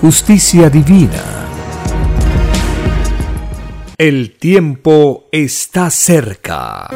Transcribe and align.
justicia 0.00 0.68
divina. 0.68 1.22
El 3.96 4.36
tiempo 4.36 5.24
está 5.32 5.88
cerca. 5.90 6.88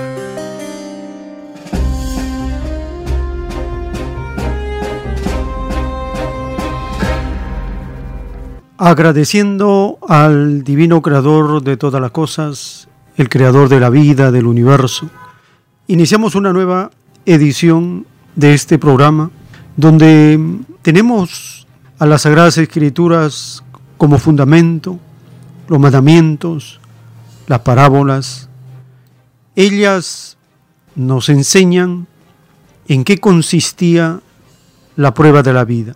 Agradeciendo 8.76 9.98
al 10.06 10.62
divino 10.62 11.00
creador 11.00 11.62
de 11.62 11.76
todas 11.76 12.00
las 12.00 12.10
cosas, 12.10 12.88
el 13.16 13.28
creador 13.28 13.68
de 13.70 13.80
la 13.80 13.90
vida, 13.90 14.30
del 14.30 14.46
universo, 14.46 15.08
iniciamos 15.86 16.34
una 16.34 16.52
nueva 16.52 16.90
edición 17.24 18.06
de 18.36 18.54
este 18.54 18.78
programa 18.78 19.30
donde 19.76 20.38
tenemos 20.82 21.59
a 22.00 22.06
las 22.06 22.22
Sagradas 22.22 22.56
Escrituras 22.56 23.62
como 23.98 24.18
fundamento, 24.18 24.98
los 25.68 25.78
mandamientos, 25.78 26.80
las 27.46 27.60
parábolas. 27.60 28.48
Ellas 29.54 30.38
nos 30.94 31.28
enseñan 31.28 32.06
en 32.88 33.04
qué 33.04 33.18
consistía 33.18 34.20
la 34.96 35.12
prueba 35.12 35.42
de 35.42 35.52
la 35.52 35.66
vida. 35.66 35.94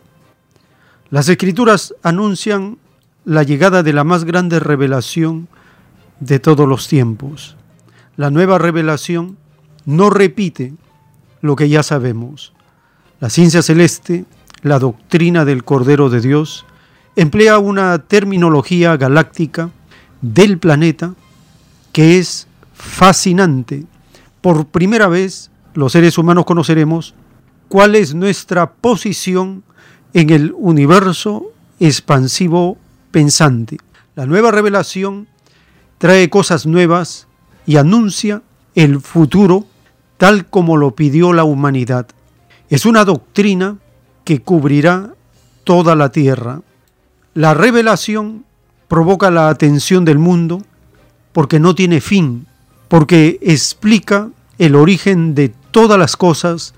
Las 1.08 1.30
escrituras 1.30 1.94
anuncian 2.02 2.76
la 3.24 3.42
llegada 3.42 3.82
de 3.82 3.94
la 3.94 4.04
más 4.04 4.24
grande 4.24 4.60
revelación 4.60 5.48
de 6.20 6.38
todos 6.38 6.68
los 6.68 6.86
tiempos. 6.86 7.56
La 8.18 8.30
nueva 8.30 8.58
revelación 8.58 9.38
no 9.86 10.10
repite 10.10 10.74
lo 11.40 11.56
que 11.56 11.70
ya 11.70 11.82
sabemos. 11.82 12.52
La 13.20 13.30
ciencia 13.30 13.62
celeste 13.62 14.26
la 14.64 14.78
doctrina 14.78 15.44
del 15.44 15.62
Cordero 15.62 16.08
de 16.08 16.22
Dios, 16.22 16.64
emplea 17.16 17.58
una 17.58 17.98
terminología 17.98 18.96
galáctica 18.96 19.70
del 20.22 20.58
planeta 20.58 21.14
que 21.92 22.18
es 22.18 22.48
fascinante. 22.72 23.84
Por 24.40 24.66
primera 24.66 25.06
vez 25.06 25.50
los 25.74 25.92
seres 25.92 26.16
humanos 26.16 26.46
conoceremos 26.46 27.14
cuál 27.68 27.94
es 27.94 28.14
nuestra 28.14 28.72
posición 28.72 29.64
en 30.14 30.30
el 30.30 30.54
universo 30.56 31.44
expansivo 31.78 32.78
pensante. 33.10 33.76
La 34.16 34.24
nueva 34.24 34.50
revelación 34.50 35.28
trae 35.98 36.30
cosas 36.30 36.64
nuevas 36.64 37.28
y 37.66 37.76
anuncia 37.76 38.42
el 38.74 39.00
futuro 39.00 39.66
tal 40.16 40.46
como 40.46 40.78
lo 40.78 40.94
pidió 40.94 41.34
la 41.34 41.44
humanidad. 41.44 42.06
Es 42.70 42.86
una 42.86 43.04
doctrina 43.04 43.76
que 44.24 44.40
cubrirá 44.40 45.14
toda 45.64 45.94
la 45.94 46.10
tierra. 46.10 46.62
La 47.34 47.54
revelación 47.54 48.44
provoca 48.88 49.30
la 49.30 49.48
atención 49.48 50.04
del 50.04 50.18
mundo 50.18 50.62
porque 51.32 51.58
no 51.58 51.74
tiene 51.74 52.00
fin, 52.00 52.46
porque 52.88 53.38
explica 53.42 54.28
el 54.58 54.76
origen 54.76 55.34
de 55.34 55.52
todas 55.70 55.98
las 55.98 56.16
cosas, 56.16 56.74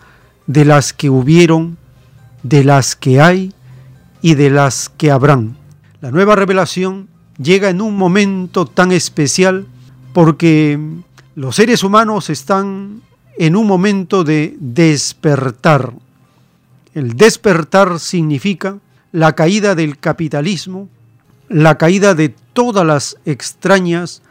de 0.47 0.65
las 0.65 0.93
que 0.93 1.11
hubieron, 1.11 1.77
de 2.43 2.65
las 2.65 2.97
que 2.97 3.21
hay 3.21 3.53
y 4.23 4.35
de 4.35 4.51
las 4.51 4.89
que 4.89 5.11
habrán. 5.11 5.57
La 6.01 6.11
nueva 6.11 6.37
revelación 6.37 7.09
llega 7.39 7.69
en 7.69 7.81
un 7.81 7.97
momento 7.97 8.65
tan 8.67 8.93
especial 8.93 9.67
porque 10.13 10.79
los 11.35 11.57
seres 11.57 11.83
humanos 11.83 12.31
están 12.31 13.03
en 13.37 13.57
un 13.57 13.67
momento 13.67 14.25
de 14.25 14.57
despertar. 14.59 15.93
El 16.97 17.13
despertar 17.13 18.01
significa 18.01 18.79
la 19.13 19.35
caída 19.35 19.75
del 19.75 19.99
capitalismo, 19.99 20.89
la 21.51 21.77
caída 21.77 22.15
de 22.15 22.31
todas 22.55 22.87
las 22.87 23.19
extrañas 23.27 24.23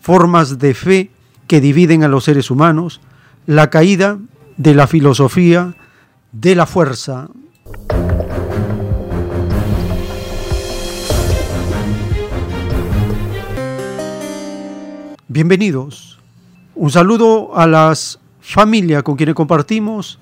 formas 0.00 0.60
de 0.60 0.72
fe 0.72 1.10
que 1.48 1.60
dividen 1.60 2.04
a 2.04 2.08
los 2.08 2.22
seres 2.22 2.48
humanos, 2.48 3.00
la 3.46 3.70
caída 3.70 4.20
de 4.56 4.72
la 4.72 4.86
filosofía 4.86 5.74
de 6.30 6.54
la 6.54 6.66
fuerza. 6.66 7.28
Bienvenidos. 15.26 16.20
Un 16.76 16.92
saludo 16.92 17.56
a 17.56 17.66
las 17.66 18.20
familias 18.40 19.02
con 19.02 19.16
quienes 19.16 19.34
compartimos 19.34 20.20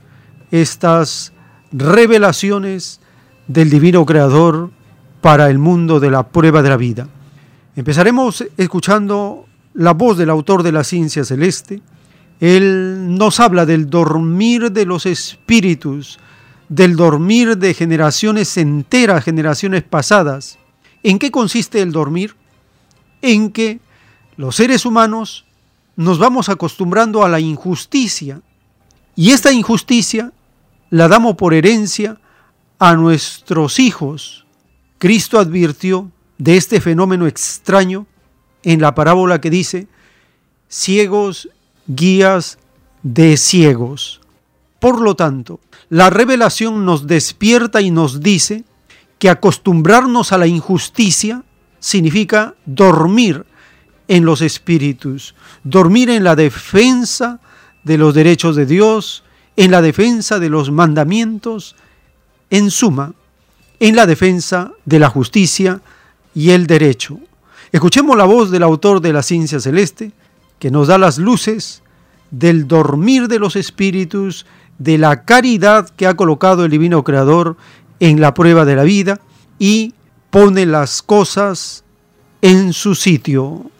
estas 0.50 1.34
revelaciones 1.72 3.00
del 3.46 3.70
divino 3.70 4.04
creador 4.06 4.70
para 5.20 5.50
el 5.50 5.58
mundo 5.58 6.00
de 6.00 6.10
la 6.10 6.28
prueba 6.28 6.62
de 6.62 6.68
la 6.70 6.76
vida. 6.76 7.08
Empezaremos 7.76 8.44
escuchando 8.56 9.46
la 9.74 9.92
voz 9.92 10.16
del 10.18 10.30
autor 10.30 10.62
de 10.62 10.72
la 10.72 10.84
ciencia 10.84 11.24
celeste. 11.24 11.80
Él 12.40 13.16
nos 13.16 13.38
habla 13.38 13.66
del 13.66 13.88
dormir 13.90 14.72
de 14.72 14.86
los 14.86 15.06
espíritus, 15.06 16.18
del 16.68 16.96
dormir 16.96 17.58
de 17.58 17.74
generaciones 17.74 18.56
enteras, 18.56 19.24
generaciones 19.24 19.82
pasadas. 19.82 20.58
¿En 21.02 21.18
qué 21.18 21.30
consiste 21.30 21.82
el 21.82 21.92
dormir? 21.92 22.34
En 23.22 23.50
que 23.50 23.80
los 24.36 24.56
seres 24.56 24.86
humanos 24.86 25.44
nos 25.96 26.18
vamos 26.18 26.48
acostumbrando 26.48 27.24
a 27.24 27.28
la 27.28 27.40
injusticia 27.40 28.40
y 29.14 29.32
esta 29.32 29.52
injusticia 29.52 30.32
la 30.90 31.08
damos 31.08 31.36
por 31.36 31.54
herencia 31.54 32.20
a 32.78 32.94
nuestros 32.94 33.78
hijos. 33.78 34.46
Cristo 34.98 35.38
advirtió 35.38 36.10
de 36.38 36.56
este 36.56 36.80
fenómeno 36.80 37.26
extraño 37.26 38.06
en 38.62 38.80
la 38.80 38.94
parábola 38.94 39.40
que 39.40 39.50
dice, 39.50 39.88
ciegos 40.68 41.48
guías 41.86 42.58
de 43.02 43.36
ciegos. 43.36 44.20
Por 44.78 45.00
lo 45.00 45.14
tanto, 45.14 45.60
la 45.88 46.10
revelación 46.10 46.84
nos 46.84 47.06
despierta 47.06 47.80
y 47.80 47.90
nos 47.90 48.20
dice 48.20 48.64
que 49.18 49.28
acostumbrarnos 49.28 50.32
a 50.32 50.38
la 50.38 50.46
injusticia 50.46 51.44
significa 51.78 52.54
dormir 52.64 53.44
en 54.08 54.24
los 54.24 54.40
espíritus, 54.40 55.34
dormir 55.62 56.10
en 56.10 56.24
la 56.24 56.34
defensa 56.34 57.40
de 57.84 57.98
los 57.98 58.14
derechos 58.14 58.56
de 58.56 58.66
Dios, 58.66 59.24
en 59.60 59.70
la 59.70 59.82
defensa 59.82 60.38
de 60.38 60.48
los 60.48 60.70
mandamientos, 60.70 61.76
en 62.48 62.70
suma, 62.70 63.12
en 63.78 63.94
la 63.94 64.06
defensa 64.06 64.72
de 64.86 64.98
la 64.98 65.10
justicia 65.10 65.82
y 66.34 66.52
el 66.52 66.66
derecho. 66.66 67.20
Escuchemos 67.70 68.16
la 68.16 68.24
voz 68.24 68.50
del 68.50 68.62
autor 68.62 69.02
de 69.02 69.12
la 69.12 69.22
ciencia 69.22 69.60
celeste, 69.60 70.12
que 70.58 70.70
nos 70.70 70.88
da 70.88 70.96
las 70.96 71.18
luces 71.18 71.82
del 72.30 72.66
dormir 72.68 73.28
de 73.28 73.38
los 73.38 73.54
espíritus, 73.54 74.46
de 74.78 74.96
la 74.96 75.24
caridad 75.26 75.90
que 75.90 76.06
ha 76.06 76.14
colocado 76.14 76.64
el 76.64 76.70
divino 76.70 77.04
creador 77.04 77.58
en 77.98 78.18
la 78.18 78.32
prueba 78.32 78.64
de 78.64 78.76
la 78.76 78.84
vida 78.84 79.20
y 79.58 79.92
pone 80.30 80.64
las 80.64 81.02
cosas 81.02 81.84
en 82.40 82.72
su 82.72 82.94
sitio. 82.94 83.70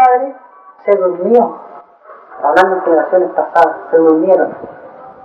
Padre 0.00 0.34
se 0.84 0.96
durmió, 0.96 1.60
hablando 2.42 2.76
en 2.76 2.82
generaciones 2.82 3.30
pasadas, 3.32 3.76
se 3.90 3.96
durmieron. 3.96 4.56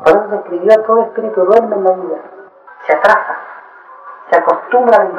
Por 0.03 0.09
eso 0.09 0.29
se 0.29 0.35
escribió 0.35 0.83
todo 0.83 1.01
espíritu 1.01 1.45
duerme 1.45 1.75
en 1.75 1.83
la 1.83 1.91
vida, 1.91 2.17
se 2.85 2.95
atrasa, 2.95 3.37
se 4.29 4.37
acostumbra 4.37 4.97
a 4.97 5.03
la 5.05 5.11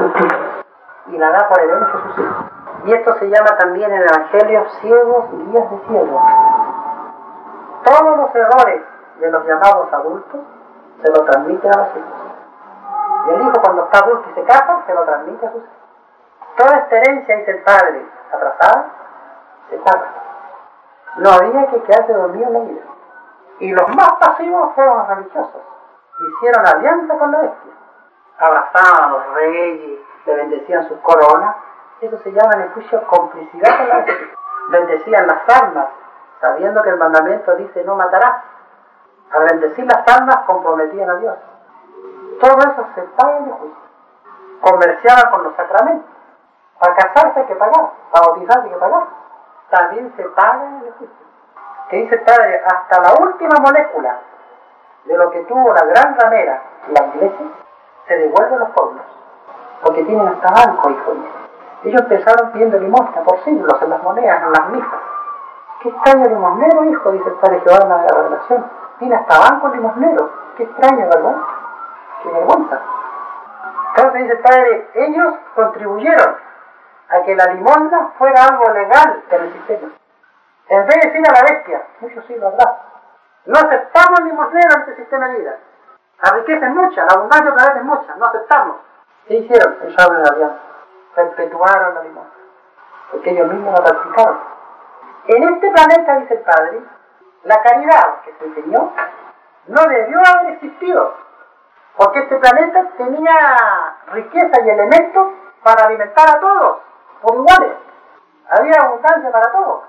y 1.08 1.18
la 1.18 1.30
da 1.30 1.48
por 1.48 1.60
herencia 1.60 1.88
a 1.88 2.02
sus 2.02 2.18
hijos. 2.18 2.44
Y 2.84 2.92
esto 2.92 3.14
se 3.18 3.28
llama 3.28 3.56
también 3.58 3.90
en 3.90 4.00
el 4.00 4.08
Evangelio 4.08 4.64
ciegos 4.80 5.24
y 5.32 5.36
guías 5.50 5.70
de 5.70 5.78
ciegos. 5.88 6.22
Todos 7.84 8.16
los 8.16 8.34
errores 8.34 8.82
de 9.20 9.30
los 9.30 9.46
llamados 9.46 9.92
adultos 9.92 10.40
se 11.02 11.10
lo 11.10 11.24
transmiten 11.24 11.70
a 11.72 11.78
los 11.78 11.96
hijos. 11.96 12.26
Y 13.26 13.30
el 13.30 13.42
hijo 13.42 13.60
cuando 13.62 13.84
está 13.84 14.04
adulto 14.04 14.28
y 14.30 14.34
se 14.34 14.44
casa, 14.44 14.82
se 14.86 14.94
lo 14.94 15.02
transmite 15.04 15.46
a 15.46 15.52
sus 15.52 15.62
hijos. 15.62 15.76
Toda 16.56 16.76
esta 16.78 16.96
herencia, 16.96 17.36
dice 17.36 17.50
el 17.50 17.62
padre, 17.62 18.06
atrasada, 18.32 19.05
se. 19.70 19.80
No 21.16 21.30
había 21.30 21.66
que 21.70 21.82
quedarse 21.82 22.12
dormido 22.12 22.46
en 22.48 22.52
la 22.52 22.60
vida. 22.60 22.82
Y 23.58 23.72
los 23.72 23.88
más 23.94 24.12
pasivos 24.20 24.74
fueron 24.74 24.98
los 24.98 25.08
religiosos. 25.08 25.62
Hicieron 26.18 26.66
alianza 26.66 27.18
con 27.18 27.32
la 27.32 27.38
bestia. 27.38 27.72
Abrazaban 28.38 29.04
a 29.04 29.12
los 29.12 29.34
reyes, 29.34 30.00
le 30.26 30.34
bendecían 30.34 30.86
sus 30.88 30.98
coronas. 31.00 31.56
Eso 32.00 32.18
se 32.18 32.32
llama 32.32 32.54
en 32.56 32.62
el 32.62 32.72
juicio 32.72 33.06
complicidad 33.06 33.78
con 33.78 33.88
la 33.88 33.96
bestia. 33.96 34.28
Bendecían 34.68 35.26
las 35.26 35.62
almas, 35.62 35.86
sabiendo 36.40 36.82
que 36.82 36.90
el 36.90 36.98
mandamiento 36.98 37.54
dice 37.56 37.82
no 37.84 37.94
matarás. 37.96 38.42
Al 39.32 39.44
bendecir 39.44 39.86
las 39.86 40.06
almas 40.16 40.36
comprometían 40.46 41.08
a 41.08 41.14
Dios. 41.16 41.36
Todo 42.40 42.58
eso 42.58 42.86
se 42.94 43.02
paga 43.02 43.38
en 43.38 43.44
el 43.44 43.52
juicio. 43.52 43.78
Comerciaban 44.60 45.30
con 45.30 45.44
los 45.44 45.56
sacramentos. 45.56 46.10
Para 46.78 46.94
casarse 46.94 47.40
hay 47.40 47.46
que 47.46 47.54
pagar, 47.54 47.90
para 48.12 48.26
bautizarse 48.26 48.68
hay 48.68 48.74
que 48.74 48.80
pagar. 48.80 49.06
También 49.70 50.12
se 50.16 50.22
paga 50.24 50.80
el 50.84 50.92
juicio. 50.92 51.26
Que 51.90 51.96
dice 51.98 52.18
Padre, 52.18 52.62
hasta 52.64 53.00
la 53.00 53.14
última 53.20 53.58
molécula 53.60 54.18
de 55.04 55.16
lo 55.16 55.30
que 55.30 55.40
tuvo 55.44 55.72
la 55.72 55.84
gran 55.84 56.16
ramera, 56.18 56.62
la 56.88 57.06
iglesia, 57.06 57.46
se 58.06 58.16
devuelve 58.16 58.54
a 58.54 58.58
los 58.58 58.70
pueblos. 58.70 59.04
Porque 59.82 60.02
tienen 60.04 60.26
hasta 60.26 60.50
banco, 60.50 60.90
hijo 60.90 61.14
Ellos 61.84 62.00
empezaron 62.02 62.50
pidiendo 62.52 62.78
limosna 62.78 63.22
por 63.22 63.38
siglos 63.44 63.80
en 63.82 63.90
las 63.90 64.02
monedas, 64.02 64.42
en 64.42 64.52
las 64.52 64.68
misas. 64.70 65.00
¿Qué 65.80 65.88
extraño 65.90 66.28
limosnero, 66.28 66.84
hijo? 66.84 67.12
Dice 67.12 67.28
el 67.28 67.34
Padre 67.34 67.60
Jehová 67.60 67.78
en 67.82 67.88
la 67.88 68.06
revelación. 68.06 68.70
Tiene 68.98 69.14
hasta 69.14 69.38
banco 69.38 69.68
limosnero. 69.68 70.30
Qué 70.56 70.62
extraño, 70.64 71.06
¿verdad? 71.08 71.36
Qué 72.22 72.28
vergüenza. 72.30 72.80
Entonces 73.94 74.22
dice 74.22 74.32
el 74.32 74.40
Padre, 74.40 74.90
ellos 74.94 75.34
contribuyeron 75.54 76.45
a 77.08 77.22
que 77.22 77.34
la 77.34 77.46
limosna 77.46 78.12
fuera 78.18 78.44
algo 78.44 78.72
legal 78.72 79.22
en 79.30 79.42
el 79.42 79.52
sistema. 79.52 79.88
En 80.68 80.86
vez 80.86 80.96
de 81.00 81.10
decir 81.10 81.24
a 81.28 81.32
la 81.32 81.54
bestia, 81.54 81.86
muchos 82.00 82.24
siglos 82.26 82.52
atrás, 82.52 82.76
no 83.46 83.58
aceptamos 83.58 84.20
limosnero 84.24 84.68
en 84.74 84.80
este 84.80 84.96
sistema 84.96 85.28
de 85.28 85.38
vida. 85.38 85.56
La 86.22 86.30
riqueza 86.32 86.66
es 86.66 86.74
mucha, 86.74 87.04
la 87.04 87.14
abundancia 87.14 87.52
otra 87.52 87.66
vez 87.68 87.76
es 87.76 87.84
mucha, 87.84 88.16
no 88.16 88.26
aceptamos. 88.26 88.76
¿Qué 89.28 89.34
hicieron? 89.34 89.76
Ellos 89.82 89.96
hablan 89.98 90.22
de 90.22 90.30
alianza. 90.30 90.58
Perpetuaron 91.14 91.94
la 91.94 92.02
limosna. 92.02 92.30
Porque 93.12 93.30
ellos 93.30 93.48
mismos 93.48 93.78
la 93.78 93.84
practicaron. 93.84 94.40
En 95.28 95.42
este 95.54 95.70
planeta, 95.70 96.16
dice 96.18 96.34
el 96.34 96.40
Padre, 96.40 96.80
la 97.44 97.62
caridad 97.62 98.20
que 98.24 98.32
se 98.38 98.44
enseñó 98.46 98.92
no 99.68 99.82
debió 99.82 100.18
haber 100.18 100.54
existido. 100.54 101.14
Porque 101.96 102.20
este 102.20 102.36
planeta 102.36 102.88
tenía 102.96 103.96
riqueza 104.08 104.60
y 104.64 104.68
elementos 104.68 105.28
para 105.62 105.84
alimentar 105.84 106.36
a 106.36 106.40
todos 106.40 106.78
por 107.26 107.34
iguales. 107.34 107.76
Había 108.48 108.82
abundancia 108.82 109.32
para 109.32 109.50
todos. 109.50 109.80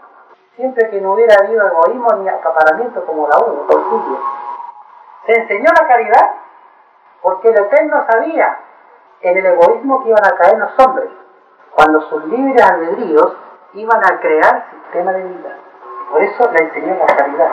Siempre 0.56 0.90
que 0.90 1.00
no 1.00 1.14
hubiera 1.14 1.36
habido 1.36 1.68
egoísmo 1.68 2.12
ni 2.16 2.28
acaparamiento 2.28 3.06
como 3.06 3.28
la 3.28 3.38
uno, 3.38 3.68
por 3.68 3.84
Se 5.28 5.40
enseñó 5.40 5.70
la 5.80 5.88
caridad 5.88 6.32
porque 7.22 7.50
el 7.50 7.58
Eterno 7.58 8.06
sabía 8.10 8.58
en 9.22 9.38
el 9.38 9.46
egoísmo 9.46 10.02
que 10.02 10.10
iban 10.10 10.26
a 10.26 10.36
caer 10.36 10.58
los 10.58 10.72
hombres 10.80 11.10
cuando 11.76 12.02
sus 12.02 12.24
libres 12.26 12.64
albedríos 12.64 13.38
iban 13.74 14.04
a 14.04 14.20
crear 14.20 14.66
sistema 14.72 15.12
de 15.12 15.24
vida. 15.24 15.58
Por 16.12 16.22
eso 16.24 16.52
le 16.52 16.64
enseñó 16.64 16.96
la 16.96 17.16
caridad. 17.16 17.52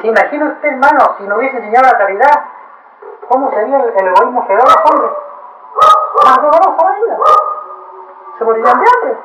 ¿Se 0.00 0.06
imagina 0.06 0.46
usted, 0.46 0.68
hermano, 0.68 1.16
si 1.18 1.24
no 1.24 1.36
hubiese 1.36 1.58
enseñado 1.58 1.92
la 1.92 1.98
caridad, 1.98 2.44
cómo 3.28 3.50
sería 3.50 3.76
el, 3.76 4.06
egoísmo 4.06 4.46
feroz 4.46 4.64
de 4.64 4.70
los 4.70 4.90
hombres? 4.90 5.12
Más 6.24 6.36
dolorosa 6.36 6.84
la 6.84 6.94
vida 6.96 7.18
se 8.38 8.44
morirían 8.44 8.80
de 8.80 8.86
hambre. 8.94 9.18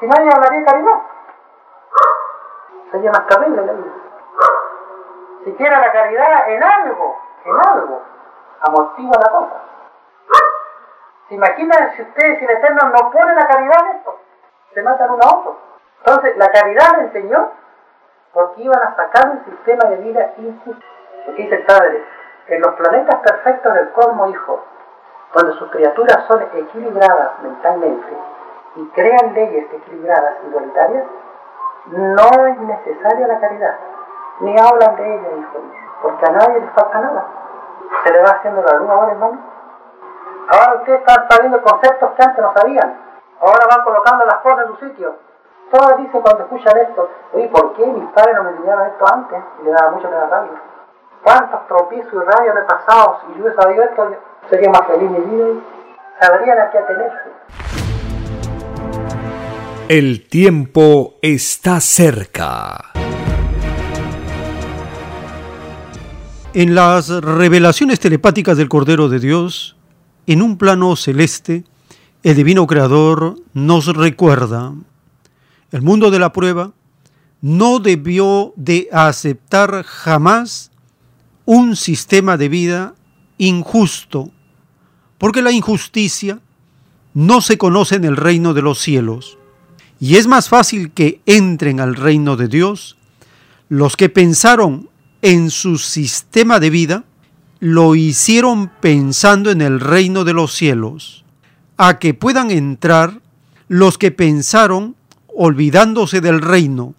Si 0.00 0.06
nadie 0.06 0.30
hablaría 0.32 0.64
caridad. 0.64 1.00
Sería 2.90 3.10
más 3.12 3.26
terrible 3.26 3.66
la 3.66 3.72
vida. 3.72 3.92
Siquiera 5.44 5.80
la 5.80 5.92
caridad 5.92 6.48
en 6.50 6.62
algo, 6.62 7.18
en 7.44 7.56
algo, 7.56 8.02
amortigua 8.60 9.18
la 9.22 9.30
cosa. 9.30 9.54
¿Se 11.28 11.34
imaginan 11.34 11.92
si 11.96 12.02
ustedes, 12.02 12.38
si 12.38 12.44
el 12.44 12.50
Eterno 12.50 12.90
no 12.90 13.10
pone 13.10 13.34
la 13.34 13.46
caridad 13.46 13.86
en 13.86 13.96
esto? 13.96 14.18
Se 14.74 14.82
matan 14.82 15.10
uno 15.10 15.22
a 15.22 15.36
otro. 15.38 15.58
Entonces, 15.98 16.36
la 16.36 16.50
caridad 16.50 16.96
le 16.96 17.02
enseñó 17.04 17.50
porque 18.32 18.62
iban 18.62 18.82
a 18.82 18.96
sacar 18.96 19.30
un 19.30 19.44
sistema 19.44 19.90
de 19.90 19.96
vida 19.96 20.32
injusto. 20.38 20.86
Porque 21.24 21.42
dice 21.42 21.54
el 21.54 21.66
Padre, 21.66 22.04
en 22.48 22.60
los 22.60 22.74
planetas 22.74 23.20
perfectos 23.20 23.74
del 23.74 23.92
cosmos, 23.92 24.30
hijo, 24.30 24.64
cuando 25.32 25.52
sus 25.54 25.70
criaturas 25.70 26.24
son 26.26 26.42
equilibradas 26.42 27.42
mentalmente 27.42 28.16
y 28.76 28.86
crean 28.88 29.34
leyes 29.34 29.72
equilibradas, 29.72 30.34
igualitarias, 30.48 31.04
no 31.86 32.46
es 32.46 32.58
necesaria 32.58 33.26
la 33.26 33.40
caridad, 33.40 33.76
ni 34.40 34.58
hablan 34.58 34.96
de 34.96 35.14
ella, 35.14 35.28
hijo 35.38 35.58
porque 36.02 36.26
a 36.26 36.30
nadie 36.30 36.60
le 36.60 36.68
falta 36.68 37.00
nada. 37.00 37.24
Se 38.04 38.12
le 38.12 38.22
va 38.22 38.30
haciendo 38.30 38.62
la 38.62 38.78
luz 38.78 38.90
ahora, 38.90 39.12
hermano. 39.12 39.38
Ahora 40.48 40.74
ustedes 40.76 41.00
están 41.00 41.28
sabiendo 41.28 41.62
conceptos 41.62 42.10
que 42.16 42.22
antes 42.22 42.42
no 42.42 42.52
sabían. 42.54 42.98
Ahora 43.40 43.66
van 43.70 43.84
colocando 43.84 44.24
las 44.24 44.36
cosas 44.36 44.66
en 44.66 44.66
su 44.68 44.86
sitio. 44.86 45.14
Todos 45.70 45.98
dicen 45.98 46.20
cuando 46.20 46.42
escuchan 46.44 46.76
esto, 46.78 47.08
oye, 47.32 47.48
¿por 47.48 47.74
qué 47.74 47.86
mis 47.86 48.10
padres 48.10 48.34
no 48.34 48.44
me 48.44 48.50
enseñaron 48.50 48.86
esto 48.86 49.04
antes? 49.12 49.44
Y 49.60 49.64
le 49.64 49.70
daba 49.70 49.90
mucho 49.92 50.08
que 50.08 50.16
rabia. 50.18 50.62
¿Cuántos 51.22 51.66
tropiezos 51.68 52.12
y 52.12 52.18
rayos 52.18 52.54
me 52.54 52.60
he 52.60 52.64
pasado? 52.64 53.20
Si 53.20 53.34
yo 53.34 53.42
hubiera 53.42 53.62
sabido 53.62 53.84
esto, 53.84 54.16
sería 54.48 54.70
más 54.70 54.82
feliz 54.86 55.10
mi 55.10 55.18
vida 55.18 55.48
y 55.48 56.24
sabrían 56.24 56.58
a 56.58 56.70
qué 56.70 56.78
atenerse. 56.78 57.40
El 59.88 60.26
tiempo 60.28 61.16
está 61.20 61.80
cerca. 61.80 62.92
En 66.54 66.74
las 66.74 67.08
revelaciones 67.08 68.00
telepáticas 68.00 68.56
del 68.56 68.68
Cordero 68.68 69.08
de 69.08 69.20
Dios, 69.20 69.76
en 70.26 70.42
un 70.42 70.58
plano 70.58 70.96
celeste, 70.96 71.64
el 72.22 72.36
Divino 72.36 72.66
Creador 72.66 73.36
nos 73.52 73.86
recuerda, 73.96 74.72
el 75.72 75.82
mundo 75.82 76.10
de 76.10 76.18
la 76.18 76.32
prueba 76.32 76.72
no 77.40 77.78
debió 77.78 78.52
de 78.56 78.88
aceptar 78.92 79.82
jamás 79.84 80.70
un 81.46 81.76
sistema 81.76 82.36
de 82.36 82.48
vida 82.48 82.94
injusto 83.40 84.30
porque 85.18 85.42
la 85.42 85.50
injusticia 85.50 86.40
no 87.14 87.40
se 87.40 87.58
conoce 87.58 87.96
en 87.96 88.04
el 88.04 88.16
reino 88.16 88.54
de 88.54 88.62
los 88.62 88.78
cielos, 88.78 89.38
y 89.98 90.16
es 90.16 90.26
más 90.26 90.48
fácil 90.48 90.92
que 90.92 91.20
entren 91.26 91.80
al 91.80 91.94
reino 91.94 92.36
de 92.36 92.48
Dios 92.48 92.96
los 93.68 93.96
que 93.96 94.08
pensaron 94.08 94.88
en 95.22 95.50
su 95.50 95.78
sistema 95.78 96.58
de 96.58 96.70
vida, 96.70 97.04
lo 97.60 97.94
hicieron 97.94 98.70
pensando 98.80 99.50
en 99.50 99.60
el 99.60 99.80
reino 99.80 100.24
de 100.24 100.32
los 100.32 100.54
cielos, 100.54 101.24
a 101.76 101.98
que 101.98 102.14
puedan 102.14 102.50
entrar 102.50 103.20
los 103.68 103.98
que 103.98 104.10
pensaron 104.10 104.96
olvidándose 105.28 106.20
del 106.20 106.40
reino. 106.40 106.94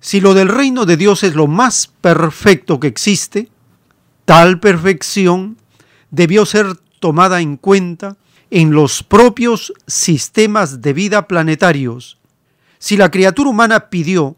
Si 0.00 0.20
lo 0.20 0.34
del 0.34 0.48
reino 0.48 0.84
de 0.84 0.96
Dios 0.96 1.24
es 1.24 1.34
lo 1.34 1.46
más 1.46 1.90
perfecto 2.00 2.78
que 2.78 2.86
existe, 2.86 3.48
tal 4.24 4.60
perfección 4.60 5.56
debió 6.14 6.46
ser 6.46 6.76
tomada 7.00 7.40
en 7.40 7.56
cuenta 7.56 8.16
en 8.50 8.70
los 8.70 9.02
propios 9.02 9.72
sistemas 9.86 10.80
de 10.80 10.92
vida 10.92 11.26
planetarios. 11.26 12.18
Si 12.78 12.96
la 12.96 13.10
criatura 13.10 13.50
humana 13.50 13.90
pidió 13.90 14.36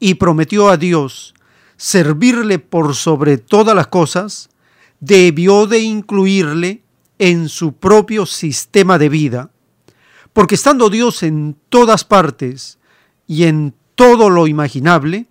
y 0.00 0.14
prometió 0.14 0.68
a 0.68 0.76
Dios 0.76 1.34
servirle 1.76 2.58
por 2.58 2.94
sobre 2.94 3.38
todas 3.38 3.76
las 3.76 3.86
cosas, 3.86 4.48
debió 4.98 5.66
de 5.66 5.80
incluirle 5.80 6.82
en 7.18 7.48
su 7.48 7.74
propio 7.74 8.26
sistema 8.26 8.98
de 8.98 9.08
vida. 9.08 9.50
Porque 10.32 10.54
estando 10.54 10.90
Dios 10.90 11.22
en 11.22 11.56
todas 11.68 12.04
partes 12.04 12.78
y 13.26 13.44
en 13.44 13.74
todo 13.94 14.28
lo 14.28 14.46
imaginable, 14.46 15.26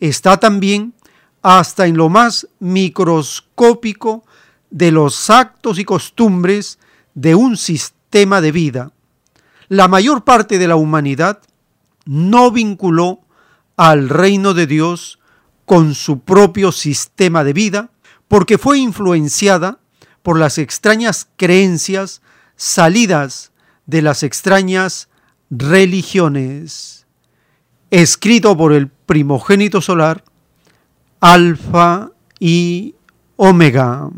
está 0.00 0.38
también 0.38 0.94
hasta 1.42 1.86
en 1.86 1.96
lo 1.96 2.08
más 2.08 2.48
microscópico 2.58 4.24
de 4.70 4.90
los 4.92 5.30
actos 5.30 5.78
y 5.78 5.84
costumbres 5.84 6.78
de 7.14 7.34
un 7.34 7.56
sistema 7.56 8.40
de 8.40 8.52
vida. 8.52 8.92
La 9.68 9.88
mayor 9.88 10.24
parte 10.24 10.58
de 10.58 10.68
la 10.68 10.76
humanidad 10.76 11.40
no 12.04 12.50
vinculó 12.50 13.20
al 13.76 14.08
reino 14.08 14.54
de 14.54 14.66
Dios 14.66 15.18
con 15.64 15.94
su 15.94 16.20
propio 16.20 16.72
sistema 16.72 17.44
de 17.44 17.52
vida, 17.52 17.90
porque 18.26 18.58
fue 18.58 18.78
influenciada 18.78 19.78
por 20.22 20.38
las 20.38 20.58
extrañas 20.58 21.28
creencias 21.36 22.22
salidas 22.56 23.52
de 23.86 24.02
las 24.02 24.22
extrañas 24.22 25.08
religiones. 25.50 27.06
Escrito 27.90 28.56
por 28.56 28.72
el 28.72 28.88
primogénito 28.88 29.80
solar, 29.80 30.24
Alfa 31.20 32.10
y 32.38 32.94
Omega. 33.36 34.10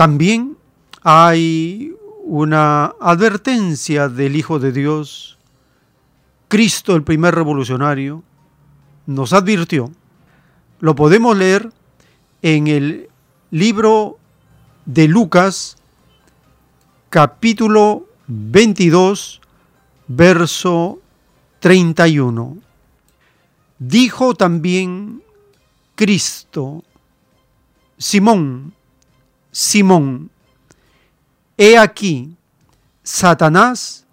También 0.00 0.56
hay 1.02 1.94
una 2.24 2.94
advertencia 3.02 4.08
del 4.08 4.34
Hijo 4.34 4.58
de 4.58 4.72
Dios. 4.72 5.36
Cristo, 6.48 6.96
el 6.96 7.02
primer 7.02 7.34
revolucionario, 7.34 8.22
nos 9.04 9.34
advirtió. 9.34 9.92
Lo 10.78 10.94
podemos 10.94 11.36
leer 11.36 11.70
en 12.40 12.68
el 12.68 13.10
libro 13.50 14.16
de 14.86 15.06
Lucas, 15.06 15.76
capítulo 17.10 18.08
22, 18.26 19.42
verso 20.08 20.98
31. 21.58 22.56
Dijo 23.78 24.34
también 24.34 25.22
Cristo, 25.94 26.84
Simón, 27.98 28.72
Simón, 29.50 30.30
he 31.56 31.76
aquí, 31.76 32.36
Satanás 33.02 34.06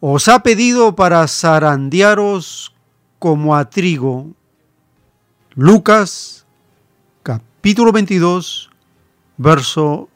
os 0.00 0.28
ha 0.28 0.42
pedido 0.42 0.96
para 0.96 1.26
zarandearos 1.28 2.72
como 3.18 3.54
a 3.54 3.68
trigo. 3.68 4.32
Lucas 5.54 6.46
capítulo 7.22 7.92
22, 7.92 8.70
verso 9.36 10.08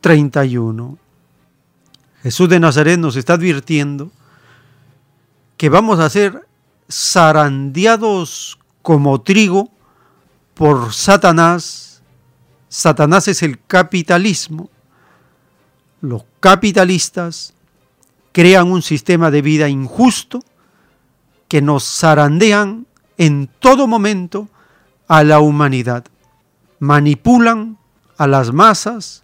31. 0.00 0.96
Jesús 2.22 2.48
de 2.48 2.60
Nazaret 2.60 2.98
nos 2.98 3.16
está 3.16 3.34
advirtiendo 3.34 4.10
que 5.56 5.68
vamos 5.68 5.98
a 5.98 6.08
ser 6.08 6.46
zarandeados 6.90 8.58
como 8.82 9.20
trigo 9.20 9.70
por 10.54 10.92
Satanás 10.92 11.93
Satanás 12.74 13.28
es 13.28 13.44
el 13.44 13.60
capitalismo. 13.68 14.68
Los 16.00 16.24
capitalistas 16.40 17.54
crean 18.32 18.72
un 18.72 18.82
sistema 18.82 19.30
de 19.30 19.42
vida 19.42 19.68
injusto 19.68 20.42
que 21.46 21.62
nos 21.62 21.84
zarandean 21.84 22.88
en 23.16 23.48
todo 23.60 23.86
momento 23.86 24.48
a 25.06 25.22
la 25.22 25.38
humanidad. 25.38 26.04
Manipulan 26.80 27.78
a 28.16 28.26
las 28.26 28.52
masas, 28.52 29.22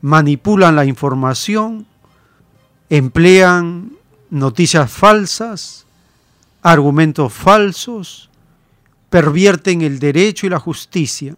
manipulan 0.00 0.76
la 0.76 0.84
información, 0.84 1.84
emplean 2.90 3.90
noticias 4.30 4.88
falsas, 4.88 5.84
argumentos 6.62 7.32
falsos, 7.32 8.30
pervierten 9.10 9.82
el 9.82 9.98
derecho 9.98 10.46
y 10.46 10.50
la 10.50 10.60
justicia 10.60 11.34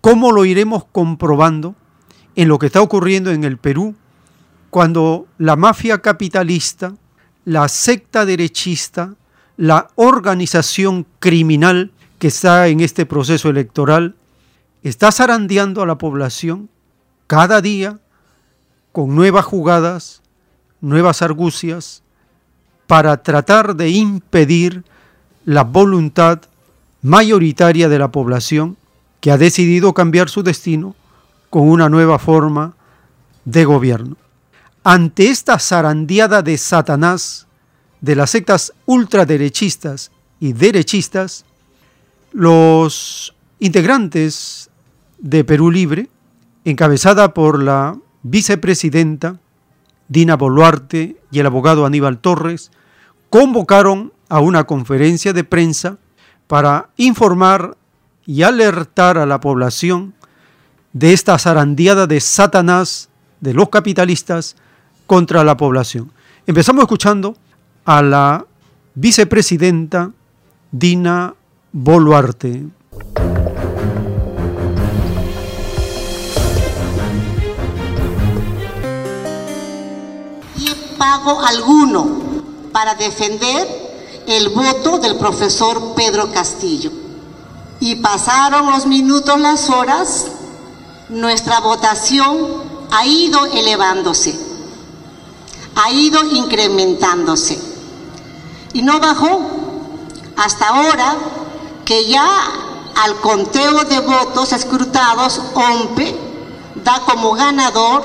¿Cómo 0.00 0.32
lo 0.32 0.44
iremos 0.44 0.84
comprobando 0.90 1.74
en 2.34 2.48
lo 2.48 2.58
que 2.58 2.66
está 2.66 2.80
ocurriendo 2.80 3.30
en 3.30 3.44
el 3.44 3.58
Perú 3.58 3.94
cuando 4.70 5.26
la 5.36 5.56
mafia 5.56 6.00
capitalista, 6.00 6.94
la 7.44 7.68
secta 7.68 8.24
derechista, 8.24 9.14
la 9.56 9.88
organización 9.96 11.06
criminal 11.18 11.92
que 12.18 12.28
está 12.28 12.68
en 12.68 12.80
este 12.80 13.04
proceso 13.04 13.50
electoral 13.50 14.14
está 14.82 15.12
zarandeando 15.12 15.82
a 15.82 15.86
la 15.86 15.98
población 15.98 16.70
cada 17.26 17.60
día 17.60 17.98
con 18.92 19.14
nuevas 19.14 19.44
jugadas, 19.44 20.22
nuevas 20.80 21.20
argucias, 21.20 22.02
para 22.86 23.22
tratar 23.22 23.76
de 23.76 23.90
impedir 23.90 24.84
la 25.44 25.62
voluntad 25.62 26.40
mayoritaria 27.02 27.88
de 27.88 27.98
la 27.98 28.10
población 28.10 28.76
que 29.20 29.30
ha 29.30 29.38
decidido 29.38 29.94
cambiar 29.94 30.28
su 30.28 30.42
destino 30.42 30.94
con 31.50 31.68
una 31.68 31.88
nueva 31.88 32.18
forma 32.18 32.74
de 33.44 33.64
gobierno. 33.64 34.16
Ante 34.82 35.28
esta 35.28 35.58
zarandeada 35.58 36.42
de 36.42 36.56
Satanás, 36.56 37.46
de 38.00 38.16
las 38.16 38.30
sectas 38.30 38.72
ultraderechistas 38.86 40.10
y 40.38 40.54
derechistas, 40.54 41.44
los 42.32 43.34
integrantes 43.58 44.70
de 45.18 45.44
Perú 45.44 45.70
Libre, 45.70 46.08
encabezada 46.64 47.34
por 47.34 47.62
la 47.62 47.96
vicepresidenta 48.22 49.38
Dina 50.08 50.36
Boluarte 50.36 51.16
y 51.30 51.38
el 51.38 51.46
abogado 51.46 51.84
Aníbal 51.84 52.18
Torres, 52.18 52.70
convocaron 53.28 54.12
a 54.28 54.40
una 54.40 54.64
conferencia 54.64 55.32
de 55.32 55.44
prensa 55.44 55.98
para 56.46 56.90
informar 56.96 57.76
y 58.30 58.44
alertar 58.44 59.18
a 59.18 59.26
la 59.26 59.40
población 59.40 60.14
de 60.92 61.12
esta 61.12 61.36
zarandeada 61.36 62.06
de 62.06 62.20
Satanás, 62.20 63.08
de 63.40 63.52
los 63.52 63.70
capitalistas, 63.70 64.54
contra 65.08 65.42
la 65.42 65.56
población. 65.56 66.12
Empezamos 66.46 66.82
escuchando 66.82 67.34
a 67.84 68.02
la 68.02 68.46
vicepresidenta 68.94 70.12
Dina 70.70 71.34
Boluarte. 71.72 72.68
Pago 80.96 81.40
alguno 81.44 82.20
para 82.70 82.94
defender 82.94 83.66
el 84.28 84.50
voto 84.50 85.00
del 85.00 85.18
profesor 85.18 85.96
Pedro 85.96 86.30
Castillo. 86.30 86.99
Y 87.80 87.96
pasaron 87.96 88.70
los 88.70 88.86
minutos, 88.86 89.40
las 89.40 89.70
horas, 89.70 90.26
nuestra 91.08 91.60
votación 91.60 92.62
ha 92.90 93.06
ido 93.06 93.46
elevándose, 93.46 94.38
ha 95.74 95.90
ido 95.90 96.22
incrementándose. 96.24 97.58
Y 98.74 98.82
no 98.82 99.00
bajó 99.00 99.40
hasta 100.36 100.68
ahora 100.68 101.16
que 101.84 102.06
ya 102.06 102.26
al 103.02 103.16
conteo 103.20 103.84
de 103.84 104.00
votos 104.00 104.52
escrutados, 104.52 105.40
OMPE 105.54 106.16
da 106.84 107.00
como 107.00 107.32
ganador 107.32 108.02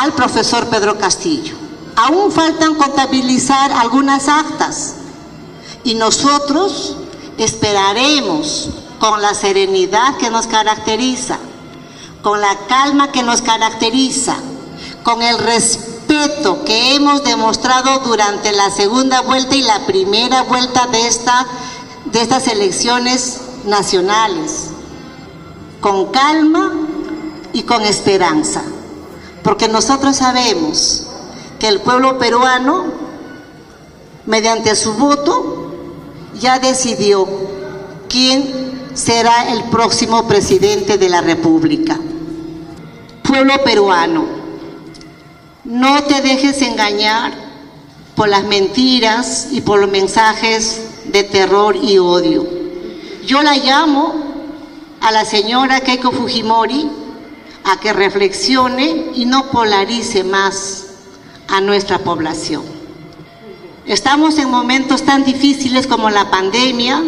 al 0.00 0.12
profesor 0.12 0.66
Pedro 0.68 0.98
Castillo. 0.98 1.56
Aún 1.96 2.30
faltan 2.30 2.74
contabilizar 2.74 3.72
algunas 3.72 4.28
actas 4.28 4.96
y 5.84 5.94
nosotros 5.94 6.96
esperaremos 7.38 8.70
con 8.98 9.20
la 9.20 9.34
serenidad 9.34 10.16
que 10.16 10.30
nos 10.30 10.46
caracteriza, 10.46 11.38
con 12.22 12.40
la 12.40 12.56
calma 12.68 13.12
que 13.12 13.22
nos 13.22 13.42
caracteriza, 13.42 14.36
con 15.02 15.20
el 15.22 15.38
respeto 15.38 16.64
que 16.64 16.94
hemos 16.94 17.24
demostrado 17.24 17.98
durante 18.00 18.52
la 18.52 18.70
segunda 18.70 19.20
vuelta 19.22 19.56
y 19.56 19.62
la 19.62 19.84
primera 19.86 20.42
vuelta 20.42 20.86
de, 20.86 21.06
esta, 21.06 21.46
de 22.06 22.22
estas 22.22 22.48
elecciones 22.48 23.40
nacionales, 23.64 24.70
con 25.80 26.06
calma 26.06 26.72
y 27.52 27.62
con 27.64 27.82
esperanza, 27.82 28.62
porque 29.42 29.68
nosotros 29.68 30.16
sabemos 30.16 31.04
que 31.58 31.68
el 31.68 31.80
pueblo 31.80 32.18
peruano, 32.18 32.84
mediante 34.26 34.74
su 34.76 34.94
voto, 34.94 35.63
ya 36.38 36.58
decidió 36.58 37.26
quién 38.08 38.88
será 38.94 39.52
el 39.52 39.64
próximo 39.64 40.26
presidente 40.26 40.98
de 40.98 41.08
la 41.08 41.20
República. 41.20 41.98
Pueblo 43.22 43.54
peruano, 43.64 44.24
no 45.64 46.02
te 46.04 46.20
dejes 46.20 46.62
engañar 46.62 47.32
por 48.14 48.28
las 48.28 48.44
mentiras 48.44 49.48
y 49.50 49.60
por 49.60 49.80
los 49.80 49.90
mensajes 49.90 50.82
de 51.06 51.24
terror 51.24 51.76
y 51.76 51.98
odio. 51.98 52.46
Yo 53.26 53.42
la 53.42 53.56
llamo 53.56 54.14
a 55.00 55.10
la 55.10 55.24
señora 55.24 55.80
Keiko 55.80 56.12
Fujimori 56.12 56.88
a 57.64 57.80
que 57.80 57.92
reflexione 57.92 59.10
y 59.14 59.24
no 59.24 59.50
polarice 59.50 60.22
más 60.22 60.86
a 61.48 61.60
nuestra 61.60 61.98
población. 61.98 62.83
Estamos 63.86 64.38
en 64.38 64.50
momentos 64.50 65.02
tan 65.02 65.24
difíciles 65.24 65.86
como 65.86 66.08
la 66.08 66.30
pandemia 66.30 67.02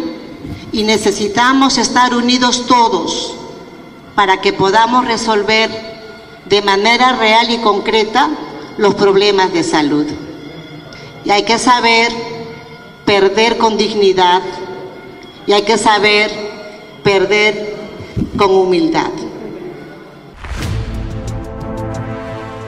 y 0.71 0.83
necesitamos 0.83 1.79
estar 1.79 2.13
unidos 2.13 2.67
todos, 2.67 3.35
para 4.13 4.41
que 4.41 4.53
podamos 4.53 5.07
resolver 5.07 5.71
de 6.45 6.61
manera 6.61 7.13
real 7.13 7.49
y 7.49 7.57
concreta 7.57 8.29
los 8.77 8.93
problemas 8.93 9.51
de 9.53 9.63
salud. 9.63 10.05
Y 11.25 11.31
hay 11.31 11.43
que 11.43 11.57
saber 11.57 12.11
perder 13.05 13.57
con 13.57 13.75
dignidad 13.75 14.43
y 15.47 15.53
hay 15.53 15.63
que 15.63 15.79
saber 15.79 16.31
perder 17.03 17.75
con 18.37 18.51
humildad. 18.51 19.11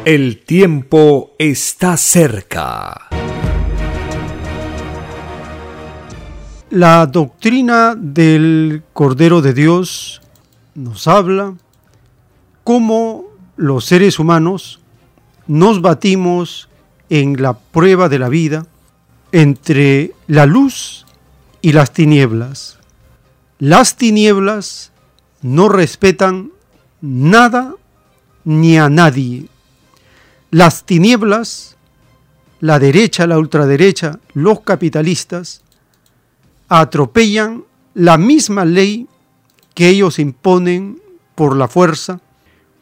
El 0.04 0.44
tiempo 0.44 1.36
está 1.38 1.96
cerca. 1.96 3.10
La 6.72 7.08
doctrina 7.08 7.96
del 7.98 8.84
Cordero 8.94 9.42
de 9.42 9.56
Dios 9.56 10.22
nos 10.76 11.08
habla 11.08 11.56
cómo 12.64 13.26
los 13.58 13.86
seres 13.86 14.20
humanos 14.20 14.80
nos 15.48 15.82
batimos 15.82 16.70
en 17.10 17.42
la 17.42 17.54
prueba 17.58 18.08
de 18.08 18.20
la 18.20 18.30
vida 18.30 18.68
entre 19.32 20.14
la 20.28 20.46
luz 20.46 21.08
y 21.64 21.72
las 21.72 21.92
tinieblas. 21.92 22.78
Las 23.58 23.96
tinieblas 23.96 24.92
no 25.42 25.70
respetan 25.70 26.52
nada 27.02 27.74
ni 28.44 28.78
a 28.78 28.90
nadie. 28.90 29.48
Las 30.52 30.84
tinieblas, 30.84 31.78
la 32.60 32.78
derecha, 32.78 33.26
la 33.26 33.40
ultraderecha, 33.40 34.20
los 34.36 34.60
capitalistas, 34.60 35.64
atropellan 36.70 37.66
la 37.94 38.18
misma 38.18 38.64
ley 38.64 39.08
que 39.74 39.90
ellos 39.90 40.20
imponen 40.20 41.02
por 41.36 41.56
la 41.56 41.68
fuerza 41.68 42.22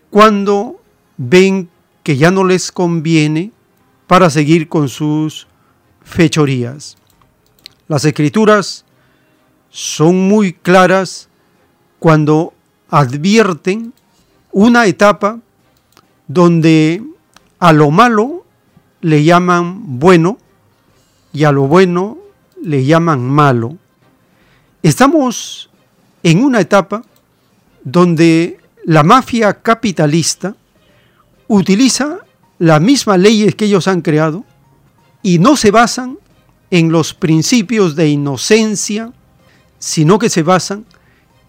cuando 0.09 0.79
ven 1.17 1.69
que 2.03 2.17
ya 2.17 2.31
no 2.31 2.43
les 2.43 2.71
conviene 2.71 3.51
para 4.05 4.29
seguir 4.29 4.69
con 4.69 4.89
sus 4.89 5.47
fechorías. 6.03 6.97
Las 7.87 8.05
escrituras 8.05 8.85
son 9.69 10.27
muy 10.27 10.53
claras 10.53 11.29
cuando 11.99 12.53
advierten 12.89 13.93
una 14.51 14.85
etapa 14.85 15.39
donde 16.27 17.03
a 17.59 17.73
lo 17.73 17.91
malo 17.91 18.45
le 19.01 19.23
llaman 19.23 19.99
bueno 19.99 20.37
y 21.33 21.43
a 21.43 21.51
lo 21.51 21.67
bueno 21.67 22.17
le 22.63 22.85
llaman 22.85 23.27
malo. 23.27 23.77
Estamos 24.83 25.69
en 26.23 26.43
una 26.43 26.61
etapa 26.61 27.03
donde 27.83 28.59
la 28.85 29.03
mafia 29.03 29.61
capitalista 29.61 30.55
utiliza 31.47 32.19
las 32.59 32.81
mismas 32.81 33.19
leyes 33.19 33.55
que 33.55 33.65
ellos 33.65 33.87
han 33.87 34.01
creado 34.01 34.45
y 35.21 35.39
no 35.39 35.55
se 35.55 35.71
basan 35.71 36.17
en 36.71 36.91
los 36.91 37.13
principios 37.13 37.95
de 37.95 38.09
inocencia, 38.09 39.11
sino 39.79 40.19
que 40.19 40.29
se 40.29 40.43
basan 40.43 40.85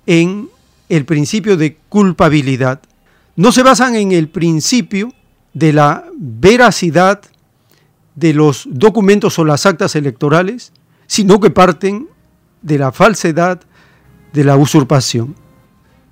en 0.06 0.48
el 0.88 1.04
principio 1.04 1.56
de 1.56 1.76
culpabilidad. 1.88 2.80
No 3.36 3.52
se 3.52 3.62
basan 3.62 3.94
en 3.94 4.12
el 4.12 4.28
principio 4.28 5.12
de 5.54 5.72
la 5.72 6.04
veracidad 6.16 7.20
de 8.14 8.34
los 8.34 8.66
documentos 8.70 9.38
o 9.38 9.44
las 9.44 9.66
actas 9.66 9.94
electorales, 9.94 10.72
sino 11.08 11.40
que 11.40 11.50
parten 11.50 12.08
de 12.62 12.78
la 12.78 12.92
falsedad, 12.92 13.60
de 14.32 14.44
la 14.44 14.56
usurpación. 14.56 15.34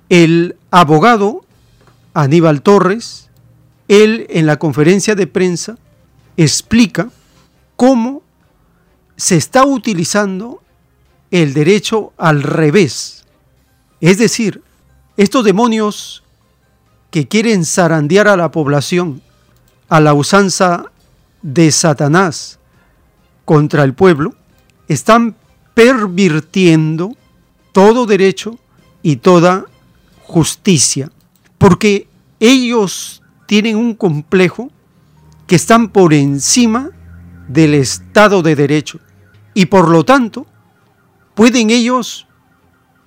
El 0.09 0.57
abogado 0.71 1.45
Aníbal 2.13 2.61
Torres, 2.61 3.29
él 3.87 4.27
en 4.29 4.45
la 4.45 4.57
conferencia 4.57 5.15
de 5.15 5.27
prensa 5.27 5.77
explica 6.35 7.09
cómo 7.77 8.23
se 9.15 9.37
está 9.37 9.65
utilizando 9.65 10.61
el 11.31 11.53
derecho 11.53 12.11
al 12.17 12.43
revés. 12.43 13.25
Es 14.01 14.17
decir, 14.17 14.61
estos 15.15 15.45
demonios 15.45 16.23
que 17.11 17.27
quieren 17.27 17.65
zarandear 17.65 18.27
a 18.27 18.35
la 18.35 18.51
población 18.51 19.21
a 19.89 19.99
la 19.99 20.13
usanza 20.13 20.85
de 21.41 21.71
Satanás 21.71 22.59
contra 23.45 23.83
el 23.83 23.93
pueblo, 23.93 24.35
están 24.87 25.35
pervirtiendo 25.73 27.15
todo 27.71 28.05
derecho 28.05 28.57
y 29.03 29.17
toda 29.17 29.65
justicia, 30.23 31.11
porque 31.57 32.07
ellos 32.39 33.21
tienen 33.45 33.75
un 33.75 33.93
complejo 33.93 34.71
que 35.45 35.55
están 35.55 35.89
por 35.89 36.13
encima 36.13 36.91
del 37.47 37.73
Estado 37.73 38.41
de 38.41 38.55
Derecho 38.55 38.99
y 39.53 39.67
por 39.67 39.89
lo 39.89 40.03
tanto 40.03 40.45
pueden 41.33 41.69
ellos 41.69 42.27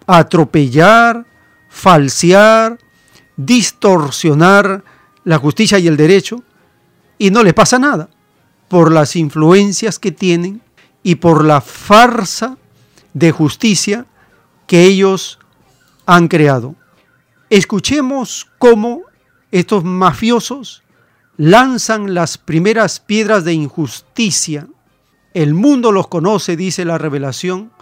atropellar, 0.06 1.26
falsear, 1.68 2.78
distorsionar 3.36 4.82
la 5.24 5.38
justicia 5.38 5.78
y 5.78 5.86
el 5.86 5.96
derecho 5.96 6.42
y 7.18 7.30
no 7.30 7.42
les 7.42 7.54
pasa 7.54 7.78
nada 7.78 8.08
por 8.68 8.92
las 8.92 9.16
influencias 9.16 9.98
que 9.98 10.12
tienen 10.12 10.62
y 11.02 11.16
por 11.16 11.44
la 11.44 11.60
farsa 11.60 12.56
de 13.14 13.30
justicia 13.32 14.06
que 14.66 14.84
ellos 14.84 15.38
han 16.06 16.28
creado. 16.28 16.74
Escuchemos 17.48 18.46
cómo 18.58 19.02
estos 19.50 19.84
mafiosos 19.84 20.82
lanzan 21.36 22.14
las 22.14 22.38
primeras 22.38 23.00
piedras 23.00 23.44
de 23.44 23.54
injusticia. 23.54 24.68
El 25.34 25.54
mundo 25.54 25.90
los 25.90 26.08
conoce, 26.08 26.56
dice 26.56 26.84
la 26.84 26.98
revelación, 26.98 27.72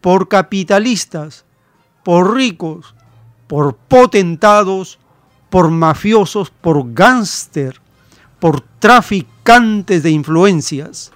por 0.00 0.28
capitalistas, 0.28 1.44
por 2.04 2.34
ricos, 2.34 2.94
por 3.46 3.76
potentados, 3.76 4.98
por 5.50 5.70
mafiosos, 5.70 6.50
por 6.50 6.92
gángster, 6.92 7.80
por 8.40 8.60
traficantes 8.60 10.02
de 10.02 10.10
influencias. 10.10 11.12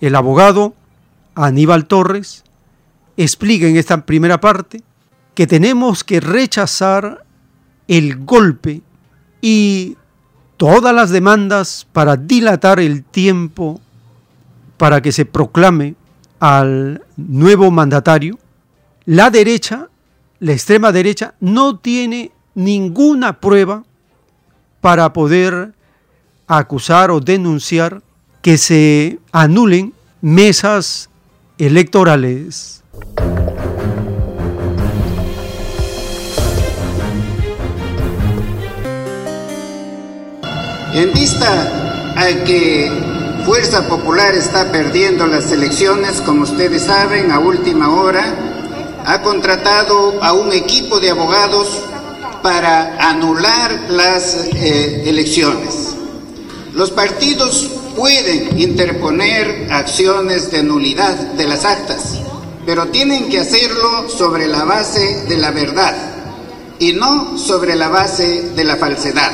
El 0.00 0.14
abogado 0.14 0.74
Aníbal 1.34 1.86
Torres 1.86 2.44
explica 3.16 3.66
en 3.66 3.76
esta 3.76 4.04
primera 4.04 4.40
parte 4.40 4.82
que 5.34 5.46
tenemos 5.46 6.04
que 6.04 6.20
rechazar 6.20 7.24
el 7.88 8.24
golpe 8.24 8.82
y 9.40 9.96
todas 10.56 10.94
las 10.94 11.10
demandas 11.10 11.86
para 11.92 12.16
dilatar 12.16 12.80
el 12.80 13.04
tiempo 13.04 13.80
para 14.76 15.00
que 15.00 15.12
se 15.12 15.24
proclame 15.24 15.94
al 16.40 17.04
nuevo 17.16 17.70
mandatario, 17.70 18.38
la 19.04 19.30
derecha, 19.30 19.88
la 20.40 20.52
extrema 20.52 20.90
derecha, 20.92 21.34
no 21.40 21.78
tiene 21.78 22.32
ninguna 22.54 23.40
prueba 23.40 23.84
para 24.80 25.12
poder 25.12 25.72
acusar 26.46 27.10
o 27.10 27.20
denunciar 27.20 28.02
que 28.42 28.58
se 28.58 29.20
anulen 29.30 29.94
mesas 30.20 31.08
electorales. 31.66 32.82
En 40.92 41.12
vista 41.12 42.14
a 42.16 42.44
que 42.44 42.90
Fuerza 43.46 43.88
Popular 43.88 44.34
está 44.34 44.72
perdiendo 44.72 45.28
las 45.28 45.52
elecciones, 45.52 46.20
como 46.22 46.42
ustedes 46.42 46.82
saben, 46.82 47.30
a 47.30 47.38
última 47.38 47.90
hora, 47.90 48.24
ha 49.06 49.22
contratado 49.22 50.20
a 50.20 50.32
un 50.32 50.52
equipo 50.52 50.98
de 50.98 51.10
abogados 51.10 51.80
para 52.42 53.08
anular 53.08 53.86
las 53.88 54.48
eh, 54.52 55.04
elecciones. 55.06 55.94
Los 56.74 56.90
partidos 56.90 57.70
pueden 57.96 58.58
interponer 58.58 59.68
acciones 59.70 60.50
de 60.50 60.62
nulidad 60.62 61.14
de 61.14 61.46
las 61.46 61.64
actas, 61.64 62.20
pero 62.66 62.88
tienen 62.88 63.28
que 63.28 63.40
hacerlo 63.40 64.08
sobre 64.08 64.46
la 64.46 64.64
base 64.64 65.24
de 65.28 65.36
la 65.36 65.50
verdad 65.50 65.94
y 66.78 66.92
no 66.92 67.38
sobre 67.38 67.76
la 67.76 67.88
base 67.88 68.50
de 68.54 68.64
la 68.64 68.76
falsedad. 68.76 69.32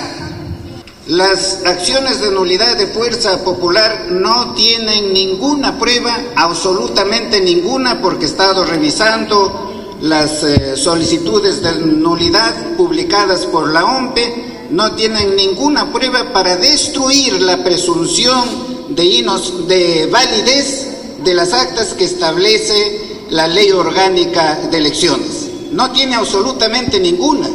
Las 1.07 1.65
acciones 1.65 2.21
de 2.21 2.31
nulidad 2.31 2.77
de 2.77 2.87
fuerza 2.87 3.43
popular 3.43 4.09
no 4.11 4.53
tienen 4.53 5.13
ninguna 5.15 5.79
prueba, 5.79 6.19
absolutamente 6.37 7.41
ninguna, 7.41 8.03
porque 8.03 8.27
he 8.27 8.29
estado 8.29 8.65
revisando 8.65 9.97
las 10.03 10.45
eh, 10.45 10.77
solicitudes 10.77 11.63
de 11.63 11.77
nulidad 11.79 12.77
publicadas 12.77 13.47
por 13.47 13.73
la 13.73 13.85
OMPE 13.85 14.58
no 14.71 14.93
tienen 14.93 15.37
ninguna 15.37 15.93
prueba 15.93 16.33
para 16.33 16.57
destruir 16.57 17.41
la 17.41 17.63
presunción 17.65 18.95
de, 18.95 19.25
de 19.67 20.07
validez 20.07 20.89
de 21.25 21.35
las 21.35 21.53
actas 21.53 21.95
que 21.95 22.05
establece 22.05 23.27
la 23.31 23.47
ley 23.47 23.71
orgánica 23.73 24.69
de 24.71 24.79
elecciones. 24.79 25.49
No 25.73 25.91
tiene 25.91 26.17
absolutamente 26.17 27.01
ninguna. 27.01 27.49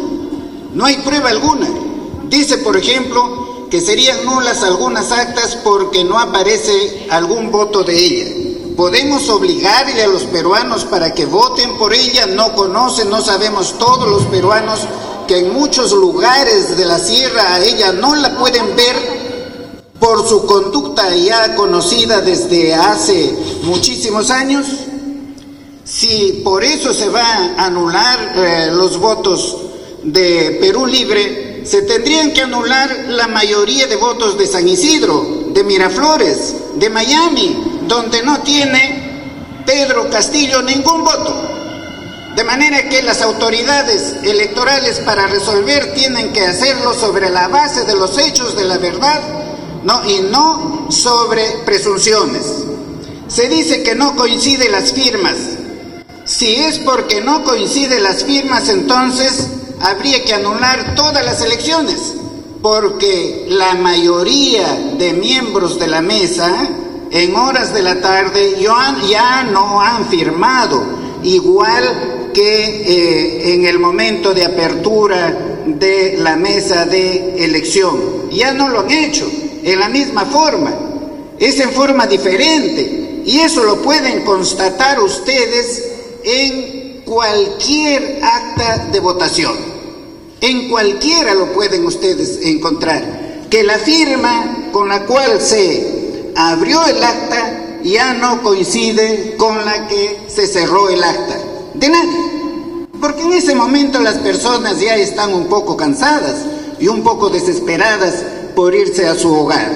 No 0.74 0.86
hay 0.86 0.98
prueba 0.98 1.30
alguna. 1.30 1.68
Dice, 2.30 2.58
por 2.58 2.78
ejemplo, 2.78 3.68
que 3.70 3.82
serían 3.82 4.26
nulas 4.26 4.64
algunas 4.64 5.12
actas 5.12 5.58
porque 5.64 6.04
no 6.04 6.20
aparece 6.20 7.08
algún 7.10 7.52
voto 7.52 7.84
de 7.84 7.96
ella. 7.96 8.26
¿Podemos 8.76 9.30
obligarle 9.30 10.04
a 10.04 10.08
los 10.08 10.24
peruanos 10.24 10.86
para 10.86 11.14
que 11.14 11.26
voten 11.26 11.78
por 11.78 11.94
ella? 11.94 12.26
No 12.26 12.54
conocen, 12.54 13.10
no 13.10 13.22
sabemos 13.22 13.78
todos 13.78 14.10
los 14.10 14.24
peruanos 14.26 14.88
que 15.28 15.40
en 15.40 15.54
muchos 15.54 15.92
lugares 15.92 16.78
de 16.78 16.86
la 16.86 17.00
sierra 17.00 17.56
a 17.56 17.64
ella 17.64 17.92
no 17.92 18.16
la 18.16 18.38
pueden 18.38 18.76
ver 18.76 19.24
por 20.00 20.28
su 20.28 20.46
conducta 20.46 21.16
ya 21.16 21.56
conocida 21.56 22.22
desde 22.22 22.74
hace 22.76 23.34
muchísimos 23.64 24.30
años. 24.32 24.68
Si 25.86 26.42
por 26.44 26.64
eso 26.64 26.94
se 26.94 27.10
va 27.10 27.56
a 27.58 27.66
anular 27.66 28.34
eh, 28.36 28.70
los 28.72 28.98
votos 28.98 29.58
de 30.04 30.58
Perú 30.60 30.86
Libre, 30.86 31.62
se 31.66 31.84
tendrían 31.84 32.34
que 32.34 32.42
anular 32.42 33.06
la 33.10 33.28
mayoría 33.28 33.88
de 33.88 33.96
votos 33.96 34.38
de 34.38 34.48
San 34.48 34.68
Isidro, 34.68 35.46
de 35.48 35.64
Miraflores, 35.64 36.56
de 36.76 36.90
Miami, 36.90 37.82
donde 37.88 38.24
no 38.24 38.42
tiene 38.42 39.62
Pedro 39.66 40.10
Castillo 40.10 40.62
ningún 40.62 41.04
voto. 41.04 41.63
De 42.36 42.44
manera 42.44 42.90
que 42.90 43.04
las 43.04 43.22
autoridades 43.22 44.16
electorales 44.24 45.00
para 45.02 45.28
resolver 45.28 45.94
tienen 45.94 46.34
que 46.34 46.46
hacerlo 46.46 46.94
sobre 46.96 47.30
la 47.30 47.48
base 47.48 47.84
de 47.84 47.96
los 47.96 48.18
hechos 48.18 48.56
de 48.56 48.64
la 48.64 48.80
verdad 48.80 49.22
no, 49.84 50.04
y 50.10 50.22
no 50.22 50.88
sobre 50.90 51.44
presunciones. 51.64 52.44
Se 53.28 53.48
dice 53.50 53.84
que 53.84 53.94
no 53.94 54.16
coinciden 54.16 54.72
las 54.72 54.94
firmas. 54.94 55.36
Si 56.26 56.56
es 56.56 56.80
porque 56.80 57.22
no 57.22 57.44
coinciden 57.44 58.02
las 58.02 58.24
firmas, 58.24 58.68
entonces 58.68 59.50
habría 59.80 60.24
que 60.24 60.34
anular 60.34 60.96
todas 60.96 61.24
las 61.24 61.42
elecciones, 61.42 62.16
porque 62.64 63.46
la 63.50 63.76
mayoría 63.76 64.74
de 64.98 65.14
miembros 65.14 65.78
de 65.78 65.88
la 65.88 66.02
mesa 66.02 66.68
en 67.12 67.36
horas 67.36 67.74
de 67.74 67.84
la 67.84 68.02
tarde 68.02 68.58
ya 68.60 69.44
no 69.44 69.82
han 69.82 70.08
firmado, 70.08 70.82
igual 71.22 72.23
que 72.34 72.66
eh, 72.66 73.54
en 73.54 73.66
el 73.66 73.80
momento 73.80 74.34
de 74.34 74.44
apertura 74.46 75.54
de 75.66 76.16
la 76.18 76.36
mesa 76.36 76.86
de 76.86 77.44
elección. 77.44 78.30
Ya 78.32 78.54
no 78.54 78.70
lo 78.70 78.82
han 78.82 78.92
hecho 78.92 79.30
en 79.64 79.80
la 79.80 79.90
misma 79.90 80.26
forma, 80.26 80.74
es 81.40 81.60
en 81.60 81.72
forma 81.72 82.08
diferente. 82.08 83.22
Y 83.26 83.40
eso 83.40 83.64
lo 83.64 83.82
pueden 83.82 84.24
constatar 84.26 85.00
ustedes 85.02 85.92
en 86.24 87.02
cualquier 87.06 88.20
acta 88.22 88.90
de 88.92 89.00
votación. 89.00 89.54
En 90.42 90.68
cualquiera 90.70 91.34
lo 91.34 91.54
pueden 91.54 91.86
ustedes 91.86 92.40
encontrar. 92.44 93.48
Que 93.50 93.64
la 93.64 93.78
firma 93.78 94.70
con 94.74 94.90
la 94.90 95.06
cual 95.06 95.40
se 95.40 96.32
abrió 96.36 96.86
el 96.86 97.02
acta 97.02 97.80
ya 97.84 98.14
no 98.14 98.42
coincide 98.42 99.36
con 99.38 99.64
la 99.64 99.88
que 99.88 100.24
se 100.28 100.48
cerró 100.48 100.90
el 100.90 101.04
acta. 101.04 101.53
De 101.74 101.90
nadie. 101.90 102.88
Porque 103.00 103.24
en 103.24 103.34
ese 103.34 103.56
momento 103.56 104.00
las 104.00 104.16
personas 104.20 104.80
ya 104.80 104.96
están 104.96 105.34
un 105.34 105.48
poco 105.48 105.76
cansadas 105.76 106.36
y 106.80 106.88
un 106.88 107.04
poco 107.04 107.30
desesperadas 107.30 108.24
por 108.56 108.74
irse 108.74 109.08
a 109.08 109.16
su 109.16 109.34
hogar. 109.34 109.72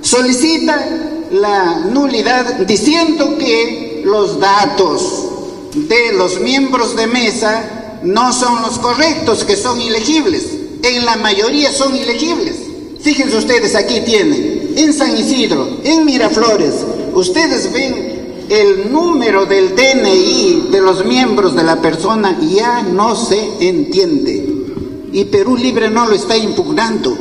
Solicita 0.00 0.84
la 1.30 1.80
nulidad 1.90 2.60
diciendo 2.60 3.36
que 3.38 4.02
los 4.04 4.38
datos 4.38 5.26
de 5.74 6.12
los 6.12 6.40
miembros 6.40 6.94
de 6.96 7.06
mesa 7.06 8.00
no 8.02 8.32
son 8.32 8.62
los 8.62 8.78
correctos, 8.78 9.44
que 9.44 9.56
son 9.56 9.80
ilegibles. 9.80 10.44
En 10.82 11.04
la 11.04 11.16
mayoría 11.16 11.72
son 11.72 11.94
ilegibles. 11.96 12.56
Fíjense 13.00 13.36
ustedes, 13.36 13.74
aquí 13.74 14.00
tienen, 14.00 14.74
en 14.76 14.92
San 14.92 15.16
Isidro, 15.16 15.68
en 15.84 16.04
Miraflores, 16.06 16.74
ustedes 17.14 17.70
ven 17.72 18.13
el 18.48 18.92
número 18.92 19.46
del 19.46 19.74
DNI 19.74 20.68
de 20.70 20.80
los 20.80 21.04
miembros 21.04 21.54
de 21.54 21.62
la 21.62 21.80
persona 21.80 22.38
ya 22.40 22.82
no 22.82 23.16
se 23.16 23.68
entiende. 23.68 24.48
Y 25.12 25.24
Perú 25.26 25.56
Libre 25.56 25.88
no 25.90 26.06
lo 26.06 26.14
está 26.14 26.36
impugnando. 26.36 27.16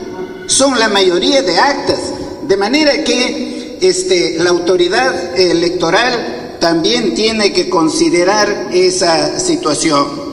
Son 0.47 0.77
la 0.79 0.89
mayoría 0.89 1.41
de 1.41 1.57
actas. 1.57 2.13
De 2.47 2.57
manera 2.57 3.03
que 3.03 3.77
este, 3.81 4.37
la 4.39 4.49
autoridad 4.49 5.39
electoral 5.39 6.57
también 6.59 7.13
tiene 7.13 7.51
que 7.51 7.69
considerar 7.69 8.69
esa 8.71 9.39
situación. 9.39 10.23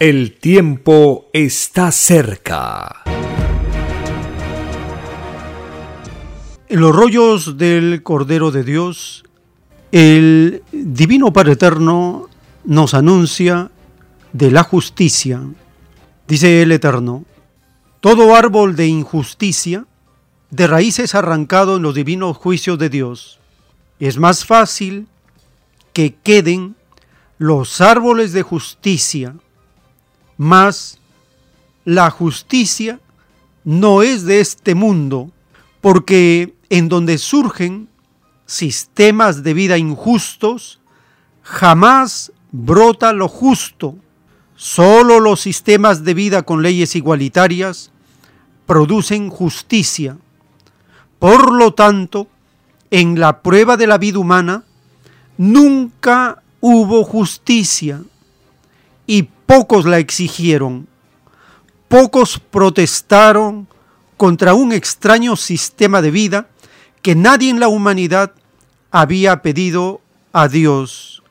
El 0.00 0.38
tiempo 0.38 1.28
está 1.32 1.92
cerca. 1.92 2.99
En 6.70 6.78
los 6.78 6.94
rollos 6.94 7.58
del 7.58 8.04
Cordero 8.04 8.52
de 8.52 8.62
Dios, 8.62 9.24
el 9.90 10.62
Divino 10.70 11.32
Padre 11.32 11.54
Eterno 11.54 12.28
nos 12.62 12.94
anuncia 12.94 13.72
de 14.32 14.52
la 14.52 14.62
justicia. 14.62 15.42
Dice 16.28 16.62
el 16.62 16.70
Eterno, 16.70 17.24
todo 17.98 18.36
árbol 18.36 18.76
de 18.76 18.86
injusticia 18.86 19.84
de 20.50 20.68
raíces 20.68 21.16
arrancado 21.16 21.78
en 21.78 21.82
los 21.82 21.92
divinos 21.92 22.36
juicios 22.36 22.78
de 22.78 22.88
Dios. 22.88 23.40
Es 23.98 24.16
más 24.18 24.44
fácil 24.44 25.08
que 25.92 26.14
queden 26.22 26.76
los 27.38 27.80
árboles 27.80 28.32
de 28.32 28.42
justicia, 28.42 29.34
mas 30.36 31.00
la 31.84 32.10
justicia 32.10 33.00
no 33.64 34.02
es 34.02 34.24
de 34.24 34.38
este 34.38 34.76
mundo, 34.76 35.32
porque 35.80 36.59
en 36.70 36.88
donde 36.88 37.18
surgen 37.18 37.88
sistemas 38.46 39.42
de 39.42 39.54
vida 39.54 39.76
injustos, 39.76 40.80
jamás 41.42 42.32
brota 42.52 43.12
lo 43.12 43.28
justo. 43.28 43.96
Solo 44.54 45.20
los 45.20 45.40
sistemas 45.40 46.04
de 46.04 46.14
vida 46.14 46.42
con 46.42 46.62
leyes 46.62 46.94
igualitarias 46.94 47.90
producen 48.66 49.30
justicia. 49.30 50.16
Por 51.18 51.52
lo 51.52 51.74
tanto, 51.74 52.28
en 52.90 53.18
la 53.18 53.42
prueba 53.42 53.76
de 53.76 53.86
la 53.86 53.98
vida 53.98 54.18
humana 54.18 54.64
nunca 55.38 56.42
hubo 56.60 57.04
justicia 57.04 58.02
y 59.06 59.24
pocos 59.46 59.86
la 59.86 59.98
exigieron. 59.98 60.86
Pocos 61.88 62.38
protestaron 62.38 63.66
contra 64.16 64.54
un 64.54 64.72
extraño 64.72 65.34
sistema 65.34 66.02
de 66.02 66.10
vida 66.10 66.49
que 67.02 67.14
nadie 67.14 67.50
en 67.50 67.60
la 67.60 67.68
humanidad 67.68 68.32
había 68.90 69.42
pedido 69.42 70.00
a 70.32 70.48
Dios. 70.48 71.22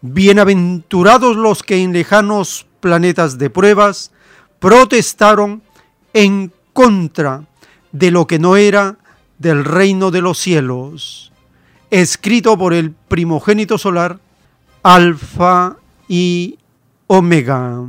Bienaventurados 0.00 1.36
los 1.36 1.62
que 1.62 1.82
en 1.82 1.92
lejanos 1.92 2.66
planetas 2.80 3.38
de 3.38 3.50
pruebas 3.50 4.10
protestaron 4.58 5.62
en 6.12 6.52
contra 6.72 7.44
de 7.92 8.10
lo 8.10 8.26
que 8.26 8.38
no 8.38 8.56
era 8.56 8.96
del 9.38 9.64
reino 9.64 10.10
de 10.10 10.22
los 10.22 10.38
cielos, 10.38 11.32
escrito 11.90 12.56
por 12.56 12.72
el 12.74 12.92
primogénito 12.92 13.78
solar, 13.78 14.18
Alfa 14.82 15.76
y 16.08 16.58
Omega. 17.06 17.82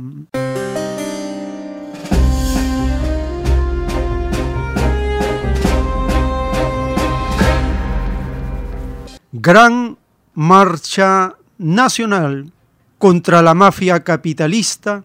Gran 9.36 9.98
marcha 10.34 11.34
nacional 11.58 12.52
contra 12.98 13.42
la 13.42 13.52
mafia 13.52 14.04
capitalista, 14.04 15.02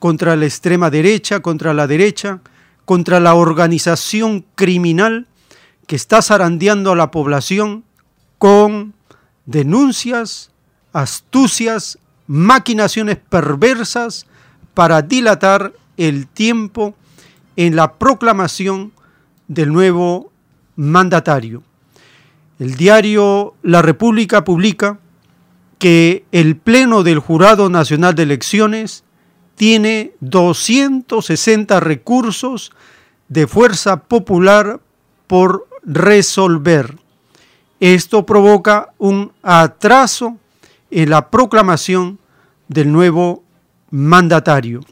contra 0.00 0.34
la 0.34 0.46
extrema 0.46 0.90
derecha, 0.90 1.38
contra 1.38 1.72
la 1.72 1.86
derecha, 1.86 2.40
contra 2.84 3.20
la 3.20 3.34
organización 3.34 4.44
criminal 4.56 5.28
que 5.86 5.94
está 5.94 6.20
zarandeando 6.20 6.90
a 6.90 6.96
la 6.96 7.12
población 7.12 7.84
con 8.38 8.92
denuncias, 9.46 10.50
astucias, 10.92 11.96
maquinaciones 12.26 13.18
perversas 13.18 14.26
para 14.74 15.00
dilatar 15.02 15.74
el 15.96 16.26
tiempo 16.26 16.96
en 17.54 17.76
la 17.76 17.92
proclamación 17.98 18.90
del 19.46 19.72
nuevo 19.72 20.32
mandatario. 20.74 21.62
El 22.60 22.76
diario 22.76 23.54
La 23.62 23.82
República 23.82 24.44
publica 24.44 25.00
que 25.78 26.24
el 26.30 26.58
Pleno 26.58 27.02
del 27.02 27.18
Jurado 27.18 27.70
Nacional 27.70 28.14
de 28.14 28.24
Elecciones 28.24 29.02
tiene 29.54 30.12
260 30.20 31.80
recursos 31.80 32.72
de 33.28 33.46
fuerza 33.46 34.02
popular 34.02 34.78
por 35.26 35.66
resolver. 35.84 36.98
Esto 37.80 38.26
provoca 38.26 38.92
un 38.98 39.32
atraso 39.42 40.36
en 40.90 41.08
la 41.08 41.30
proclamación 41.30 42.18
del 42.68 42.92
nuevo 42.92 43.42
mandatario. 43.90 44.82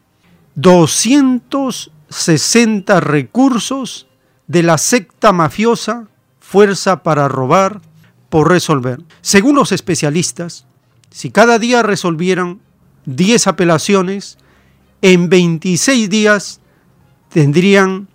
260 0.55 3.01
recursos 3.01 4.07
de 4.47 4.63
la 4.63 4.79
secta 4.79 5.35
mafiosa 5.35 6.09
Fuerza 6.51 7.03
para 7.03 7.29
robar 7.29 7.83
por 8.31 8.49
resolver. 8.49 9.03
Según 9.21 9.57
los 9.57 9.71
especialistas, 9.71 10.65
si 11.11 11.31
cada 11.31 11.59
día 11.59 11.83
resolvieran 11.83 12.61
10 13.05 13.49
apelaciones, 13.49 14.39
en 15.03 15.29
26 15.29 16.09
días 16.09 16.63
tendrían 17.29 18.09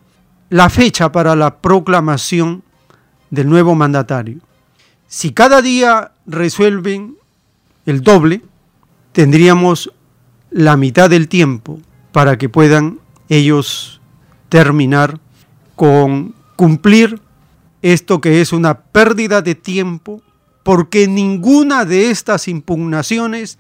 la 0.50 0.72
fecha 0.72 1.12
para 1.12 1.36
la 1.36 1.58
proclamación 1.58 2.64
del 3.30 3.50
nuevo 3.50 3.76
mandatario. 3.76 4.40
Si 5.06 5.32
cada 5.32 5.62
día 5.62 6.14
resuelven 6.26 7.18
el 7.86 8.02
doble, 8.02 8.42
tendríamos 9.12 9.94
la 10.50 10.76
mitad 10.76 11.08
del 11.08 11.28
tiempo 11.28 11.80
para 12.12 12.40
que 12.40 12.50
puedan 12.50 13.00
ellos 13.30 14.02
terminar 14.50 15.20
con 15.76 16.34
cumplir 16.56 17.22
esto 17.84 18.22
que 18.22 18.42
es 18.42 18.54
una 18.54 18.80
pérdida 18.80 19.44
de 19.44 19.54
tiempo, 19.54 20.24
porque 20.64 21.08
ninguna 21.08 21.86
de 21.86 22.10
estas 22.10 22.48
impugnaciones 22.48 23.60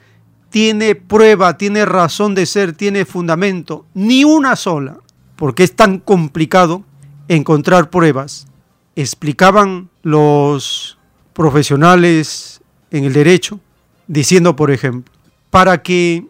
tiene 0.49 0.95
prueba, 0.95 1.57
tiene 1.57 1.85
razón 1.85 2.33
de 2.33 2.45
ser, 2.45 2.73
tiene 2.73 3.05
fundamento, 3.05 3.85
ni 3.93 4.23
una 4.23 4.55
sola, 4.55 4.97
porque 5.35 5.63
es 5.63 5.75
tan 5.75 5.99
complicado 5.99 6.83
encontrar 7.27 7.89
pruebas. 7.89 8.47
Explicaban 8.95 9.89
los 10.03 10.97
profesionales 11.33 12.61
en 12.91 13.03
el 13.03 13.13
derecho, 13.13 13.59
diciendo, 14.07 14.55
por 14.55 14.71
ejemplo, 14.71 15.11
para 15.49 15.81
que 15.81 16.25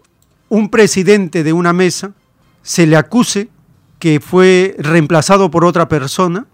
un 0.49 0.69
presidente 0.69 1.43
de 1.43 1.53
una 1.53 1.73
mesa 1.73 2.13
se 2.63 2.87
le 2.87 2.95
acuse 2.95 3.49
que 3.99 4.19
fue 4.19 4.75
reemplazado 4.79 5.51
por 5.51 5.63
otra 5.63 5.87
persona, 5.87 6.47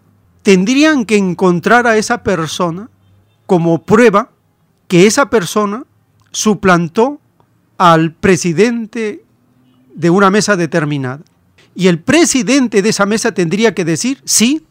tendrían 0.49 1.05
que 1.05 1.15
encontrar 1.15 1.85
a 1.85 1.97
esa 1.97 2.23
persona 2.23 2.89
como 3.45 3.83
prueba 3.83 4.31
que 4.87 5.05
esa 5.05 5.29
persona 5.29 5.83
suplantó 6.31 7.19
al 7.77 8.13
presidente 8.13 9.23
de 9.93 10.09
una 10.09 10.31
mesa 10.31 10.55
determinada. 10.55 11.21
Y 11.75 11.85
el 11.85 11.99
presidente 11.99 12.81
de 12.81 12.89
esa 12.89 13.05
mesa 13.05 13.31
tendría 13.31 13.75
que 13.75 13.85
decir, 13.85 14.23
sí, 14.25 14.65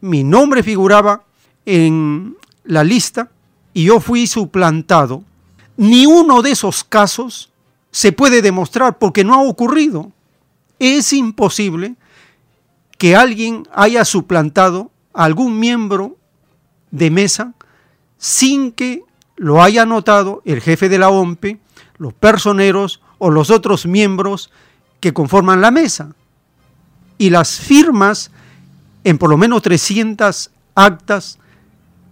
mi 0.00 0.22
nombre 0.22 0.62
figuraba 0.62 1.24
en 1.66 2.36
la 2.62 2.84
lista 2.84 3.28
y 3.72 3.86
yo 3.86 3.98
fui 3.98 4.28
suplantado. 4.28 5.24
Ni 5.76 6.06
uno 6.06 6.42
de 6.42 6.52
esos 6.52 6.84
casos 6.84 7.50
se 7.90 8.12
puede 8.12 8.40
demostrar 8.40 9.00
porque 9.00 9.24
no 9.24 9.34
ha 9.34 9.42
ocurrido. 9.42 10.12
Es 10.78 11.12
imposible 11.12 11.96
que 12.98 13.16
alguien 13.16 13.66
haya 13.72 14.04
suplantado 14.04 14.92
a 15.14 15.24
algún 15.24 15.58
miembro 15.58 16.16
de 16.90 17.10
mesa 17.10 17.54
sin 18.18 18.72
que 18.72 19.02
lo 19.36 19.62
haya 19.62 19.86
notado 19.86 20.42
el 20.44 20.60
jefe 20.60 20.88
de 20.88 20.98
la 20.98 21.08
OMPE 21.08 21.58
los 21.96 22.12
personeros 22.12 23.00
o 23.18 23.30
los 23.30 23.50
otros 23.50 23.86
miembros 23.86 24.50
que 25.00 25.12
conforman 25.12 25.60
la 25.60 25.70
mesa. 25.70 26.14
Y 27.18 27.30
las 27.30 27.60
firmas 27.60 28.32
en 29.04 29.18
por 29.18 29.30
lo 29.30 29.36
menos 29.36 29.62
300 29.62 30.50
actas, 30.74 31.38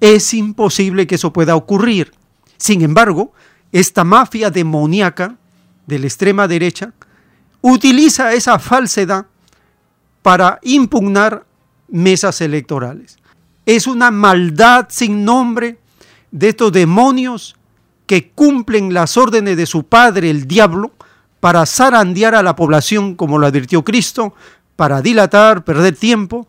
es 0.00 0.34
imposible 0.34 1.06
que 1.06 1.16
eso 1.16 1.32
pueda 1.32 1.56
ocurrir. 1.56 2.12
Sin 2.58 2.82
embargo, 2.82 3.32
esta 3.72 4.04
mafia 4.04 4.50
demoníaca 4.50 5.36
de 5.86 5.98
la 5.98 6.06
extrema 6.06 6.46
derecha 6.46 6.92
utiliza 7.62 8.34
esa 8.34 8.58
falsedad 8.58 9.26
para 10.20 10.58
impugnar 10.62 11.44
mesas 11.92 12.40
electorales. 12.40 13.18
Es 13.64 13.86
una 13.86 14.10
maldad 14.10 14.86
sin 14.88 15.24
nombre 15.24 15.78
de 16.32 16.48
estos 16.48 16.72
demonios 16.72 17.54
que 18.06 18.30
cumplen 18.30 18.92
las 18.92 19.16
órdenes 19.16 19.56
de 19.56 19.66
su 19.66 19.84
padre, 19.84 20.30
el 20.30 20.48
diablo, 20.48 20.90
para 21.38 21.64
zarandear 21.66 22.34
a 22.34 22.42
la 22.42 22.56
población, 22.56 23.14
como 23.14 23.38
lo 23.38 23.46
advirtió 23.46 23.84
Cristo, 23.84 24.34
para 24.74 25.00
dilatar, 25.00 25.64
perder 25.64 25.94
tiempo 25.94 26.48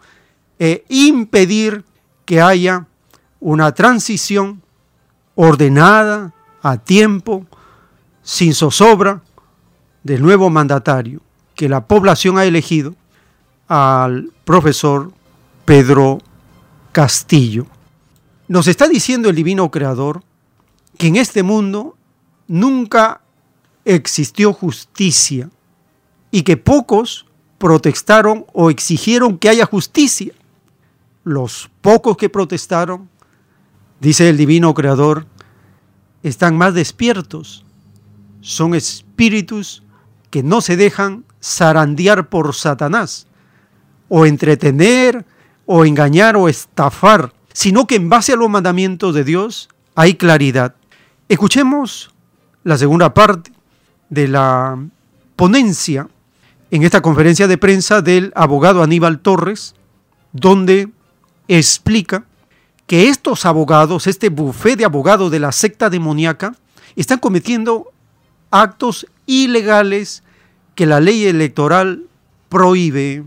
e 0.57 0.83
impedir 0.89 1.83
que 2.25 2.41
haya 2.41 2.87
una 3.39 3.71
transición 3.73 4.61
ordenada, 5.35 6.33
a 6.61 6.77
tiempo, 6.77 7.45
sin 8.21 8.53
zozobra, 8.53 9.21
del 10.01 10.21
nuevo 10.21 10.49
mandatario 10.49 11.21
que 11.55 11.69
la 11.69 11.85
población 11.85 12.37
ha 12.37 12.45
elegido 12.45 12.95
al 13.67 14.31
profesor 14.43 15.11
Pedro 15.65 16.19
Castillo. 16.91 17.67
Nos 18.47 18.67
está 18.67 18.87
diciendo 18.87 19.29
el 19.29 19.35
divino 19.35 19.71
creador 19.71 20.23
que 20.97 21.07
en 21.07 21.15
este 21.15 21.43
mundo 21.43 21.97
nunca 22.47 23.21
existió 23.85 24.53
justicia 24.53 25.49
y 26.31 26.43
que 26.43 26.57
pocos 26.57 27.25
protestaron 27.57 28.45
o 28.53 28.69
exigieron 28.69 29.37
que 29.37 29.49
haya 29.49 29.65
justicia. 29.65 30.33
Los 31.23 31.69
pocos 31.81 32.17
que 32.17 32.29
protestaron, 32.29 33.09
dice 34.01 34.29
el 34.29 34.35
divino 34.35 34.73
creador, 34.73 35.25
están 36.23 36.57
más 36.57 36.73
despiertos. 36.73 37.63
Son 38.41 38.75
espíritus 38.75 39.83
que 40.29 40.43
no 40.43 40.59
se 40.59 40.75
dejan 40.75 41.23
zarandear 41.41 42.29
por 42.29 42.53
Satanás, 42.53 43.27
o 44.09 44.25
entretener, 44.25 45.25
o 45.65 45.85
engañar, 45.85 46.35
o 46.35 46.49
estafar, 46.49 47.33
sino 47.53 47.87
que 47.87 47.95
en 47.95 48.09
base 48.09 48.33
a 48.33 48.35
los 48.35 48.49
mandamientos 48.49 49.13
de 49.15 49.23
Dios 49.23 49.69
hay 49.95 50.15
claridad. 50.15 50.75
Escuchemos 51.29 52.11
la 52.63 52.77
segunda 52.77 53.13
parte 53.13 53.51
de 54.09 54.27
la 54.27 54.77
ponencia 55.35 56.07
en 56.71 56.83
esta 56.83 57.01
conferencia 57.01 57.47
de 57.47 57.57
prensa 57.57 58.01
del 58.01 58.31
abogado 58.35 58.81
Aníbal 58.81 59.19
Torres, 59.19 59.75
donde 60.31 60.89
explica 61.47 62.25
que 62.87 63.09
estos 63.09 63.45
abogados, 63.45 64.07
este 64.07 64.29
bufé 64.29 64.75
de 64.75 64.85
abogados 64.85 65.31
de 65.31 65.39
la 65.39 65.51
secta 65.51 65.89
demoníaca, 65.89 66.55
están 66.95 67.19
cometiendo 67.19 67.91
actos 68.51 69.07
ilegales 69.25 70.23
que 70.75 70.85
la 70.85 70.99
ley 70.99 71.25
electoral 71.25 72.03
prohíbe. 72.49 73.23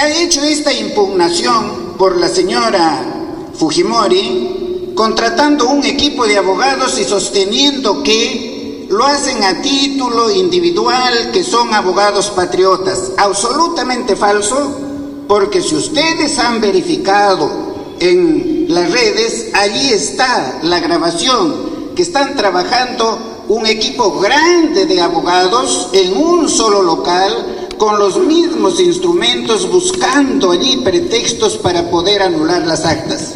Ha 0.00 0.08
hecho 0.08 0.42
esta 0.42 0.72
impugnación 0.72 1.94
por 1.98 2.16
la 2.16 2.26
señora 2.26 3.04
Fujimori 3.52 4.94
contratando 4.94 5.68
un 5.68 5.84
equipo 5.84 6.26
de 6.26 6.38
abogados 6.38 6.98
y 6.98 7.04
sosteniendo 7.04 8.02
que 8.02 8.86
lo 8.88 9.04
hacen 9.04 9.44
a 9.44 9.60
título 9.60 10.30
individual, 10.30 11.30
que 11.34 11.44
son 11.44 11.74
abogados 11.74 12.30
patriotas. 12.30 13.12
Absolutamente 13.18 14.16
falso, 14.16 14.74
porque 15.28 15.60
si 15.60 15.74
ustedes 15.74 16.38
han 16.38 16.62
verificado 16.62 17.50
en 18.00 18.64
las 18.70 18.90
redes, 18.90 19.50
allí 19.52 19.90
está 19.90 20.60
la 20.62 20.80
grabación, 20.80 21.92
que 21.94 22.00
están 22.00 22.36
trabajando 22.36 23.44
un 23.48 23.66
equipo 23.66 24.18
grande 24.18 24.86
de 24.86 25.02
abogados 25.02 25.90
en 25.92 26.16
un 26.16 26.48
solo 26.48 26.80
local 26.80 27.59
con 27.80 27.98
los 27.98 28.18
mismos 28.18 28.78
instrumentos 28.78 29.66
buscando 29.70 30.50
allí 30.50 30.82
pretextos 30.84 31.56
para 31.56 31.90
poder 31.90 32.20
anular 32.20 32.66
las 32.66 32.84
actas. 32.84 33.30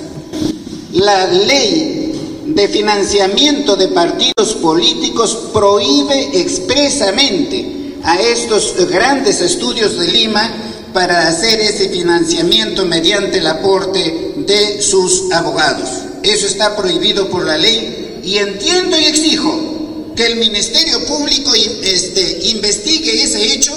La 0.92 1.26
ley 1.28 2.42
de 2.48 2.68
financiamiento 2.68 3.74
de 3.74 3.88
partidos 3.88 4.52
políticos 4.56 5.48
prohíbe 5.50 6.38
expresamente 6.42 7.96
a 8.04 8.20
estos 8.20 8.74
grandes 8.90 9.40
estudios 9.40 9.98
de 9.98 10.08
Lima 10.08 10.52
para 10.92 11.26
hacer 11.26 11.58
ese 11.60 11.88
financiamiento 11.88 12.84
mediante 12.84 13.38
el 13.38 13.46
aporte 13.46 14.34
de 14.36 14.82
sus 14.82 15.32
abogados. 15.32 15.88
Eso 16.22 16.46
está 16.46 16.76
prohibido 16.76 17.30
por 17.30 17.46
la 17.46 17.56
ley 17.56 18.20
y 18.22 18.36
entiendo 18.36 18.98
y 18.98 19.06
exijo 19.06 20.12
que 20.14 20.26
el 20.26 20.36
Ministerio 20.36 21.02
Público 21.06 21.50
este, 21.54 22.40
investigue 22.50 23.22
ese 23.22 23.54
hecho 23.54 23.72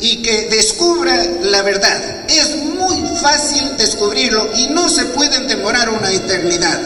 y 0.00 0.22
que 0.22 0.48
descubra 0.48 1.24
la 1.42 1.62
verdad. 1.62 2.28
Es 2.28 2.56
muy 2.56 3.02
fácil 3.20 3.76
descubrirlo 3.76 4.50
y 4.56 4.68
no 4.68 4.88
se 4.88 5.04
pueden 5.06 5.46
demorar 5.48 5.90
una 5.90 6.10
eternidad. 6.10 6.80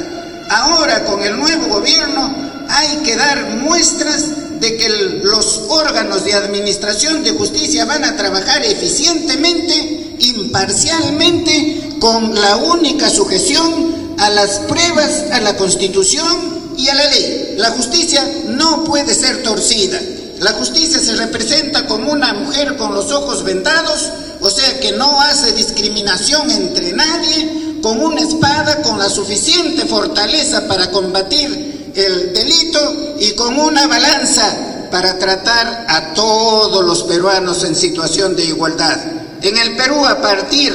Ahora 0.51 1.05
con 1.05 1.23
el 1.23 1.37
nuevo 1.37 1.67
gobierno 1.67 2.35
hay 2.69 2.99
que 2.99 3.17
dar 3.17 3.57
muestras 3.57 4.61
de 4.61 4.77
que 4.77 4.89
los 5.23 5.63
órganos 5.69 6.25
de 6.25 6.35
administración 6.35 7.23
de 7.23 7.33
justicia 7.33 7.85
van 7.85 8.05
a 8.05 8.17
trabajar 8.17 8.65
eficientemente, 8.65 10.17
imparcialmente, 10.19 11.97
con 12.01 12.35
la 12.35 12.57
única 12.57 13.09
sujeción 13.09 14.17
a 14.19 14.31
las 14.31 14.61
pruebas, 14.61 15.25
a 15.33 15.41
la 15.41 15.57
constitución 15.57 16.75
y 16.77 16.89
a 16.89 16.95
la 16.95 17.09
ley. 17.09 17.55
La 17.57 17.71
justicia 17.71 18.27
no 18.49 18.85
puede 18.85 19.15
ser 19.15 19.43
torcida. 19.43 20.01
La 20.41 20.53
justicia 20.53 21.01
se 21.01 21.17
representa 21.17 21.87
como 21.87 22.13
una 22.13 22.33
mujer 22.33 22.77
con 22.77 22.95
los 22.95 23.11
ojos 23.11 23.43
vendados, 23.43 24.11
o 24.41 24.49
sea 24.49 24.79
que 24.79 24.93
no 24.93 25.21
hace 25.21 25.53
discriminación 25.53 26.51
entre 26.51 26.93
nadie, 26.93 27.81
con 27.83 28.01
una 28.01 28.21
espada 28.21 28.83
con 28.83 28.99
la 28.99 29.09
suficiente 29.09 29.85
fortaleza 29.87 30.67
para 30.67 30.91
combatir 30.91 31.93
el 31.95 32.33
delito 32.33 33.17
y 33.19 33.33
con 33.33 33.59
una 33.59 33.87
balanza 33.87 34.87
para 34.91 35.19
tratar 35.19 35.87
a 35.89 36.15
todos 36.15 36.85
los 36.85 37.03
peruanos 37.05 37.65
en 37.65 37.75
situación 37.75 38.37
de 38.37 38.45
igualdad. 38.45 38.99
En 39.43 39.57
el 39.57 39.77
Perú, 39.77 40.05
a 40.07 40.21
partir 40.21 40.73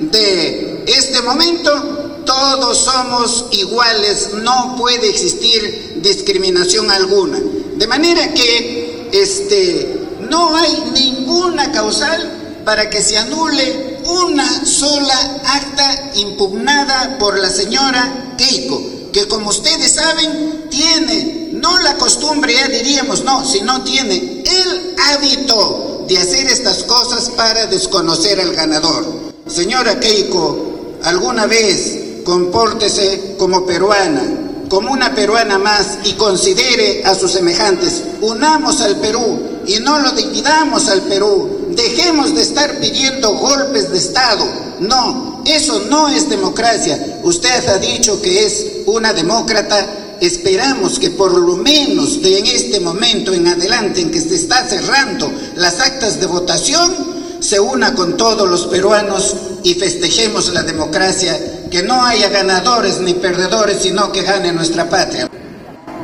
de 0.00 0.84
este 0.86 1.22
momento, 1.22 2.22
todos 2.24 2.78
somos 2.78 3.46
iguales, 3.52 4.30
no 4.34 4.76
puede 4.78 5.08
existir 5.08 6.00
discriminación 6.02 6.90
alguna. 6.90 7.38
De 7.76 7.86
manera 7.86 8.32
que 8.32 8.95
este, 9.22 10.08
no 10.28 10.56
hay 10.56 10.90
ninguna 10.92 11.72
causal 11.72 12.60
para 12.64 12.90
que 12.90 13.00
se 13.00 13.16
anule 13.16 14.00
una 14.04 14.64
sola 14.64 15.40
acta 15.44 16.10
impugnada 16.16 17.18
por 17.18 17.38
la 17.38 17.48
señora 17.48 18.34
Keiko, 18.36 18.80
que 19.12 19.26
como 19.28 19.50
ustedes 19.50 19.94
saben 19.94 20.66
tiene 20.70 21.50
no 21.52 21.78
la 21.78 21.94
costumbre, 21.94 22.54
ya 22.54 22.68
diríamos, 22.68 23.24
no, 23.24 23.44
sino 23.44 23.82
tiene 23.82 24.44
el 24.44 24.94
hábito 24.98 26.04
de 26.08 26.18
hacer 26.18 26.46
estas 26.46 26.82
cosas 26.84 27.30
para 27.30 27.66
desconocer 27.66 28.40
al 28.40 28.54
ganador. 28.54 29.32
Señora 29.48 29.98
Keiko, 29.98 30.98
alguna 31.02 31.46
vez 31.46 32.22
compórtese 32.24 33.36
como 33.38 33.64
peruana, 33.64 34.45
como 34.68 34.92
una 34.92 35.14
peruana 35.14 35.58
más 35.58 35.98
y 36.04 36.12
considere 36.14 37.04
a 37.04 37.14
sus 37.14 37.32
semejantes. 37.32 38.02
Unamos 38.20 38.80
al 38.80 38.96
Perú 38.96 39.40
y 39.66 39.78
no 39.80 39.98
lo 39.98 40.12
dividamos 40.12 40.88
al 40.88 41.02
Perú. 41.02 41.68
Dejemos 41.70 42.34
de 42.34 42.42
estar 42.42 42.78
pidiendo 42.78 43.36
golpes 43.36 43.90
de 43.90 43.98
Estado. 43.98 44.46
No, 44.80 45.42
eso 45.44 45.84
no 45.90 46.08
es 46.08 46.28
democracia. 46.28 47.20
Usted 47.22 47.68
ha 47.68 47.78
dicho 47.78 48.20
que 48.20 48.44
es 48.44 48.66
una 48.86 49.12
demócrata. 49.12 49.86
Esperamos 50.20 50.98
que 50.98 51.10
por 51.10 51.36
lo 51.36 51.56
menos 51.56 52.22
de 52.22 52.38
en 52.38 52.46
este 52.46 52.80
momento 52.80 53.34
en 53.34 53.48
adelante 53.48 54.00
en 54.00 54.10
que 54.10 54.20
se 54.20 54.34
está 54.34 54.66
cerrando 54.66 55.30
las 55.56 55.78
actas 55.80 56.18
de 56.18 56.26
votación, 56.26 57.15
se 57.40 57.60
una 57.60 57.94
con 57.94 58.16
todos 58.16 58.48
los 58.48 58.66
peruanos 58.66 59.36
y 59.62 59.74
festejemos 59.74 60.52
la 60.52 60.62
democracia, 60.62 61.38
que 61.70 61.82
no 61.82 62.04
haya 62.04 62.28
ganadores 62.28 63.00
ni 63.00 63.14
perdedores, 63.14 63.78
sino 63.82 64.12
que 64.12 64.22
gane 64.22 64.52
nuestra 64.52 64.88
patria. 64.88 65.28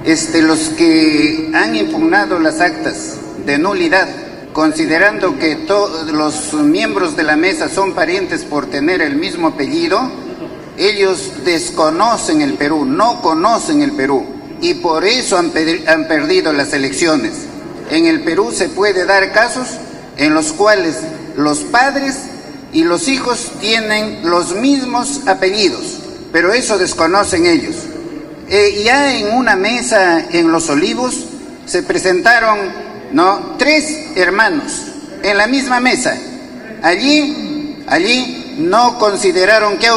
Este, 0.05 0.43
los 0.43 0.59
que 0.71 1.51
han 1.55 1.77
impugnado 1.77 2.39
las 2.41 2.61
actas 2.61 3.15
de 3.47 3.59
nulidad, 3.59 4.09
considerando 4.53 5.39
que 5.39 5.55
todos 5.57 6.11
los 6.11 6.53
miembros 6.55 7.17
de 7.17 7.23
la 7.23 7.37
mesa 7.37 7.69
son 7.69 7.95
parientes 7.95 8.45
por 8.45 8.67
tener 8.67 9.01
el 9.01 9.17
mismo 9.17 9.49
apellido, 9.49 10.11
ellos 10.77 11.31
desconocen 11.45 12.43
el 12.43 12.55
Perú, 12.55 12.85
no 12.85 13.21
conocen 13.23 13.83
el 13.83 13.93
Perú, 13.93 14.27
y 14.61 14.75
por 14.75 15.05
eso 15.05 15.39
han, 15.39 15.53
han 15.87 16.09
perdido 16.09 16.53
las 16.53 16.73
elecciones. 16.73 17.33
En 17.91 18.07
el 18.07 18.23
Perú 18.23 18.53
se 18.53 18.69
puede 18.69 19.05
dar 19.05 19.33
casos 19.33 19.69
en 20.17 20.35
los 20.35 20.53
cuales 20.53 20.97
los 21.37 21.61
padres 21.61 22.17
y 22.73 22.85
los 22.85 23.09
hijos 23.09 23.53
tienen 23.61 24.29
los 24.29 24.55
mismos 24.55 25.21
apellidos, 25.27 25.99
pero 26.33 26.53
eso 26.53 26.79
desconocen 26.79 27.47
ellos. 27.47 27.77
Eh, 28.49 28.83
ya 28.85 29.15
en 29.15 29.35
una 29.35 29.57
mesa 29.57 30.27
en 30.31 30.51
Los 30.51 30.69
Olivos 30.69 31.25
se 31.67 31.83
presentaron 31.83 32.59
¿no? 33.13 33.57
tres 33.59 34.17
hermanos 34.17 34.83
en 35.23 35.37
la 35.39 35.47
misma 35.47 35.81
mesa. 35.81 36.17
Allí, 36.83 37.83
allí 37.87 38.57
no 38.59 38.99
consideraron 38.99 39.79
que, 39.79 39.89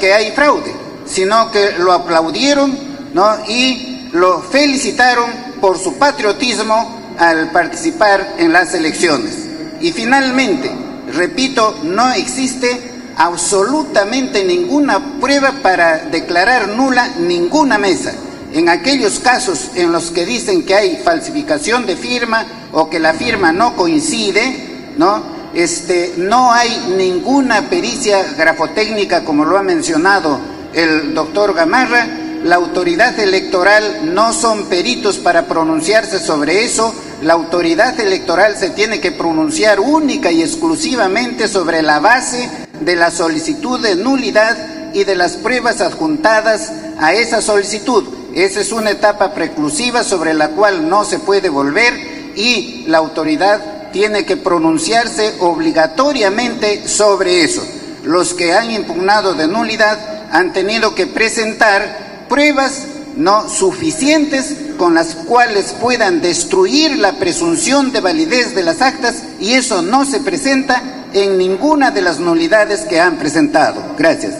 que 0.00 0.12
hay 0.12 0.32
fraude, 0.32 0.74
sino 1.06 1.50
que 1.50 1.72
lo 1.78 1.92
aplaudieron 1.92 2.76
¿no? 3.14 3.38
y 3.48 4.08
lo 4.12 4.42
felicitaron 4.42 5.30
por 5.60 5.78
su 5.78 5.96
patriotismo 5.96 7.14
al 7.18 7.50
participar 7.50 8.34
en 8.38 8.52
las 8.52 8.74
elecciones. 8.74 9.41
Y 9.82 9.92
finalmente, 9.92 10.70
repito, 11.12 11.80
no 11.82 12.12
existe 12.12 12.92
absolutamente 13.16 14.44
ninguna 14.44 15.20
prueba 15.20 15.52
para 15.60 15.98
declarar 16.06 16.68
nula 16.68 17.08
ninguna 17.18 17.78
mesa. 17.78 18.14
En 18.52 18.68
aquellos 18.68 19.18
casos 19.18 19.72
en 19.74 19.90
los 19.90 20.12
que 20.12 20.24
dicen 20.24 20.64
que 20.64 20.76
hay 20.76 21.00
falsificación 21.04 21.84
de 21.84 21.96
firma 21.96 22.46
o 22.72 22.88
que 22.88 23.00
la 23.00 23.12
firma 23.12 23.52
no 23.52 23.74
coincide, 23.74 24.92
¿no? 24.96 25.22
Este, 25.52 26.14
no 26.16 26.52
hay 26.52 26.94
ninguna 26.96 27.68
pericia 27.68 28.22
grafotécnica 28.38 29.24
como 29.24 29.44
lo 29.44 29.58
ha 29.58 29.62
mencionado 29.62 30.40
el 30.72 31.12
doctor 31.12 31.54
Gamarra, 31.54 32.06
la 32.44 32.56
autoridad 32.56 33.18
electoral 33.18 34.14
no 34.14 34.32
son 34.32 34.64
peritos 34.66 35.18
para 35.18 35.46
pronunciarse 35.46 36.18
sobre 36.18 36.64
eso, 36.64 36.94
la 37.22 37.34
autoridad 37.34 37.98
electoral 38.00 38.56
se 38.56 38.70
tiene 38.70 39.00
que 39.00 39.12
pronunciar 39.12 39.78
única 39.78 40.32
y 40.32 40.42
exclusivamente 40.42 41.46
sobre 41.46 41.80
la 41.80 42.00
base 42.00 42.50
de 42.80 42.96
la 42.96 43.12
solicitud 43.12 43.80
de 43.80 43.94
nulidad 43.94 44.92
y 44.92 45.04
de 45.04 45.14
las 45.14 45.36
pruebas 45.36 45.80
adjuntadas 45.80 46.72
a 46.98 47.14
esa 47.14 47.40
solicitud. 47.40 48.04
Esa 48.34 48.60
es 48.60 48.72
una 48.72 48.90
etapa 48.90 49.34
preclusiva 49.34 50.02
sobre 50.02 50.34
la 50.34 50.48
cual 50.48 50.88
no 50.88 51.04
se 51.04 51.20
puede 51.20 51.48
volver 51.48 51.94
y 52.34 52.86
la 52.88 52.98
autoridad 52.98 53.90
tiene 53.92 54.24
que 54.24 54.36
pronunciarse 54.36 55.34
obligatoriamente 55.38 56.88
sobre 56.88 57.44
eso. 57.44 57.62
Los 58.02 58.34
que 58.34 58.52
han 58.52 58.72
impugnado 58.72 59.34
de 59.34 59.46
nulidad 59.46 60.28
han 60.32 60.52
tenido 60.52 60.94
que 60.96 61.06
presentar 61.06 62.26
pruebas 62.28 62.86
no 63.16 63.48
suficientes 63.48 64.54
con 64.76 64.94
las 64.94 65.14
cuales 65.14 65.74
puedan 65.80 66.20
destruir 66.20 66.98
la 66.98 67.18
presunción 67.18 67.92
de 67.92 68.00
validez 68.00 68.54
de 68.54 68.62
las 68.62 68.80
actas 68.82 69.22
y 69.40 69.52
eso 69.52 69.82
no 69.82 70.04
se 70.04 70.20
presenta 70.20 71.06
en 71.12 71.38
ninguna 71.38 71.90
de 71.90 72.02
las 72.02 72.18
nulidades 72.18 72.80
que 72.82 73.00
han 73.00 73.18
presentado. 73.18 73.94
Gracias. 73.98 74.34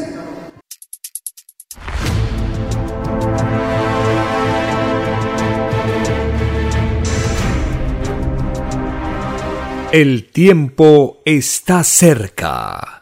El 9.93 10.31
tiempo 10.31 11.21
está 11.27 11.85
cerca. 11.85 13.02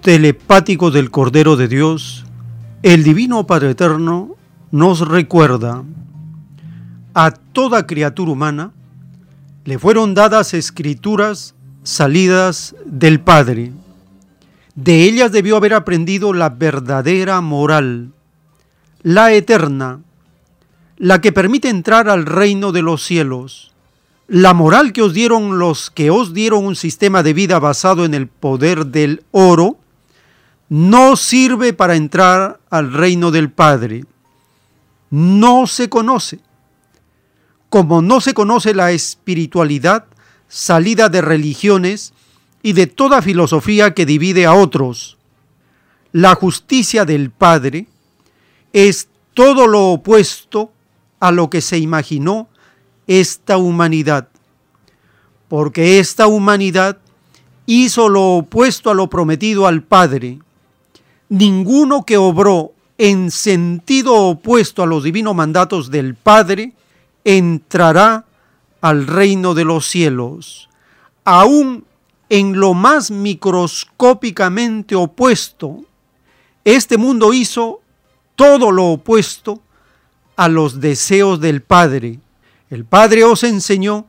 telepáticos 0.00 0.92
del 0.94 1.10
Cordero 1.10 1.56
de 1.56 1.68
Dios, 1.68 2.24
el 2.82 3.04
Divino 3.04 3.46
Padre 3.46 3.70
Eterno 3.70 4.36
nos 4.70 5.06
recuerda 5.06 5.84
a 7.12 7.30
toda 7.32 7.86
criatura 7.86 8.32
humana 8.32 8.72
le 9.64 9.78
fueron 9.78 10.14
dadas 10.14 10.54
escrituras 10.54 11.54
salidas 11.82 12.74
del 12.86 13.20
Padre. 13.20 13.72
De 14.74 15.04
ellas 15.04 15.32
debió 15.32 15.56
haber 15.56 15.74
aprendido 15.74 16.32
la 16.32 16.48
verdadera 16.48 17.40
moral, 17.40 18.12
la 19.02 19.32
eterna, 19.32 20.00
la 20.96 21.20
que 21.20 21.32
permite 21.32 21.68
entrar 21.68 22.08
al 22.08 22.24
reino 22.24 22.72
de 22.72 22.82
los 22.82 23.02
cielos. 23.04 23.72
La 24.28 24.54
moral 24.54 24.92
que 24.92 25.02
os 25.02 25.12
dieron 25.12 25.58
los 25.58 25.90
que 25.90 26.10
os 26.10 26.32
dieron 26.32 26.64
un 26.64 26.76
sistema 26.76 27.22
de 27.22 27.34
vida 27.34 27.58
basado 27.58 28.04
en 28.04 28.14
el 28.14 28.28
poder 28.28 28.86
del 28.86 29.24
oro, 29.32 29.79
no 30.70 31.16
sirve 31.16 31.72
para 31.72 31.96
entrar 31.96 32.60
al 32.70 32.92
reino 32.92 33.32
del 33.32 33.50
Padre. 33.50 34.04
No 35.10 35.66
se 35.66 35.88
conoce. 35.88 36.38
Como 37.68 38.02
no 38.02 38.20
se 38.20 38.34
conoce 38.34 38.72
la 38.72 38.92
espiritualidad 38.92 40.06
salida 40.46 41.08
de 41.08 41.22
religiones 41.22 42.12
y 42.62 42.72
de 42.72 42.86
toda 42.86 43.20
filosofía 43.20 43.94
que 43.94 44.06
divide 44.06 44.46
a 44.46 44.54
otros, 44.54 45.18
la 46.12 46.36
justicia 46.36 47.04
del 47.04 47.30
Padre 47.30 47.86
es 48.72 49.08
todo 49.34 49.66
lo 49.66 49.88
opuesto 49.88 50.72
a 51.18 51.32
lo 51.32 51.50
que 51.50 51.62
se 51.62 51.78
imaginó 51.78 52.48
esta 53.08 53.56
humanidad, 53.56 54.28
porque 55.48 55.98
esta 55.98 56.28
humanidad 56.28 56.98
hizo 57.66 58.08
lo 58.08 58.36
opuesto 58.36 58.90
a 58.90 58.94
lo 58.94 59.10
prometido 59.10 59.66
al 59.66 59.82
Padre 59.82 60.38
ninguno 61.30 62.04
que 62.04 62.18
obró 62.18 62.72
en 62.98 63.30
sentido 63.30 64.14
opuesto 64.14 64.82
a 64.82 64.86
los 64.86 65.02
divinos 65.02 65.34
mandatos 65.34 65.90
del 65.90 66.14
Padre 66.14 66.74
entrará 67.24 68.26
al 68.82 69.06
reino 69.06 69.54
de 69.54 69.64
los 69.64 69.86
cielos. 69.86 70.68
Aún 71.24 71.86
en 72.28 72.60
lo 72.60 72.74
más 72.74 73.10
microscópicamente 73.10 74.94
opuesto, 74.94 75.84
este 76.64 76.98
mundo 76.98 77.32
hizo 77.32 77.80
todo 78.36 78.70
lo 78.70 78.86
opuesto 78.86 79.62
a 80.36 80.48
los 80.48 80.80
deseos 80.80 81.40
del 81.40 81.62
Padre. 81.62 82.18
El 82.68 82.84
Padre 82.84 83.24
os 83.24 83.44
enseñó 83.44 84.06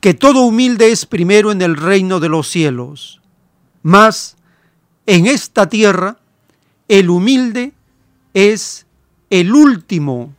que 0.00 0.14
todo 0.14 0.42
humilde 0.42 0.92
es 0.92 1.06
primero 1.06 1.50
en 1.50 1.62
el 1.62 1.76
reino 1.76 2.20
de 2.20 2.28
los 2.28 2.48
cielos. 2.48 3.20
Mas 3.82 4.36
en 5.06 5.26
esta 5.26 5.68
tierra 5.68 6.18
el 6.92 7.08
humilde 7.08 7.72
es 8.34 8.84
el 9.30 9.54
último. 9.54 10.34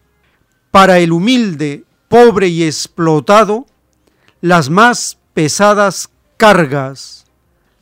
Para 0.69 0.99
el 0.99 1.11
humilde, 1.11 1.83
pobre 2.07 2.47
y 2.47 2.61
explotado, 2.61 3.65
las 4.39 4.69
más 4.69 5.17
pesadas 5.33 6.11
cargas, 6.37 7.25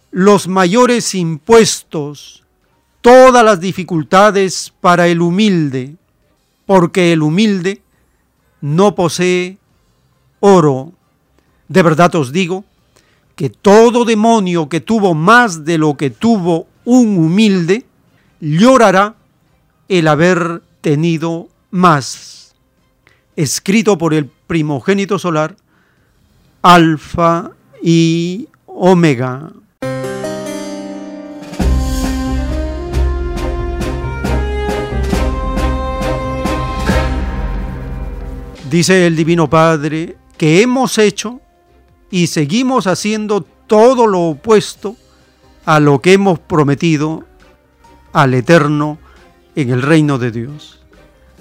los 0.09 0.47
mayores 0.47 1.15
impuestos, 1.15 2.45
todas 3.01 3.43
las 3.43 3.59
dificultades 3.59 4.71
para 4.79 5.09
el 5.09 5.21
humilde, 5.21 5.97
porque 6.65 7.11
el 7.11 7.23
humilde 7.23 7.81
no 8.61 8.95
posee 8.95 9.57
oro. 10.39 10.93
De 11.67 11.83
verdad 11.83 12.15
os 12.15 12.31
digo 12.31 12.63
que 13.35 13.49
todo 13.49 14.05
demonio 14.05 14.69
que 14.69 14.79
tuvo 14.79 15.13
más 15.13 15.65
de 15.65 15.77
lo 15.77 15.97
que 15.97 16.09
tuvo 16.09 16.67
un 16.85 17.17
humilde, 17.17 17.85
llorará 18.41 19.15
el 19.87 20.07
haber 20.07 20.63
tenido 20.81 21.47
más. 21.69 22.55
Escrito 23.35 23.97
por 23.97 24.13
el 24.13 24.25
primogénito 24.25 25.17
solar, 25.19 25.55
Alfa 26.61 27.51
y 27.81 28.49
Omega. 28.65 29.51
Dice 38.69 39.05
el 39.05 39.15
Divino 39.17 39.49
Padre 39.49 40.15
que 40.37 40.61
hemos 40.61 40.97
hecho 40.97 41.41
y 42.09 42.27
seguimos 42.27 42.87
haciendo 42.87 43.41
todo 43.41 44.07
lo 44.07 44.21
opuesto 44.21 44.95
a 45.65 45.79
lo 45.79 45.99
que 45.99 46.13
hemos 46.13 46.39
prometido 46.39 47.25
al 48.13 48.33
eterno 48.33 48.97
en 49.55 49.69
el 49.69 49.81
reino 49.81 50.17
de 50.17 50.31
Dios. 50.31 50.79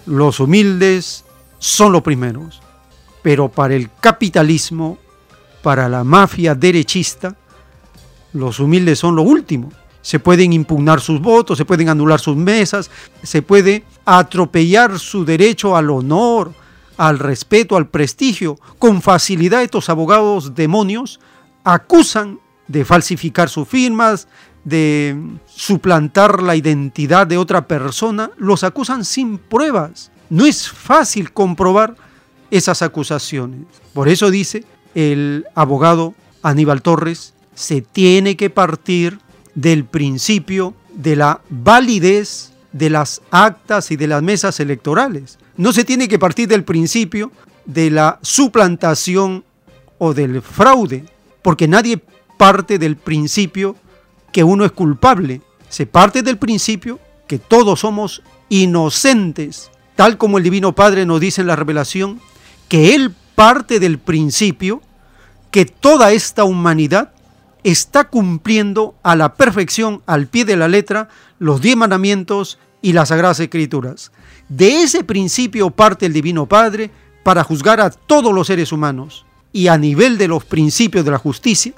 Los 0.06 0.40
humildes 0.40 1.24
son 1.58 1.92
los 1.92 2.02
primeros, 2.02 2.60
pero 3.22 3.48
para 3.48 3.74
el 3.74 3.90
capitalismo, 4.00 4.98
para 5.62 5.88
la 5.88 6.04
mafia 6.04 6.54
derechista, 6.54 7.36
los 8.32 8.60
humildes 8.60 8.98
son 8.98 9.16
lo 9.16 9.22
último. 9.22 9.72
Se 10.02 10.18
pueden 10.18 10.52
impugnar 10.52 11.00
sus 11.00 11.20
votos, 11.20 11.58
se 11.58 11.66
pueden 11.66 11.90
anular 11.90 12.20
sus 12.20 12.36
mesas, 12.36 12.90
se 13.22 13.42
puede 13.42 13.84
atropellar 14.06 14.98
su 14.98 15.24
derecho 15.24 15.76
al 15.76 15.90
honor, 15.90 16.52
al 16.96 17.18
respeto, 17.18 17.76
al 17.76 17.88
prestigio. 17.88 18.58
Con 18.78 19.02
facilidad 19.02 19.62
estos 19.62 19.90
abogados 19.90 20.54
demonios 20.54 21.20
acusan 21.64 22.40
de 22.66 22.84
falsificar 22.84 23.50
sus 23.50 23.68
firmas, 23.68 24.28
de 24.64 25.16
suplantar 25.46 26.42
la 26.42 26.56
identidad 26.56 27.26
de 27.26 27.38
otra 27.38 27.66
persona, 27.66 28.30
los 28.36 28.64
acusan 28.64 29.04
sin 29.04 29.38
pruebas. 29.38 30.10
No 30.28 30.46
es 30.46 30.68
fácil 30.68 31.32
comprobar 31.32 31.96
esas 32.50 32.82
acusaciones. 32.82 33.60
Por 33.94 34.08
eso 34.08 34.30
dice 34.30 34.64
el 34.94 35.46
abogado 35.54 36.14
Aníbal 36.42 36.82
Torres, 36.82 37.34
se 37.54 37.80
tiene 37.80 38.36
que 38.36 38.50
partir 38.50 39.18
del 39.54 39.84
principio 39.84 40.74
de 40.94 41.16
la 41.16 41.40
validez 41.48 42.52
de 42.72 42.90
las 42.90 43.20
actas 43.30 43.90
y 43.90 43.96
de 43.96 44.06
las 44.06 44.22
mesas 44.22 44.60
electorales. 44.60 45.38
No 45.56 45.72
se 45.72 45.84
tiene 45.84 46.08
que 46.08 46.18
partir 46.18 46.48
del 46.48 46.64
principio 46.64 47.32
de 47.66 47.90
la 47.90 48.18
suplantación 48.22 49.44
o 49.98 50.14
del 50.14 50.40
fraude, 50.42 51.04
porque 51.42 51.68
nadie 51.68 52.00
parte 52.38 52.78
del 52.78 52.96
principio 52.96 53.76
que 54.32 54.44
uno 54.44 54.64
es 54.64 54.72
culpable. 54.72 55.40
Se 55.68 55.86
parte 55.86 56.22
del 56.22 56.38
principio 56.38 56.98
que 57.26 57.38
todos 57.38 57.80
somos 57.80 58.22
inocentes, 58.48 59.70
tal 59.94 60.18
como 60.18 60.38
el 60.38 60.44
Divino 60.44 60.74
Padre 60.74 61.06
nos 61.06 61.20
dice 61.20 61.40
en 61.40 61.46
la 61.46 61.56
revelación, 61.56 62.20
que 62.68 62.94
Él 62.94 63.14
parte 63.34 63.80
del 63.80 63.98
principio 63.98 64.82
que 65.50 65.64
toda 65.64 66.12
esta 66.12 66.44
humanidad 66.44 67.12
está 67.64 68.08
cumpliendo 68.08 68.94
a 69.02 69.16
la 69.16 69.34
perfección, 69.34 70.02
al 70.06 70.26
pie 70.26 70.44
de 70.44 70.56
la 70.56 70.68
letra, 70.68 71.08
los 71.38 71.60
diez 71.60 71.76
mandamientos 71.76 72.58
y 72.82 72.92
las 72.92 73.08
sagradas 73.08 73.40
escrituras. 73.40 74.12
De 74.48 74.82
ese 74.82 75.04
principio 75.04 75.70
parte 75.70 76.06
el 76.06 76.12
Divino 76.12 76.46
Padre 76.46 76.90
para 77.22 77.44
juzgar 77.44 77.80
a 77.80 77.90
todos 77.90 78.32
los 78.32 78.46
seres 78.46 78.72
humanos. 78.72 79.24
Y 79.52 79.66
a 79.66 79.76
nivel 79.76 80.16
de 80.16 80.28
los 80.28 80.44
principios 80.44 81.04
de 81.04 81.10
la 81.10 81.18
justicia, 81.18 81.72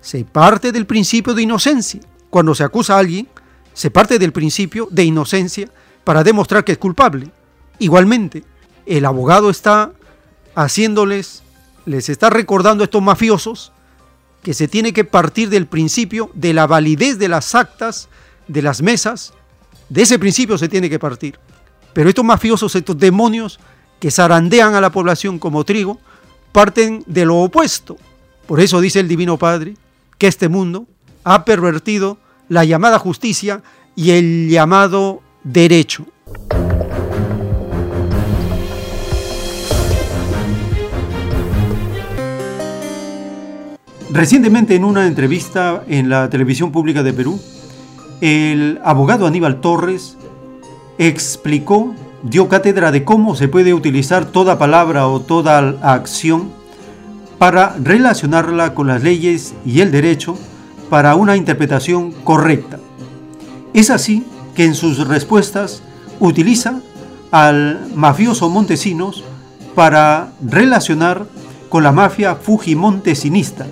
se 0.00 0.24
parte 0.24 0.72
del 0.72 0.86
principio 0.86 1.34
de 1.34 1.42
inocencia. 1.42 2.00
Cuando 2.30 2.54
se 2.54 2.64
acusa 2.64 2.94
a 2.94 2.98
alguien, 2.98 3.28
se 3.74 3.90
parte 3.90 4.18
del 4.18 4.32
principio 4.32 4.88
de 4.90 5.04
inocencia 5.04 5.68
para 6.04 6.24
demostrar 6.24 6.64
que 6.64 6.72
es 6.72 6.78
culpable. 6.78 7.30
Igualmente, 7.78 8.44
el 8.86 9.04
abogado 9.04 9.50
está 9.50 9.92
haciéndoles, 10.54 11.42
les 11.86 12.08
está 12.08 12.30
recordando 12.30 12.82
a 12.82 12.86
estos 12.86 13.02
mafiosos 13.02 13.72
que 14.42 14.54
se 14.54 14.68
tiene 14.68 14.92
que 14.92 15.04
partir 15.04 15.50
del 15.50 15.66
principio 15.66 16.30
de 16.34 16.54
la 16.54 16.66
validez 16.66 17.18
de 17.18 17.28
las 17.28 17.54
actas, 17.54 18.08
de 18.48 18.62
las 18.62 18.82
mesas, 18.82 19.34
de 19.88 20.02
ese 20.02 20.18
principio 20.18 20.56
se 20.56 20.68
tiene 20.68 20.88
que 20.88 20.98
partir. 20.98 21.38
Pero 21.92 22.08
estos 22.08 22.24
mafiosos, 22.24 22.74
estos 22.74 22.98
demonios 22.98 23.58
que 23.98 24.10
zarandean 24.10 24.74
a 24.74 24.80
la 24.80 24.90
población 24.90 25.38
como 25.38 25.64
trigo, 25.64 26.00
parten 26.52 27.04
de 27.06 27.26
lo 27.26 27.38
opuesto. 27.38 27.96
Por 28.46 28.60
eso 28.60 28.80
dice 28.80 29.00
el 29.00 29.08
Divino 29.08 29.36
Padre, 29.36 29.74
que 30.20 30.26
este 30.26 30.50
mundo 30.50 30.86
ha 31.24 31.46
pervertido 31.46 32.18
la 32.48 32.66
llamada 32.66 32.98
justicia 32.98 33.62
y 33.96 34.10
el 34.10 34.50
llamado 34.50 35.22
derecho. 35.44 36.04
Recientemente 44.12 44.74
en 44.74 44.84
una 44.84 45.06
entrevista 45.06 45.84
en 45.88 46.10
la 46.10 46.28
televisión 46.28 46.70
pública 46.70 47.02
de 47.02 47.14
Perú, 47.14 47.40
el 48.20 48.78
abogado 48.84 49.26
Aníbal 49.26 49.62
Torres 49.62 50.18
explicó, 50.98 51.94
dio 52.22 52.46
cátedra 52.46 52.92
de 52.92 53.04
cómo 53.04 53.36
se 53.36 53.48
puede 53.48 53.72
utilizar 53.72 54.26
toda 54.26 54.58
palabra 54.58 55.08
o 55.08 55.20
toda 55.20 55.78
acción 55.80 56.59
para 57.40 57.74
relacionarla 57.82 58.74
con 58.74 58.86
las 58.86 59.02
leyes 59.02 59.54
y 59.64 59.80
el 59.80 59.90
derecho 59.90 60.36
para 60.90 61.14
una 61.14 61.38
interpretación 61.38 62.12
correcta. 62.12 62.78
Es 63.72 63.88
así 63.88 64.26
que 64.54 64.66
en 64.66 64.74
sus 64.74 65.08
respuestas 65.08 65.82
utiliza 66.18 66.82
al 67.30 67.88
mafioso 67.94 68.50
Montesinos 68.50 69.24
para 69.74 70.34
relacionar 70.46 71.24
con 71.70 71.82
la 71.82 71.92
mafia 71.92 72.34
fujimontesinista, 72.34 73.66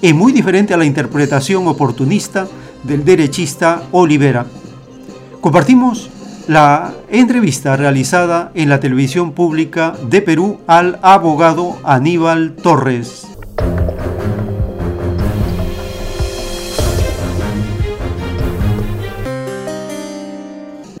es 0.00 0.14
muy 0.14 0.32
diferente 0.32 0.72
a 0.72 0.76
la 0.76 0.84
interpretación 0.84 1.66
oportunista 1.66 2.46
del 2.84 3.04
derechista 3.04 3.82
Olivera. 3.90 4.46
Compartimos 5.40 6.08
la 6.48 6.94
entrevista 7.10 7.76
realizada 7.76 8.50
en 8.54 8.70
la 8.70 8.80
televisión 8.80 9.32
pública 9.32 9.92
de 10.04 10.22
Perú 10.22 10.60
al 10.66 10.98
abogado 11.02 11.76
Aníbal 11.84 12.56
Torres. 12.62 13.26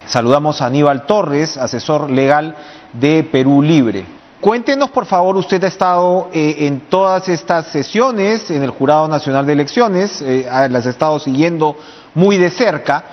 Saludamos 0.06 0.60
a 0.60 0.66
Aníbal 0.66 1.06
Torres, 1.06 1.56
asesor 1.56 2.10
legal 2.10 2.54
de 2.92 3.24
Perú 3.24 3.62
Libre. 3.62 4.04
Cuéntenos, 4.42 4.90
por 4.90 5.06
favor, 5.06 5.36
usted 5.36 5.64
ha 5.64 5.68
estado 5.68 6.28
eh, 6.32 6.56
en 6.66 6.80
todas 6.90 7.26
estas 7.30 7.68
sesiones 7.68 8.50
en 8.50 8.62
el 8.62 8.70
Jurado 8.70 9.08
Nacional 9.08 9.46
de 9.46 9.54
Elecciones, 9.54 10.20
eh, 10.20 10.46
las 10.68 10.86
ha 10.86 10.90
estado 10.90 11.18
siguiendo 11.18 11.74
muy 12.14 12.36
de 12.36 12.50
cerca. 12.50 13.04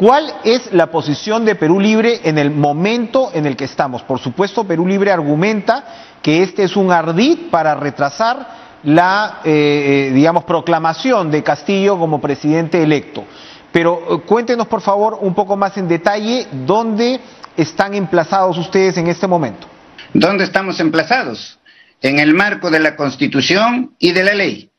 ¿Cuál 0.00 0.32
es 0.44 0.72
la 0.72 0.86
posición 0.86 1.44
de 1.44 1.56
Perú 1.56 1.78
Libre 1.78 2.22
en 2.24 2.38
el 2.38 2.50
momento 2.50 3.30
en 3.34 3.44
el 3.44 3.54
que 3.54 3.66
estamos? 3.66 4.00
Por 4.00 4.18
supuesto, 4.18 4.64
Perú 4.64 4.86
Libre 4.86 5.12
argumenta 5.12 5.84
que 6.22 6.42
este 6.42 6.62
es 6.62 6.74
un 6.74 6.90
ardid 6.90 7.50
para 7.50 7.74
retrasar 7.74 8.78
la, 8.82 9.40
eh, 9.44 10.08
eh, 10.08 10.14
digamos, 10.14 10.44
proclamación 10.44 11.30
de 11.30 11.42
Castillo 11.42 11.98
como 11.98 12.18
presidente 12.18 12.82
electo. 12.82 13.26
Pero 13.72 14.00
eh, 14.10 14.20
cuéntenos, 14.26 14.68
por 14.68 14.80
favor, 14.80 15.18
un 15.20 15.34
poco 15.34 15.54
más 15.54 15.76
en 15.76 15.86
detalle 15.86 16.46
dónde 16.50 17.20
están 17.54 17.92
emplazados 17.92 18.56
ustedes 18.56 18.96
en 18.96 19.06
este 19.06 19.26
momento. 19.26 19.66
¿Dónde 20.14 20.44
estamos 20.44 20.80
emplazados? 20.80 21.58
En 22.00 22.20
el 22.20 22.32
marco 22.32 22.70
de 22.70 22.80
la 22.80 22.96
Constitución 22.96 23.94
y 23.98 24.12
de 24.12 24.24
la 24.24 24.32
ley. 24.32 24.69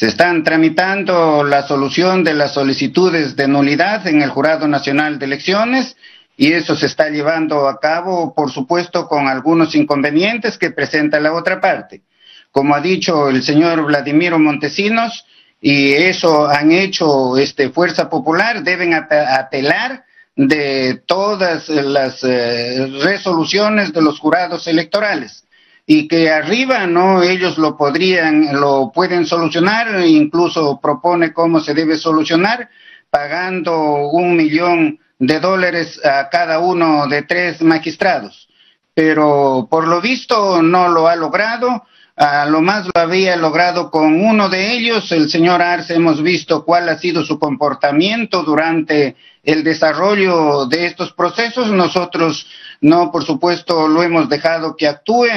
Se 0.00 0.06
están 0.06 0.44
tramitando 0.44 1.44
la 1.44 1.68
solución 1.68 2.24
de 2.24 2.32
las 2.32 2.54
solicitudes 2.54 3.36
de 3.36 3.46
nulidad 3.46 4.06
en 4.06 4.22
el 4.22 4.30
Jurado 4.30 4.66
Nacional 4.66 5.18
de 5.18 5.26
Elecciones 5.26 5.94
y 6.38 6.54
eso 6.54 6.74
se 6.74 6.86
está 6.86 7.10
llevando 7.10 7.68
a 7.68 7.78
cabo, 7.78 8.34
por 8.34 8.50
supuesto, 8.50 9.06
con 9.06 9.28
algunos 9.28 9.74
inconvenientes 9.74 10.56
que 10.56 10.70
presenta 10.70 11.20
la 11.20 11.34
otra 11.34 11.60
parte. 11.60 12.00
Como 12.50 12.74
ha 12.74 12.80
dicho 12.80 13.28
el 13.28 13.42
señor 13.42 13.84
Vladimiro 13.84 14.38
Montesinos, 14.38 15.26
y 15.60 15.92
eso 15.92 16.48
han 16.48 16.72
hecho 16.72 17.36
este, 17.36 17.68
Fuerza 17.68 18.08
Popular, 18.08 18.62
deben 18.62 18.94
apelar 18.94 20.06
de 20.34 21.02
todas 21.04 21.68
las 21.68 22.24
eh, 22.24 22.86
resoluciones 23.02 23.92
de 23.92 24.00
los 24.00 24.18
jurados 24.18 24.66
electorales 24.66 25.44
y 25.92 26.06
que 26.06 26.30
arriba 26.30 26.86
no 26.86 27.20
ellos 27.20 27.58
lo 27.58 27.76
podrían 27.76 28.60
lo 28.60 28.92
pueden 28.94 29.26
solucionar 29.26 30.06
incluso 30.06 30.78
propone 30.80 31.32
cómo 31.32 31.58
se 31.58 31.74
debe 31.74 31.96
solucionar 31.96 32.70
pagando 33.10 34.06
un 34.06 34.36
millón 34.36 35.00
de 35.18 35.40
dólares 35.40 36.00
a 36.04 36.28
cada 36.28 36.60
uno 36.60 37.08
de 37.08 37.22
tres 37.22 37.60
magistrados 37.62 38.48
pero 38.94 39.66
por 39.68 39.88
lo 39.88 40.00
visto 40.00 40.62
no 40.62 40.88
lo 40.88 41.08
ha 41.08 41.16
logrado 41.16 41.82
a 42.14 42.46
lo 42.46 42.60
más 42.60 42.86
lo 42.86 43.00
había 43.00 43.34
logrado 43.36 43.90
con 43.90 44.22
uno 44.22 44.50
de 44.50 44.72
ellos, 44.74 45.10
el 45.10 45.30
señor 45.30 45.62
Arce, 45.62 45.94
hemos 45.94 46.22
visto 46.22 46.66
cuál 46.66 46.86
ha 46.90 46.98
sido 46.98 47.24
su 47.24 47.38
comportamiento 47.38 48.42
durante 48.42 49.16
el 49.42 49.64
desarrollo 49.64 50.66
de 50.66 50.84
estos 50.84 51.14
procesos. 51.14 51.70
Nosotros 51.70 52.46
no, 52.82 53.10
por 53.10 53.24
supuesto, 53.24 53.88
lo 53.88 54.02
hemos 54.02 54.28
dejado 54.28 54.76
que 54.76 54.86
actúe 54.86 55.28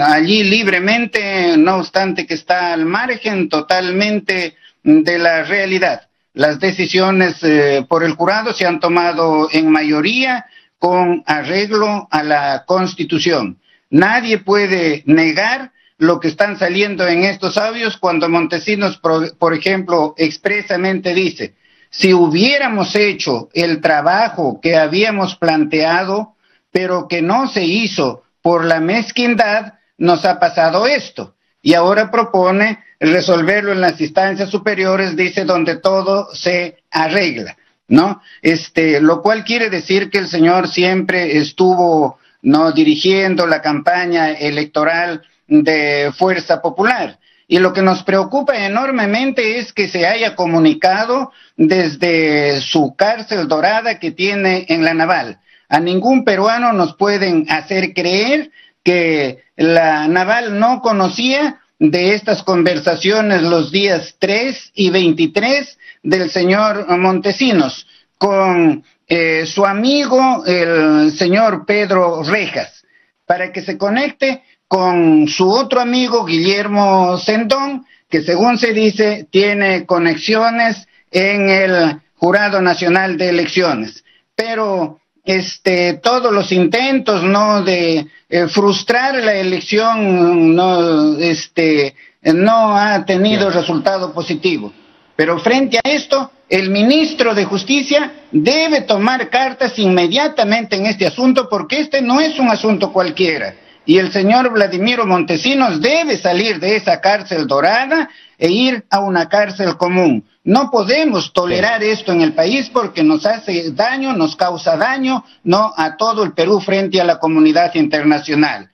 allí 0.00 0.44
libremente, 0.44 1.56
no 1.56 1.76
obstante 1.76 2.26
que 2.26 2.34
está 2.34 2.72
al 2.72 2.86
margen 2.86 3.48
totalmente 3.48 4.56
de 4.82 5.18
la 5.18 5.44
realidad. 5.44 6.08
Las 6.34 6.60
decisiones 6.60 7.42
eh, 7.42 7.84
por 7.88 8.04
el 8.04 8.12
jurado 8.12 8.52
se 8.52 8.66
han 8.66 8.80
tomado 8.80 9.48
en 9.50 9.70
mayoría 9.70 10.46
con 10.78 11.22
arreglo 11.26 12.08
a 12.10 12.22
la 12.22 12.64
Constitución. 12.66 13.58
Nadie 13.88 14.38
puede 14.38 15.02
negar 15.06 15.72
lo 15.98 16.20
que 16.20 16.28
están 16.28 16.58
saliendo 16.58 17.06
en 17.08 17.24
estos 17.24 17.56
audios 17.56 17.96
cuando 17.96 18.28
Montesinos, 18.28 18.98
por 18.98 19.54
ejemplo, 19.54 20.14
expresamente 20.18 21.14
dice, 21.14 21.54
si 21.88 22.12
hubiéramos 22.12 22.94
hecho 22.94 23.48
el 23.54 23.80
trabajo 23.80 24.60
que 24.60 24.76
habíamos 24.76 25.36
planteado, 25.36 26.34
pero 26.70 27.08
que 27.08 27.22
no 27.22 27.48
se 27.48 27.64
hizo 27.64 28.24
por 28.46 28.64
la 28.64 28.78
mezquindad, 28.78 29.72
nos 29.98 30.24
ha 30.24 30.38
pasado 30.38 30.86
esto. 30.86 31.34
Y 31.62 31.74
ahora 31.74 32.12
propone 32.12 32.78
resolverlo 33.00 33.72
en 33.72 33.80
las 33.80 34.00
instancias 34.00 34.50
superiores, 34.50 35.16
dice, 35.16 35.44
donde 35.44 35.78
todo 35.78 36.32
se 36.32 36.76
arregla, 36.92 37.56
¿no? 37.88 38.22
Este, 38.42 39.00
lo 39.00 39.20
cual 39.20 39.42
quiere 39.42 39.68
decir 39.68 40.10
que 40.10 40.18
el 40.18 40.28
señor 40.28 40.68
siempre 40.68 41.38
estuvo, 41.38 42.20
¿no? 42.40 42.70
Dirigiendo 42.70 43.48
la 43.48 43.62
campaña 43.62 44.30
electoral 44.30 45.22
de 45.48 46.12
Fuerza 46.16 46.62
Popular. 46.62 47.18
Y 47.48 47.58
lo 47.58 47.72
que 47.72 47.82
nos 47.82 48.04
preocupa 48.04 48.64
enormemente 48.64 49.58
es 49.58 49.72
que 49.72 49.88
se 49.88 50.06
haya 50.06 50.36
comunicado 50.36 51.32
desde 51.56 52.60
su 52.60 52.94
cárcel 52.94 53.48
dorada 53.48 53.98
que 53.98 54.12
tiene 54.12 54.66
en 54.68 54.84
la 54.84 54.94
naval. 54.94 55.40
A 55.68 55.80
ningún 55.80 56.24
peruano 56.24 56.72
nos 56.72 56.96
pueden 56.96 57.46
hacer 57.50 57.92
creer 57.92 58.50
que 58.84 59.44
la 59.56 60.06
Naval 60.08 60.58
no 60.58 60.80
conocía 60.80 61.60
de 61.78 62.14
estas 62.14 62.42
conversaciones 62.42 63.42
los 63.42 63.70
días 63.70 64.16
3 64.18 64.72
y 64.74 64.90
23 64.90 65.78
del 66.02 66.30
señor 66.30 66.86
Montesinos 66.98 67.86
con 68.16 68.84
eh, 69.08 69.44
su 69.46 69.66
amigo 69.66 70.44
el 70.46 71.12
señor 71.12 71.66
Pedro 71.66 72.22
Rejas 72.22 72.84
para 73.26 73.52
que 73.52 73.60
se 73.60 73.76
conecte 73.76 74.42
con 74.68 75.28
su 75.28 75.48
otro 75.48 75.80
amigo 75.80 76.24
Guillermo 76.24 77.18
Sendón, 77.18 77.86
que 78.08 78.22
según 78.22 78.58
se 78.58 78.72
dice 78.72 79.26
tiene 79.30 79.84
conexiones 79.86 80.88
en 81.10 81.50
el 81.50 82.00
Jurado 82.14 82.60
Nacional 82.60 83.16
de 83.16 83.28
Elecciones. 83.28 84.04
Pero 84.34 85.00
este, 85.26 85.94
todos 85.94 86.32
los 86.32 86.52
intentos, 86.52 87.22
¿no? 87.22 87.62
De 87.62 88.06
eh, 88.30 88.46
frustrar 88.48 89.16
la 89.16 89.34
elección, 89.34 90.54
no, 90.54 91.18
este, 91.18 91.94
no 92.22 92.76
ha 92.76 93.04
tenido 93.04 93.50
resultado 93.50 94.12
positivo. 94.12 94.72
Pero 95.16 95.38
frente 95.40 95.78
a 95.78 95.88
esto, 95.88 96.30
el 96.48 96.70
ministro 96.70 97.34
de 97.34 97.44
Justicia 97.44 98.12
debe 98.30 98.82
tomar 98.82 99.28
cartas 99.28 99.78
inmediatamente 99.78 100.76
en 100.76 100.86
este 100.86 101.06
asunto 101.06 101.48
porque 101.48 101.80
este 101.80 102.00
no 102.00 102.20
es 102.20 102.38
un 102.38 102.48
asunto 102.48 102.92
cualquiera. 102.92 103.54
Y 103.86 103.98
el 103.98 104.12
señor 104.12 104.50
Vladimiro 104.50 105.06
Montesinos 105.06 105.80
debe 105.80 106.18
salir 106.18 106.58
de 106.58 106.76
esa 106.76 107.00
cárcel 107.00 107.46
dorada 107.46 108.10
e 108.36 108.50
ir 108.50 108.84
a 108.90 108.98
una 108.98 109.28
cárcel 109.28 109.76
común. 109.76 110.24
No 110.42 110.70
podemos 110.70 111.32
tolerar 111.32 111.82
esto 111.84 112.12
en 112.12 112.20
el 112.20 112.34
país 112.34 112.68
porque 112.68 113.04
nos 113.04 113.24
hace 113.24 113.70
daño, 113.70 114.12
nos 114.12 114.34
causa 114.34 114.76
daño, 114.76 115.24
no 115.44 115.72
a 115.76 115.96
todo 115.96 116.24
el 116.24 116.32
Perú 116.32 116.60
frente 116.60 117.00
a 117.00 117.04
la 117.04 117.18
comunidad 117.18 117.74
internacional. 117.76 118.68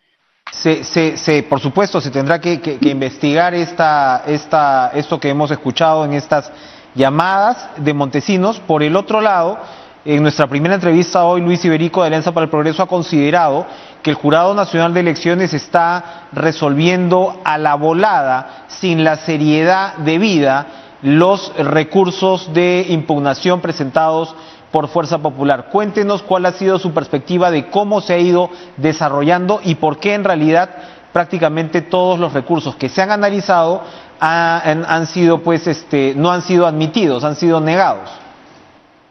Se, 0.51 0.83
se, 0.85 1.43
por 1.45 1.61
supuesto, 1.61 2.01
se 2.01 2.11
tendrá 2.11 2.41
que, 2.41 2.79
investigar 2.81 3.55
esta, 3.55 4.25
esta, 4.27 4.93
esto 4.95 5.21
que 5.21 5.29
hemos 5.29 5.51
escuchado 5.51 6.05
en 6.05 6.15
estas 6.15 6.51
llamadas 6.95 7.69
de 7.77 7.95
Montesinos. 7.95 8.61
Por 8.61 8.83
el 8.83 8.97
otro 8.97 9.21
lado, 9.21 9.59
en 10.05 10.23
nuestra 10.23 10.47
primera 10.47 10.75
entrevista 10.75 11.25
hoy, 11.25 11.41
Luis 11.41 11.65
Iberico 11.65 12.01
de 12.01 12.09
Alianza 12.09 12.33
para 12.33 12.45
el 12.45 12.51
Progreso 12.51 12.83
ha 12.83 12.87
considerado 12.87 13.67
que 14.03 14.11
el 14.11 14.17
Jurado 14.17 14.55
Nacional 14.55 14.93
de 14.95 15.01
Elecciones 15.01 15.55
está 15.55 16.25
resolviendo 16.33 17.41
a 17.45 17.57
la 17.59 17.75
volada, 17.77 18.65
sin 18.69 19.05
la 19.05 19.17
seriedad 19.17 19.95
debida, 19.99 20.67
los 21.03 21.53
recursos 21.57 22.53
de 22.53 22.87
impugnación 22.89 23.61
presentados 23.61 24.35
por 24.71 24.89
Fuerza 24.89 25.19
Popular. 25.19 25.67
Cuéntenos 25.71 26.23
cuál 26.23 26.47
ha 26.47 26.53
sido 26.53 26.79
su 26.79 26.93
perspectiva 26.93 27.51
de 27.51 27.67
cómo 27.67 28.01
se 28.01 28.15
ha 28.15 28.19
ido 28.19 28.51
desarrollando 28.77 29.61
y 29.63 29.77
por 29.77 29.99
qué 29.99 30.15
en 30.15 30.25
realidad 30.25 30.71
prácticamente 31.13 31.83
todos 31.83 32.19
los 32.19 32.33
recursos 32.33 32.75
que 32.77 32.89
se 32.89 33.03
han 33.03 33.11
analizado 33.11 33.83
han, 34.19 35.07
sido, 35.09 35.43
pues, 35.43 35.67
este, 35.67 36.15
no 36.17 36.31
han 36.31 36.43
sido 36.43 36.67
admitidos, 36.67 37.25
han 37.25 37.35
sido 37.35 37.61
negados. 37.61 38.09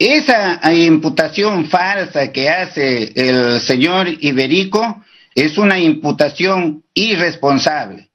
Esa 0.03 0.59
imputación 0.73 1.69
falsa 1.69 2.31
que 2.31 2.49
hace 2.49 3.11
el 3.15 3.61
señor 3.61 4.07
Iberico 4.07 5.03
es 5.35 5.59
una 5.59 5.77
imputación 5.77 6.83
irresponsable. 6.95 8.09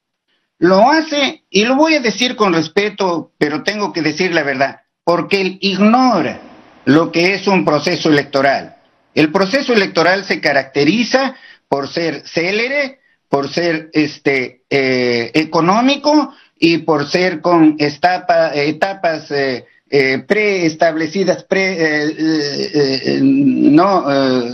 Lo 0.58 0.90
hace, 0.90 1.44
y 1.48 1.64
lo 1.64 1.76
voy 1.76 1.94
a 1.94 2.00
decir 2.00 2.34
con 2.34 2.54
respeto, 2.54 3.30
pero 3.38 3.62
tengo 3.62 3.92
que 3.92 4.02
decir 4.02 4.34
la 4.34 4.42
verdad, 4.42 4.80
porque 5.04 5.40
él 5.40 5.58
ignora 5.60 6.40
lo 6.86 7.12
que 7.12 7.34
es 7.34 7.46
un 7.46 7.64
proceso 7.64 8.08
electoral. 8.08 8.78
El 9.14 9.30
proceso 9.30 9.72
electoral 9.72 10.24
se 10.24 10.40
caracteriza 10.40 11.36
por 11.68 11.86
ser 11.86 12.26
célere, 12.26 12.98
por 13.28 13.48
ser 13.48 13.90
este, 13.92 14.64
eh, 14.70 15.30
económico 15.34 16.34
y 16.58 16.78
por 16.78 17.08
ser 17.08 17.40
con 17.40 17.76
etapas 17.78 19.30
eh, 19.30 19.66
eh, 19.88 20.18
preestablecidas, 20.26 21.44
pre, 21.44 23.20
no, 23.22 24.02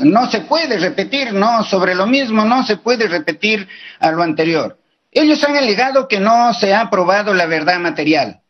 no 0.05 0.30
se 0.30 0.41
puede 0.43 0.78
repetir, 0.78 1.33
no, 1.33 1.64
sobre 1.64 1.95
lo 1.95 2.07
mismo 2.07 2.45
no 2.45 2.64
se 2.64 2.76
puede 2.76 3.09
repetir 3.09 3.66
a 3.99 4.11
lo 4.11 4.22
anterior. 4.22 4.78
Ellos 5.11 5.43
han 5.45 5.57
alegado 5.57 6.09
que 6.09 6.20
no 6.20 6.53
se 6.55 6.74
ha 6.74 6.89
probado 6.91 7.35
la 7.35 7.47
verdad 7.47 7.78
material. 7.78 8.41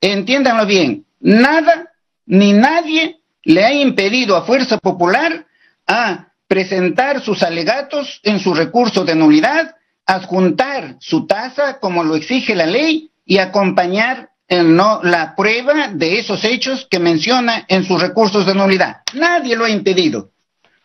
Entiéndanlo 0.00 0.66
bien, 0.66 1.06
nada 1.20 1.90
ni 2.26 2.52
nadie 2.52 3.20
le 3.42 3.64
ha 3.64 3.72
impedido 3.72 4.36
a 4.36 4.44
Fuerza 4.44 4.78
Popular 4.78 5.46
a 5.86 6.28
presentar 6.46 7.20
sus 7.20 7.42
alegatos 7.42 8.20
en 8.22 8.38
su 8.38 8.54
recurso 8.54 9.04
de 9.04 9.14
nulidad, 9.14 9.76
adjuntar 10.06 10.96
su 11.00 11.26
tasa 11.26 11.78
como 11.80 12.04
lo 12.04 12.16
exige 12.16 12.54
la 12.54 12.66
ley 12.66 13.10
y 13.24 13.38
acompañar 13.38 14.30
no, 14.62 15.00
la 15.02 15.34
prueba 15.34 15.88
de 15.88 16.18
esos 16.18 16.44
hechos 16.44 16.86
que 16.90 16.98
menciona 16.98 17.64
en 17.68 17.84
sus 17.84 18.00
recursos 18.00 18.46
de 18.46 18.54
nulidad. 18.54 18.98
Nadie 19.14 19.56
lo 19.56 19.64
ha 19.64 19.70
impedido. 19.70 20.30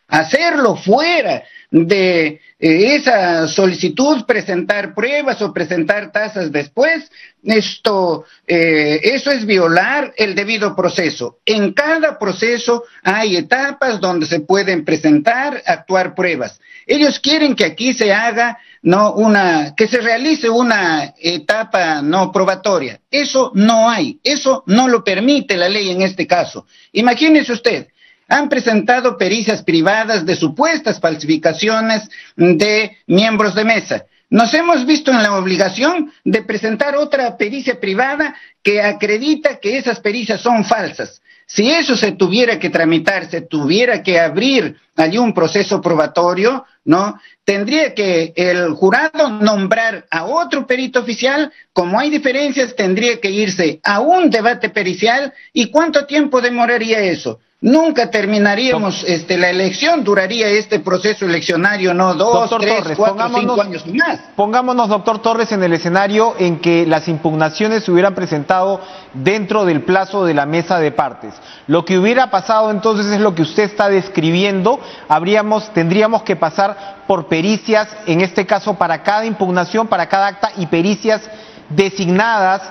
Hacerlo 0.07 0.75
fuera 0.75 1.43
de 1.71 2.41
eh, 2.59 2.95
esa 2.95 3.47
solicitud, 3.47 4.25
presentar 4.25 4.95
pruebas 4.95 5.41
o 5.41 5.53
presentar 5.53 6.11
tasas 6.11 6.51
después, 6.51 7.11
esto, 7.43 8.25
eh, 8.47 8.99
eso 9.03 9.29
es 9.31 9.45
violar 9.45 10.13
el 10.17 10.33
debido 10.33 10.75
proceso. 10.75 11.39
En 11.45 11.73
cada 11.73 12.17
proceso 12.17 12.83
hay 13.03 13.37
etapas 13.37 13.99
donde 13.99 14.25
se 14.25 14.39
pueden 14.39 14.83
presentar, 14.83 15.61
actuar 15.65 16.15
pruebas. 16.15 16.59
Ellos 16.87 17.19
quieren 17.19 17.55
que 17.55 17.65
aquí 17.65 17.93
se 17.93 18.11
haga, 18.11 18.57
no 18.81 19.13
una, 19.13 19.73
que 19.75 19.87
se 19.87 20.01
realice 20.01 20.49
una 20.49 21.13
etapa 21.19 22.01
no 22.01 22.31
probatoria. 22.31 22.99
Eso 23.11 23.51
no 23.55 23.89
hay, 23.89 24.19
eso 24.23 24.63
no 24.67 24.87
lo 24.87 25.03
permite 25.03 25.57
la 25.57 25.69
ley 25.69 25.89
en 25.89 26.01
este 26.01 26.25
caso. 26.25 26.65
Imagínese 26.93 27.53
usted, 27.53 27.87
han 28.27 28.47
presentado 28.47 29.17
pericias 29.17 29.63
privadas 29.63 30.25
de 30.25 30.35
supuestas 30.35 30.99
falsificaciones 30.99 32.09
de 32.35 32.97
miembros 33.07 33.55
de 33.55 33.65
mesa. 33.65 34.05
Nos 34.29 34.53
hemos 34.53 34.85
visto 34.85 35.09
en 35.09 35.23
la 35.23 35.35
obligación 35.35 36.13
de 36.23 36.43
presentar 36.43 36.95
otra 36.95 37.35
pericia 37.35 37.79
privada 37.79 38.35
que 38.61 38.81
acredita 38.81 39.59
que 39.59 39.77
esas 39.77 39.99
pericias 39.99 40.41
son 40.41 40.63
falsas. 40.63 41.21
Si 41.51 41.67
eso 41.67 41.95
se 41.95 42.11
tuviera 42.11 42.59
que 42.59 42.69
tramitar, 42.69 43.27
se 43.27 43.41
tuviera 43.41 44.03
que 44.03 44.19
abrir 44.19 44.77
allí 44.95 45.17
un 45.17 45.33
proceso 45.33 45.81
probatorio, 45.81 46.63
¿no? 46.85 47.19
Tendría 47.43 47.95
que 47.95 48.33
el 48.35 48.69
jurado 48.75 49.29
nombrar 49.31 50.05
a 50.11 50.25
otro 50.25 50.67
perito 50.67 50.99
oficial, 50.99 51.51
como 51.73 51.99
hay 51.99 52.11
diferencias, 52.11 52.75
tendría 52.75 53.19
que 53.19 53.31
irse 53.31 53.79
a 53.83 53.99
un 53.99 54.29
debate 54.29 54.69
pericial, 54.69 55.33
¿y 55.51 55.71
cuánto 55.71 56.05
tiempo 56.05 56.39
demoraría 56.39 56.99
eso? 56.99 57.39
Nunca 57.61 58.09
terminaríamos 58.09 59.03
este, 59.03 59.37
la 59.37 59.49
elección, 59.49 60.05
duraría 60.05 60.47
este 60.47 60.79
proceso 60.79 61.25
eleccionario, 61.25 61.93
no 61.93 62.13
dos, 62.13 62.49
tres, 62.57 62.83
cuatro, 62.95 63.29
cinco 63.37 63.61
años 63.61 63.85
más. 63.85 64.21
Pongámonos, 64.37 64.87
doctor 64.87 65.21
Torres, 65.21 65.51
en 65.51 65.61
el 65.63 65.73
escenario 65.73 66.35
en 66.39 66.59
que 66.59 66.85
las 66.85 67.09
impugnaciones 67.09 67.83
se 67.83 67.91
hubieran 67.91 68.15
presentado 68.15 68.79
dentro 69.13 69.65
del 69.65 69.81
plazo 69.81 70.23
de 70.23 70.35
la 70.35 70.45
mesa 70.45 70.79
de 70.79 70.93
partes. 70.93 71.33
Lo 71.67 71.83
que 71.83 71.99
hubiera 71.99 72.31
pasado 72.31 72.71
entonces 72.71 73.07
es 73.07 73.19
lo 73.19 73.35
que 73.35 73.41
usted 73.41 73.63
está 73.63 73.89
describiendo. 73.89 74.79
Habríamos, 75.09 75.73
tendríamos 75.73 76.23
que 76.23 76.37
pasar 76.37 77.03
por 77.07 77.27
pericias, 77.27 77.89
en 78.05 78.21
este 78.21 78.45
caso 78.45 78.75
para 78.75 79.03
cada 79.03 79.25
impugnación, 79.25 79.87
para 79.87 80.07
cada 80.07 80.27
acta 80.27 80.53
y 80.55 80.67
pericias 80.67 81.29
designadas 81.67 82.61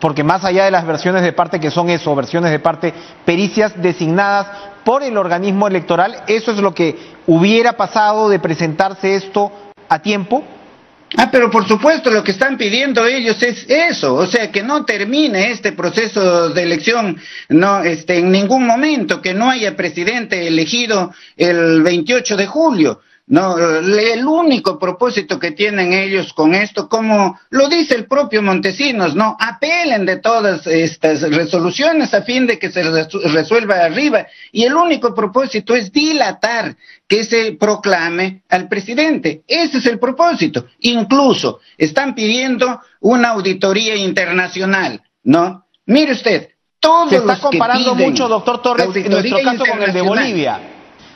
porque 0.00 0.24
más 0.24 0.44
allá 0.44 0.64
de 0.64 0.70
las 0.70 0.86
versiones 0.86 1.22
de 1.22 1.32
parte 1.32 1.60
que 1.60 1.70
son 1.70 1.90
eso, 1.90 2.14
versiones 2.14 2.50
de 2.50 2.58
parte, 2.58 2.92
pericias 3.24 3.80
designadas 3.80 4.46
por 4.84 5.02
el 5.02 5.16
organismo 5.16 5.66
electoral, 5.66 6.22
¿eso 6.26 6.52
es 6.52 6.58
lo 6.58 6.74
que 6.74 6.96
hubiera 7.26 7.74
pasado 7.74 8.28
de 8.28 8.38
presentarse 8.38 9.14
esto 9.14 9.50
a 9.88 10.00
tiempo? 10.00 10.44
Ah, 11.16 11.28
pero 11.30 11.48
por 11.50 11.66
supuesto 11.68 12.10
lo 12.10 12.24
que 12.24 12.32
están 12.32 12.56
pidiendo 12.56 13.06
ellos 13.06 13.40
es 13.42 13.66
eso, 13.68 14.14
o 14.14 14.26
sea, 14.26 14.50
que 14.50 14.64
no 14.64 14.84
termine 14.84 15.52
este 15.52 15.72
proceso 15.72 16.48
de 16.50 16.62
elección, 16.62 17.20
no, 17.48 17.84
este, 17.84 18.18
en 18.18 18.32
ningún 18.32 18.66
momento, 18.66 19.22
que 19.22 19.32
no 19.32 19.48
haya 19.48 19.76
presidente 19.76 20.48
elegido 20.48 21.12
el 21.36 21.82
28 21.82 22.36
de 22.36 22.46
julio. 22.46 23.00
No, 23.26 23.56
el 23.58 24.26
único 24.26 24.78
propósito 24.78 25.38
que 25.38 25.52
tienen 25.52 25.94
ellos 25.94 26.34
con 26.34 26.54
esto, 26.54 26.90
como 26.90 27.40
lo 27.48 27.68
dice 27.68 27.94
el 27.94 28.06
propio 28.06 28.42
Montesinos, 28.42 29.14
no, 29.14 29.34
apelen 29.40 30.04
de 30.04 30.18
todas 30.18 30.66
estas 30.66 31.22
resoluciones 31.22 32.12
a 32.12 32.20
fin 32.20 32.46
de 32.46 32.58
que 32.58 32.70
se 32.70 32.82
resuelva 32.82 33.76
arriba. 33.76 34.26
Y 34.52 34.64
el 34.64 34.74
único 34.74 35.14
propósito 35.14 35.74
es 35.74 35.90
dilatar 35.90 36.76
que 37.08 37.24
se 37.24 37.52
proclame 37.52 38.42
al 38.50 38.68
presidente. 38.68 39.42
Ese 39.46 39.78
es 39.78 39.86
el 39.86 39.98
propósito. 39.98 40.66
Incluso 40.80 41.60
están 41.78 42.14
pidiendo 42.14 42.80
una 43.00 43.30
auditoría 43.30 43.96
internacional, 43.96 45.02
¿no? 45.22 45.64
Mire 45.86 46.12
usted, 46.12 46.50
todos 46.78 47.08
se 47.08 47.16
está 47.16 47.38
comparando 47.38 47.94
mucho, 47.94 48.28
doctor 48.28 48.60
Torres, 48.60 48.94
en 48.96 49.10
nuestro 49.10 49.38
caso 49.42 49.64
con 49.64 49.82
el 49.82 49.94
de 49.94 50.02
Bolivia. 50.02 50.73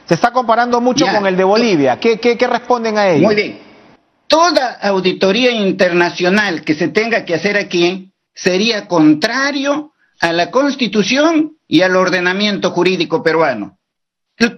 Se 0.09 0.15
está 0.15 0.33
comparando 0.33 0.81
mucho 0.81 1.05
con 1.07 1.27
el 1.27 1.37
de 1.37 1.45
Bolivia. 1.45 2.01
¿Qué, 2.01 2.19
qué, 2.19 2.47
responden 2.47 2.97
a 2.97 3.11
ello? 3.11 3.27
Muy 3.27 3.35
bien. 3.35 3.59
Toda 4.27 4.79
auditoría 4.81 5.53
internacional 5.53 6.63
que 6.63 6.75
se 6.75 6.89
tenga 6.89 7.27
que 7.27 7.35
hacer 7.35 7.59
aquí 7.59 8.11
sería 8.35 8.89
contrario 8.89 9.93
a 10.21 10.33
la 10.33 10.51
Constitución 10.51 11.59
y 11.67 11.83
al 11.83 11.95
ordenamiento 11.95 12.71
jurídico 12.71 13.23
peruano. 13.23 13.79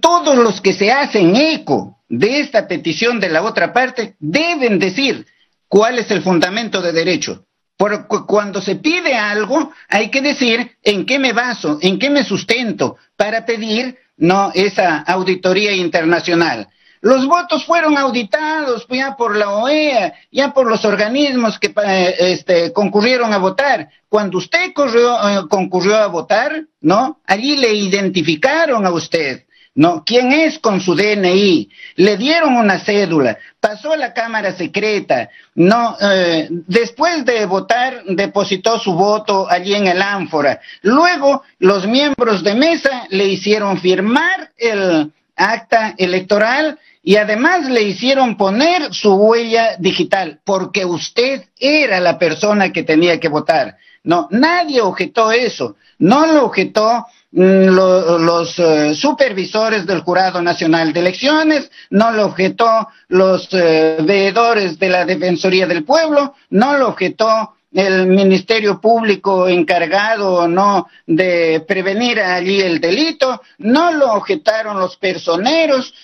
Todos 0.01 0.36
los 0.36 0.61
que 0.61 0.72
se 0.72 0.92
hacen 0.92 1.34
eco 1.34 1.98
de 2.09 2.40
esta 2.40 2.68
petición 2.68 3.18
de 3.18 3.30
la 3.30 3.42
otra 3.42 3.72
parte 3.72 4.14
deben 4.20 4.78
decir 4.78 5.26
cuál 5.66 5.98
es 5.98 6.12
el 6.12 6.22
fundamento 6.22 6.80
de 6.80 6.92
derecho. 6.92 7.46
Porque 7.76 8.05
cuando 8.26 8.61
se 8.61 8.76
pide 8.76 9.14
algo, 9.14 9.72
hay 9.88 10.11
que 10.11 10.20
decir 10.20 10.76
en 10.82 11.07
qué 11.07 11.18
me 11.18 11.32
baso, 11.32 11.78
en 11.80 11.98
qué 11.98 12.11
me 12.11 12.22
sustento 12.22 12.98
para 13.16 13.46
pedir 13.46 13.98
no 14.20 14.52
esa 14.54 14.98
auditoría 15.00 15.72
internacional. 15.72 16.68
Los 17.02 17.26
votos 17.26 17.64
fueron 17.64 17.96
auditados 17.96 18.86
ya 18.90 19.16
por 19.16 19.34
la 19.34 19.50
OEA, 19.50 20.12
ya 20.30 20.52
por 20.52 20.68
los 20.68 20.84
organismos 20.84 21.58
que 21.58 21.72
este, 22.18 22.72
concurrieron 22.74 23.32
a 23.32 23.38
votar. 23.38 23.88
Cuando 24.08 24.36
usted 24.36 24.66
eh, 24.66 25.40
concurrió 25.48 25.96
a 25.96 26.08
votar, 26.08 26.64
¿no? 26.82 27.20
Allí 27.26 27.56
le 27.56 27.72
identificaron 27.72 28.84
a 28.84 28.92
usted. 28.92 29.46
¿No? 29.74 30.04
¿Quién 30.04 30.32
es 30.32 30.58
con 30.58 30.80
su 30.80 30.94
DNI? 30.94 31.70
Le 31.96 32.16
dieron 32.16 32.56
una 32.56 32.78
cédula, 32.78 33.38
pasó 33.60 33.92
a 33.92 33.96
la 33.96 34.12
Cámara 34.12 34.52
Secreta, 34.52 35.30
¿no? 35.54 35.96
Eh, 36.00 36.48
después 36.50 37.24
de 37.24 37.46
votar, 37.46 38.04
depositó 38.06 38.78
su 38.78 38.92
voto 38.94 39.48
allí 39.48 39.74
en 39.74 39.86
el 39.86 40.02
ánfora. 40.02 40.60
Luego, 40.82 41.42
los 41.58 41.86
miembros 41.86 42.42
de 42.42 42.54
mesa 42.54 43.06
le 43.10 43.26
hicieron 43.26 43.78
firmar 43.78 44.50
el 44.56 45.12
acta 45.36 45.94
electoral 45.96 46.78
y 47.02 47.16
además 47.16 47.68
le 47.68 47.82
hicieron 47.82 48.36
poner 48.36 48.92
su 48.92 49.14
huella 49.14 49.76
digital, 49.78 50.40
porque 50.44 50.84
usted 50.84 51.44
era 51.58 52.00
la 52.00 52.18
persona 52.18 52.72
que 52.72 52.82
tenía 52.82 53.18
que 53.18 53.28
votar. 53.28 53.78
No, 54.02 54.28
nadie 54.30 54.80
objetó 54.80 55.32
eso. 55.32 55.76
No 55.98 56.26
lo 56.26 56.46
objetó 56.46 57.06
Mm, 57.32 57.66
los 57.68 58.58
eh, 58.58 58.94
supervisores 58.94 59.86
del 59.86 60.00
Jurado 60.00 60.42
Nacional 60.42 60.92
de 60.92 60.98
Elecciones, 60.98 61.70
no 61.90 62.10
lo 62.10 62.26
objetó 62.26 62.88
los 63.06 63.48
eh, 63.52 63.98
veedores 64.02 64.80
de 64.80 64.88
la 64.88 65.04
Defensoría 65.04 65.66
del 65.66 65.84
Pueblo, 65.84 66.34
no 66.50 66.76
lo 66.76 66.88
objetó 66.88 67.54
el 67.72 68.08
Ministerio 68.08 68.80
Público 68.80 69.46
encargado 69.46 70.48
no 70.48 70.88
de 71.06 71.64
prevenir 71.68 72.18
allí 72.18 72.60
el 72.60 72.80
delito, 72.80 73.40
no 73.58 73.92
lo 73.92 74.14
objetaron 74.14 74.80
los 74.80 74.96
personeros. 74.96 75.94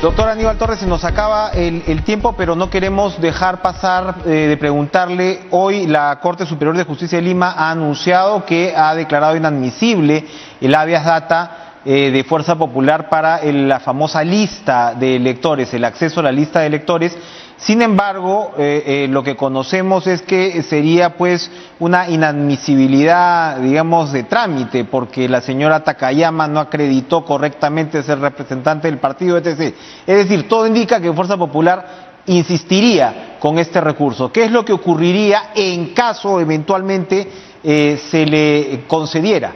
Doctor 0.00 0.30
Aníbal 0.30 0.56
Torres, 0.56 0.78
se 0.78 0.86
nos 0.86 1.04
acaba 1.04 1.50
el, 1.50 2.02
tiempo, 2.04 2.32
pero 2.32 2.56
no 2.56 2.70
queremos 2.70 3.20
dejar 3.20 3.60
pasar 3.60 4.14
eh, 4.24 4.30
de 4.30 4.56
preguntarle. 4.56 5.42
Hoy 5.50 5.86
la 5.86 6.18
Corte 6.22 6.46
Superior 6.46 6.74
de 6.74 6.84
Justicia 6.84 7.18
de 7.18 7.24
Lima 7.24 7.52
ha 7.54 7.70
anunciado 7.70 8.46
que 8.46 8.72
ha 8.74 8.94
declarado 8.94 9.36
inadmisible 9.36 10.24
el 10.58 10.74
habeas 10.74 11.04
data 11.04 11.74
eh, 11.84 12.10
de 12.10 12.24
Fuerza 12.24 12.56
Popular 12.56 13.10
para 13.10 13.44
la 13.44 13.78
famosa 13.78 14.24
lista 14.24 14.94
de 14.94 15.16
electores, 15.16 15.74
el 15.74 15.84
acceso 15.84 16.20
a 16.20 16.22
la 16.22 16.32
lista 16.32 16.60
de 16.60 16.68
electores. 16.68 17.18
Sin 17.62 17.82
embargo, 17.82 18.54
eh, 18.56 18.82
eh, 18.86 19.08
lo 19.08 19.22
que 19.22 19.36
conocemos 19.36 20.06
es 20.06 20.22
que 20.22 20.62
sería 20.62 21.16
pues 21.18 21.50
una 21.78 22.08
inadmisibilidad, 22.08 23.58
digamos, 23.58 24.12
de 24.12 24.22
trámite, 24.22 24.84
porque 24.84 25.28
la 25.28 25.42
señora 25.42 25.84
Takayama 25.84 26.48
no 26.48 26.58
acreditó 26.58 27.22
correctamente 27.22 28.02
ser 28.02 28.18
representante 28.18 28.88
del 28.88 28.98
partido, 28.98 29.36
etc. 29.36 29.74
Es 30.06 30.16
decir, 30.16 30.48
todo 30.48 30.66
indica 30.66 31.00
que 31.02 31.12
Fuerza 31.12 31.36
Popular 31.36 32.22
insistiría 32.26 33.36
con 33.38 33.58
este 33.58 33.80
recurso. 33.82 34.32
¿Qué 34.32 34.44
es 34.44 34.50
lo 34.50 34.64
que 34.64 34.72
ocurriría 34.72 35.50
en 35.54 35.92
caso 35.92 36.40
eventualmente 36.40 37.28
eh, 37.62 38.00
se 38.10 38.24
le 38.24 38.84
concediera? 38.86 39.52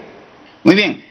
Muy 0.62 0.74
bien. 0.74 1.02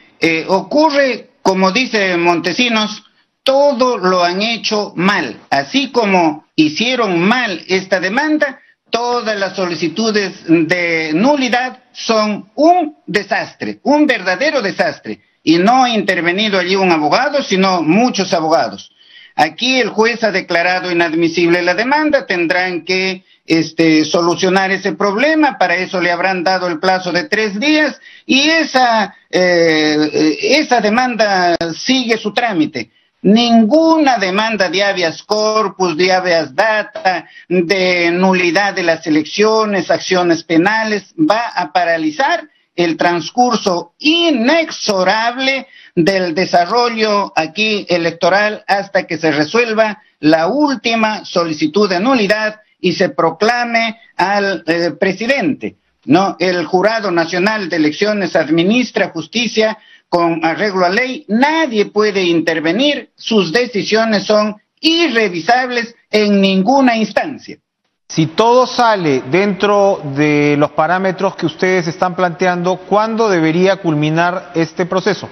ocurre, 0.46 1.30
como 1.42 1.72
dice 1.72 2.16
Montesinos, 2.16 3.02
todo 3.44 3.98
lo 3.98 4.24
han 4.24 4.42
hecho 4.42 4.92
mal, 4.96 5.38
así 5.50 5.92
como 5.92 6.46
hicieron 6.56 7.20
mal 7.20 7.62
esta 7.68 8.00
demanda, 8.00 8.58
todas 8.90 9.38
las 9.38 9.54
solicitudes 9.54 10.44
de 10.48 11.12
nulidad 11.14 11.82
son 11.92 12.50
un 12.54 12.96
desastre, 13.06 13.78
un 13.82 14.06
verdadero 14.06 14.62
desastre. 14.62 15.20
Y 15.42 15.58
no 15.58 15.84
ha 15.84 15.90
intervenido 15.90 16.58
allí 16.58 16.74
un 16.74 16.90
abogado, 16.90 17.42
sino 17.42 17.82
muchos 17.82 18.32
abogados. 18.32 18.90
Aquí 19.36 19.78
el 19.78 19.90
juez 19.90 20.24
ha 20.24 20.30
declarado 20.30 20.90
inadmisible 20.90 21.60
la 21.62 21.74
demanda, 21.74 22.24
tendrán 22.24 22.84
que 22.84 23.24
este, 23.44 24.04
solucionar 24.06 24.70
ese 24.70 24.92
problema, 24.92 25.58
para 25.58 25.74
eso 25.76 26.00
le 26.00 26.10
habrán 26.10 26.44
dado 26.44 26.68
el 26.68 26.78
plazo 26.78 27.12
de 27.12 27.24
tres 27.24 27.60
días 27.60 28.00
y 28.24 28.48
esa, 28.48 29.14
eh, 29.28 30.38
esa 30.40 30.80
demanda 30.80 31.56
sigue 31.76 32.16
su 32.16 32.32
trámite. 32.32 32.90
Ninguna 33.24 34.18
demanda 34.18 34.68
de 34.68 34.82
habeas 34.82 35.22
corpus, 35.22 35.96
de 35.96 36.12
habeas 36.12 36.54
data, 36.54 37.26
de 37.48 38.10
nulidad 38.10 38.74
de 38.74 38.82
las 38.82 39.06
elecciones, 39.06 39.90
acciones 39.90 40.44
penales, 40.44 41.14
va 41.18 41.48
a 41.48 41.72
paralizar 41.72 42.46
el 42.76 42.98
transcurso 42.98 43.94
inexorable 43.98 45.68
del 45.94 46.34
desarrollo 46.34 47.32
aquí 47.34 47.86
electoral 47.88 48.62
hasta 48.68 49.06
que 49.06 49.16
se 49.16 49.32
resuelva 49.32 50.02
la 50.20 50.48
última 50.48 51.24
solicitud 51.24 51.88
de 51.88 52.00
nulidad 52.00 52.60
y 52.78 52.92
se 52.92 53.08
proclame 53.08 54.00
al 54.18 54.64
eh, 54.66 54.90
presidente. 55.00 55.76
No, 56.04 56.36
el 56.38 56.66
Jurado 56.66 57.10
Nacional 57.10 57.70
de 57.70 57.76
Elecciones 57.76 58.36
administra 58.36 59.08
justicia 59.08 59.78
con 60.14 60.44
arreglo 60.44 60.86
a 60.86 60.90
ley, 60.90 61.24
nadie 61.26 61.86
puede 61.86 62.22
intervenir, 62.22 63.10
sus 63.16 63.50
decisiones 63.50 64.22
son 64.24 64.54
irrevisables 64.78 65.92
en 66.08 66.40
ninguna 66.40 66.96
instancia. 66.96 67.58
Si 68.06 68.26
todo 68.26 68.64
sale 68.64 69.24
dentro 69.28 70.00
de 70.14 70.54
los 70.56 70.70
parámetros 70.70 71.34
que 71.34 71.46
ustedes 71.46 71.88
están 71.88 72.14
planteando, 72.14 72.76
¿cuándo 72.76 73.28
debería 73.28 73.78
culminar 73.78 74.52
este 74.54 74.86
proceso? 74.86 75.28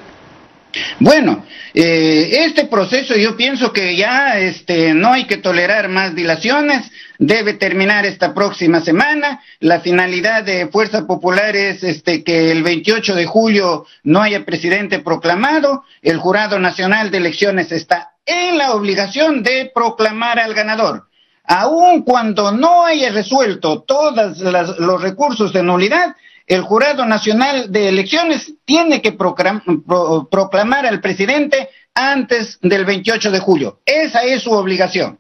Bueno, 1.00 1.44
eh, 1.74 2.44
este 2.44 2.66
proceso 2.66 3.16
yo 3.16 3.36
pienso 3.36 3.72
que 3.72 3.96
ya 3.96 4.38
este, 4.38 4.94
no 4.94 5.12
hay 5.12 5.26
que 5.26 5.36
tolerar 5.36 5.88
más 5.88 6.14
dilaciones, 6.14 6.90
debe 7.18 7.54
terminar 7.54 8.06
esta 8.06 8.34
próxima 8.34 8.80
semana. 8.80 9.40
La 9.60 9.80
finalidad 9.80 10.44
de 10.44 10.68
Fuerza 10.68 11.06
Popular 11.06 11.54
es 11.56 11.82
este, 11.82 12.24
que 12.24 12.50
el 12.50 12.62
28 12.62 13.14
de 13.14 13.26
julio 13.26 13.86
no 14.02 14.22
haya 14.22 14.44
presidente 14.44 14.98
proclamado. 15.00 15.84
El 16.02 16.18
Jurado 16.18 16.58
Nacional 16.58 17.10
de 17.10 17.18
Elecciones 17.18 17.72
está 17.72 18.12
en 18.26 18.58
la 18.58 18.72
obligación 18.72 19.42
de 19.42 19.70
proclamar 19.74 20.38
al 20.38 20.54
ganador. 20.54 21.08
Aun 21.44 22.02
cuando 22.02 22.52
no 22.52 22.84
haya 22.84 23.10
resuelto 23.10 23.82
todos 23.82 24.38
los 24.78 25.02
recursos 25.02 25.52
de 25.52 25.62
nulidad, 25.62 26.14
el 26.46 26.62
Jurado 26.62 27.04
Nacional 27.06 27.70
de 27.70 27.88
Elecciones 27.88 28.54
tiene 28.64 29.00
que 29.00 29.12
proclamar 29.12 30.86
al 30.86 31.00
presidente 31.00 31.68
antes 31.94 32.58
del 32.62 32.84
28 32.84 33.30
de 33.30 33.38
julio. 33.38 33.80
Esa 33.84 34.22
es 34.22 34.42
su 34.42 34.52
obligación. 34.52 35.18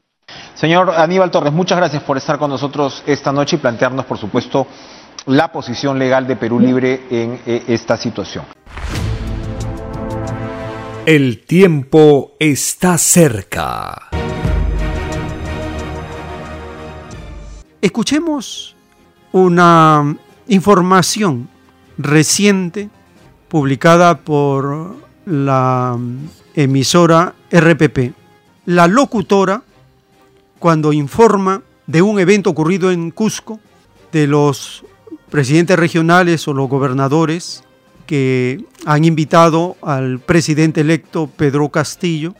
Señor 0.54 0.90
Aníbal 0.90 1.30
Torres, 1.30 1.52
muchas 1.52 1.78
gracias 1.78 2.02
por 2.02 2.16
estar 2.16 2.38
con 2.38 2.50
nosotros 2.50 3.02
esta 3.06 3.32
noche 3.32 3.56
y 3.56 3.58
plantearnos, 3.58 4.06
por 4.06 4.18
supuesto, 4.18 4.66
la 5.26 5.52
posición 5.52 5.98
legal 5.98 6.26
de 6.26 6.36
Perú 6.36 6.58
Libre 6.58 7.00
en 7.10 7.40
eh, 7.46 7.62
esta 7.68 7.96
situación. 7.96 8.44
El 11.04 11.44
tiempo 11.44 12.32
está 12.38 12.96
cerca. 12.96 14.08
Escuchemos 17.80 18.76
una 19.32 20.16
información 20.52 21.48
reciente 21.96 22.90
publicada 23.48 24.18
por 24.18 24.96
la 25.24 25.98
emisora 26.54 27.34
RPP. 27.50 28.12
La 28.66 28.86
locutora, 28.86 29.62
cuando 30.58 30.92
informa 30.92 31.62
de 31.86 32.02
un 32.02 32.20
evento 32.20 32.50
ocurrido 32.50 32.90
en 32.90 33.10
Cusco, 33.12 33.60
de 34.12 34.26
los 34.26 34.84
presidentes 35.30 35.78
regionales 35.78 36.46
o 36.46 36.52
los 36.52 36.68
gobernadores 36.68 37.64
que 38.04 38.62
han 38.84 39.06
invitado 39.06 39.76
al 39.80 40.18
presidente 40.18 40.82
electo 40.82 41.30
Pedro 41.34 41.70
Castillo, 41.70 42.34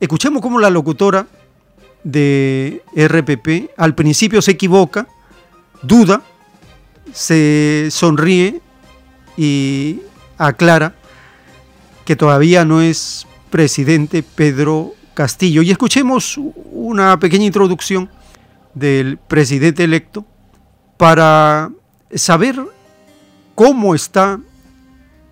escuchemos 0.00 0.42
cómo 0.42 0.58
la 0.58 0.70
locutora 0.70 1.28
de 2.02 2.82
RPP 2.96 3.70
al 3.76 3.94
principio 3.94 4.42
se 4.42 4.50
equivoca, 4.50 5.06
duda, 5.82 6.20
se 7.12 7.88
sonríe 7.90 8.60
y 9.36 10.00
aclara 10.36 10.94
que 12.04 12.16
todavía 12.16 12.64
no 12.64 12.80
es 12.80 13.26
presidente 13.50 14.22
Pedro 14.22 14.94
Castillo. 15.14 15.62
Y 15.62 15.70
escuchemos 15.70 16.38
una 16.72 17.18
pequeña 17.18 17.44
introducción 17.44 18.10
del 18.74 19.18
presidente 19.18 19.84
electo 19.84 20.24
para 20.96 21.70
saber 22.14 22.56
cómo 23.54 23.94
está 23.94 24.40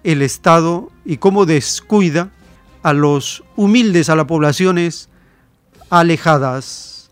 el 0.05 0.23
Estado 0.23 0.91
y 1.05 1.17
cómo 1.17 1.47
descuida 1.47 2.31
a 2.83 2.93
los 2.93 3.43
humildes, 3.57 4.09
a 4.09 4.17
las 4.17 4.27
poblaciones 4.27 5.09
alejadas. 5.91 7.11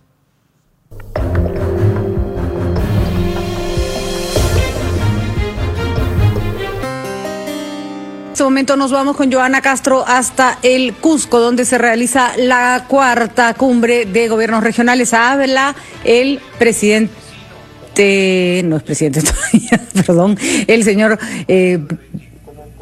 Este 8.34 8.42
momento 8.42 8.76
nos 8.76 8.90
vamos 8.90 9.16
con 9.16 9.32
Joana 9.32 9.62
Castro 9.62 10.04
hasta 10.04 10.58
el 10.64 10.92
Cusco, 10.94 11.38
donde 11.38 11.64
se 11.64 11.78
realiza 11.78 12.32
la 12.36 12.86
cuarta 12.88 13.54
cumbre 13.54 14.06
de 14.06 14.26
gobiernos 14.26 14.64
regionales. 14.64 15.14
Habla 15.14 15.76
el 16.02 16.40
presidente, 16.58 18.62
no 18.64 18.76
es 18.76 18.82
presidente 18.82 19.22
todavía, 19.22 19.80
perdón, 20.04 20.36
el 20.66 20.82
señor 20.82 21.16
eh, 21.46 21.78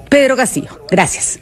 Pedro 0.09 0.39
Castillo. 0.39 0.87
Gracias 0.91 1.39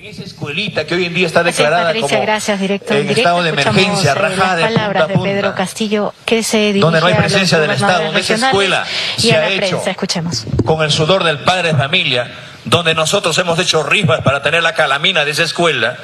en 0.00 0.06
esa 0.06 0.22
escuelita 0.22 0.86
que 0.86 0.94
hoy 0.94 1.04
en 1.04 1.14
día 1.14 1.26
está 1.26 1.42
declarada 1.42 1.86
Patricia, 1.86 2.08
como 2.08 2.22
gracias, 2.22 2.60
director. 2.60 2.96
en 2.96 3.10
estado 3.10 3.42
de 3.42 3.50
emergencia, 3.50 4.12
eh, 4.12 4.14
rajada 4.14 4.56
de 4.56 4.62
palabras 4.62 5.08
punta 5.08 5.20
a 5.20 5.22
de 5.22 5.34
Pedro 5.34 5.54
Castillo 5.54 6.14
que 6.24 6.42
se 6.42 6.58
dirige 6.58 6.80
donde 6.80 7.00
no 7.00 7.06
hay 7.06 7.14
presencia 7.14 7.58
del 7.58 7.72
Estado, 7.72 8.04
donde 8.04 8.20
esa 8.20 8.34
escuela 8.34 8.84
y 9.18 9.22
se 9.22 9.36
a 9.36 9.40
ha 9.40 9.48
hecho. 9.48 9.82
Escuchemos. 9.84 10.46
con 10.64 10.82
el 10.82 10.90
sudor 10.90 11.24
del 11.24 11.40
padre 11.40 11.72
de 11.72 11.78
familia, 11.78 12.30
donde 12.70 12.94
nosotros 12.94 13.36
hemos 13.38 13.58
hecho 13.58 13.82
rifas 13.82 14.20
para 14.22 14.42
tener 14.42 14.62
la 14.62 14.74
calamina 14.74 15.24
de 15.24 15.32
esa 15.32 15.42
escuela, 15.42 15.96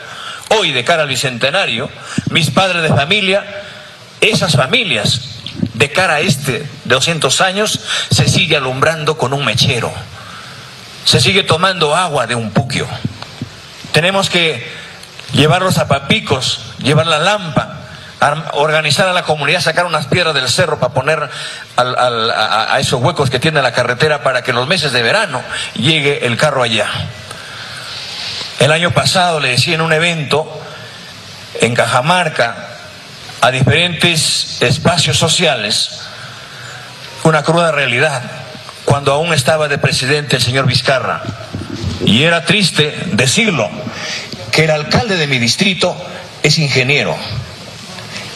hoy 0.59 0.73
de 0.73 0.85
cara 0.85 1.05
al 1.05 1.09
bicentenario, 1.09 1.89
mis 2.31 2.51
padres 2.51 2.83
de 2.83 2.89
familia, 2.89 3.45
esas 4.21 4.57
familias, 4.57 5.21
de 5.75 5.93
cara 5.93 6.15
a 6.15 6.21
este 6.21 6.53
de 6.53 6.69
200 6.85 7.41
años, 7.41 7.81
se 8.11 8.29
sigue 8.29 8.57
alumbrando 8.57 9.17
con 9.17 9.33
un 9.33 9.45
mechero, 9.45 9.93
se 11.05 11.21
sigue 11.21 11.45
tomando 11.45 11.95
agua 11.95 12.27
de 12.27 12.35
un 12.35 12.51
puquio. 12.51 12.89
Tenemos 13.93 14.29
que 14.29 14.67
llevar 15.33 15.63
los 15.63 15.77
zapapicos, 15.77 16.75
llevar 16.79 17.07
la 17.07 17.21
lampa, 17.21 17.86
ar- 18.27 18.51
organizar 18.55 19.09
a 19.09 19.13
la 19.13 19.23
comunidad, 19.23 19.61
sacar 19.61 19.87
unas 19.87 20.07
piedras 20.07 20.35
del 20.35 20.49
cerro 20.49 20.79
para 20.79 20.93
poner 20.95 21.29
a, 21.77 22.75
a 22.75 22.81
esos 22.81 23.01
huecos 23.01 23.31
que 23.31 23.39
tiene 23.39 23.63
la 23.63 23.73
carretera 23.73 24.23
para 24.23 24.43
que 24.43 24.51
en 24.51 24.57
los 24.57 24.67
meses 24.69 24.93
de 24.93 25.03
verano 25.03 25.43
llegue 25.75 26.27
el 26.27 26.37
carro 26.37 26.63
allá. 26.63 26.87
El 28.59 28.73
año 28.73 28.91
pasado 28.93 29.41
le 29.41 29.49
decía 29.51 29.75
en 29.75 29.81
un 29.83 29.93
evento, 29.93 30.49
en 31.61 31.75
Cajamarca 31.75 32.55
a 33.41 33.51
diferentes 33.51 34.63
espacios 34.63 35.19
sociales 35.19 36.01
una 37.23 37.43
cruda 37.43 37.71
realidad 37.73 38.23
cuando 38.85 39.13
aún 39.13 39.35
estaba 39.35 39.69
de 39.69 39.79
presidente 39.79 40.37
el 40.37 40.43
señor 40.43 40.67
Vizcarra. 40.67 41.23
Y 42.05 42.23
era 42.23 42.45
triste 42.45 42.95
decirlo, 43.13 43.69
que 44.53 44.65
el 44.65 44.71
alcalde 44.71 45.17
de 45.17 45.27
mi 45.27 45.39
distrito 45.39 45.97
es 46.43 46.59
ingeniero. 46.59 47.17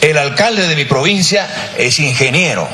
El 0.01 0.17
alcalde 0.17 0.67
de 0.67 0.75
mi 0.75 0.85
provincia 0.85 1.47
es 1.77 1.99
ingeniero. 1.99 2.67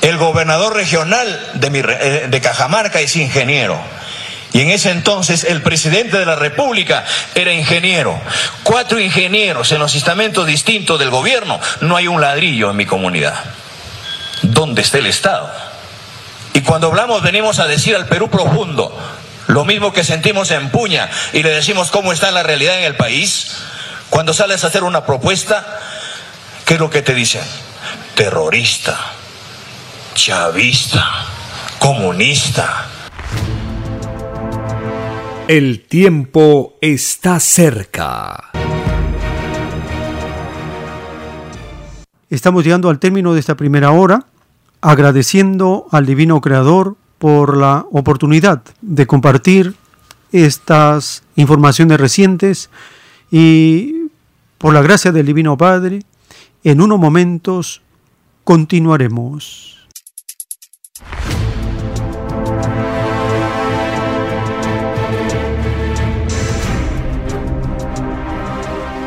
El 0.00 0.16
gobernador 0.16 0.74
regional 0.74 1.50
de, 1.54 1.70
mi, 1.70 1.80
eh, 1.80 2.26
de 2.28 2.40
Cajamarca 2.40 3.00
es 3.00 3.16
ingeniero. 3.16 3.78
Y 4.52 4.60
en 4.60 4.70
ese 4.70 4.90
entonces 4.90 5.42
el 5.42 5.62
presidente 5.62 6.16
de 6.16 6.26
la 6.26 6.36
República 6.36 7.04
era 7.34 7.52
ingeniero. 7.52 8.16
Cuatro 8.62 9.00
ingenieros 9.00 9.72
en 9.72 9.80
los 9.80 9.96
estamentos 9.96 10.46
distintos 10.46 11.00
del 11.00 11.10
gobierno. 11.10 11.60
No 11.80 11.96
hay 11.96 12.06
un 12.06 12.20
ladrillo 12.20 12.70
en 12.70 12.76
mi 12.76 12.86
comunidad. 12.86 13.34
¿Dónde 14.42 14.82
está 14.82 14.98
el 14.98 15.06
Estado? 15.06 15.52
Y 16.52 16.60
cuando 16.60 16.86
hablamos 16.86 17.22
venimos 17.22 17.58
a 17.58 17.66
decir 17.66 17.96
al 17.96 18.06
Perú 18.06 18.30
profundo, 18.30 18.96
lo 19.48 19.64
mismo 19.64 19.92
que 19.92 20.04
sentimos 20.04 20.52
en 20.52 20.70
Puña 20.70 21.10
y 21.32 21.42
le 21.42 21.50
decimos 21.50 21.90
cómo 21.90 22.12
está 22.12 22.30
la 22.30 22.44
realidad 22.44 22.78
en 22.78 22.84
el 22.84 22.94
país. 22.94 23.56
Cuando 24.08 24.32
sales 24.32 24.62
a 24.62 24.68
hacer 24.68 24.84
una 24.84 25.04
propuesta, 25.04 25.80
¿qué 26.64 26.74
es 26.74 26.80
lo 26.80 26.90
que 26.90 27.02
te 27.02 27.14
dicen? 27.14 27.42
Terrorista, 28.14 28.98
chavista, 30.14 31.04
comunista 31.78 32.88
el 35.48 35.80
tiempo 35.80 36.74
está 36.80 37.38
cerca. 37.38 38.50
Estamos 42.30 42.64
llegando 42.64 42.88
al 42.88 42.98
término 42.98 43.34
de 43.34 43.40
esta 43.40 43.54
primera 43.54 43.90
hora, 43.90 44.26
agradeciendo 44.80 45.86
al 45.90 46.06
Divino 46.06 46.40
Creador 46.40 46.96
por 47.18 47.58
la 47.58 47.84
oportunidad 47.92 48.62
de 48.80 49.06
compartir 49.06 49.74
estas 50.32 51.22
informaciones 51.36 52.00
recientes 52.00 52.70
y 53.30 54.08
por 54.56 54.72
la 54.72 54.80
gracia 54.80 55.12
del 55.12 55.26
Divino 55.26 55.58
Padre, 55.58 56.00
en 56.64 56.80
unos 56.80 56.98
momentos 56.98 57.82
continuaremos. 58.42 59.86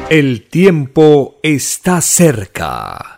El 0.10 0.48
tiempo 0.48 1.40
está 1.42 2.00
cerca. 2.02 3.18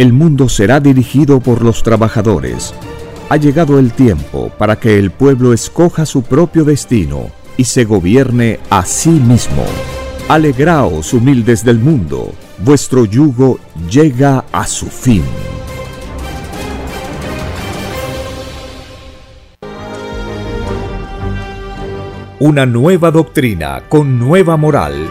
el 0.00 0.14
mundo 0.14 0.48
será 0.48 0.80
dirigido 0.80 1.40
por 1.40 1.62
los 1.62 1.82
trabajadores. 1.82 2.72
Ha 3.28 3.36
llegado 3.36 3.78
el 3.78 3.92
tiempo 3.92 4.50
para 4.56 4.76
que 4.80 4.98
el 4.98 5.10
pueblo 5.10 5.52
escoja 5.52 6.06
su 6.06 6.22
propio 6.22 6.64
destino 6.64 7.30
y 7.58 7.64
se 7.64 7.84
gobierne 7.84 8.60
a 8.70 8.86
sí 8.86 9.10
mismo. 9.10 9.62
Alegraos 10.26 11.12
humildes 11.12 11.66
del 11.66 11.78
mundo, 11.78 12.32
vuestro 12.64 13.04
yugo 13.04 13.58
llega 13.90 14.46
a 14.52 14.66
su 14.66 14.86
fin. 14.86 15.22
Una 22.38 22.64
nueva 22.64 23.10
doctrina 23.10 23.82
con 23.90 24.18
nueva 24.18 24.56
moral, 24.56 25.10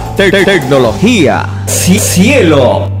Tecnología. 0.29 1.45
cielo. 1.97 3.00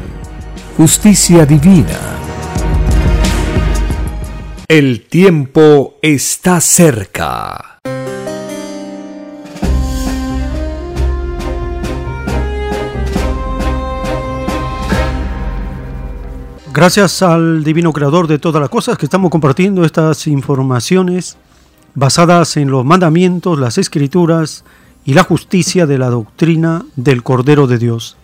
justicia 0.77 1.45
divina. 1.45 1.99
El 4.67 5.05
tiempo 5.07 5.95
está 6.01 6.61
cerca. 6.61 7.79
Gracias 16.73 17.21
al 17.21 17.65
Divino 17.65 17.91
Creador 17.91 18.27
de 18.27 18.39
todas 18.39 18.61
las 18.61 18.69
cosas 18.69 18.97
que 18.97 19.05
estamos 19.05 19.29
compartiendo 19.29 19.83
estas 19.83 20.25
informaciones 20.27 21.37
basadas 21.95 22.55
en 22.55 22.71
los 22.71 22.85
mandamientos, 22.85 23.59
las 23.59 23.77
escrituras 23.77 24.63
y 25.03 25.13
la 25.15 25.23
justicia 25.23 25.85
de 25.85 25.97
la 25.97 26.09
doctrina 26.09 26.85
del 26.95 27.23
Cordero 27.23 27.67
de 27.67 27.77
Dios. 27.77 28.15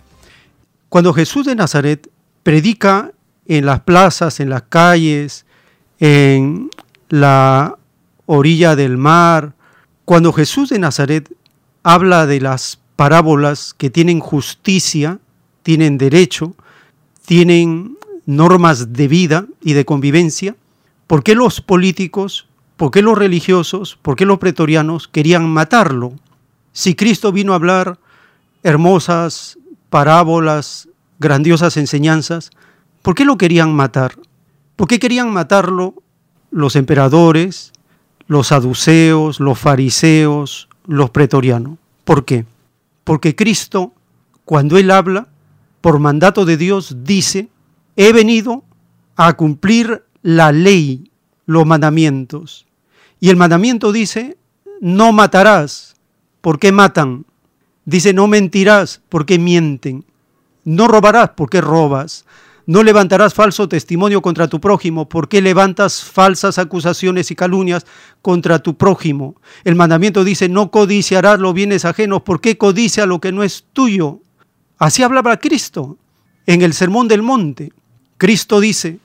Cuando 0.88 1.12
Jesús 1.12 1.44
de 1.44 1.54
Nazaret 1.54 2.08
predica 2.48 3.12
en 3.46 3.66
las 3.66 3.80
plazas, 3.80 4.40
en 4.40 4.48
las 4.48 4.62
calles, 4.62 5.44
en 6.00 6.70
la 7.10 7.76
orilla 8.24 8.74
del 8.74 8.96
mar. 8.96 9.52
Cuando 10.06 10.32
Jesús 10.32 10.70
de 10.70 10.78
Nazaret 10.78 11.30
habla 11.82 12.24
de 12.24 12.40
las 12.40 12.80
parábolas 12.96 13.74
que 13.76 13.90
tienen 13.90 14.20
justicia, 14.20 15.18
tienen 15.62 15.98
derecho, 15.98 16.54
tienen 17.26 17.98
normas 18.24 18.94
de 18.94 19.08
vida 19.08 19.44
y 19.60 19.74
de 19.74 19.84
convivencia, 19.84 20.56
¿por 21.06 21.22
qué 21.22 21.34
los 21.34 21.60
políticos, 21.60 22.48
por 22.78 22.90
qué 22.90 23.02
los 23.02 23.18
religiosos, 23.18 23.98
por 24.00 24.16
qué 24.16 24.24
los 24.24 24.38
pretorianos 24.38 25.06
querían 25.06 25.46
matarlo? 25.46 26.14
Si 26.72 26.94
Cristo 26.94 27.30
vino 27.30 27.52
a 27.52 27.56
hablar 27.56 27.98
hermosas 28.62 29.58
parábolas, 29.90 30.88
grandiosas 31.18 31.76
enseñanzas, 31.76 32.50
¿por 33.02 33.14
qué 33.14 33.24
lo 33.24 33.38
querían 33.38 33.74
matar? 33.74 34.14
¿Por 34.76 34.88
qué 34.88 34.98
querían 34.98 35.32
matarlo 35.32 35.94
los 36.50 36.76
emperadores, 36.76 37.72
los 38.26 38.48
saduceos, 38.48 39.40
los 39.40 39.58
fariseos, 39.58 40.68
los 40.86 41.10
pretorianos? 41.10 41.78
¿Por 42.04 42.24
qué? 42.24 42.46
Porque 43.04 43.34
Cristo, 43.34 43.92
cuando 44.44 44.78
Él 44.78 44.90
habla, 44.90 45.28
por 45.80 45.98
mandato 45.98 46.44
de 46.44 46.56
Dios, 46.56 46.98
dice, 47.04 47.48
he 47.96 48.12
venido 48.12 48.64
a 49.16 49.32
cumplir 49.34 50.04
la 50.22 50.52
ley, 50.52 51.10
los 51.46 51.66
mandamientos. 51.66 52.66
Y 53.20 53.30
el 53.30 53.36
mandamiento 53.36 53.92
dice, 53.92 54.38
no 54.80 55.12
matarás. 55.12 55.96
¿Por 56.40 56.58
qué 56.58 56.70
matan? 56.72 57.26
Dice, 57.84 58.12
no 58.12 58.28
mentirás. 58.28 59.00
¿Por 59.08 59.26
qué 59.26 59.38
mienten? 59.38 60.04
No 60.68 60.86
robarás 60.86 61.30
porque 61.34 61.62
robas. 61.62 62.26
No 62.66 62.82
levantarás 62.82 63.32
falso 63.32 63.70
testimonio 63.70 64.20
contra 64.20 64.48
tu 64.48 64.60
prójimo, 64.60 65.08
porque 65.08 65.40
levantas 65.40 66.04
falsas 66.04 66.58
acusaciones 66.58 67.30
y 67.30 67.34
calumnias 67.34 67.86
contra 68.20 68.58
tu 68.58 68.76
prójimo. 68.76 69.36
El 69.64 69.76
mandamiento 69.76 70.24
dice, 70.24 70.50
no 70.50 70.70
codiciarás 70.70 71.40
los 71.40 71.54
bienes 71.54 71.86
ajenos, 71.86 72.20
porque 72.20 72.58
codicia 72.58 73.06
lo 73.06 73.18
que 73.18 73.32
no 73.32 73.42
es 73.42 73.64
tuyo. 73.72 74.20
Así 74.76 75.02
hablaba 75.02 75.38
Cristo 75.38 75.96
en 76.44 76.60
el 76.60 76.74
Sermón 76.74 77.08
del 77.08 77.22
Monte. 77.22 77.72
Cristo 78.18 78.60
dice, 78.60 78.98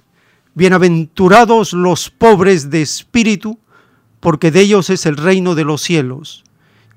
bienaventurados 0.56 1.72
los 1.72 2.10
pobres 2.10 2.72
de 2.72 2.82
espíritu, 2.82 3.58
porque 4.20 4.52
de 4.52 4.60
ellos 4.60 4.90
es 4.90 5.06
el 5.06 5.16
reino 5.16 5.56
de 5.56 5.64
los 5.64 5.82
cielos. 5.82 6.44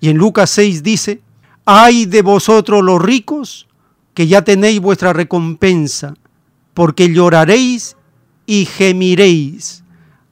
Y 0.00 0.08
en 0.08 0.16
Lucas 0.16 0.50
6 0.50 0.82
dice, 0.82 1.20
ay 1.64 2.06
de 2.06 2.22
vosotros 2.22 2.82
los 2.82 3.00
ricos, 3.00 3.65
que 4.16 4.26
ya 4.26 4.40
tenéis 4.40 4.80
vuestra 4.80 5.12
recompensa, 5.12 6.14
porque 6.72 7.12
lloraréis 7.12 7.98
y 8.46 8.64
gemiréis. 8.64 9.84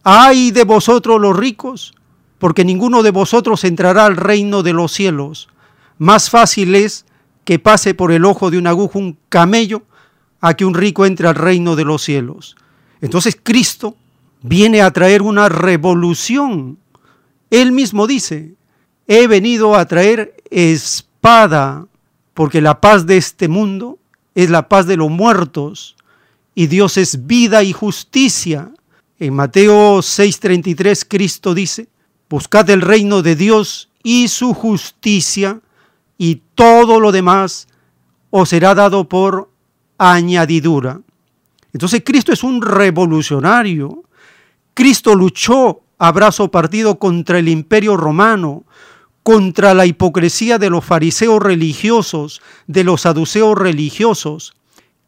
Ay 0.03 0.53
de 0.53 0.65
vosotros 0.65 1.21
los 1.21 1.37
ricos, 1.37 1.93
porque 2.39 2.65
ninguno 2.65 3.03
de 3.03 3.11
vosotros 3.11 3.63
entrará 3.63 4.07
al 4.07 4.17
reino 4.17 4.63
de 4.63 4.73
los 4.73 4.91
cielos. 4.91 5.51
Más 5.99 6.31
fácil 6.31 6.75
es 6.75 7.05
que 7.45 7.59
pase 7.59 7.93
por 7.93 8.11
el 8.11 8.25
ojo 8.25 8.51
de 8.51 8.57
un 8.57 8.69
aguja 8.69 8.99
un 8.99 9.19
camello 9.29 9.83
a 10.41 10.55
que 10.55 10.65
un 10.65 10.73
rico 10.73 11.05
entre 11.05 11.29
al 11.29 11.35
reino 11.35 11.77
de 11.77 11.85
los 11.85 12.03
cielos. 12.03 12.57
Entonces 13.03 13.37
Cristo 13.41 13.97
viene 14.41 14.81
a 14.81 14.93
traer 14.93 15.21
una 15.21 15.51
revolución. 15.51 16.79
Él 17.51 17.73
mismo 17.73 18.07
dice, 18.07 18.55
he 19.09 19.27
venido 19.27 19.77
a 19.77 19.85
traer 19.85 20.37
espada 20.49 21.87
porque 22.35 22.61
la 22.61 22.81
paz 22.81 23.07
de 23.07 23.17
este 23.17 23.49
mundo 23.49 23.99
es 24.35 24.51
la 24.51 24.69
paz 24.69 24.87
de 24.87 24.97
los 24.97 25.11
muertos 25.11 25.97
y 26.55 26.67
Dios 26.67 26.97
es 26.97 27.27
vida 27.27 27.63
y 27.63 27.73
justicia. 27.73 28.71
En 29.19 29.35
Mateo 29.35 29.99
6:33 29.99 31.07
Cristo 31.09 31.55
dice, 31.55 31.89
buscad 32.29 32.69
el 32.71 32.81
reino 32.81 33.23
de 33.23 33.37
Dios 33.37 33.89
y 34.03 34.29
su 34.29 34.53
justicia 34.53 35.61
y 36.19 36.43
todo 36.55 37.01
lo 37.01 37.13
demás 37.13 37.69
os 38.31 38.49
será 38.49 38.75
dado 38.75 39.09
por 39.09 39.51
añadidura. 39.97 41.01
Entonces 41.73 42.03
Cristo 42.05 42.33
es 42.33 42.43
un 42.43 42.61
revolucionario. 42.61 44.03
Cristo 44.75 45.15
luchó 45.15 45.83
a 45.99 46.11
brazo 46.11 46.51
partido 46.51 46.99
contra 46.99 47.39
el 47.39 47.49
imperio 47.49 47.97
romano, 47.97 48.65
contra 49.25 49.73
la 49.73 49.87
hipocresía 49.87 50.59
de 50.59 50.71
los 50.71 50.85
fariseos 50.85 51.43
religiosos, 51.43 52.43
de 52.67 52.85
los 52.85 53.01
saduceos 53.01 53.59
religiosos. 53.59 54.55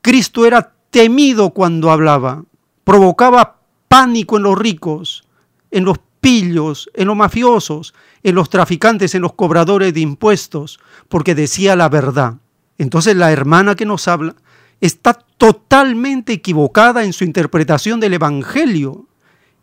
Cristo 0.01 0.47
era 0.47 0.73
temido 0.91 1.51
cuando 1.51 1.91
hablaba. 1.91 2.43
provocaba 2.83 3.59
pánico 3.89 4.37
en 4.39 4.45
los 4.45 4.59
ricos, 4.59 5.25
en 5.71 5.85
los 5.85 5.99
pillos, 6.21 6.89
en 6.95 7.09
los 7.09 7.17
mafiosos, 7.17 7.95
en 8.23 8.35
los 8.35 8.49
traficantes, 8.49 9.15
en 9.15 9.23
los 9.23 9.35
cobradores 9.35 9.93
de 9.93 10.01
impuestos, 10.01 10.81
porque 11.09 11.35
decía 11.35 11.77
la 11.77 11.89
verdad. 11.89 12.37
Entonces 12.79 13.17
la 13.17 13.33
hermana 13.33 13.75
que 13.75 13.85
nos 13.85 14.09
habla 14.09 14.35
está 14.81 15.15
totalmente 15.15 16.33
equivocada 16.33 17.05
en 17.05 17.13
su 17.13 17.25
interpretación 17.25 18.01
del 18.01 18.15
Evangelio. 18.15 19.07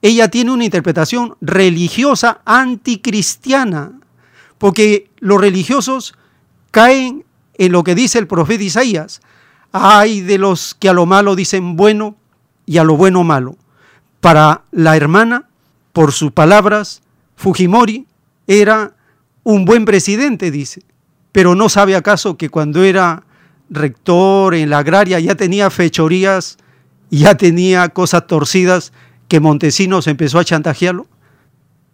Ella 0.01 0.27
tiene 0.27 0.51
una 0.51 0.65
interpretación 0.65 1.37
religiosa 1.41 2.41
anticristiana, 2.45 3.99
porque 4.63 5.09
los 5.19 5.41
religiosos 5.41 6.13
caen 6.71 7.25
en 7.57 7.73
lo 7.73 7.83
que 7.83 7.95
dice 7.95 8.17
el 8.17 8.27
profeta 8.27 8.63
Isaías. 8.63 9.19
Hay 9.73 10.21
de 10.21 10.37
los 10.37 10.73
que 10.73 10.87
a 10.87 10.93
lo 10.93 11.05
malo 11.05 11.35
dicen 11.35 11.75
bueno 11.75 12.15
y 12.65 12.77
a 12.77 12.85
lo 12.85 12.95
bueno 12.95 13.25
malo. 13.25 13.57
Para 14.21 14.61
la 14.71 14.95
hermana, 14.95 15.49
por 15.91 16.13
sus 16.13 16.31
palabras, 16.31 17.01
Fujimori 17.35 18.07
era 18.47 18.95
un 19.43 19.65
buen 19.65 19.83
presidente, 19.83 20.49
dice, 20.49 20.81
pero 21.33 21.55
no 21.55 21.67
sabe 21.67 21.97
acaso 21.97 22.37
que 22.37 22.47
cuando 22.47 22.85
era 22.85 23.25
rector 23.69 24.55
en 24.55 24.69
la 24.69 24.77
agraria 24.77 25.19
ya 25.19 25.35
tenía 25.35 25.71
fechorías, 25.71 26.57
ya 27.09 27.35
tenía 27.35 27.89
cosas 27.89 28.27
torcidas 28.27 28.93
que 29.27 29.41
Montesinos 29.41 30.07
empezó 30.07 30.39
a 30.39 30.45
chantajearlo. 30.45 31.05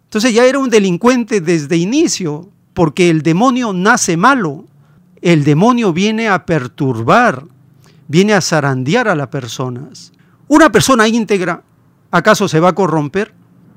Entonces 0.04 0.32
ya 0.32 0.44
era 0.44 0.60
un 0.60 0.70
delincuente 0.70 1.40
desde 1.40 1.76
inicio, 1.76 2.48
porque 2.74 3.10
el 3.10 3.22
demonio 3.22 3.72
nace 3.72 4.16
malo, 4.16 4.64
el 5.22 5.44
demonio 5.44 5.92
viene 5.92 6.28
a 6.28 6.46
perturbar, 6.46 7.44
viene 8.08 8.32
a 8.32 8.40
zarandear 8.40 9.08
a 9.08 9.14
las 9.14 9.28
personas. 9.28 10.12
Una 10.48 10.72
persona 10.72 11.08
íntegra, 11.08 11.62
¿acaso 12.10 12.48
se 12.48 12.60
va 12.60 12.70
a 12.70 12.74
corromper? 12.74 13.34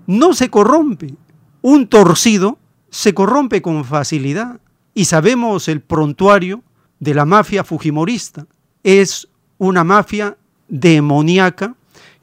No 0.08 0.34
se 0.34 0.50
corrompe. 0.50 1.14
Un 1.62 1.88
torcido 1.88 2.58
se 2.90 3.14
corrompe 3.14 3.62
con 3.62 3.86
facilidad. 3.86 4.60
Y 4.94 5.06
sabemos 5.06 5.68
el 5.68 5.82
prontuario 5.82 6.64
de 7.00 7.14
la 7.14 7.26
mafia 7.26 7.64
fujimorista. 7.64 8.46
Es 8.84 9.28
una 9.58 9.84
mafia 9.84 10.38
demoníaca 10.68 11.76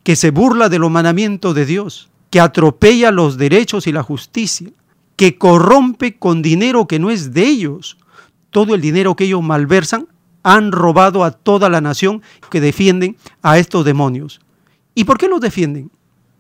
que 0.03 0.17
se 0.17 0.31
burla 0.31 0.69
de 0.69 0.79
los 0.79 0.91
mandamientos 0.91 1.55
de 1.55 1.67
Dios, 1.67 2.09
que 2.31 2.41
atropella 2.41 3.11
los 3.11 3.37
derechos 3.37 3.87
y 3.87 3.93
la 3.93 4.03
justicia, 4.03 4.71
que 5.21 5.37
corrompe 5.37 6.17
con 6.17 6.41
dinero 6.41 6.87
que 6.87 6.99
no 6.99 7.11
es 7.11 7.35
de 7.35 7.47
ellos. 7.47 7.99
Todo 8.49 8.75
el 8.75 8.81
dinero 8.81 9.17
que 9.17 9.25
ellos 9.25 9.43
malversan 9.43 10.09
han 10.43 10.73
robado 10.73 11.25
a 11.25 11.31
toda 11.31 11.69
la 11.69 11.83
nación 11.83 12.23
que 12.51 12.59
defienden 12.59 13.19
a 13.43 13.59
estos 13.59 13.85
demonios. 13.85 14.41
¿Y 14.95 15.05
por 15.05 15.19
qué 15.19 15.29
los 15.29 15.43
defienden? 15.43 15.91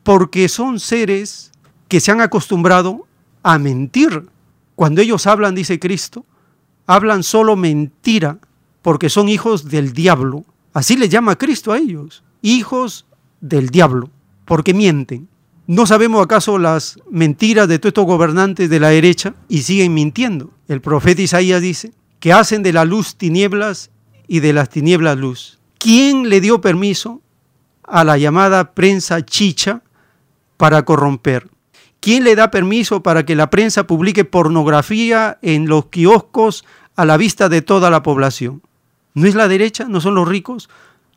Porque 0.02 0.48
son 0.48 0.80
seres 0.80 1.52
que 1.88 2.00
se 2.00 2.10
han 2.10 2.22
acostumbrado 2.22 3.06
a 3.42 3.58
mentir. 3.58 4.30
Cuando 4.76 5.02
ellos 5.02 5.26
hablan, 5.26 5.54
dice 5.54 5.78
Cristo, 5.78 6.24
hablan 6.86 7.22
solo 7.22 7.56
mentira, 7.56 8.38
porque 8.80 9.10
son 9.10 9.28
hijos 9.28 9.68
del 9.68 9.92
diablo. 9.92 10.46
Así 10.72 10.96
le 10.96 11.10
llama 11.10 11.36
Cristo 11.36 11.72
a 11.72 11.76
ellos, 11.76 12.24
hijos 12.40 13.04
del 13.42 13.68
diablo, 13.68 14.08
porque 14.46 14.72
mienten. 14.72 15.28
¿No 15.70 15.86
sabemos 15.86 16.24
acaso 16.24 16.58
las 16.58 16.98
mentiras 17.12 17.68
de 17.68 17.78
todos 17.78 17.90
estos 17.90 18.04
gobernantes 18.04 18.68
de 18.68 18.80
la 18.80 18.88
derecha 18.88 19.34
y 19.48 19.62
siguen 19.62 19.94
mintiendo? 19.94 20.50
El 20.66 20.80
profeta 20.80 21.22
Isaías 21.22 21.62
dice 21.62 21.92
que 22.18 22.32
hacen 22.32 22.64
de 22.64 22.72
la 22.72 22.84
luz 22.84 23.14
tinieblas 23.14 23.92
y 24.26 24.40
de 24.40 24.52
las 24.52 24.68
tinieblas 24.68 25.16
luz. 25.16 25.60
¿Quién 25.78 26.28
le 26.28 26.40
dio 26.40 26.60
permiso 26.60 27.22
a 27.84 28.02
la 28.02 28.18
llamada 28.18 28.72
prensa 28.72 29.24
chicha 29.24 29.82
para 30.56 30.82
corromper? 30.82 31.48
¿Quién 32.00 32.24
le 32.24 32.34
da 32.34 32.50
permiso 32.50 33.04
para 33.04 33.24
que 33.24 33.36
la 33.36 33.48
prensa 33.48 33.86
publique 33.86 34.24
pornografía 34.24 35.38
en 35.40 35.68
los 35.68 35.86
kioscos 35.86 36.64
a 36.96 37.04
la 37.04 37.16
vista 37.16 37.48
de 37.48 37.62
toda 37.62 37.90
la 37.90 38.02
población? 38.02 38.60
¿No 39.14 39.28
es 39.28 39.36
la 39.36 39.46
derecha? 39.46 39.86
¿No 39.88 40.00
son 40.00 40.16
los 40.16 40.26
ricos 40.26 40.68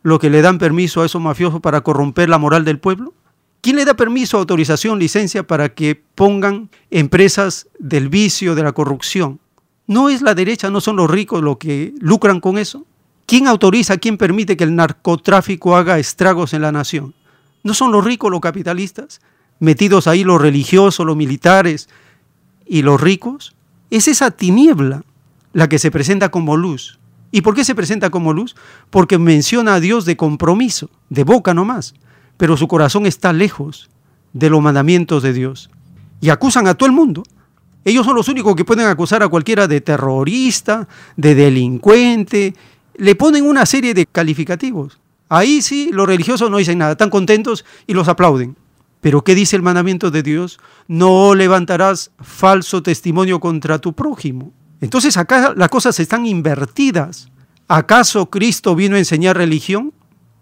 los 0.04 0.20
que 0.20 0.30
le 0.30 0.44
dan 0.44 0.60
permiso 0.60 1.02
a 1.02 1.08
esos 1.08 1.24
mafiosos 1.24 1.60
para 1.60 1.82
corromper 1.82 2.30
la 2.30 2.38
moral 2.38 2.66
del 2.66 2.78
pueblo? 2.78 3.16
¿Quién 3.64 3.78
le 3.78 3.86
da 3.86 3.94
permiso, 3.94 4.38
autorización, 4.38 5.00
licencia 5.00 5.48
para 5.48 5.74
que 5.74 5.96
pongan 5.96 6.70
empresas 6.92 7.70
del 7.80 8.10
vicio, 8.10 8.56
de 8.56 8.64
la 8.64 8.74
corrupción? 8.74 9.40
¿No 9.88 10.10
es 10.10 10.22
la 10.22 10.36
derecha, 10.36 10.70
no 10.70 10.82
son 10.82 10.98
los 10.98 11.10
ricos 11.10 11.42
los 11.42 11.60
que 11.60 11.94
lucran 12.02 12.42
con 12.42 12.58
eso? 12.58 12.86
¿Quién 13.26 13.48
autoriza, 13.48 13.96
quién 13.96 14.18
permite 14.18 14.58
que 14.58 14.66
el 14.66 14.76
narcotráfico 14.76 15.78
haga 15.78 15.98
estragos 15.98 16.54
en 16.54 16.62
la 16.62 16.74
nación? 16.74 17.16
¿No 17.64 17.74
son 17.74 17.94
los 17.94 18.04
ricos 18.04 18.30
los 18.30 18.42
capitalistas? 18.42 19.22
Metidos 19.60 20.08
ahí 20.08 20.26
los 20.26 20.42
religiosos, 20.42 21.06
los 21.06 21.16
militares 21.16 21.88
y 22.66 22.82
los 22.82 23.00
ricos. 23.00 23.56
Es 23.90 24.10
esa 24.10 24.32
tiniebla 24.32 25.06
la 25.54 25.70
que 25.70 25.80
se 25.80 25.90
presenta 25.90 26.32
como 26.32 26.58
luz. 26.58 27.00
¿Y 27.32 27.40
por 27.40 27.56
qué 27.56 27.64
se 27.64 27.76
presenta 27.76 28.10
como 28.10 28.34
luz? 28.34 28.58
Porque 28.90 29.18
menciona 29.18 29.76
a 29.76 29.80
Dios 29.80 30.04
de 30.04 30.18
compromiso, 30.18 30.90
de 31.08 31.24
boca 31.24 31.54
nomás, 31.54 31.94
pero 32.38 32.58
su 32.58 32.68
corazón 32.68 33.06
está 33.06 33.34
lejos 33.34 33.90
de 34.34 34.50
los 34.50 34.62
mandamientos 34.62 35.24
de 35.24 35.34
Dios. 35.34 35.70
Y 36.22 36.30
acusan 36.30 36.68
a 36.68 36.74
todo 36.74 36.88
el 36.88 36.96
mundo. 36.96 37.24
Ellos 37.86 38.06
son 38.06 38.16
los 38.16 38.28
únicos 38.28 38.56
que 38.56 38.66
pueden 38.66 38.88
acusar 38.88 39.24
a 39.24 39.28
cualquiera 39.28 39.68
de 39.68 39.82
terrorista, 39.82 40.88
de 41.18 41.36
delincuente, 41.36 42.54
le 42.96 43.16
ponen 43.16 43.46
una 43.46 43.66
serie 43.66 43.94
de 43.94 44.06
calificativos. 44.06 45.00
Ahí 45.30 45.62
sí, 45.62 45.90
los 45.92 46.08
religiosos 46.08 46.50
no 46.50 46.58
dicen 46.58 46.78
nada, 46.78 46.92
están 46.92 47.10
contentos 47.10 47.66
y 47.88 47.94
los 47.94 48.08
aplauden. 48.08 48.56
Pero 49.02 49.24
¿qué 49.24 49.36
dice 49.36 49.56
el 49.56 49.62
mandamiento 49.62 50.12
de 50.12 50.24
Dios? 50.24 50.60
No 50.88 51.36
levantarás 51.36 52.12
falso 52.22 52.82
testimonio 52.84 53.40
contra 53.40 53.80
tu 53.80 53.94
prójimo. 53.94 54.54
Entonces 54.80 55.18
acá 55.18 55.54
las 55.58 55.70
cosas 55.70 56.00
están 56.00 56.26
invertidas. 56.26 57.30
¿Acaso 57.68 58.30
Cristo 58.30 58.76
vino 58.76 58.96
a 58.96 59.00
enseñar 59.00 59.36
religión? 59.36 59.94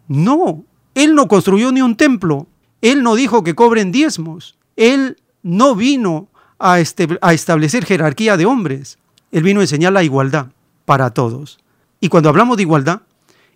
No, 0.08 0.64
Él 0.96 1.16
no 1.16 1.28
construyó 1.28 1.72
ni 1.72 1.82
un 1.82 1.96
templo. 1.96 2.48
Él 2.82 3.04
no 3.04 3.16
dijo 3.16 3.44
que 3.44 3.56
cobren 3.56 3.92
diezmos. 3.92 4.58
Él 4.76 5.18
no 5.44 5.76
vino 5.76 6.28
a, 6.60 6.80
este, 6.80 7.08
a 7.22 7.34
establecer 7.34 7.86
jerarquía 7.86 8.38
de 8.38 8.46
hombres. 8.46 8.98
Él 9.32 9.44
vino 9.44 9.60
a 9.60 9.64
enseñar 9.64 9.94
la 9.94 10.04
igualdad 10.04 10.48
para 10.86 11.12
todos. 11.12 11.60
Y 12.00 12.10
cuando 12.10 12.30
hablamos 12.30 12.58
de 12.58 12.64
igualdad, 12.64 13.02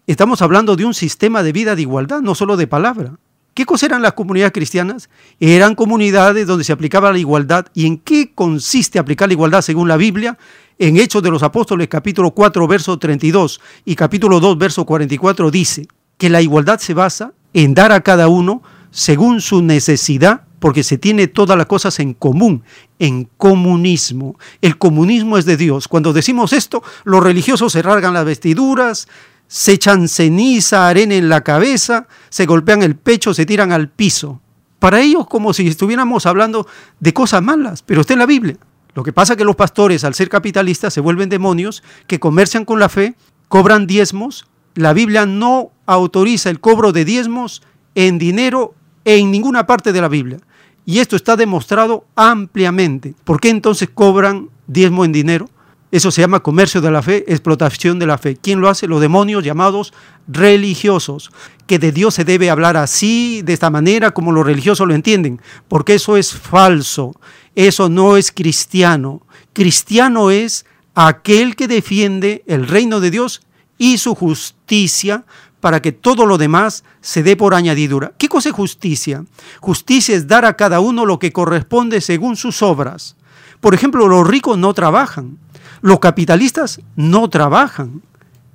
estamos 0.08 0.42
hablando 0.42 0.76
de 0.76 0.86
un 0.86 0.94
sistema 0.94 1.44
de 1.44 1.52
vida 1.52 1.76
de 1.76 1.82
igualdad, 1.82 2.22
no 2.22 2.36
solo 2.36 2.58
de 2.58 2.68
palabra. 2.68 3.18
¿Qué 3.54 3.66
cosa 3.66 3.86
eran 3.86 4.02
las 4.02 4.14
comunidades 4.14 4.52
cristianas? 4.52 5.10
Eran 5.40 5.76
comunidades 5.76 6.46
donde 6.46 6.66
se 6.66 6.74
aplicaba 6.74 7.12
la 7.12 7.18
igualdad. 7.18 7.68
¿Y 7.74 7.88
en 7.88 7.98
qué 7.98 8.34
consiste 8.34 9.00
aplicar 9.00 9.30
la 9.30 9.34
igualdad 9.34 9.62
según 9.62 9.88
la 9.88 9.98
Biblia? 9.98 10.38
En 10.78 10.98
Hechos 10.98 11.24
de 11.24 11.32
los 11.32 11.42
Apóstoles 11.42 11.88
capítulo 11.88 12.32
4 12.32 12.68
verso 12.68 13.00
32 13.00 13.62
y 13.86 13.96
capítulo 13.96 14.42
2 14.42 14.58
verso 14.58 14.86
44 14.86 15.50
dice 15.52 15.88
que 16.18 16.30
la 16.30 16.42
igualdad 16.42 16.80
se 16.80 16.94
basa 16.94 17.34
en 17.54 17.74
dar 17.74 17.92
a 17.92 18.02
cada 18.02 18.28
uno 18.28 18.62
según 18.92 19.42
su 19.42 19.62
necesidad 19.62 20.42
porque 20.60 20.84
se 20.84 20.98
tiene 20.98 21.28
todas 21.28 21.58
las 21.58 21.68
cosas 21.68 22.00
en 22.00 22.14
común, 22.14 22.64
en 22.98 23.30
comunismo. 23.38 24.38
El 24.62 24.78
comunismo 24.78 25.38
es 25.38 25.46
de 25.46 25.58
Dios. 25.58 25.88
Cuando 25.88 26.12
decimos 26.12 26.54
esto, 26.54 26.82
los 27.04 27.24
religiosos 27.24 27.72
se 27.72 27.82
rasgan 27.82 28.14
las 28.14 28.26
vestiduras, 28.26 29.08
se 29.48 29.74
echan 29.74 30.08
ceniza, 30.08 30.88
arena 30.88 31.16
en 31.16 31.30
la 31.30 31.44
cabeza, 31.44 32.08
se 32.30 32.46
golpean 32.46 32.82
el 32.82 32.96
pecho, 32.96 33.34
se 33.34 33.46
tiran 33.46 33.72
al 33.72 33.90
piso. 33.90 34.42
Para 34.80 35.02
ellos 35.02 35.28
como 35.28 35.54
si 35.54 35.68
estuviéramos 35.68 36.26
hablando 36.26 36.68
de 37.00 37.14
cosas 37.14 37.44
malas, 37.44 37.84
pero 37.84 38.02
está 38.02 38.14
en 38.14 38.20
la 38.20 38.26
Biblia. 38.26 38.58
Lo 38.96 39.04
que 39.04 39.14
pasa 39.14 39.34
es 39.34 39.38
que 39.38 39.46
los 39.46 39.56
pastores, 39.56 40.04
al 40.04 40.16
ser 40.16 40.30
capitalistas, 40.30 40.94
se 40.94 41.02
vuelven 41.02 41.30
demonios 41.30 41.84
que 42.08 42.20
comercian 42.20 42.66
con 42.66 42.80
la 42.80 42.90
fe, 42.90 43.16
cobran 43.50 43.88
diezmos. 43.88 44.48
La 44.74 44.94
Biblia 44.94 45.26
no 45.26 45.72
autoriza 45.86 46.50
el 46.50 46.60
cobro 46.60 46.92
de 46.92 47.06
diezmos 47.06 47.62
en 47.96 48.18
dinero 48.18 48.74
en 49.06 49.32
ninguna 49.32 49.66
parte 49.68 49.94
de 49.94 50.02
la 50.02 50.08
Biblia. 50.08 50.40
Y 50.86 51.00
esto 51.00 51.16
está 51.16 51.36
demostrado 51.36 52.06
ampliamente. 52.16 53.16
¿Por 53.24 53.40
qué 53.40 53.50
entonces 53.50 53.90
cobran 53.94 54.50
diezmo 54.68 55.04
en 55.06 55.12
dinero? 55.12 55.50
Eso 55.92 56.12
se 56.12 56.22
llama 56.22 56.42
comercio 56.42 56.82
de 56.82 56.92
la 56.92 57.02
fe, 57.02 57.24
explotación 57.28 58.00
de 58.00 58.06
la 58.06 58.18
fe. 58.18 58.36
¿Quién 58.36 58.60
lo 58.60 58.70
hace? 58.70 58.88
Los 58.88 59.02
demonios 59.02 59.44
llamados 59.44 59.94
religiosos. 60.28 61.32
Que 61.68 61.80
de 61.80 61.92
Dios 61.92 62.16
se 62.16 62.26
debe 62.26 62.50
hablar 62.50 62.76
así, 62.76 63.42
de 63.44 63.54
esta 63.54 63.70
manera, 63.70 64.12
como 64.12 64.32
los 64.32 64.46
religiosos 64.46 64.88
lo 64.88 64.94
entienden. 64.94 65.40
Porque 65.68 65.96
eso 65.96 66.18
es 66.18 66.34
falso. 66.34 67.16
Eso 67.56 67.88
no 67.88 68.18
es 68.18 68.32
cristiano. 68.32 69.22
Cristiano 69.54 70.32
es 70.32 70.66
aquel 70.96 71.56
que 71.56 71.68
defiende 71.68 72.44
el 72.46 72.68
reino 72.68 73.00
de 73.00 73.12
Dios 73.12 73.42
y 73.78 73.98
su 73.98 74.16
justicia 74.16 75.26
para 75.60 75.82
que 75.82 75.92
todo 75.92 76.26
lo 76.26 76.38
demás 76.38 76.84
se 77.02 77.24
dé 77.24 77.36
por 77.36 77.54
añadidura. 77.54 78.14
¿Qué 78.18 78.30
cosa 78.30 78.50
es 78.50 78.56
justicia? 78.56 79.26
Justicia 79.60 80.16
es 80.16 80.28
dar 80.28 80.46
a 80.46 80.56
cada 80.56 80.80
uno 80.80 81.06
lo 81.06 81.20
que 81.20 81.32
corresponde 81.32 82.02
según 82.02 82.36
sus 82.36 82.62
obras. 82.62 83.16
Por 83.62 83.74
ejemplo, 83.74 84.08
los 84.08 84.28
ricos 84.28 84.58
no 84.58 84.74
trabajan, 84.74 85.38
los 85.82 86.00
capitalistas 86.00 86.82
no 86.96 87.30
trabajan. 87.30 88.02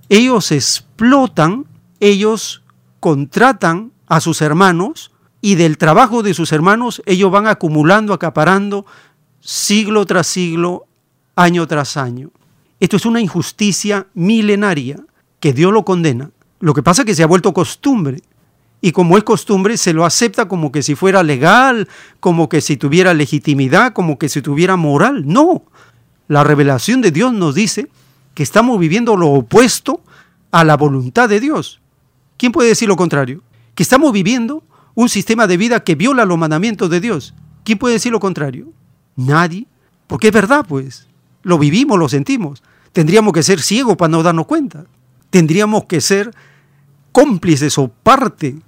Ellos 0.08 0.52
explotan, 0.52 1.66
ellos 2.00 2.62
contratan 3.00 3.92
a 4.06 4.20
sus 4.20 4.42
hermanos 4.42 5.10
y 5.40 5.54
del 5.54 5.78
trabajo 5.78 6.22
de 6.22 6.34
sus 6.34 6.52
hermanos 6.52 7.02
ellos 7.06 7.30
van 7.30 7.46
acumulando, 7.46 8.12
acaparando 8.12 8.86
siglo 9.40 10.04
tras 10.06 10.26
siglo, 10.26 10.86
año 11.34 11.66
tras 11.66 11.96
año. 11.96 12.30
Esto 12.78 12.96
es 12.96 13.06
una 13.06 13.20
injusticia 13.20 14.06
milenaria 14.14 14.98
que 15.38 15.52
Dios 15.52 15.72
lo 15.72 15.84
condena. 15.84 16.30
Lo 16.60 16.74
que 16.74 16.82
pasa 16.82 17.02
es 17.02 17.06
que 17.06 17.14
se 17.14 17.22
ha 17.22 17.26
vuelto 17.26 17.52
costumbre. 17.52 18.22
Y 18.82 18.92
como 18.92 19.18
es 19.18 19.24
costumbre, 19.24 19.76
se 19.76 19.92
lo 19.92 20.04
acepta 20.04 20.48
como 20.48 20.72
que 20.72 20.82
si 20.82 20.94
fuera 20.94 21.22
legal, 21.22 21.88
como 22.20 22.48
que 22.48 22.60
si 22.60 22.76
tuviera 22.76 23.12
legitimidad, 23.12 23.92
como 23.92 24.18
que 24.18 24.28
si 24.28 24.40
tuviera 24.40 24.76
moral. 24.76 25.24
No. 25.26 25.64
La 26.28 26.44
revelación 26.44 27.02
de 27.02 27.10
Dios 27.10 27.32
nos 27.32 27.54
dice 27.54 27.88
que 28.34 28.42
estamos 28.42 28.78
viviendo 28.78 29.16
lo 29.16 29.28
opuesto 29.28 30.02
a 30.50 30.64
la 30.64 30.76
voluntad 30.76 31.28
de 31.28 31.40
Dios. 31.40 31.80
¿Quién 32.36 32.52
puede 32.52 32.70
decir 32.70 32.88
lo 32.88 32.96
contrario? 32.96 33.42
Que 33.74 33.82
estamos 33.82 34.12
viviendo 34.12 34.62
un 34.94 35.08
sistema 35.08 35.46
de 35.46 35.56
vida 35.56 35.84
que 35.84 35.94
viola 35.94 36.24
los 36.24 36.38
mandamientos 36.38 36.88
de 36.90 37.00
Dios. 37.00 37.34
¿Quién 37.64 37.78
puede 37.78 37.94
decir 37.94 38.12
lo 38.12 38.20
contrario? 38.20 38.68
Nadie. 39.16 39.66
Porque 40.06 40.28
es 40.28 40.32
verdad, 40.32 40.64
pues. 40.66 41.06
Lo 41.42 41.58
vivimos, 41.58 41.98
lo 41.98 42.08
sentimos. 42.08 42.62
Tendríamos 42.92 43.32
que 43.32 43.42
ser 43.42 43.60
ciegos 43.60 43.96
para 43.96 44.10
no 44.10 44.22
darnos 44.22 44.46
cuenta. 44.46 44.86
Tendríamos 45.30 45.84
que 45.84 46.00
ser 46.00 46.34
cómplices 47.12 47.78
o 47.78 47.88
parte 47.88 48.60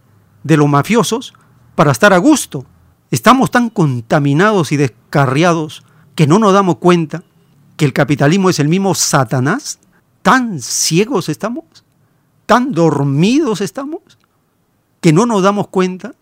de 0.43 0.57
los 0.57 0.69
mafiosos 0.69 1.35
para 1.75 1.93
estar 1.93 2.13
a 2.13 2.19
gusto. 2.19 2.67
Estamos 3.11 3.51
tan 3.51 3.71
contaminados 3.71 4.73
y 4.73 4.77
descarriados 4.77 5.85
que 6.15 6.27
no 6.27 6.39
nos 6.39 6.53
damos 6.53 6.77
cuenta 6.77 7.23
que 7.77 7.85
el 7.85 7.93
capitalismo 7.93 8.51
es 8.51 8.59
el 8.59 8.69
mismo 8.69 8.95
Satanás. 8.95 9.79
Tan 10.23 10.61
ciegos 10.61 11.29
estamos, 11.29 11.65
tan 12.47 12.73
dormidos 12.73 13.61
estamos, 13.61 14.01
que 15.01 15.13
no 15.13 15.27
nos 15.27 15.43
damos 15.43 15.69
cuenta 15.69 16.15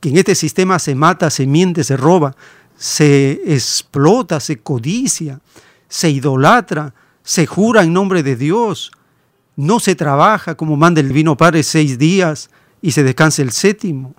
que 0.00 0.10
en 0.10 0.18
este 0.18 0.34
sistema 0.34 0.78
se 0.78 0.94
mata, 0.94 1.30
se 1.30 1.46
miente, 1.46 1.82
se 1.82 1.96
roba, 1.96 2.36
se 2.76 3.40
explota, 3.46 4.38
se 4.38 4.58
codicia, 4.60 5.40
se 5.88 6.10
idolatra, 6.10 6.94
se 7.22 7.46
jura 7.46 7.82
en 7.82 7.92
nombre 7.92 8.22
de 8.22 8.36
Dios, 8.36 8.92
no 9.58 9.80
se 9.80 9.96
trabaja 9.96 10.54
como 10.54 10.76
manda 10.76 11.00
el 11.00 11.08
Divino 11.08 11.36
Padre 11.36 11.64
seis 11.64 11.98
días 11.98 12.48
y 12.80 12.92
se 12.92 13.02
descansa 13.02 13.42
el 13.42 13.50
séptimo. 13.50 14.14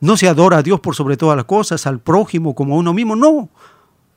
No 0.00 0.16
se 0.16 0.26
adora 0.26 0.58
a 0.58 0.62
Dios 0.64 0.80
por 0.80 0.96
sobre 0.96 1.16
todas 1.16 1.36
las 1.36 1.44
cosas, 1.44 1.86
al 1.86 2.00
prójimo 2.00 2.56
como 2.56 2.74
a 2.74 2.78
uno 2.78 2.92
mismo. 2.92 3.14
No. 3.14 3.50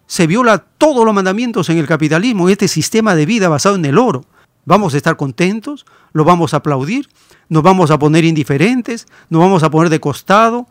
Se 0.07 0.25
viola 0.25 0.65
todos 0.79 1.05
los 1.05 1.13
mandamientos 1.13 1.69
en 1.69 1.77
el 1.77 1.85
capitalismo, 1.85 2.49
este 2.49 2.67
sistema 2.67 3.13
de 3.13 3.27
vida 3.27 3.49
basado 3.49 3.75
en 3.75 3.85
el 3.85 3.99
oro. 3.99 4.25
Vamos 4.65 4.95
a 4.95 4.97
estar 4.97 5.15
contentos, 5.15 5.85
lo 6.11 6.23
vamos 6.23 6.55
a 6.55 6.57
aplaudir, 6.57 7.07
nos 7.49 7.61
vamos 7.61 7.91
a 7.91 7.99
poner 7.99 8.25
indiferentes, 8.25 9.05
nos 9.29 9.41
vamos 9.41 9.61
a 9.61 9.69
poner 9.69 9.91
de 9.91 9.99
costado, 9.99 10.65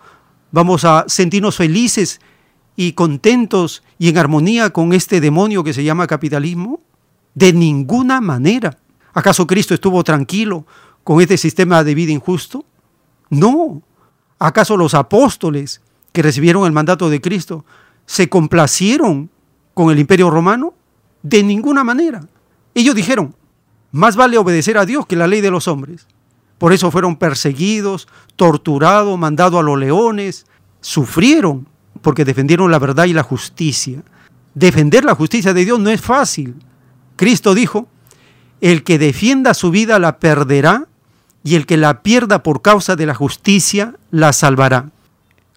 vamos 0.51 0.85
a 0.85 1.05
sentirnos 1.07 1.55
felices 1.55 2.21
y 2.75 2.95
contentos 2.95 3.85
y 4.01 4.09
en 4.09 4.19
armonía 4.19 4.71
con 4.71 4.95
este 4.95 5.21
demonio 5.21 5.63
que 5.63 5.73
se 5.73 5.85
llama 5.85 6.09
capitalismo. 6.09 6.81
De 7.37 7.53
ninguna 7.53 8.21
manera. 8.21 8.82
¿Acaso 9.15 9.47
Cristo 9.47 9.75
estuvo 9.75 10.03
tranquilo 10.05 10.67
con 11.05 11.21
este 11.21 11.37
sistema 11.37 11.85
de 11.85 11.95
vida 11.95 12.13
injusto? 12.13 12.65
No. 13.31 13.83
¿Acaso 14.39 14.77
los 14.77 14.95
apóstoles 14.95 15.83
que 16.13 16.23
recibieron 16.23 16.67
el 16.67 16.73
mandato 16.73 17.11
de 17.11 17.21
Cristo 17.21 17.65
se 18.07 18.29
complacieron 18.29 19.31
con 19.75 19.91
el 19.91 19.99
imperio 19.99 20.31
romano? 20.31 20.75
De 21.23 21.43
ninguna 21.43 21.85
manera. 21.85 22.27
Ellos 22.75 22.95
dijeron, 22.95 23.35
más 23.93 24.17
vale 24.17 24.39
obedecer 24.39 24.79
a 24.79 24.87
Dios 24.87 25.07
que 25.07 25.17
la 25.17 25.27
ley 25.27 25.41
de 25.41 25.51
los 25.51 25.69
hombres. 25.69 26.07
Por 26.59 26.73
eso 26.73 26.91
fueron 26.91 27.17
perseguidos, 27.17 28.09
torturados, 28.37 29.19
mandados 29.19 29.61
a 29.61 29.63
los 29.63 29.79
leones, 29.79 30.47
sufrieron 30.81 31.69
porque 32.01 32.25
defendieron 32.25 32.71
la 32.71 32.79
verdad 32.79 33.05
y 33.05 33.13
la 33.13 33.23
justicia. 33.23 34.03
Defender 34.55 35.05
la 35.05 35.15
justicia 35.15 35.53
de 35.55 35.65
Dios 35.65 35.79
no 35.79 35.91
es 35.91 36.01
fácil. 36.01 36.57
Cristo 37.17 37.55
dijo, 37.55 37.89
el 38.63 38.85
que 38.85 38.97
defienda 38.97 39.55
su 39.55 39.73
vida 39.73 39.99
la 39.99 40.21
perderá 40.21 40.87
y 41.43 41.57
el 41.57 41.67
que 41.67 41.77
la 41.77 42.03
pierda 42.03 42.45
por 42.45 42.63
causa 42.63 42.95
de 42.95 43.07
la 43.07 43.15
justicia 43.15 43.97
la 44.13 44.33
salvará. 44.33 44.91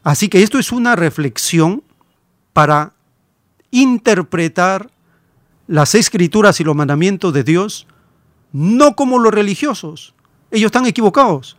Así 0.03 0.27
que 0.27 0.41
esto 0.41 0.57
es 0.57 0.71
una 0.71 0.95
reflexión 0.95 1.83
para 2.51 2.93
interpretar 3.69 4.89
las 5.67 5.93
escrituras 5.93 6.59
y 6.59 6.63
los 6.63 6.75
mandamientos 6.75 7.31
de 7.31 7.43
Dios, 7.43 7.85
no 8.51 8.95
como 8.95 9.19
los 9.19 9.33
religiosos. 9.33 10.15
Ellos 10.49 10.69
están 10.69 10.87
equivocados. 10.87 11.57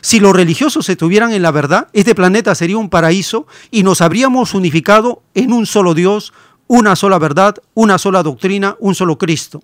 Si 0.00 0.18
los 0.18 0.34
religiosos 0.34 0.88
estuvieran 0.88 1.30
en 1.30 1.42
la 1.42 1.52
verdad, 1.52 1.88
este 1.92 2.16
planeta 2.16 2.56
sería 2.56 2.76
un 2.76 2.90
paraíso 2.90 3.46
y 3.70 3.84
nos 3.84 4.00
habríamos 4.00 4.52
unificado 4.52 5.22
en 5.34 5.52
un 5.52 5.64
solo 5.66 5.94
Dios, 5.94 6.32
una 6.66 6.96
sola 6.96 7.20
verdad, 7.20 7.54
una 7.74 7.98
sola 7.98 8.24
doctrina, 8.24 8.76
un 8.80 8.96
solo 8.96 9.16
Cristo. 9.16 9.62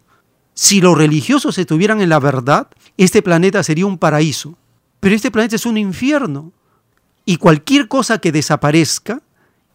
Si 0.55 0.81
los 0.81 0.97
religiosos 0.97 1.59
estuvieran 1.59 2.01
en 2.01 2.09
la 2.09 2.21
verdad, 2.21 2.69
este 2.97 3.23
planeta 3.23 3.63
sería 3.63 3.87
un 3.87 3.99
paraíso. 3.99 4.57
Pero 5.01 5.15
este 5.15 5.31
planeta 5.31 5.57
es 5.57 5.67
un 5.67 5.77
infierno. 5.77 6.53
Y 7.25 7.37
cualquier 7.37 7.89
cosa 7.89 8.19
que 8.19 8.33
desaparezca 8.33 9.21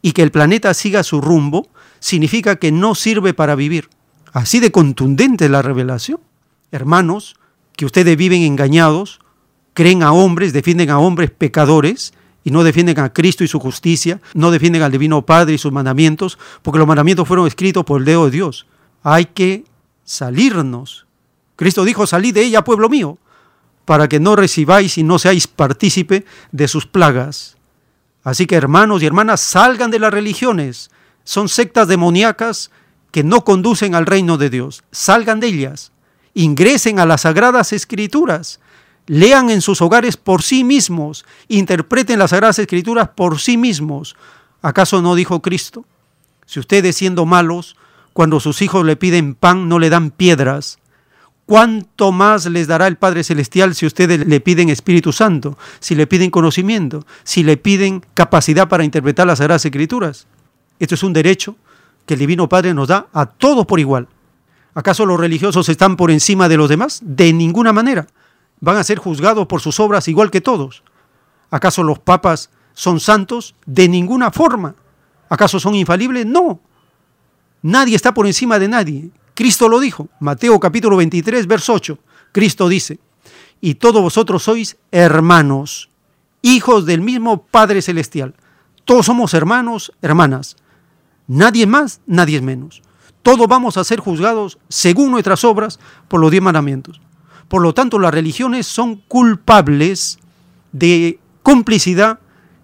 y 0.02 0.14
que 0.14 0.24
el 0.24 0.32
planeta 0.32 0.74
siga 0.74 1.04
su 1.04 1.20
rumbo, 1.20 1.68
significa 2.00 2.56
que 2.56 2.72
no 2.72 2.96
sirve 2.96 3.34
para 3.34 3.56
vivir. 3.56 3.90
Así 4.32 4.60
de 4.60 4.72
contundente 4.72 5.50
la 5.50 5.62
revelación. 5.62 6.20
Hermanos, 6.72 7.36
que 7.76 7.86
ustedes 7.86 8.16
viven 8.16 8.44
engañados, 8.44 9.20
creen 9.74 10.04
a 10.04 10.14
hombres, 10.14 10.54
defienden 10.54 10.90
a 10.90 11.00
hombres 11.00 11.32
pecadores 11.32 12.14
y 12.44 12.52
no 12.52 12.64
defienden 12.64 13.00
a 13.00 13.12
Cristo 13.12 13.44
y 13.44 13.48
su 13.48 13.60
justicia, 13.60 14.22
no 14.34 14.52
defienden 14.52 14.84
al 14.84 14.92
Divino 14.92 15.26
Padre 15.26 15.56
y 15.56 15.58
sus 15.58 15.72
mandamientos, 15.72 16.38
porque 16.62 16.80
los 16.80 16.88
mandamientos 16.88 17.28
fueron 17.28 17.48
escritos 17.48 17.84
por 17.84 18.00
el 18.00 18.06
dedo 18.06 18.26
de 18.26 18.32
Dios. 18.32 18.66
Hay 19.04 19.26
que 19.26 19.66
salirnos. 20.10 21.06
Cristo 21.56 21.86
dijo, 21.86 22.08
salid 22.08 22.34
de 22.34 22.42
ella, 22.42 22.64
pueblo 22.64 22.90
mío, 22.90 23.20
para 23.86 24.10
que 24.10 24.20
no 24.20 24.36
recibáis 24.36 24.98
y 24.98 25.04
no 25.04 25.20
seáis 25.20 25.46
partícipe 25.46 26.26
de 26.52 26.68
sus 26.68 26.88
plagas. 26.88 27.58
Así 28.24 28.48
que 28.48 28.56
hermanos 28.56 29.04
y 29.04 29.06
hermanas, 29.06 29.40
salgan 29.40 29.92
de 29.92 30.00
las 30.00 30.12
religiones. 30.12 30.90
Son 31.24 31.48
sectas 31.48 31.88
demoníacas 31.88 32.72
que 33.12 33.24
no 33.24 33.44
conducen 33.44 33.94
al 33.94 34.08
reino 34.08 34.40
de 34.40 34.50
Dios. 34.50 34.84
Salgan 34.92 35.40
de 35.40 35.48
ellas. 35.48 35.92
Ingresen 36.34 37.00
a 37.00 37.06
las 37.06 37.22
sagradas 37.22 37.72
escrituras. 37.72 38.60
Lean 39.06 39.52
en 39.52 39.62
sus 39.62 39.80
hogares 39.80 40.18
por 40.18 40.42
sí 40.42 40.64
mismos. 40.64 41.24
Interpreten 41.50 42.18
las 42.18 42.32
sagradas 42.32 42.58
escrituras 42.58 43.10
por 43.10 43.40
sí 43.40 43.58
mismos. 43.58 44.16
¿Acaso 44.64 45.04
no 45.04 45.14
dijo 45.14 45.44
Cristo? 45.44 45.86
Si 46.48 46.60
ustedes 46.60 46.96
siendo 46.96 47.28
malos 47.28 47.76
cuando 48.14 48.40
sus 48.40 48.62
hijos 48.62 48.86
le 48.86 48.96
piden 48.96 49.36
pan, 49.36 49.70
no 49.70 49.80
le 49.80 49.90
dan 49.90 50.12
piedras. 50.12 50.80
¿Cuánto 51.46 52.12
más 52.12 52.46
les 52.46 52.68
dará 52.68 52.86
el 52.88 52.98
Padre 52.98 53.24
Celestial 53.24 53.74
si 53.74 53.88
ustedes 53.88 54.28
le 54.28 54.40
piden 54.40 54.70
Espíritu 54.70 55.12
Santo, 55.12 55.58
si 55.80 55.96
le 55.96 56.06
piden 56.06 56.30
conocimiento, 56.30 57.08
si 57.24 57.44
le 57.44 57.58
piden 57.58 58.06
capacidad 58.14 58.68
para 58.68 58.84
interpretar 58.84 59.26
las 59.26 59.40
Sagradas 59.40 59.66
Escrituras? 59.66 60.28
Esto 60.80 60.96
es 60.96 61.04
un 61.04 61.14
derecho 61.14 61.56
que 62.06 62.14
el 62.14 62.20
Divino 62.20 62.48
Padre 62.48 62.74
nos 62.74 62.88
da 62.88 63.08
a 63.14 63.26
todos 63.26 63.66
por 63.66 63.80
igual. 63.80 64.08
¿Acaso 64.76 65.06
los 65.06 65.20
religiosos 65.20 65.68
están 65.70 65.98
por 65.98 66.12
encima 66.12 66.48
de 66.48 66.58
los 66.58 66.70
demás? 66.70 67.02
De 67.04 67.34
ninguna 67.34 67.74
manera. 67.74 68.08
Van 68.60 68.78
a 68.78 68.84
ser 68.84 69.00
juzgados 69.00 69.48
por 69.48 69.62
sus 69.62 69.80
obras 69.80 70.08
igual 70.08 70.32
que 70.32 70.42
todos. 70.42 70.84
¿Acaso 71.50 71.84
los 71.84 72.00
papas 72.00 72.50
son 72.74 73.00
santos? 73.00 73.56
De 73.66 73.90
ninguna 73.90 74.32
forma. 74.32 74.76
¿Acaso 75.30 75.60
son 75.60 75.76
infalibles? 75.76 76.26
No. 76.26 76.60
Nadie 77.62 77.96
está 77.96 78.14
por 78.14 78.28
encima 78.28 78.60
de 78.60 78.68
nadie. 78.68 79.10
Cristo 79.34 79.68
lo 79.70 79.80
dijo. 79.80 80.10
Mateo 80.20 80.60
capítulo 80.60 80.98
23, 80.98 81.48
verso 81.48 81.74
8. 81.74 81.98
Cristo 82.32 82.70
dice, 82.70 83.00
y 83.62 83.76
todos 83.76 84.02
vosotros 84.02 84.44
sois 84.44 84.78
hermanos, 84.92 85.90
hijos 86.42 86.86
del 86.86 87.02
mismo 87.02 87.44
Padre 87.44 87.82
Celestial. 87.82 88.36
Todos 88.86 89.06
somos 89.06 89.34
hermanos, 89.34 89.92
hermanas. 90.02 90.56
Nadie 91.28 91.68
más, 91.68 92.02
nadie 92.06 92.42
menos. 92.42 92.82
Todos 93.22 93.48
vamos 93.48 93.78
a 93.78 93.84
ser 93.84 94.00
juzgados 94.00 94.58
según 94.70 95.12
nuestras 95.12 95.44
obras 95.44 95.80
por 96.08 96.20
los 96.20 96.32
diez 96.32 96.42
mandamientos. 96.42 97.02
Por 97.48 97.62
lo 97.62 97.74
tanto, 97.74 98.00
las 98.00 98.14
religiones 98.14 98.68
son 98.68 98.96
culpables 99.08 100.20
de 100.72 101.20
complicidad 101.44 102.20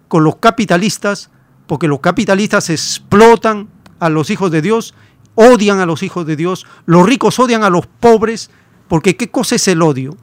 con 0.08 0.24
los 0.24 0.36
capitalistas, 0.36 1.30
porque 1.66 1.88
los 1.88 2.00
capitalistas 2.00 2.70
explotan 2.70 3.68
a 3.98 4.08
los 4.08 4.30
hijos 4.30 4.50
de 4.50 4.62
Dios, 4.62 4.94
odian 5.34 5.80
a 5.80 5.86
los 5.86 6.02
hijos 6.02 6.26
de 6.26 6.36
Dios, 6.36 6.66
los 6.86 7.06
ricos 7.06 7.38
odian 7.38 7.62
a 7.64 7.70
los 7.70 7.86
pobres, 7.86 8.50
porque 8.88 9.16
¿qué 9.16 9.30
cosa 9.30 9.56
es 9.56 9.68
el 9.68 9.82
odio? 9.82 10.16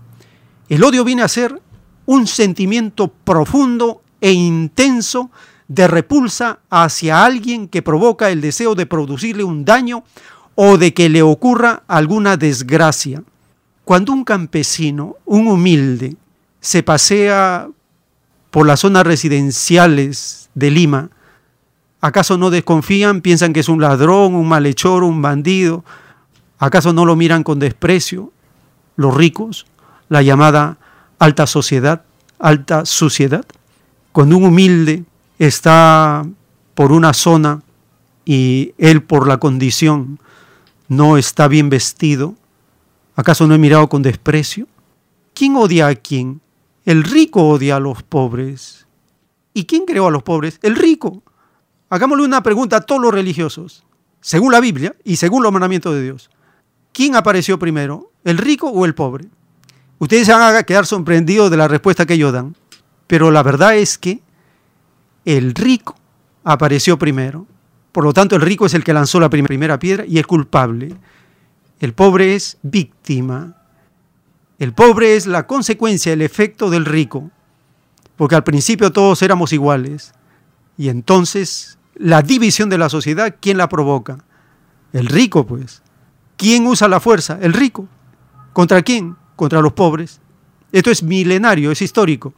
El 0.70 0.84
odio 0.84 1.04
viene 1.04 1.22
a 1.22 1.28
ser 1.28 1.62
un 2.06 2.28
sentimiento 2.28 3.08
profundo 3.08 4.02
e 4.22 4.32
intenso 4.32 5.32
de 5.68 5.88
repulsa 5.88 6.60
hacia 6.70 7.26
alguien 7.26 7.68
que 7.68 7.82
provoca 7.82 8.30
el 8.30 8.42
deseo 8.42 8.76
de 8.76 8.86
producirle 8.86 9.44
un 9.44 9.66
daño 9.66 10.04
o 10.56 10.78
de 10.78 10.94
que 10.94 11.10
le 11.10 11.22
ocurra 11.22 11.84
alguna 11.88 12.38
desgracia. 12.38 13.24
Cuando 13.86 14.14
un 14.14 14.24
campesino, 14.24 15.18
un 15.26 15.48
humilde, 15.48 16.16
se 16.60 16.84
pasea 16.84 17.68
por 18.52 18.66
las 18.66 18.82
zonas 18.82 19.06
residenciales 19.06 20.50
de 20.54 20.72
Lima, 20.72 21.10
¿acaso 22.04 22.38
no 22.38 22.50
desconfían? 22.50 23.22
¿Piensan 23.22 23.54
que 23.54 23.62
es 23.62 23.70
un 23.70 23.80
ladrón, 23.80 24.36
un 24.36 24.46
malhechor, 24.46 25.06
un 25.06 25.22
bandido? 25.22 25.86
¿Acaso 26.60 26.92
no 26.92 27.06
lo 27.06 27.16
miran 27.16 27.44
con 27.44 27.60
desprecio 27.60 28.34
los 28.98 29.16
ricos, 29.16 29.66
la 30.10 30.22
llamada 30.22 30.78
alta 31.18 31.48
sociedad, 31.48 32.04
alta 32.40 32.86
suciedad? 32.86 33.46
Cuando 34.12 34.36
un 34.36 34.44
humilde 34.44 35.06
está 35.40 36.26
por 36.76 36.92
una 36.92 37.14
zona 37.14 37.62
y 38.26 38.74
él 38.78 39.02
por 39.02 39.26
la 39.26 39.38
condición 39.38 40.20
no 40.90 41.16
está 41.16 41.48
bien 41.48 41.70
vestido, 41.70 42.36
¿acaso 43.16 43.48
no 43.48 43.56
he 43.56 43.60
mirado 43.60 43.88
con 43.88 44.02
desprecio? 44.02 44.68
¿Quién 45.34 45.56
odia 45.56 45.88
a 45.88 45.96
quién? 45.96 46.42
El 46.84 47.06
rico 47.06 47.48
odia 47.48 47.78
a 47.78 47.80
los 47.80 48.04
pobres. 48.04 48.88
¿Y 49.54 49.64
quién 49.64 49.86
creó 49.86 50.08
a 50.08 50.12
los 50.12 50.24
pobres? 50.24 50.60
El 50.64 50.76
rico. 50.76 51.24
Hagámosle 51.94 52.26
una 52.26 52.42
pregunta 52.42 52.78
a 52.78 52.82
todos 52.82 53.00
los 53.00 53.14
religiosos, 53.14 53.84
según 54.20 54.52
la 54.52 54.60
Biblia 54.60 54.96
y 55.04 55.18
según 55.18 55.44
los 55.44 55.52
mandamientos 55.52 55.94
de 55.94 56.02
Dios. 56.02 56.32
¿Quién 56.92 57.16
apareció 57.16 57.60
primero, 57.60 58.12
el 58.24 58.40
rico 58.40 58.68
o 58.68 58.86
el 58.86 58.96
pobre? 58.96 59.28
Ustedes 60.00 60.26
se 60.26 60.34
van 60.34 60.56
a 60.56 60.64
quedar 60.64 60.88
sorprendidos 60.88 61.52
de 61.52 61.58
la 61.58 61.68
respuesta 61.68 62.08
que 62.08 62.16
ellos 62.16 62.34
dan, 62.34 62.56
pero 63.06 63.30
la 63.30 63.44
verdad 63.44 63.76
es 63.76 64.00
que 64.00 64.24
el 65.24 65.54
rico 65.54 65.96
apareció 66.44 66.98
primero. 66.98 67.46
Por 67.92 68.06
lo 68.06 68.12
tanto, 68.12 68.36
el 68.36 68.42
rico 68.42 68.66
es 68.66 68.74
el 68.74 68.84
que 68.84 68.92
lanzó 68.92 69.20
la 69.20 69.30
primera 69.30 69.78
piedra 69.78 70.04
y 70.04 70.18
es 70.18 70.26
culpable. 70.26 70.98
El 71.80 71.94
pobre 71.94 72.34
es 72.34 72.58
víctima. 72.64 73.56
El 74.58 74.74
pobre 74.74 75.16
es 75.16 75.28
la 75.28 75.46
consecuencia, 75.46 76.12
el 76.12 76.24
efecto 76.24 76.72
del 76.72 76.86
rico. 76.86 77.30
Porque 78.16 78.34
al 78.34 78.44
principio 78.44 78.92
todos 78.92 79.22
éramos 79.22 79.54
iguales. 79.54 80.12
Y 80.76 80.90
entonces 80.90 81.78
la 81.96 82.22
división 82.22 82.70
de 82.70 82.78
la 82.78 82.90
sociedad, 82.90 83.36
¿quién 83.40 83.58
la 83.58 83.70
provoca? 83.70 84.18
El 84.92 85.08
rico, 85.08 85.46
pues. 85.46 85.82
¿Quién 86.38 86.66
usa 86.68 86.88
la 86.88 87.00
fuerza? 87.00 87.38
El 87.42 87.54
rico. 87.54 87.88
¿Contra 88.54 88.82
quién? 88.82 89.16
Contra 89.36 89.62
los 89.62 89.74
pobres. 89.74 90.20
Esto 90.72 90.92
es 90.92 91.04
milenario, 91.04 91.72
es 91.72 91.82
histórico. 91.82 92.34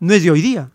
No 0.00 0.12
es 0.14 0.22
de 0.22 0.30
hoy 0.30 0.42
día. 0.42 0.70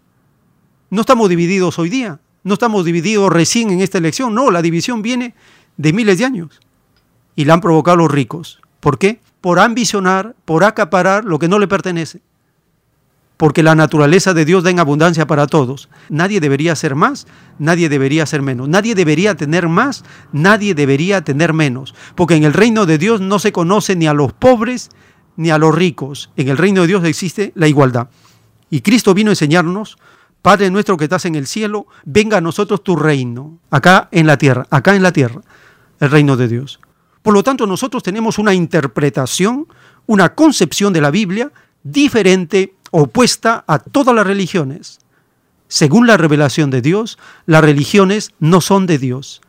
No 0.90 1.02
estamos 1.02 1.30
divididos 1.30 1.80
hoy 1.80 1.90
día. 1.90 2.20
No 2.44 2.54
estamos 2.54 2.86
divididos 2.86 3.32
recién 3.32 3.70
en 3.72 3.82
esta 3.82 3.98
elección. 3.98 4.34
No, 4.34 4.52
la 4.52 4.62
división 4.62 5.02
viene 5.02 5.36
de 5.76 5.94
miles 5.94 6.18
de 6.18 6.26
años. 6.26 6.60
Y 7.36 7.46
la 7.46 7.54
han 7.54 7.62
provocado 7.62 7.98
los 7.98 8.12
ricos. 8.12 8.62
¿Por 8.80 8.98
qué? 8.98 9.20
Por 9.42 9.60
ambicionar, 9.60 10.36
por 10.46 10.64
acaparar 10.64 11.26
lo 11.26 11.40
que 11.40 11.48
no 11.48 11.60
le 11.60 11.68
pertenece. 11.68 12.22
Porque 13.38 13.64
la 13.64 13.76
naturaleza 13.76 14.34
de 14.34 14.46
Dios 14.46 14.64
da 14.64 14.72
en 14.72 14.80
abundancia 14.80 15.28
para 15.28 15.48
todos. 15.48 15.90
Nadie 16.10 16.40
debería 16.40 16.76
ser 16.76 16.96
más, 16.96 17.28
nadie 17.60 17.88
debería 17.88 18.26
ser 18.26 18.42
menos. 18.42 18.68
Nadie 18.68 18.96
debería 18.96 19.36
tener 19.36 19.68
más, 19.68 20.04
nadie 20.32 20.74
debería 20.74 21.24
tener 21.24 21.54
menos. 21.54 21.94
Porque 22.16 22.36
en 22.36 22.44
el 22.44 22.54
reino 22.54 22.86
de 22.86 22.98
Dios 22.98 23.22
no 23.22 23.38
se 23.40 23.52
conoce 23.52 23.96
ni 23.96 24.08
a 24.08 24.14
los 24.14 24.34
pobres 24.34 24.90
ni 25.36 25.52
a 25.52 25.60
los 25.60 25.74
ricos. 25.74 26.32
En 26.36 26.50
el 26.50 26.58
reino 26.58 26.82
de 26.82 26.88
Dios 26.88 27.04
existe 27.06 27.52
la 27.56 27.68
igualdad. 27.68 28.10
Y 28.70 28.82
Cristo 28.82 29.14
vino 29.14 29.30
a 29.30 29.34
enseñarnos 29.34 29.98
Padre 30.48 30.72
nuestro 30.72 30.96
que 30.96 31.04
estás 31.04 31.26
en 31.26 31.36
el 31.36 31.46
cielo, 31.46 31.88
venga 32.06 32.38
a 32.38 32.42
nosotros 32.42 32.82
tu 32.82 32.96
reino, 32.96 33.60
acá 33.70 34.08
en 34.12 34.28
la 34.28 34.38
tierra, 34.38 34.66
acá 34.70 34.96
en 34.96 35.04
la 35.04 35.12
tierra, 35.12 35.42
el 36.00 36.10
reino 36.10 36.38
de 36.38 36.48
Dios. 36.48 36.80
Por 37.22 37.34
lo 37.34 37.44
tanto, 37.44 37.68
nosotros 37.68 38.02
tenemos 38.02 38.40
una 38.40 38.54
interpretación, 38.54 39.68
una 40.06 40.36
concepción 40.36 40.94
de 40.94 41.02
la 41.02 41.12
Biblia 41.12 41.52
diferente, 41.84 42.76
opuesta 42.92 43.64
a 43.68 43.80
todas 43.80 44.16
las 44.16 44.26
religiones. 44.26 45.00
Según 45.68 46.08
la 46.08 46.18
revelación 46.18 46.70
de 46.70 46.82
Dios, 46.82 47.18
las 47.46 47.62
religiones 47.62 48.32
no 48.40 48.62
son 48.62 48.86
de 48.86 48.98
Dios, 48.98 49.42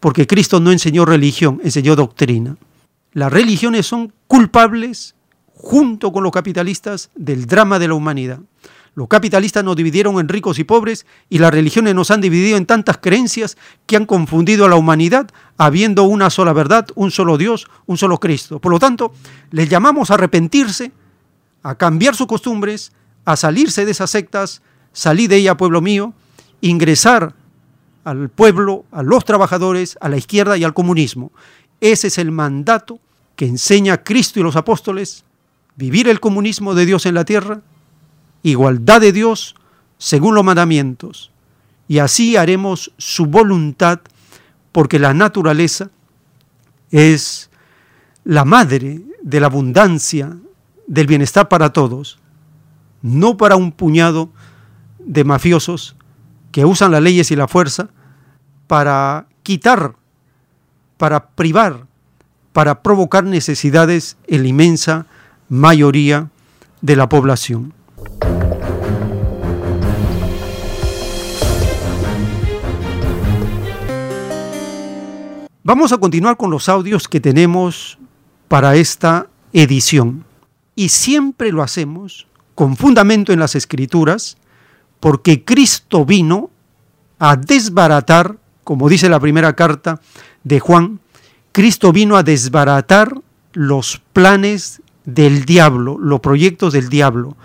porque 0.00 0.26
Cristo 0.26 0.60
no 0.60 0.72
enseñó 0.72 1.04
religión, 1.04 1.60
enseñó 1.62 1.96
doctrina. 1.96 2.56
Las 3.12 3.32
religiones 3.32 3.86
son 3.86 4.12
culpables, 4.26 5.14
junto 5.54 6.12
con 6.12 6.22
los 6.22 6.32
capitalistas, 6.32 7.10
del 7.14 7.46
drama 7.46 7.78
de 7.78 7.88
la 7.88 7.94
humanidad. 7.94 8.40
Los 8.96 9.08
capitalistas 9.08 9.62
nos 9.62 9.76
dividieron 9.76 10.18
en 10.18 10.26
ricos 10.26 10.58
y 10.58 10.64
pobres 10.64 11.04
y 11.28 11.36
las 11.36 11.52
religiones 11.52 11.94
nos 11.94 12.10
han 12.10 12.22
dividido 12.22 12.56
en 12.56 12.64
tantas 12.64 12.96
creencias 12.96 13.58
que 13.84 13.94
han 13.94 14.06
confundido 14.06 14.64
a 14.64 14.70
la 14.70 14.76
humanidad 14.76 15.28
habiendo 15.58 16.04
una 16.04 16.30
sola 16.30 16.54
verdad, 16.54 16.86
un 16.94 17.10
solo 17.10 17.36
Dios, 17.36 17.66
un 17.84 17.98
solo 17.98 18.18
Cristo. 18.18 18.58
Por 18.58 18.72
lo 18.72 18.78
tanto, 18.78 19.12
les 19.50 19.68
llamamos 19.68 20.10
a 20.10 20.14
arrepentirse, 20.14 20.92
a 21.62 21.74
cambiar 21.74 22.14
sus 22.14 22.26
costumbres, 22.26 22.92
a 23.24 23.36
salirse 23.36 23.84
de 23.84 23.90
esas 23.90 24.10
sectas, 24.10 24.62
salir 24.92 25.28
de 25.28 25.36
ella, 25.36 25.56
pueblo 25.56 25.80
mío, 25.80 26.14
ingresar 26.60 27.34
al 28.04 28.28
pueblo, 28.28 28.84
a 28.92 29.02
los 29.02 29.24
trabajadores, 29.24 29.98
a 30.00 30.08
la 30.08 30.16
izquierda 30.16 30.56
y 30.56 30.64
al 30.64 30.74
comunismo. 30.74 31.32
Ese 31.80 32.06
es 32.06 32.18
el 32.18 32.30
mandato 32.30 33.00
que 33.34 33.46
enseña 33.46 34.04
Cristo 34.04 34.40
y 34.40 34.42
los 34.42 34.56
apóstoles, 34.56 35.24
vivir 35.76 36.08
el 36.08 36.20
comunismo 36.20 36.74
de 36.74 36.86
Dios 36.86 37.04
en 37.04 37.14
la 37.14 37.24
tierra, 37.24 37.62
igualdad 38.42 39.00
de 39.00 39.12
Dios 39.12 39.56
según 39.98 40.34
los 40.34 40.44
mandamientos. 40.44 41.32
Y 41.88 41.98
así 41.98 42.36
haremos 42.36 42.92
su 42.96 43.26
voluntad 43.26 44.00
porque 44.72 44.98
la 44.98 45.14
naturaleza 45.14 45.90
es 46.90 47.50
la 48.24 48.44
madre 48.44 49.02
de 49.22 49.40
la 49.40 49.46
abundancia, 49.46 50.36
del 50.86 51.06
bienestar 51.06 51.48
para 51.48 51.72
todos, 51.72 52.18
no 53.02 53.36
para 53.36 53.56
un 53.56 53.72
puñado 53.72 54.30
de 54.98 55.24
mafiosos 55.24 55.96
que 56.52 56.64
usan 56.64 56.90
las 56.90 57.02
leyes 57.02 57.30
y 57.30 57.36
la 57.36 57.48
fuerza 57.48 57.88
para 58.66 59.26
quitar, 59.42 59.94
para 60.96 61.28
privar, 61.28 61.86
para 62.52 62.82
provocar 62.82 63.24
necesidades 63.24 64.16
en 64.26 64.42
la 64.42 64.48
inmensa 64.48 65.06
mayoría 65.48 66.30
de 66.80 66.96
la 66.96 67.08
población. 67.08 67.72
Vamos 75.62 75.92
a 75.92 75.98
continuar 75.98 76.36
con 76.36 76.50
los 76.50 76.68
audios 76.68 77.08
que 77.08 77.20
tenemos 77.20 77.98
para 78.46 78.76
esta 78.76 79.26
edición. 79.52 80.25
Y 80.76 80.90
siempre 80.90 81.50
lo 81.50 81.62
hacemos 81.62 82.28
con 82.54 82.76
fundamento 82.76 83.32
en 83.32 83.40
las 83.40 83.56
escrituras, 83.56 84.36
porque 85.00 85.44
Cristo 85.44 86.04
vino 86.04 86.50
a 87.18 87.36
desbaratar, 87.36 88.36
como 88.62 88.88
dice 88.88 89.08
la 89.08 89.18
primera 89.18 89.54
carta 89.56 90.00
de 90.44 90.60
Juan, 90.60 91.00
Cristo 91.52 91.92
vino 91.92 92.16
a 92.16 92.22
desbaratar 92.22 93.18
los 93.54 94.02
planes 94.12 94.82
del 95.06 95.46
diablo, 95.46 95.96
los 95.98 96.20
proyectos 96.20 96.74
del 96.74 96.90
diablo. 96.90 97.36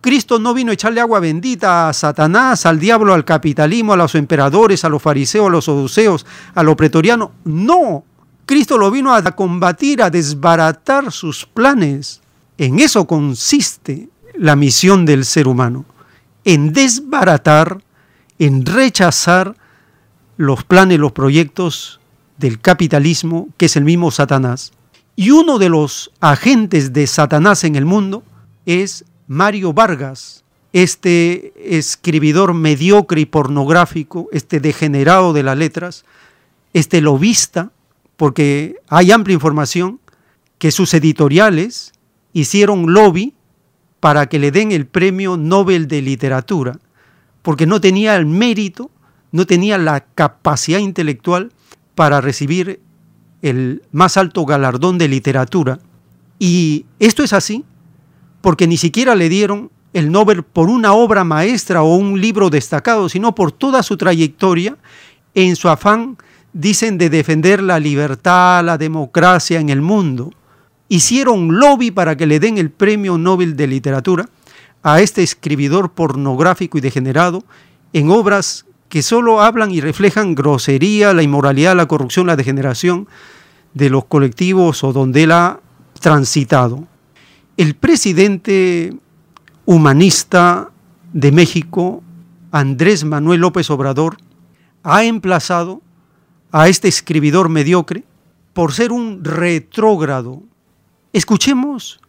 Cristo 0.00 0.38
no 0.38 0.54
vino 0.54 0.70
a 0.70 0.74
echarle 0.74 1.00
agua 1.00 1.20
bendita 1.20 1.90
a 1.90 1.92
Satanás, 1.92 2.64
al 2.64 2.80
diablo, 2.80 3.12
al 3.12 3.26
capitalismo, 3.26 3.92
a 3.92 3.96
los 3.96 4.14
emperadores, 4.14 4.84
a 4.84 4.88
los 4.88 5.02
fariseos, 5.02 5.46
a 5.48 5.50
los 5.50 5.66
saduceos, 5.66 6.26
a 6.54 6.62
los 6.62 6.74
pretorianos. 6.74 7.30
No, 7.44 8.04
Cristo 8.46 8.78
lo 8.78 8.90
vino 8.90 9.14
a 9.14 9.22
combatir, 9.32 10.02
a 10.02 10.08
desbaratar 10.08 11.12
sus 11.12 11.44
planes. 11.44 12.21
En 12.58 12.78
eso 12.78 13.06
consiste 13.06 14.08
la 14.34 14.56
misión 14.56 15.04
del 15.04 15.24
ser 15.24 15.48
humano, 15.48 15.84
en 16.44 16.72
desbaratar, 16.72 17.82
en 18.38 18.66
rechazar 18.66 19.56
los 20.36 20.64
planes, 20.64 20.98
los 20.98 21.12
proyectos 21.12 22.00
del 22.38 22.60
capitalismo, 22.60 23.48
que 23.56 23.66
es 23.66 23.76
el 23.76 23.84
mismo 23.84 24.10
Satanás. 24.10 24.72
Y 25.14 25.30
uno 25.30 25.58
de 25.58 25.68
los 25.68 26.10
agentes 26.20 26.92
de 26.92 27.06
Satanás 27.06 27.64
en 27.64 27.76
el 27.76 27.84
mundo 27.84 28.22
es 28.66 29.04
Mario 29.26 29.72
Vargas, 29.72 30.44
este 30.72 31.52
escribidor 31.78 32.54
mediocre 32.54 33.20
y 33.20 33.26
pornográfico, 33.26 34.28
este 34.32 34.58
degenerado 34.58 35.32
de 35.32 35.42
las 35.42 35.56
letras, 35.56 36.04
este 36.72 37.00
lobista, 37.00 37.70
porque 38.16 38.76
hay 38.88 39.12
amplia 39.12 39.34
información 39.34 40.00
que 40.58 40.70
sus 40.70 40.94
editoriales 40.94 41.91
hicieron 42.32 42.92
lobby 42.92 43.34
para 44.00 44.26
que 44.26 44.38
le 44.38 44.50
den 44.50 44.72
el 44.72 44.86
premio 44.86 45.36
Nobel 45.36 45.86
de 45.86 46.02
Literatura, 46.02 46.78
porque 47.42 47.66
no 47.66 47.80
tenía 47.80 48.16
el 48.16 48.26
mérito, 48.26 48.90
no 49.30 49.46
tenía 49.46 49.78
la 49.78 50.00
capacidad 50.00 50.78
intelectual 50.78 51.52
para 51.94 52.20
recibir 52.20 52.80
el 53.42 53.82
más 53.92 54.16
alto 54.16 54.44
galardón 54.46 54.98
de 54.98 55.08
literatura. 55.08 55.80
Y 56.38 56.86
esto 56.98 57.22
es 57.22 57.32
así 57.32 57.64
porque 58.40 58.66
ni 58.66 58.76
siquiera 58.76 59.14
le 59.14 59.28
dieron 59.28 59.70
el 59.92 60.10
Nobel 60.10 60.42
por 60.42 60.68
una 60.68 60.94
obra 60.94 61.24
maestra 61.24 61.82
o 61.82 61.96
un 61.96 62.20
libro 62.20 62.50
destacado, 62.50 63.08
sino 63.08 63.34
por 63.34 63.52
toda 63.52 63.82
su 63.82 63.96
trayectoria 63.96 64.76
en 65.34 65.56
su 65.56 65.68
afán, 65.68 66.16
dicen, 66.52 66.98
de 66.98 67.10
defender 67.10 67.62
la 67.62 67.78
libertad, 67.78 68.64
la 68.64 68.78
democracia 68.78 69.60
en 69.60 69.68
el 69.68 69.80
mundo. 69.80 70.32
Hicieron 70.92 71.58
lobby 71.58 71.90
para 71.90 72.18
que 72.18 72.26
le 72.26 72.38
den 72.38 72.58
el 72.58 72.68
premio 72.68 73.16
Nobel 73.16 73.56
de 73.56 73.66
Literatura 73.66 74.28
a 74.82 75.00
este 75.00 75.22
escribidor 75.22 75.92
pornográfico 75.92 76.76
y 76.76 76.82
degenerado 76.82 77.44
en 77.94 78.10
obras 78.10 78.66
que 78.90 79.00
solo 79.00 79.40
hablan 79.40 79.70
y 79.70 79.80
reflejan 79.80 80.34
grosería, 80.34 81.14
la 81.14 81.22
inmoralidad, 81.22 81.74
la 81.74 81.86
corrupción, 81.86 82.26
la 82.26 82.36
degeneración 82.36 83.08
de 83.72 83.88
los 83.88 84.04
colectivos 84.04 84.84
o 84.84 84.92
donde 84.92 85.22
él 85.22 85.32
ha 85.32 85.60
transitado. 85.98 86.86
El 87.56 87.74
presidente 87.74 88.94
humanista 89.64 90.72
de 91.14 91.32
México, 91.32 92.02
Andrés 92.50 93.04
Manuel 93.04 93.40
López 93.40 93.70
Obrador, 93.70 94.18
ha 94.82 95.04
emplazado 95.04 95.80
a 96.50 96.68
este 96.68 96.88
escribidor 96.88 97.48
mediocre 97.48 98.04
por 98.52 98.74
ser 98.74 98.92
un 98.92 99.24
retrógrado. 99.24 100.42
Escuchemos 101.12 102.00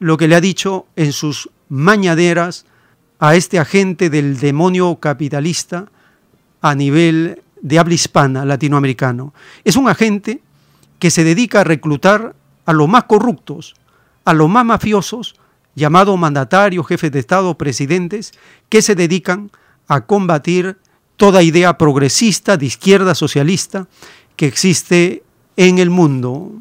lo 0.00 0.16
que 0.16 0.26
le 0.26 0.34
ha 0.34 0.40
dicho 0.40 0.86
en 0.96 1.12
sus 1.12 1.48
mañaderas 1.68 2.66
a 3.20 3.36
este 3.36 3.58
agente 3.58 4.10
del 4.10 4.38
demonio 4.38 4.96
capitalista 4.96 5.86
a 6.60 6.74
nivel 6.74 7.42
de 7.60 7.78
habla 7.78 7.94
hispana 7.94 8.44
latinoamericano. 8.44 9.32
Es 9.64 9.76
un 9.76 9.88
agente 9.88 10.42
que 10.98 11.10
se 11.10 11.22
dedica 11.22 11.60
a 11.60 11.64
reclutar 11.64 12.34
a 12.66 12.72
los 12.72 12.88
más 12.88 13.04
corruptos, 13.04 13.74
a 14.24 14.34
los 14.34 14.48
más 14.48 14.64
mafiosos, 14.64 15.36
llamados 15.76 16.18
mandatarios, 16.18 16.86
jefes 16.86 17.12
de 17.12 17.20
Estado, 17.20 17.56
presidentes, 17.56 18.32
que 18.68 18.82
se 18.82 18.96
dedican 18.96 19.52
a 19.86 20.02
combatir 20.02 20.78
toda 21.16 21.42
idea 21.42 21.78
progresista, 21.78 22.56
de 22.56 22.66
izquierda, 22.66 23.14
socialista, 23.14 23.86
que 24.34 24.46
existe 24.46 25.22
en 25.56 25.78
el 25.78 25.90
mundo. 25.90 26.52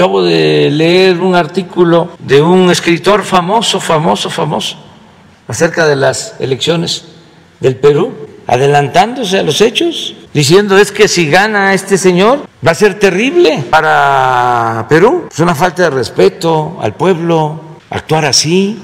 Acabo 0.00 0.22
de 0.22 0.70
leer 0.70 1.20
un 1.20 1.34
artículo 1.34 2.08
de 2.20 2.40
un 2.40 2.70
escritor 2.70 3.22
famoso, 3.22 3.80
famoso, 3.80 4.30
famoso, 4.30 4.78
acerca 5.46 5.86
de 5.86 5.94
las 5.94 6.36
elecciones 6.40 7.04
del 7.60 7.76
Perú, 7.76 8.10
adelantándose 8.46 9.38
a 9.38 9.42
los 9.42 9.60
hechos, 9.60 10.14
diciendo 10.32 10.78
es 10.78 10.90
que 10.90 11.06
si 11.06 11.28
gana 11.28 11.74
este 11.74 11.98
señor 11.98 12.48
va 12.66 12.70
a 12.70 12.74
ser 12.74 12.98
terrible 12.98 13.62
para 13.68 14.86
Perú. 14.88 15.28
Es 15.30 15.38
una 15.38 15.54
falta 15.54 15.82
de 15.82 15.90
respeto 15.90 16.78
al 16.80 16.94
pueblo 16.94 17.60
actuar 17.90 18.24
así. 18.24 18.78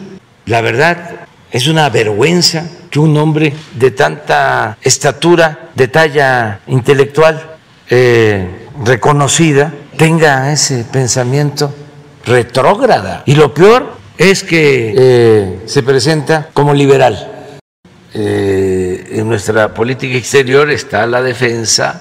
La 0.45 0.61
verdad 0.61 1.21
es 1.51 1.67
una 1.67 1.89
vergüenza 1.89 2.69
que 2.91 2.99
un 2.99 3.17
hombre 3.17 3.55
de 3.73 3.91
tanta 3.91 4.77
estatura, 4.83 5.71
de 5.75 5.89
talla 5.89 6.61
intelectual 6.67 7.57
eh, 7.89 8.67
reconocida, 8.85 9.73
tenga 9.97 10.53
ese 10.53 10.85
pensamiento 10.85 11.73
retrógrada. 12.25 13.23
Y 13.27 13.35
lo 13.35 13.53
peor 13.55 13.95
es 14.19 14.43
que 14.43 14.95
eh, 14.97 15.63
se 15.67 15.83
presenta 15.83 16.49
como 16.53 16.75
liberal. 16.75 17.33
Eh, 18.15 19.09
en 19.13 19.29
nuestra 19.29 19.75
política 19.75 20.17
exterior 20.17 20.71
está 20.71 21.07
la 21.07 21.23
defensa 21.23 22.01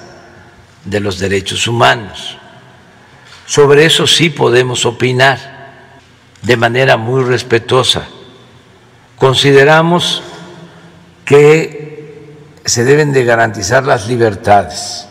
de 0.84 1.00
los 1.00 1.20
derechos 1.20 1.68
humanos. 1.68 2.38
Sobre 3.46 3.86
eso 3.86 4.08
sí 4.08 4.30
podemos 4.30 4.86
opinar 4.86 5.56
de 6.42 6.58
manera 6.58 6.98
muy 6.98 7.24
respetuosa. 7.24 8.08
Consideramos 9.18 10.24
que 11.26 12.26
se 12.66 12.84
deben 12.84 13.14
de 13.14 13.24
garantizar 13.26 13.84
las 13.84 14.08
libertades 14.08 15.08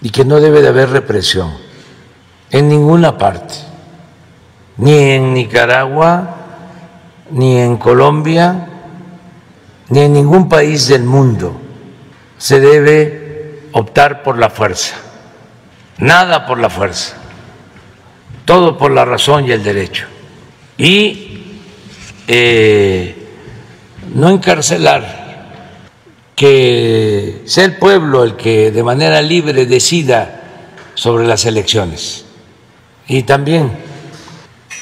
y 0.00 0.10
que 0.10 0.24
no 0.24 0.40
debe 0.40 0.62
de 0.62 0.68
haber 0.68 0.90
represión 0.90 1.67
en 2.50 2.68
ninguna 2.68 3.16
parte, 3.18 3.54
ni 4.78 4.92
en 4.92 5.34
Nicaragua, 5.34 6.36
ni 7.30 7.58
en 7.58 7.76
Colombia, 7.76 8.68
ni 9.88 10.00
en 10.00 10.12
ningún 10.12 10.48
país 10.48 10.88
del 10.88 11.04
mundo 11.04 11.60
se 12.36 12.60
debe 12.60 13.60
optar 13.72 14.22
por 14.22 14.38
la 14.38 14.48
fuerza, 14.48 14.94
nada 15.98 16.46
por 16.46 16.58
la 16.58 16.70
fuerza, 16.70 17.16
todo 18.44 18.78
por 18.78 18.92
la 18.92 19.04
razón 19.04 19.46
y 19.46 19.52
el 19.52 19.62
derecho. 19.62 20.06
Y 20.78 21.58
eh, 22.28 23.14
no 24.14 24.30
encarcelar, 24.30 25.26
que 26.36 27.42
sea 27.46 27.64
el 27.64 27.76
pueblo 27.76 28.22
el 28.22 28.36
que 28.36 28.70
de 28.70 28.82
manera 28.84 29.20
libre 29.20 29.66
decida 29.66 30.42
sobre 30.94 31.26
las 31.26 31.44
elecciones. 31.46 32.27
Y 33.08 33.22
también 33.22 33.72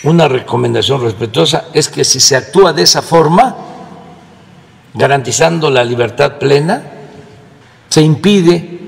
una 0.03 0.27
recomendación 0.27 1.01
respetuosa 1.01 1.67
es 1.73 1.89
que 1.89 2.05
si 2.05 2.19
se 2.21 2.37
actúa 2.37 2.73
de 2.73 2.83
esa 2.83 3.01
forma, 3.01 3.57
garantizando 4.93 5.71
la 5.71 5.85
libertad 5.85 6.39
plena, 6.39 6.83
se 7.89 8.03
impide 8.03 8.81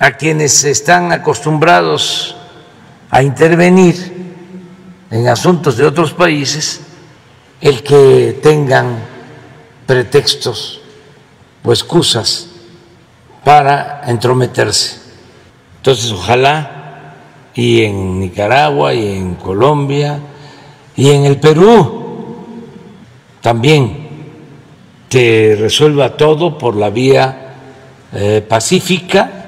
a 0.00 0.12
quienes 0.12 0.64
están 0.64 1.12
acostumbrados 1.12 2.36
a 3.10 3.22
intervenir 3.22 4.12
en 5.10 5.28
asuntos 5.28 5.76
de 5.76 5.86
otros 5.86 6.12
países 6.12 6.80
el 7.60 7.84
que 7.84 8.40
tengan 8.42 8.98
pretextos 9.86 10.80
o 11.62 11.72
excusas 11.72 12.48
para 13.44 14.02
entrometerse. 14.06 14.98
Entonces, 15.76 16.10
ojalá 16.10 16.83
y 17.54 17.82
en 17.82 18.20
Nicaragua 18.20 18.94
y 18.94 19.16
en 19.16 19.34
Colombia 19.36 20.18
y 20.96 21.10
en 21.10 21.24
el 21.24 21.38
Perú 21.38 22.02
también 23.40 24.04
se 25.08 25.56
resuelva 25.58 26.16
todo 26.16 26.58
por 26.58 26.74
la 26.74 26.90
vía 26.90 27.54
eh, 28.12 28.44
pacífica 28.48 29.46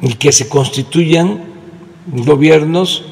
y 0.00 0.14
que 0.14 0.32
se 0.32 0.48
constituyan 0.48 1.44
gobiernos 2.06 3.04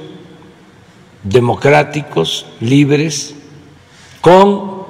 democráticos, 1.22 2.46
libres, 2.60 3.34
con 4.22 4.84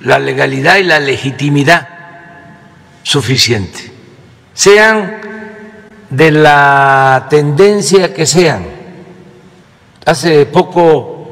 la 0.00 0.18
legalidad 0.18 0.78
y 0.78 0.84
la 0.84 0.98
legitimidad 0.98 1.88
suficiente, 3.02 3.92
sean 4.54 5.20
de 6.12 6.30
la 6.30 7.26
tendencia 7.30 8.12
que 8.12 8.26
sean. 8.26 8.66
Hace 10.04 10.44
poco 10.44 11.30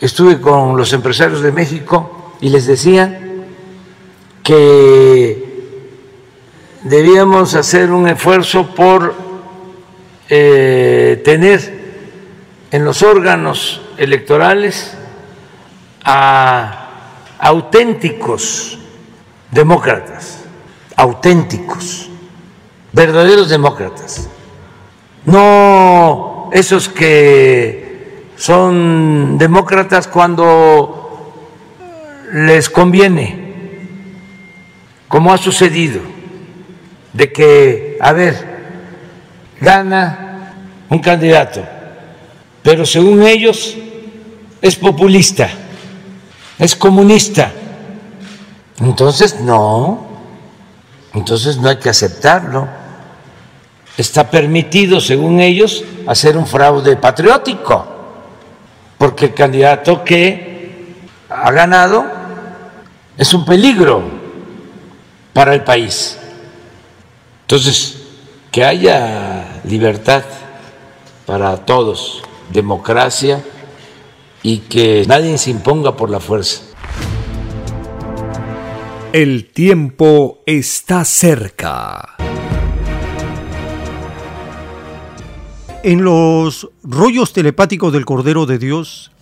estuve 0.00 0.40
con 0.40 0.76
los 0.76 0.92
empresarios 0.92 1.40
de 1.40 1.52
México 1.52 2.34
y 2.40 2.48
les 2.48 2.66
decía 2.66 3.20
que 4.42 5.70
debíamos 6.82 7.54
hacer 7.54 7.92
un 7.92 8.08
esfuerzo 8.08 8.74
por 8.74 9.14
eh, 10.28 11.22
tener 11.24 11.86
en 12.72 12.84
los 12.84 13.04
órganos 13.04 13.82
electorales 13.98 14.96
a 16.02 16.88
auténticos 17.38 18.80
demócratas, 19.52 20.40
auténticos, 20.96 22.10
verdaderos 22.96 23.50
demócratas, 23.50 24.26
no 25.26 26.48
esos 26.50 26.88
que 26.88 28.24
son 28.36 29.36
demócratas 29.36 30.08
cuando 30.08 31.34
les 32.32 32.70
conviene 32.70 33.44
como 35.08 35.30
ha 35.30 35.36
sucedido, 35.36 36.00
de 37.12 37.30
que, 37.30 37.98
a 38.00 38.12
ver, 38.14 38.34
gana 39.60 40.54
un 40.88 40.98
candidato, 40.98 41.62
pero 42.62 42.86
según 42.86 43.22
ellos 43.24 43.76
es 44.62 44.74
populista, 44.74 45.50
es 46.58 46.74
comunista. 46.74 47.52
Entonces, 48.80 49.38
no, 49.40 50.06
entonces 51.12 51.58
no 51.58 51.68
hay 51.68 51.76
que 51.76 51.90
aceptarlo. 51.90 52.85
Está 53.96 54.30
permitido, 54.30 55.00
según 55.00 55.40
ellos, 55.40 55.84
hacer 56.06 56.36
un 56.36 56.46
fraude 56.46 56.96
patriótico, 56.96 57.86
porque 58.98 59.26
el 59.26 59.34
candidato 59.34 60.04
que 60.04 60.94
ha 61.28 61.50
ganado 61.50 62.04
es 63.16 63.32
un 63.32 63.44
peligro 63.44 64.02
para 65.32 65.54
el 65.54 65.64
país. 65.64 66.18
Entonces, 67.42 68.02
que 68.50 68.64
haya 68.64 69.60
libertad 69.64 70.24
para 71.26 71.56
todos, 71.64 72.22
democracia 72.50 73.42
y 74.42 74.58
que 74.58 75.04
nadie 75.06 75.36
se 75.38 75.50
imponga 75.50 75.96
por 75.96 76.10
la 76.10 76.20
fuerza. 76.20 76.62
El 79.12 79.50
tiempo 79.52 80.42
está 80.46 81.04
cerca. 81.04 82.15
En 85.86 86.02
los 86.02 86.68
rollos 86.82 87.32
telepáticos 87.32 87.92
del 87.92 88.04
Cordero 88.04 88.44
de 88.44 88.58
Dios, 88.58 89.12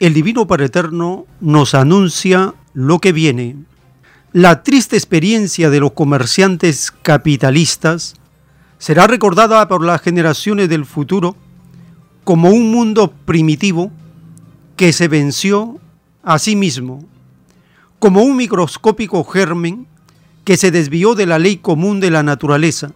el 0.00 0.12
Divino 0.12 0.46
Padre 0.46 0.66
Eterno 0.66 1.24
nos 1.40 1.74
anuncia 1.74 2.52
lo 2.74 2.98
que 2.98 3.12
viene. 3.12 3.56
La 4.34 4.62
triste 4.62 4.96
experiencia 4.96 5.70
de 5.70 5.80
los 5.80 5.92
comerciantes 5.92 6.90
capitalistas 6.90 8.16
será 8.76 9.06
recordada 9.06 9.66
por 9.66 9.82
las 9.82 10.02
generaciones 10.02 10.68
del 10.68 10.84
futuro 10.84 11.36
como 12.24 12.50
un 12.50 12.70
mundo 12.70 13.10
primitivo 13.24 13.90
que 14.76 14.92
se 14.92 15.08
venció 15.08 15.80
a 16.22 16.38
sí 16.38 16.54
mismo, 16.54 17.02
como 17.98 18.24
un 18.24 18.36
microscópico 18.36 19.24
germen 19.24 19.86
que 20.44 20.58
se 20.58 20.70
desvió 20.70 21.14
de 21.14 21.24
la 21.24 21.38
ley 21.38 21.56
común 21.56 21.98
de 21.98 22.10
la 22.10 22.22
naturaleza, 22.22 22.92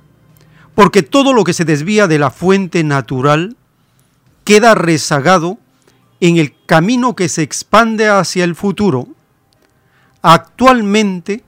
porque 0.78 1.02
todo 1.02 1.32
lo 1.32 1.42
que 1.42 1.54
se 1.54 1.64
desvía 1.64 2.06
de 2.06 2.20
la 2.20 2.30
fuente 2.30 2.84
natural 2.84 3.56
queda 4.44 4.76
rezagado 4.76 5.58
en 6.20 6.36
el 6.36 6.54
camino 6.66 7.16
que 7.16 7.28
se 7.28 7.42
expande 7.42 8.08
hacia 8.08 8.44
el 8.44 8.54
futuro. 8.54 9.08
Actualmente 10.22 11.42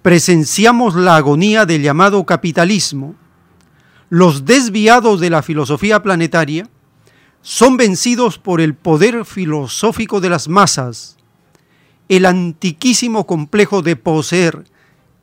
presenciamos 0.00 0.94
la 0.94 1.16
agonía 1.16 1.66
del 1.66 1.82
llamado 1.82 2.24
capitalismo. 2.24 3.16
Los 4.08 4.46
desviados 4.46 5.20
de 5.20 5.28
la 5.28 5.42
filosofía 5.42 6.02
planetaria 6.02 6.70
son 7.42 7.76
vencidos 7.76 8.38
por 8.38 8.62
el 8.62 8.74
poder 8.74 9.26
filosófico 9.26 10.22
de 10.22 10.30
las 10.30 10.48
masas. 10.48 11.18
El 12.08 12.24
antiquísimo 12.24 13.26
complejo 13.26 13.82
de 13.82 13.96
poseer 13.96 14.64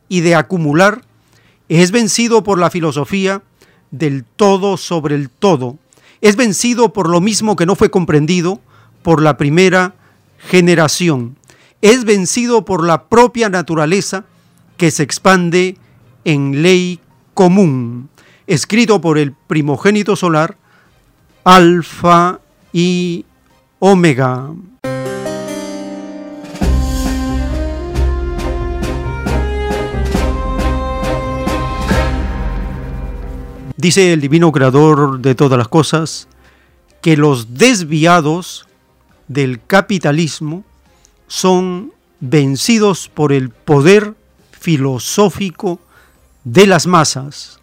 y 0.10 0.22
de 0.22 0.36
acumular 0.36 1.02
es 1.70 1.92
vencido 1.92 2.44
por 2.44 2.60
la 2.60 2.70
filosofía 2.70 3.42
del 3.92 4.24
todo 4.24 4.78
sobre 4.78 5.16
el 5.16 5.30
todo. 5.30 5.78
Es 6.22 6.36
vencido 6.36 6.94
por 6.94 7.10
lo 7.10 7.22
mismo 7.22 7.56
que 7.56 7.66
no 7.66 7.76
fue 7.76 7.90
comprendido 7.90 8.60
por 9.04 9.22
la 9.22 9.38
primera 9.38 9.96
generación. 10.38 11.38
Es 11.82 12.06
vencido 12.06 12.66
por 12.66 12.86
la 12.86 13.06
propia 13.06 13.50
naturaleza 13.50 14.26
que 14.78 14.92
se 14.92 15.04
expande 15.04 15.78
en 16.24 16.62
ley 16.62 17.00
común, 17.34 18.10
escrito 18.48 19.02
por 19.02 19.18
el 19.18 19.34
primogénito 19.34 20.16
solar, 20.16 20.58
Alfa 21.44 22.40
y 22.74 23.26
Omega. 23.80 24.50
Dice 33.78 34.14
el 34.14 34.22
divino 34.22 34.52
creador 34.52 35.20
de 35.20 35.36
todas 35.36 35.58
las 35.58 35.68
cosas 35.68 36.28
que 37.02 37.18
los 37.18 37.56
desviados 37.56 38.68
del 39.28 39.62
capitalismo 39.66 40.64
son 41.28 41.92
vencidos 42.20 43.10
por 43.10 43.34
el 43.34 43.50
poder 43.50 44.16
filosófico 44.52 45.80
de 46.44 46.68
las 46.68 46.88
masas. 46.88 47.60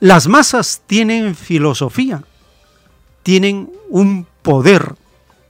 Las 0.00 0.28
masas 0.28 0.82
tienen 0.86 1.34
filosofía, 1.34 2.22
tienen 3.22 3.70
un 3.88 4.26
poder. 4.42 4.94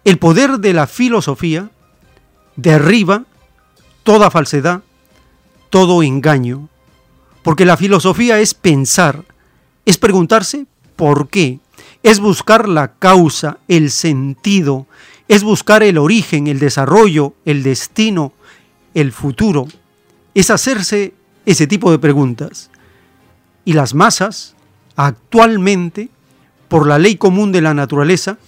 El 0.05 0.19
poder 0.19 0.59
de 0.59 0.73
la 0.73 0.87
filosofía 0.87 1.71
derriba 2.55 3.25
toda 4.05 4.31
falsedad, 4.31 4.83
todo 5.69 6.03
engaño, 6.03 6.69
porque 7.43 7.65
la 7.65 7.77
filosofía 7.77 8.39
es 8.39 8.55
pensar, 8.55 9.25
es 9.87 9.97
preguntarse 9.97 10.67
por 10.97 11.29
qué, 11.29 11.61
es 12.03 12.21
buscar 12.21 12.69
la 12.69 12.95
causa, 12.95 13.59
el 13.69 13.91
sentido, 13.91 14.87
es 15.29 15.43
buscar 15.43 15.83
el 15.83 15.97
origen, 15.97 16.49
el 16.49 16.59
desarrollo, 16.59 17.35
el 17.45 17.63
destino, 17.63 18.33
el 18.95 19.13
futuro, 19.13 19.67
es 20.35 20.51
hacerse 20.51 21.15
ese 21.47 21.67
tipo 21.67 21.91
de 21.91 21.99
preguntas. 21.99 22.71
Y 23.65 23.73
las 23.73 23.95
masas, 23.95 24.55
actualmente, 24.97 26.11
por 26.69 26.87
la 26.87 26.99
ley 26.99 27.17
común 27.17 27.53
de 27.53 27.63
la 27.63 27.73
naturaleza, 27.73 28.39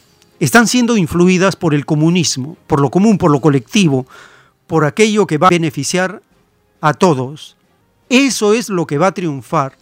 están 0.41 0.67
siendo 0.67 0.97
influidas 0.97 1.57
por 1.57 1.75
el 1.75 1.87
comunismo, 1.87 2.57
por 2.67 2.81
lo 2.81 2.91
común, 2.91 3.17
por 3.17 3.31
lo 3.31 3.41
colectivo, 3.41 4.07
por 4.67 4.85
aquello 4.85 5.27
que 5.27 5.39
va 5.39 5.49
a 5.49 5.51
beneficiar 5.51 6.23
a 6.81 6.95
todos. 6.95 7.57
Eso 8.09 8.55
es 8.55 8.69
lo 8.69 8.87
que 8.87 8.99
va 8.99 9.09
a 9.09 9.15
triunfar 9.15 9.77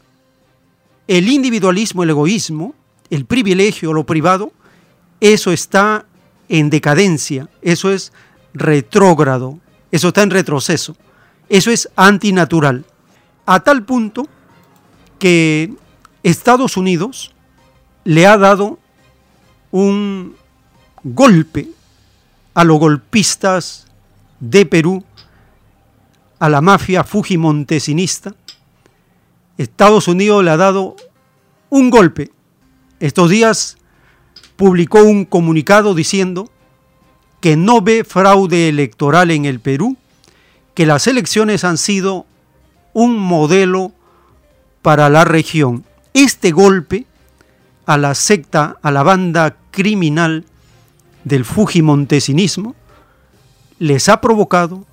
el 1.08 1.28
individualismo, 1.28 2.02
el 2.02 2.10
egoísmo, 2.10 2.74
el 3.10 3.24
privilegio, 3.24 3.92
lo 3.92 4.04
privado, 4.04 4.52
eso 5.20 5.52
está 5.52 6.06
en 6.48 6.70
decadencia, 6.70 7.48
eso 7.62 7.90
es 7.90 8.12
retrógrado, 8.54 9.58
eso 9.90 10.08
está 10.08 10.22
en 10.22 10.30
retroceso, 10.30 10.96
eso 11.48 11.70
es 11.70 11.88
antinatural. 11.96 12.84
A 13.46 13.60
tal 13.60 13.84
punto 13.84 14.26
que 15.18 15.72
Estados 16.22 16.76
Unidos 16.76 17.32
le 18.04 18.26
ha 18.26 18.36
dado 18.36 18.78
un 19.70 20.34
golpe 21.02 21.68
a 22.54 22.64
los 22.64 22.78
golpistas 22.78 23.86
de 24.40 24.66
Perú, 24.66 25.04
a 26.38 26.48
la 26.48 26.60
mafia 26.60 27.04
fujimontesinista, 27.04 28.34
Estados 29.58 30.08
Unidos 30.08 30.44
le 30.44 30.50
ha 30.50 30.56
dado 30.56 30.96
un 31.70 31.90
golpe. 31.90 32.30
Estos 33.00 33.30
días 33.30 33.78
publicó 34.56 35.02
un 35.02 35.24
comunicado 35.24 35.94
diciendo 35.94 36.50
que 37.40 37.56
no 37.56 37.80
ve 37.80 38.04
fraude 38.04 38.68
electoral 38.68 39.30
en 39.30 39.44
el 39.44 39.60
Perú, 39.60 39.96
que 40.74 40.86
las 40.86 41.06
elecciones 41.06 41.64
han 41.64 41.78
sido 41.78 42.26
un 42.92 43.18
modelo 43.18 43.92
para 44.82 45.08
la 45.08 45.24
región. 45.24 45.84
Este 46.14 46.50
golpe 46.50 47.06
a 47.84 47.98
la 47.98 48.14
secta, 48.14 48.76
a 48.82 48.90
la 48.90 49.02
banda 49.02 49.56
criminal 49.70 50.44
del 51.24 51.44
Fujimontesinismo, 51.44 52.74
les 53.78 54.08
ha 54.08 54.20
provocado 54.20 54.84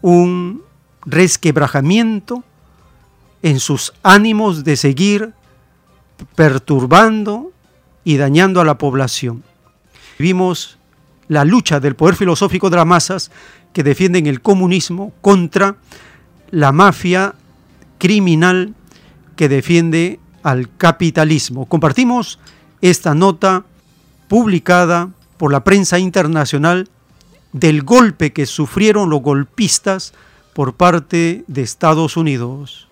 un 0.00 0.62
resquebrajamiento 1.04 2.44
en 3.42 3.60
sus 3.60 3.92
ánimos 4.02 4.64
de 4.64 4.76
seguir 4.76 5.32
perturbando 6.34 7.52
y 8.04 8.16
dañando 8.16 8.60
a 8.60 8.64
la 8.64 8.78
población. 8.78 9.42
Vimos 10.18 10.78
la 11.28 11.44
lucha 11.44 11.80
del 11.80 11.96
poder 11.96 12.14
filosófico 12.14 12.70
de 12.70 12.76
las 12.76 12.86
masas 12.86 13.30
que 13.72 13.82
defienden 13.82 14.26
el 14.26 14.40
comunismo 14.40 15.12
contra 15.20 15.76
la 16.50 16.72
mafia 16.72 17.34
criminal 17.98 18.74
que 19.36 19.48
defiende 19.48 20.20
al 20.42 20.68
capitalismo. 20.76 21.66
Compartimos 21.66 22.38
esta 22.80 23.14
nota 23.14 23.64
publicada 24.28 25.10
por 25.36 25.52
la 25.52 25.64
prensa 25.64 25.98
internacional 25.98 26.88
del 27.52 27.82
golpe 27.82 28.32
que 28.32 28.46
sufrieron 28.46 29.10
los 29.10 29.22
golpistas 29.22 30.12
por 30.52 30.74
parte 30.74 31.44
de 31.46 31.62
Estados 31.62 32.16
Unidos. 32.16 32.88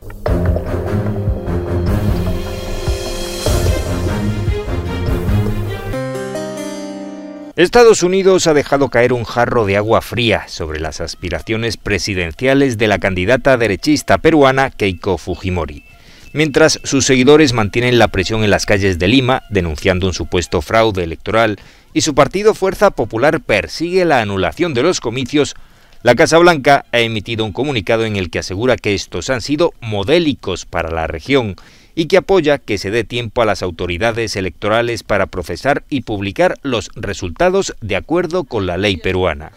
Estados 7.56 8.02
Unidos 8.02 8.46
ha 8.46 8.54
dejado 8.54 8.88
caer 8.88 9.12
un 9.12 9.24
jarro 9.24 9.66
de 9.66 9.76
agua 9.76 10.00
fría 10.00 10.44
sobre 10.48 10.80
las 10.80 11.02
aspiraciones 11.02 11.76
presidenciales 11.76 12.78
de 12.78 12.88
la 12.88 12.98
candidata 12.98 13.58
derechista 13.58 14.16
peruana 14.16 14.70
Keiko 14.70 15.18
Fujimori, 15.18 15.84
mientras 16.32 16.80
sus 16.84 17.04
seguidores 17.04 17.52
mantienen 17.52 17.98
la 17.98 18.08
presión 18.08 18.44
en 18.44 18.50
las 18.50 18.64
calles 18.64 18.98
de 18.98 19.08
Lima 19.08 19.42
denunciando 19.50 20.06
un 20.06 20.14
supuesto 20.14 20.62
fraude 20.62 21.04
electoral 21.04 21.58
y 21.92 22.00
su 22.00 22.14
partido 22.14 22.54
Fuerza 22.54 22.92
Popular 22.92 23.40
persigue 23.40 24.06
la 24.06 24.22
anulación 24.22 24.72
de 24.72 24.82
los 24.82 25.00
comicios 25.00 25.54
la 26.02 26.14
Casa 26.14 26.38
Blanca 26.38 26.86
ha 26.92 27.00
emitido 27.00 27.44
un 27.44 27.52
comunicado 27.52 28.06
en 28.06 28.16
el 28.16 28.30
que 28.30 28.38
asegura 28.38 28.76
que 28.76 28.94
estos 28.94 29.28
han 29.28 29.42
sido 29.42 29.74
modélicos 29.80 30.64
para 30.64 30.90
la 30.90 31.06
región 31.06 31.56
y 31.94 32.06
que 32.06 32.16
apoya 32.16 32.56
que 32.56 32.78
se 32.78 32.90
dé 32.90 33.04
tiempo 33.04 33.42
a 33.42 33.44
las 33.44 33.62
autoridades 33.62 34.34
electorales 34.36 35.02
para 35.02 35.26
procesar 35.26 35.82
y 35.90 36.02
publicar 36.02 36.56
los 36.62 36.90
resultados 36.94 37.76
de 37.82 37.96
acuerdo 37.96 38.44
con 38.44 38.66
la 38.66 38.78
ley 38.78 38.96
peruana. 38.96 39.52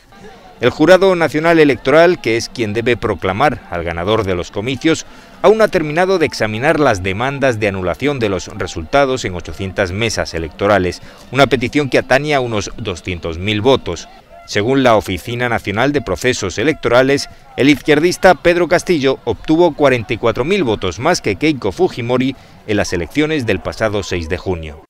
El 0.59 0.69
Jurado 0.69 1.15
Nacional 1.15 1.59
Electoral, 1.59 2.21
que 2.21 2.37
es 2.37 2.49
quien 2.49 2.73
debe 2.73 2.97
proclamar 2.97 3.65
al 3.69 3.83
ganador 3.83 4.23
de 4.23 4.35
los 4.35 4.51
comicios, 4.51 5.05
aún 5.41 5.61
ha 5.61 5.67
terminado 5.67 6.19
de 6.19 6.25
examinar 6.25 6.79
las 6.79 7.03
demandas 7.03 7.59
de 7.59 7.67
anulación 7.69 8.19
de 8.19 8.29
los 8.29 8.47
resultados 8.47 9.25
en 9.25 9.35
800 9.35 9.91
mesas 9.91 10.33
electorales, 10.33 11.01
una 11.31 11.47
petición 11.47 11.89
que 11.89 11.97
atañe 11.97 12.33
a 12.33 12.39
unos 12.39 12.69
200.000 12.77 13.61
votos 13.61 14.07
Según 14.45 14.83
la 14.83 14.95
Oficina 14.95 15.49
Nacional 15.49 15.93
de 15.93 16.01
Procesos 16.01 16.57
Electorales, 16.57 17.29
el 17.57 17.69
izquierdista 17.69 18.35
Pedro 18.35 18.67
Castillo 18.67 19.19
obtuvo 19.23 19.71
44.000 19.71 20.63
votos 20.63 20.99
más 20.99 21.21
que 21.21 21.37
Keiko 21.37 21.71
Fujimori 21.71 22.35
en 22.67 22.77
las 22.77 22.93
elecciones 22.93 23.45
del 23.45 23.59
pasado 23.59 24.03
6 24.03 24.29
de 24.29 24.37
junio. 24.37 24.83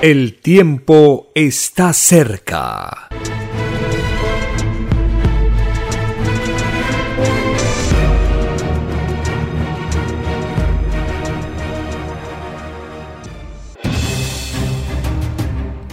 El 0.00 0.34
tiempo 0.40 1.32
está 1.34 1.92
cerca. 1.92 3.08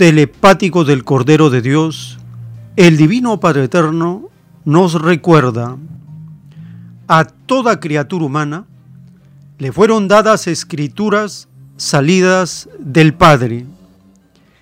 telepáticos 0.00 0.86
del 0.86 1.04
Cordero 1.04 1.50
de 1.50 1.60
Dios, 1.60 2.18
el 2.76 2.96
Divino 2.96 3.38
Padre 3.38 3.64
Eterno 3.64 4.30
nos 4.64 4.94
recuerda 4.94 5.76
a 7.06 7.24
toda 7.26 7.80
criatura 7.80 8.24
humana 8.24 8.64
le 9.58 9.72
fueron 9.72 10.08
dadas 10.08 10.46
escrituras 10.46 11.48
salidas 11.76 12.70
del 12.78 13.12
Padre. 13.12 13.66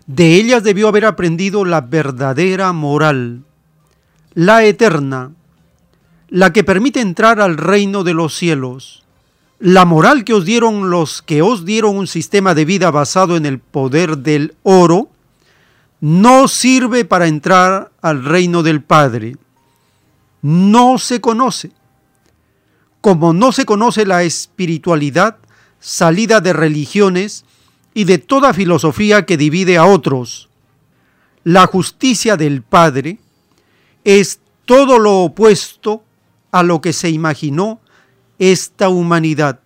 De 0.08 0.34
ellas 0.34 0.64
debió 0.64 0.88
haber 0.88 1.04
aprendido 1.04 1.64
la 1.64 1.82
verdadera 1.82 2.72
moral, 2.72 3.44
la 4.34 4.64
eterna, 4.64 5.30
la 6.28 6.52
que 6.52 6.64
permite 6.64 7.00
entrar 7.00 7.40
al 7.40 7.58
reino 7.58 8.02
de 8.02 8.14
los 8.14 8.34
cielos. 8.34 9.04
La 9.60 9.84
moral 9.84 10.24
que 10.24 10.34
os 10.34 10.44
dieron 10.44 10.90
los 10.90 11.22
que 11.22 11.42
os 11.42 11.64
dieron 11.64 11.96
un 11.96 12.08
sistema 12.08 12.56
de 12.56 12.64
vida 12.64 12.90
basado 12.90 13.36
en 13.36 13.46
el 13.46 13.60
poder 13.60 14.18
del 14.18 14.56
oro, 14.64 15.10
no 16.00 16.48
sirve 16.48 17.04
para 17.04 17.26
entrar 17.26 17.92
al 18.00 18.24
reino 18.24 18.62
del 18.62 18.82
Padre. 18.82 19.36
No 20.42 20.98
se 20.98 21.20
conoce 21.20 21.72
como 23.00 23.32
no 23.32 23.52
se 23.52 23.64
conoce 23.64 24.04
la 24.06 24.22
espiritualidad 24.22 25.36
salida 25.80 26.40
de 26.40 26.52
religiones 26.52 27.44
y 27.94 28.04
de 28.04 28.18
toda 28.18 28.52
filosofía 28.52 29.24
que 29.24 29.36
divide 29.36 29.76
a 29.76 29.86
otros. 29.86 30.48
La 31.44 31.66
justicia 31.66 32.36
del 32.36 32.62
Padre 32.62 33.18
es 34.04 34.40
todo 34.66 34.98
lo 34.98 35.20
opuesto 35.20 36.02
a 36.50 36.62
lo 36.62 36.80
que 36.80 36.92
se 36.92 37.10
imaginó 37.10 37.80
esta 38.38 38.88
humanidad, 38.88 39.60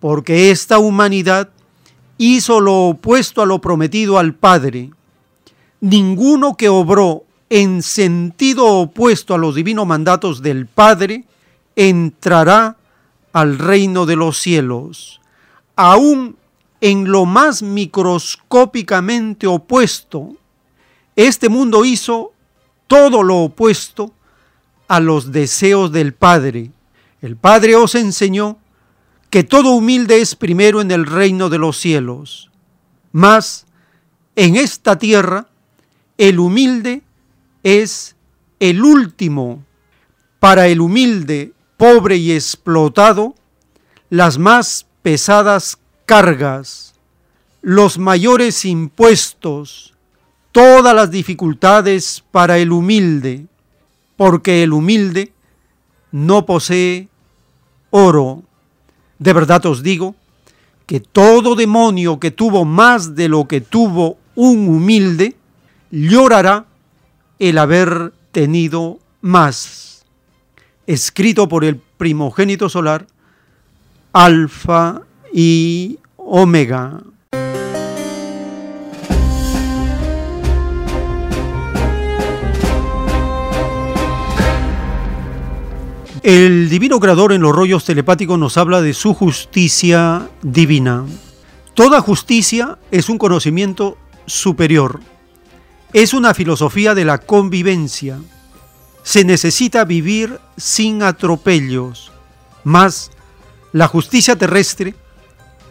porque 0.00 0.50
esta 0.50 0.78
humanidad 0.78 1.50
hizo 2.18 2.60
lo 2.60 2.88
opuesto 2.88 3.42
a 3.42 3.46
lo 3.46 3.60
prometido 3.60 4.18
al 4.18 4.34
Padre. 4.34 4.90
Ninguno 5.80 6.56
que 6.56 6.68
obró 6.68 7.24
en 7.50 7.82
sentido 7.82 8.66
opuesto 8.66 9.34
a 9.34 9.38
los 9.38 9.54
divinos 9.54 9.86
mandatos 9.86 10.42
del 10.42 10.66
Padre 10.66 11.24
entrará 11.76 12.76
al 13.32 13.58
reino 13.58 14.04
de 14.06 14.16
los 14.16 14.38
cielos. 14.38 15.20
Aún 15.76 16.36
en 16.80 17.10
lo 17.10 17.24
más 17.24 17.62
microscópicamente 17.62 19.46
opuesto, 19.46 20.36
este 21.16 21.48
mundo 21.48 21.84
hizo 21.84 22.32
todo 22.86 23.22
lo 23.22 23.38
opuesto 23.38 24.12
a 24.88 25.00
los 25.00 25.32
deseos 25.32 25.92
del 25.92 26.14
Padre. 26.14 26.70
El 27.20 27.36
Padre 27.36 27.76
os 27.76 27.94
enseñó 27.94 28.58
que 29.30 29.44
todo 29.44 29.72
humilde 29.72 30.20
es 30.20 30.34
primero 30.34 30.80
en 30.80 30.90
el 30.90 31.06
reino 31.06 31.48
de 31.48 31.58
los 31.58 31.76
cielos. 31.76 32.50
Mas 33.12 33.66
en 34.36 34.56
esta 34.56 34.98
tierra 34.98 35.47
el 36.18 36.40
humilde 36.40 37.02
es 37.62 38.16
el 38.60 38.82
último. 38.82 39.64
Para 40.40 40.68
el 40.68 40.80
humilde 40.80 41.52
pobre 41.76 42.16
y 42.16 42.32
explotado, 42.32 43.34
las 44.10 44.38
más 44.38 44.86
pesadas 45.02 45.78
cargas, 46.04 46.94
los 47.62 47.98
mayores 47.98 48.64
impuestos, 48.64 49.94
todas 50.52 50.94
las 50.94 51.10
dificultades 51.10 52.24
para 52.30 52.58
el 52.58 52.72
humilde, 52.72 53.46
porque 54.16 54.62
el 54.62 54.72
humilde 54.72 55.32
no 56.10 56.46
posee 56.46 57.08
oro. 57.90 58.42
De 59.18 59.32
verdad 59.32 59.64
os 59.66 59.82
digo 59.82 60.14
que 60.86 61.00
todo 61.00 61.54
demonio 61.54 62.18
que 62.18 62.30
tuvo 62.30 62.64
más 62.64 63.14
de 63.14 63.28
lo 63.28 63.46
que 63.46 63.60
tuvo 63.60 64.16
un 64.34 64.68
humilde, 64.68 65.36
llorará 65.90 66.66
el 67.38 67.58
haber 67.58 68.12
tenido 68.32 68.98
más 69.20 70.04
escrito 70.86 71.48
por 71.48 71.64
el 71.64 71.76
primogénito 71.76 72.68
solar, 72.68 73.06
Alfa 74.12 75.02
y 75.32 75.98
Omega. 76.16 77.02
El 86.22 86.68
divino 86.68 87.00
creador 87.00 87.32
en 87.32 87.42
los 87.42 87.54
rollos 87.54 87.84
telepáticos 87.84 88.38
nos 88.38 88.56
habla 88.56 88.82
de 88.82 88.92
su 88.92 89.14
justicia 89.14 90.28
divina. 90.42 91.04
Toda 91.74 92.00
justicia 92.00 92.78
es 92.90 93.08
un 93.08 93.18
conocimiento 93.18 93.96
superior. 94.26 95.00
Es 95.94 96.12
una 96.12 96.34
filosofía 96.34 96.94
de 96.94 97.06
la 97.06 97.16
convivencia. 97.18 98.18
Se 99.02 99.24
necesita 99.24 99.86
vivir 99.86 100.38
sin 100.58 101.02
atropellos, 101.02 102.12
mas 102.62 103.10
la 103.72 103.88
justicia 103.88 104.36
terrestre 104.36 104.94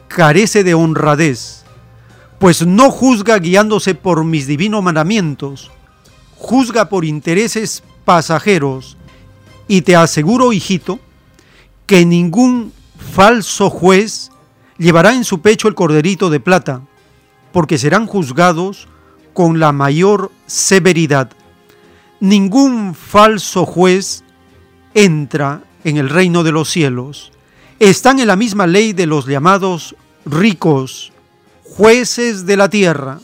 carece 0.07 0.63
de 0.63 0.73
honradez, 0.73 1.65
pues 2.39 2.65
no 2.65 2.89
juzga 2.89 3.37
guiándose 3.37 3.93
por 3.93 4.23
mis 4.23 4.47
divinos 4.47 4.81
mandamientos, 4.81 5.69
juzga 6.35 6.89
por 6.89 7.05
intereses 7.05 7.83
pasajeros, 8.03 8.97
y 9.67 9.81
te 9.81 9.95
aseguro, 9.95 10.51
hijito, 10.51 10.99
que 11.85 12.05
ningún 12.05 12.73
falso 13.13 13.69
juez 13.69 14.31
llevará 14.79 15.13
en 15.13 15.25
su 15.25 15.41
pecho 15.41 15.67
el 15.67 15.75
corderito 15.75 16.31
de 16.31 16.39
plata, 16.39 16.81
porque 17.51 17.77
serán 17.77 18.07
juzgados 18.07 18.87
con 19.37 19.59
la 19.59 19.71
mayor 19.71 20.31
severidad. 20.47 21.29
Ningún 22.19 22.95
falso 22.95 23.67
juez 23.67 24.23
entra 24.95 25.61
en 25.83 25.97
el 25.97 26.09
reino 26.09 26.43
de 26.43 26.51
los 26.51 26.71
cielos. 26.71 27.31
Están 27.77 28.19
en 28.19 28.25
la 28.25 28.35
misma 28.35 28.65
ley 28.65 28.93
de 28.93 29.05
los 29.05 29.27
llamados 29.27 29.95
ricos, 30.25 31.13
jueces 31.61 32.47
de 32.47 32.57
la 32.57 32.71
tierra. 32.71 33.19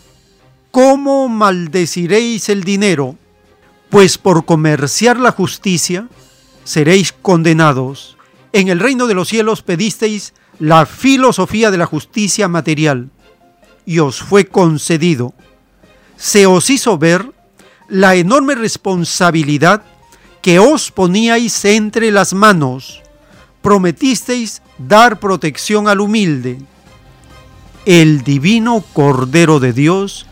¿Cómo 0.70 1.30
maldeciréis 1.30 2.48
el 2.50 2.64
dinero? 2.64 3.16
Pues 3.90 4.20
por 4.20 4.46
comerciar 4.46 5.20
la 5.20 5.32
justicia 5.32 6.10
seréis 6.64 7.12
condenados. 7.12 8.18
En 8.52 8.68
el 8.68 8.80
reino 8.80 9.08
de 9.08 9.16
los 9.16 9.30
cielos 9.30 9.64
pedisteis 9.64 10.36
la 10.60 10.86
filosofía 10.86 11.72
de 11.72 11.80
la 11.80 11.88
justicia 11.88 12.48
material 12.48 13.10
y 13.88 13.98
os 13.98 14.22
fue 14.22 14.46
concedido. 14.46 15.34
Se 16.24 16.48
os 16.48 16.70
hizo 16.70 16.98
ver 16.98 17.34
la 17.90 18.16
enorme 18.16 18.56
responsabilidad 18.56 19.84
que 20.42 20.58
os 20.58 20.90
poníais 20.90 21.66
entre 21.66 22.12
las 22.12 22.34
manos. 22.34 23.02
Prometisteis 23.62 24.62
dar 24.78 25.20
protección 25.20 25.90
al 25.90 26.00
humilde. 26.00 26.62
El 27.86 28.24
divino 28.24 28.86
Cordero 28.94 29.60
de 29.60 29.74
Dios 29.74 30.26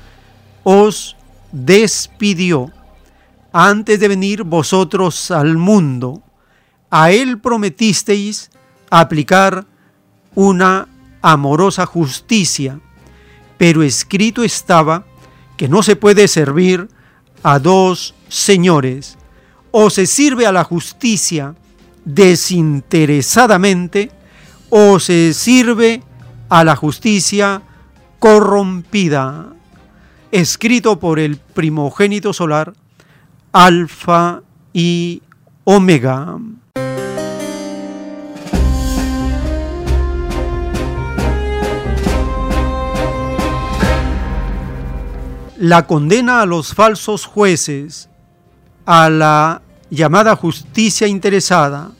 os 0.64 1.18
despidió 1.52 2.72
antes 3.52 4.00
de 4.00 4.08
venir 4.08 4.44
vosotros 4.44 5.30
al 5.30 5.58
mundo. 5.58 6.24
A 6.90 7.12
él 7.12 7.38
prometisteis 7.38 8.50
aplicar 8.90 9.68
una 10.36 10.88
amorosa 11.22 11.86
justicia, 11.86 12.80
pero 13.58 13.84
escrito 13.84 14.42
estaba 14.42 15.11
que 15.62 15.70
no 15.70 15.84
se 15.84 15.96
puede 15.96 16.28
servir 16.28 16.88
a 17.44 17.60
dos 17.60 18.16
señores. 18.30 19.20
O 19.70 19.92
se 19.92 20.08
sirve 20.08 20.48
a 20.48 20.52
la 20.52 20.64
justicia 20.64 21.54
desinteresadamente, 22.04 24.10
o 24.72 25.00
se 25.00 25.36
sirve 25.36 26.02
a 26.50 26.64
la 26.64 26.76
justicia 26.76 27.62
corrompida. 28.18 29.54
Escrito 30.32 31.00
por 31.00 31.20
el 31.20 31.38
primogénito 31.38 32.34
solar, 32.34 32.74
Alfa 33.52 34.42
y 34.74 35.22
Omega. 35.64 36.40
La 45.62 45.86
condena 45.86 46.42
a 46.42 46.48
los 46.48 46.74
falsos 46.74 47.28
jueces, 47.28 48.10
a 48.88 49.12
la 49.12 49.62
llamada 49.92 50.36
justicia 50.36 51.08
interesada, 51.08 51.92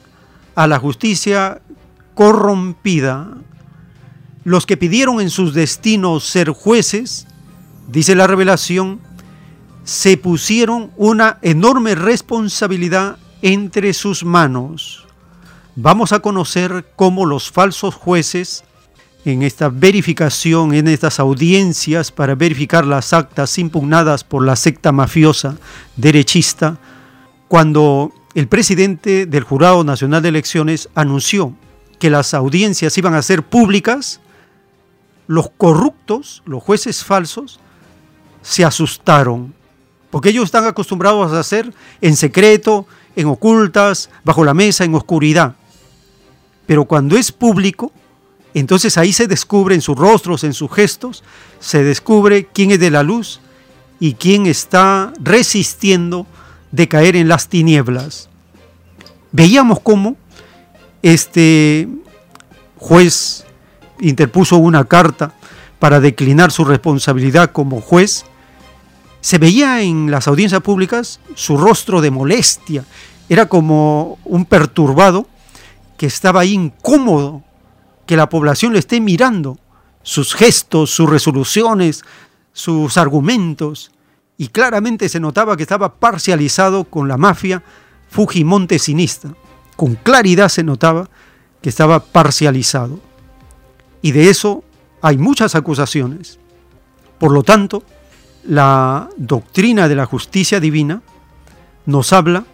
a 0.56 0.66
la 0.66 0.80
justicia 0.80 1.62
corrompida, 2.14 3.28
los 4.42 4.66
que 4.66 4.76
pidieron 4.76 5.20
en 5.20 5.30
sus 5.30 5.54
destinos 5.54 6.24
ser 6.24 6.50
jueces, 6.50 7.28
dice 7.86 8.16
la 8.16 8.26
revelación, 8.26 8.98
se 9.84 10.16
pusieron 10.16 10.90
una 10.96 11.38
enorme 11.40 11.94
responsabilidad 11.94 13.16
entre 13.42 13.92
sus 13.92 14.24
manos. 14.24 15.06
Vamos 15.76 16.10
a 16.10 16.18
conocer 16.18 16.90
cómo 16.96 17.26
los 17.26 17.52
falsos 17.52 17.94
jueces 17.94 18.64
en 19.24 19.42
esta 19.42 19.68
verificación, 19.68 20.74
en 20.74 20.88
estas 20.88 21.20
audiencias 21.20 22.10
para 22.10 22.34
verificar 22.34 22.84
las 22.84 23.12
actas 23.12 23.58
impugnadas 23.58 24.24
por 24.24 24.44
la 24.44 24.56
secta 24.56 24.90
mafiosa 24.90 25.56
derechista, 25.96 26.78
cuando 27.48 28.12
el 28.34 28.48
presidente 28.48 29.26
del 29.26 29.44
Jurado 29.44 29.84
Nacional 29.84 30.22
de 30.22 30.30
Elecciones 30.30 30.88
anunció 30.94 31.54
que 31.98 32.10
las 32.10 32.34
audiencias 32.34 32.96
iban 32.98 33.14
a 33.14 33.22
ser 33.22 33.44
públicas, 33.44 34.20
los 35.28 35.50
corruptos, 35.50 36.42
los 36.44 36.62
jueces 36.62 37.04
falsos, 37.04 37.60
se 38.42 38.64
asustaron, 38.64 39.54
porque 40.10 40.30
ellos 40.30 40.46
están 40.46 40.64
acostumbrados 40.64 41.32
a 41.32 41.38
hacer 41.38 41.72
en 42.00 42.16
secreto, 42.16 42.86
en 43.14 43.28
ocultas, 43.28 44.10
bajo 44.24 44.44
la 44.44 44.52
mesa, 44.52 44.84
en 44.84 44.94
oscuridad. 44.94 45.54
Pero 46.66 46.86
cuando 46.86 47.16
es 47.16 47.30
público, 47.30 47.92
entonces 48.54 48.98
ahí 48.98 49.12
se 49.12 49.26
descubre 49.26 49.74
en 49.74 49.80
sus 49.80 49.96
rostros, 49.96 50.44
en 50.44 50.52
sus 50.52 50.70
gestos, 50.70 51.24
se 51.60 51.82
descubre 51.82 52.48
quién 52.52 52.70
es 52.70 52.80
de 52.80 52.90
la 52.90 53.02
luz 53.02 53.40
y 53.98 54.14
quién 54.14 54.46
está 54.46 55.12
resistiendo 55.20 56.26
de 56.70 56.88
caer 56.88 57.16
en 57.16 57.28
las 57.28 57.48
tinieblas. 57.48 58.28
Veíamos 59.30 59.80
cómo 59.80 60.16
este 61.02 61.88
juez 62.76 63.44
interpuso 64.00 64.56
una 64.56 64.84
carta 64.84 65.34
para 65.78 66.00
declinar 66.00 66.52
su 66.52 66.64
responsabilidad 66.64 67.52
como 67.52 67.80
juez. 67.80 68.24
Se 69.20 69.38
veía 69.38 69.82
en 69.82 70.10
las 70.10 70.28
audiencias 70.28 70.60
públicas 70.60 71.20
su 71.34 71.56
rostro 71.56 72.00
de 72.00 72.10
molestia. 72.10 72.84
Era 73.28 73.46
como 73.46 74.18
un 74.24 74.44
perturbado 74.44 75.26
que 75.96 76.06
estaba 76.06 76.44
incómodo 76.44 77.42
que 78.12 78.16
la 78.18 78.28
población 78.28 78.74
le 78.74 78.78
esté 78.78 79.00
mirando 79.00 79.58
sus 80.02 80.34
gestos, 80.34 80.90
sus 80.90 81.08
resoluciones, 81.08 82.04
sus 82.52 82.98
argumentos, 82.98 83.90
y 84.36 84.48
claramente 84.48 85.08
se 85.08 85.18
notaba 85.18 85.56
que 85.56 85.62
estaba 85.62 85.94
parcializado 85.94 86.84
con 86.84 87.08
la 87.08 87.16
mafia 87.16 87.62
fujimontesinista. 88.10 89.32
Con 89.76 89.94
claridad 89.94 90.50
se 90.50 90.62
notaba 90.62 91.08
que 91.62 91.70
estaba 91.70 92.00
parcializado. 92.00 93.00
Y 94.02 94.12
de 94.12 94.28
eso 94.28 94.62
hay 95.00 95.16
muchas 95.16 95.54
acusaciones. 95.54 96.38
Por 97.18 97.32
lo 97.32 97.42
tanto, 97.42 97.82
la 98.44 99.08
doctrina 99.16 99.88
de 99.88 99.94
la 99.94 100.04
justicia 100.04 100.60
divina 100.60 101.00
nos 101.86 102.12
habla 102.12 102.44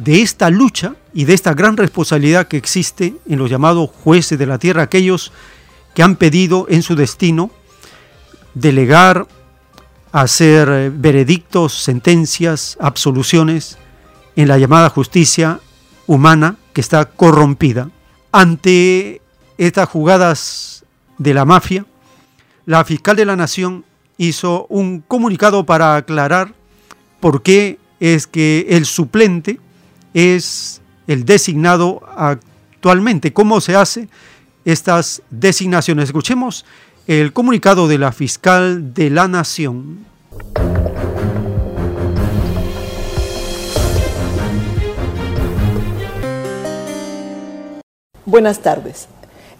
de 0.00 0.22
esta 0.22 0.48
lucha 0.48 0.94
y 1.12 1.24
de 1.24 1.34
esta 1.34 1.52
gran 1.52 1.76
responsabilidad 1.76 2.48
que 2.48 2.56
existe 2.56 3.14
en 3.28 3.38
los 3.38 3.50
llamados 3.50 3.90
jueces 4.02 4.38
de 4.38 4.46
la 4.46 4.58
tierra, 4.58 4.82
aquellos 4.82 5.30
que 5.94 6.02
han 6.02 6.16
pedido 6.16 6.66
en 6.70 6.82
su 6.82 6.96
destino 6.96 7.50
delegar, 8.54 9.26
hacer 10.10 10.68
eh, 10.70 10.90
veredictos, 10.92 11.74
sentencias, 11.82 12.78
absoluciones 12.80 13.76
en 14.36 14.48
la 14.48 14.58
llamada 14.58 14.88
justicia 14.88 15.60
humana 16.06 16.56
que 16.72 16.80
está 16.80 17.04
corrompida. 17.04 17.90
Ante 18.32 19.20
estas 19.58 19.88
jugadas 19.88 20.84
de 21.18 21.34
la 21.34 21.44
mafia, 21.44 21.84
la 22.64 22.84
fiscal 22.84 23.16
de 23.16 23.26
la 23.26 23.36
nación 23.36 23.84
hizo 24.16 24.66
un 24.70 25.00
comunicado 25.00 25.66
para 25.66 25.96
aclarar 25.96 26.54
por 27.20 27.42
qué 27.42 27.78
es 28.00 28.26
que 28.26 28.66
el 28.70 28.86
suplente 28.86 29.60
es 30.14 30.80
el 31.06 31.24
designado 31.24 32.02
actualmente. 32.16 33.32
¿Cómo 33.32 33.60
se 33.60 33.76
hace 33.76 34.08
estas 34.64 35.22
designaciones? 35.30 36.04
Escuchemos 36.06 36.64
el 37.06 37.32
comunicado 37.32 37.88
de 37.88 37.98
la 37.98 38.12
fiscal 38.12 38.94
de 38.94 39.10
la 39.10 39.28
Nación. 39.28 40.06
Buenas 48.24 48.60
tardes. 48.60 49.08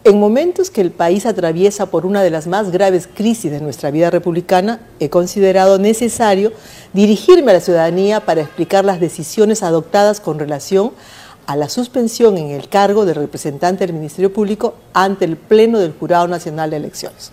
En 0.03 0.19
momentos 0.19 0.71
que 0.71 0.81
el 0.81 0.93
país 0.93 1.27
atraviesa 1.27 1.91
por 1.91 2.07
una 2.07 2.23
de 2.23 2.31
las 2.31 2.47
más 2.47 2.71
graves 2.71 3.07
crisis 3.07 3.51
de 3.51 3.61
nuestra 3.61 3.91
vida 3.91 4.09
republicana, 4.09 4.81
he 4.99 5.11
considerado 5.11 5.79
necesario 5.79 6.53
dirigirme 6.95 7.51
a 7.51 7.55
la 7.55 7.61
ciudadanía 7.61 8.21
para 8.25 8.41
explicar 8.41 8.83
las 8.83 8.99
decisiones 8.99 9.63
adoptadas 9.63 10.21
con 10.21 10.39
relación 10.39 10.93
a 11.45 11.55
la 11.55 11.69
suspensión 11.69 12.39
en 12.39 12.49
el 12.49 12.71
cargo 12.71 13.05
de 13.05 13.13
representante 13.13 13.87
del 13.87 13.95
Ministerio 13.95 14.33
Público 14.33 14.73
ante 14.95 15.27
el 15.27 15.37
Pleno 15.37 15.79
del 15.79 15.93
Jurado 15.93 16.29
Nacional 16.29 16.71
de 16.71 16.79
Elecciones. 16.79 17.33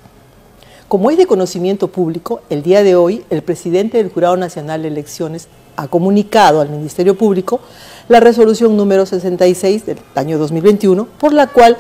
Como 0.90 1.10
es 1.10 1.18
de 1.18 1.26
conocimiento 1.26 1.88
público, 1.88 2.42
el 2.50 2.64
día 2.64 2.84
de 2.84 2.98
hoy 2.98 3.24
el 3.30 3.44
presidente 3.44 3.98
del 3.98 4.12
Jurado 4.12 4.36
Nacional 4.36 4.82
de 4.82 4.90
Elecciones 4.90 5.48
ha 5.78 5.88
comunicado 5.88 6.60
al 6.60 6.70
Ministerio 6.70 7.18
Público 7.18 7.62
la 8.10 8.20
resolución 8.20 8.76
número 8.76 9.06
66 9.06 9.86
del 9.86 10.00
año 10.16 10.38
2021, 10.38 11.08
por 11.20 11.34
la 11.34 11.48
cual 11.48 11.78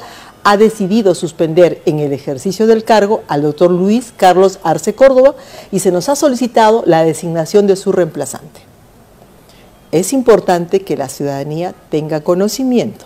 ha 0.49 0.55
decidido 0.55 1.13
suspender 1.13 1.81
en 1.85 1.99
el 1.99 2.13
ejercicio 2.13 2.67
del 2.67 2.85
cargo 2.85 3.21
al 3.27 3.41
doctor 3.41 3.69
Luis 3.69 4.13
Carlos 4.15 4.59
Arce 4.63 4.95
Córdoba 4.95 5.35
y 5.73 5.79
se 5.79 5.91
nos 5.91 6.07
ha 6.07 6.15
solicitado 6.15 6.83
la 6.85 7.03
designación 7.03 7.67
de 7.67 7.75
su 7.75 7.91
reemplazante. 7.91 8.61
Es 9.91 10.13
importante 10.13 10.83
que 10.83 10.95
la 10.95 11.09
ciudadanía 11.09 11.75
tenga 11.89 12.21
conocimiento. 12.21 13.03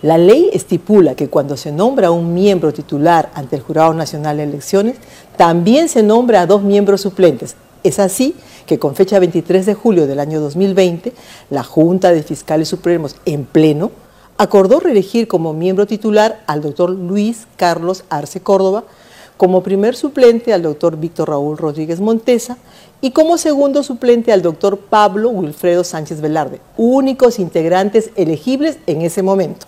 La 0.00 0.16
ley 0.16 0.48
estipula 0.52 1.16
que 1.16 1.26
cuando 1.28 1.56
se 1.56 1.72
nombra 1.72 2.12
un 2.12 2.34
miembro 2.34 2.72
titular 2.72 3.32
ante 3.34 3.56
el 3.56 3.62
Jurado 3.62 3.92
Nacional 3.92 4.36
de 4.36 4.44
Elecciones, 4.44 4.98
también 5.36 5.88
se 5.88 6.04
nombra 6.04 6.42
a 6.42 6.46
dos 6.46 6.62
miembros 6.62 7.00
suplentes. 7.00 7.56
Es 7.82 7.98
así 7.98 8.36
que 8.66 8.78
con 8.78 8.94
fecha 8.94 9.18
23 9.18 9.66
de 9.66 9.74
julio 9.74 10.06
del 10.06 10.20
año 10.20 10.40
2020, 10.40 11.12
la 11.50 11.64
Junta 11.64 12.12
de 12.12 12.22
Fiscales 12.22 12.68
Supremos 12.68 13.16
en 13.24 13.44
pleno 13.44 14.05
acordó 14.38 14.80
reelegir 14.80 15.28
como 15.28 15.52
miembro 15.52 15.86
titular 15.86 16.42
al 16.46 16.60
doctor 16.60 16.90
Luis 16.90 17.46
Carlos 17.56 18.04
Arce 18.10 18.40
Córdoba, 18.40 18.84
como 19.36 19.62
primer 19.62 19.94
suplente 19.94 20.52
al 20.52 20.62
doctor 20.62 20.96
Víctor 20.96 21.28
Raúl 21.28 21.58
Rodríguez 21.58 22.00
Montesa 22.00 22.56
y 23.00 23.10
como 23.10 23.36
segundo 23.36 23.82
suplente 23.82 24.32
al 24.32 24.42
doctor 24.42 24.78
Pablo 24.78 25.28
Wilfredo 25.28 25.84
Sánchez 25.84 26.20
Velarde, 26.20 26.60
únicos 26.76 27.38
integrantes 27.38 28.10
elegibles 28.16 28.78
en 28.86 29.02
ese 29.02 29.22
momento. 29.22 29.66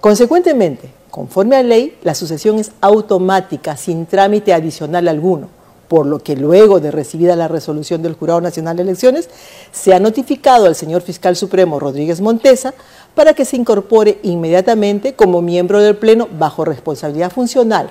Consecuentemente, 0.00 0.90
conforme 1.10 1.56
a 1.56 1.62
ley, 1.62 1.96
la 2.02 2.16
sucesión 2.16 2.58
es 2.58 2.72
automática, 2.80 3.76
sin 3.76 4.06
trámite 4.06 4.52
adicional 4.52 5.06
alguno, 5.06 5.48
por 5.86 6.06
lo 6.06 6.18
que 6.18 6.34
luego 6.34 6.80
de 6.80 6.90
recibida 6.90 7.36
la 7.36 7.48
resolución 7.48 8.02
del 8.02 8.14
Jurado 8.14 8.40
Nacional 8.40 8.76
de 8.76 8.82
Elecciones, 8.82 9.28
se 9.70 9.94
ha 9.94 10.00
notificado 10.00 10.66
al 10.66 10.74
señor 10.74 11.02
fiscal 11.02 11.36
supremo 11.36 11.78
Rodríguez 11.78 12.20
Montesa 12.20 12.74
para 13.14 13.34
que 13.34 13.44
se 13.44 13.56
incorpore 13.56 14.18
inmediatamente 14.22 15.14
como 15.14 15.42
miembro 15.42 15.80
del 15.80 15.96
Pleno 15.96 16.28
bajo 16.38 16.64
responsabilidad 16.64 17.30
funcional 17.30 17.90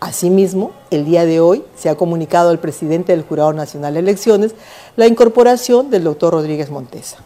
Asimismo, 0.00 0.72
el 0.90 1.06
día 1.06 1.24
de 1.24 1.40
hoy 1.40 1.64
se 1.74 1.88
ha 1.88 1.94
comunicado 1.94 2.50
al 2.50 2.58
presidente 2.58 3.12
del 3.12 3.24
Jurado 3.24 3.54
Nacional 3.54 3.94
de 3.94 4.00
Elecciones 4.00 4.54
la 4.94 5.06
incorporación 5.06 5.90
del 5.90 6.04
doctor 6.04 6.34
Rodríguez 6.34 6.70
Montesa. 6.70 7.18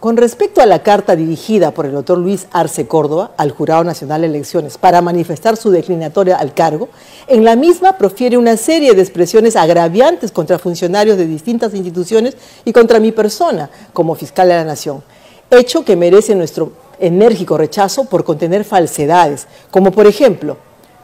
Con 0.00 0.16
respecto 0.16 0.60
a 0.60 0.66
la 0.66 0.82
carta 0.82 1.16
dirigida 1.16 1.70
por 1.70 1.86
el 1.86 1.92
doctor 1.92 2.18
Luis 2.18 2.48
Arce 2.52 2.86
Córdoba 2.86 3.32
al 3.36 3.52
Jurado 3.52 3.84
Nacional 3.84 4.20
de 4.20 4.28
Elecciones 4.28 4.78
para 4.78 5.00
manifestar 5.00 5.56
su 5.56 5.70
declinatoria 5.70 6.36
al 6.36 6.54
cargo, 6.54 6.88
en 7.28 7.44
la 7.44 7.56
misma 7.56 7.98
profiere 7.98 8.36
una 8.36 8.56
serie 8.56 8.94
de 8.94 9.02
expresiones 9.02 9.54
agraviantes 9.54 10.32
contra 10.32 10.58
funcionarios 10.58 11.18
de 11.18 11.26
distintas 11.26 11.72
instituciones 11.72 12.36
y 12.64 12.72
contra 12.72 13.00
mi 13.00 13.12
persona 13.12 13.70
como 13.92 14.16
fiscal 14.16 14.48
de 14.48 14.54
la 14.54 14.64
Nación, 14.64 15.02
hecho 15.50 15.84
que 15.84 15.96
merece 15.96 16.34
nuestro 16.34 16.72
enérgico 16.98 17.56
rechazo 17.56 18.04
por 18.04 18.24
contener 18.24 18.64
falsedades, 18.64 19.46
como 19.70 19.92
por 19.92 20.06
ejemplo 20.06 20.56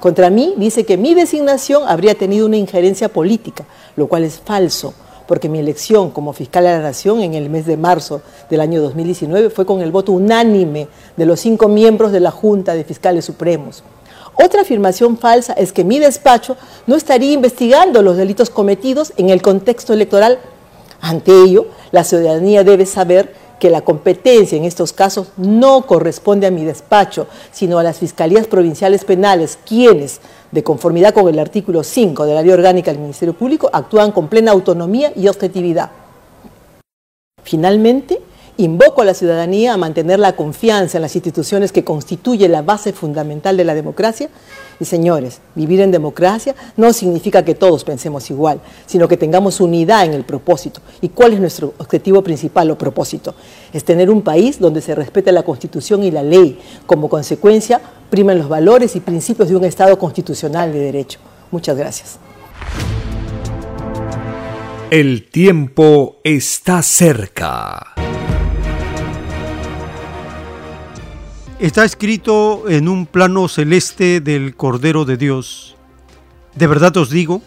contra 0.05 0.29
mí 0.29 0.53
dice 0.59 0.85
que 0.85 0.99
mi 0.99 1.15
designación 1.15 1.85
habría 1.89 2.15
tenido 2.15 2.45
una 2.45 2.59
injerencia 2.59 3.09
política, 3.09 3.65
lo 3.97 4.07
cual 4.07 4.25
es 4.25 4.39
falso, 4.39 4.93
porque 5.27 5.49
mi 5.49 5.59
elección 5.59 6.11
como 6.11 6.35
fiscal 6.35 6.65
de 6.65 6.73
la 6.73 6.81
Nación 6.81 7.23
en 7.23 7.33
el 7.33 7.49
mes 7.49 7.65
de 7.65 7.79
marzo 7.79 8.21
del 8.51 8.61
año 8.61 8.83
2019 8.83 9.49
fue 9.49 9.65
con 9.65 9.81
el 9.81 9.93
voto 9.93 10.12
unánime 10.12 10.89
de 11.16 11.25
los 11.25 11.41
cinco 11.41 11.69
miembros 11.69 12.12
de 12.12 12.21
la 12.21 12.31
Junta 12.31 12.75
de 12.75 12.85
Fiscales 12.85 13.25
Supremos. 13.25 13.83
Otra 14.35 14.61
afirmación 14.61 15.16
falsa 15.16 15.55
es 15.55 15.73
que 15.73 15.85
mi 15.85 15.99
despacho 15.99 16.59
no 16.87 16.97
estaría 16.97 17.33
investigando 17.33 18.03
los 18.03 18.19
delitos 18.19 18.51
cometidos 18.51 19.15
en 19.16 19.31
el 19.31 19.41
contexto 19.41 19.95
electoral. 19.95 20.39
Ante 21.01 21.33
ello, 21.33 21.69
la 21.93 22.05
ciudadanía 22.05 22.62
debe 22.62 22.85
saber 22.85 23.33
que 23.65 23.70
la 23.70 23.81
competencia 23.81 24.59
en 24.59 24.65
estos 24.65 24.93
casos 24.93 25.28
no 25.39 25.86
corresponde 25.86 26.47
a 26.47 26.51
mi 26.51 26.66
despacho, 26.66 27.28
sino 27.51 27.78
a 27.78 27.82
las 27.82 27.99
fiscalías 27.99 28.47
provinciales 28.47 29.07
penales, 29.07 29.59
quienes, 29.66 30.20
de 30.51 30.62
conformidad 30.62 31.15
con 31.15 31.27
el 31.31 31.39
artículo 31.39 31.82
5 31.82 32.27
de 32.27 32.35
la 32.35 32.43
Ley 32.43 32.51
Orgánica 32.51 32.91
del 32.91 33.01
Ministerio 33.01 33.32
Público, 33.32 33.70
actúan 33.73 34.12
con 34.12 34.28
plena 34.28 34.53
autonomía 34.53 35.15
y 35.16 35.28
objetividad. 35.28 35.91
Finalmente, 37.43 38.20
Invoco 38.56 39.02
a 39.02 39.05
la 39.05 39.14
ciudadanía 39.14 39.74
a 39.74 39.76
mantener 39.76 40.20
la 40.20 40.36
confianza 40.36 40.98
en 40.98 41.02
las 41.02 41.16
instituciones 41.16 41.72
que 41.72 41.82
constituye 41.82 42.48
la 42.48 42.62
base 42.62 42.93
fundamental 42.93 43.56
de 43.56 43.64
la 43.64 43.74
democracia. 43.74 44.28
Y 44.78 44.85
señores, 44.85 45.40
vivir 45.56 45.81
en 45.81 45.90
democracia 45.90 46.55
no 46.76 46.93
significa 46.93 47.44
que 47.44 47.56
todos 47.56 47.82
pensemos 47.82 48.31
igual, 48.31 48.60
sino 48.86 49.09
que 49.09 49.16
tengamos 49.16 49.60
unidad 49.60 50.05
en 50.05 50.12
el 50.12 50.22
propósito. 50.22 50.81
¿Y 51.01 51.09
cuál 51.09 51.32
es 51.32 51.40
nuestro 51.40 51.74
objetivo 51.78 52.22
principal 52.22 52.70
o 52.70 52.78
propósito? 52.78 53.35
Es 53.72 53.85
tener 53.85 54.09
un 54.09 54.22
país 54.22 54.60
donde 54.60 54.81
se 54.81 54.94
respete 54.94 55.32
la 55.32 55.43
constitución 55.43 56.05
y 56.05 56.12
la 56.12 56.22
ley. 56.22 56.60
Como 56.86 57.09
consecuencia, 57.09 57.81
primen 58.09 58.39
los 58.39 58.48
valores 58.48 58.94
y 58.94 59.01
principios 59.01 59.48
de 59.48 59.56
un 59.56 59.64
Estado 59.64 59.98
constitucional 59.98 60.72
de 60.72 60.78
derecho. 60.78 61.18
Muchas 61.51 61.76
gracias. 61.76 62.18
El 64.90 65.28
tiempo 65.28 66.20
está 66.22 66.82
cerca. 66.82 67.94
Está 71.65 71.86
escrito 71.86 72.69
en 72.69 72.91
un 72.91 73.07
plano 73.07 73.49
celeste 73.49 74.20
del 74.20 74.55
Cordero 74.55 75.07
de 75.07 75.16
Dios. 75.16 75.77
De 76.55 76.66
verdad 76.66 76.95
os 76.99 77.09
digo 77.09 77.41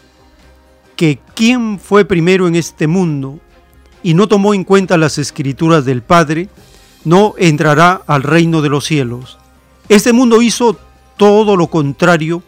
que 0.96 1.20
quien 1.36 1.78
fue 1.78 2.04
primero 2.04 2.48
en 2.48 2.56
este 2.56 2.88
mundo 2.88 3.38
y 4.02 4.14
no 4.14 4.26
tomó 4.26 4.54
en 4.54 4.64
cuenta 4.64 4.98
las 4.98 5.18
escrituras 5.18 5.84
del 5.84 6.02
Padre, 6.02 6.48
no 7.04 7.34
entrará 7.38 8.02
al 8.08 8.24
reino 8.24 8.60
de 8.60 8.68
los 8.70 8.86
cielos. 8.86 9.38
Este 9.88 10.12
mundo 10.12 10.42
hizo 10.42 10.76
todo 11.16 11.56
lo 11.56 11.68
contrario 11.68 12.42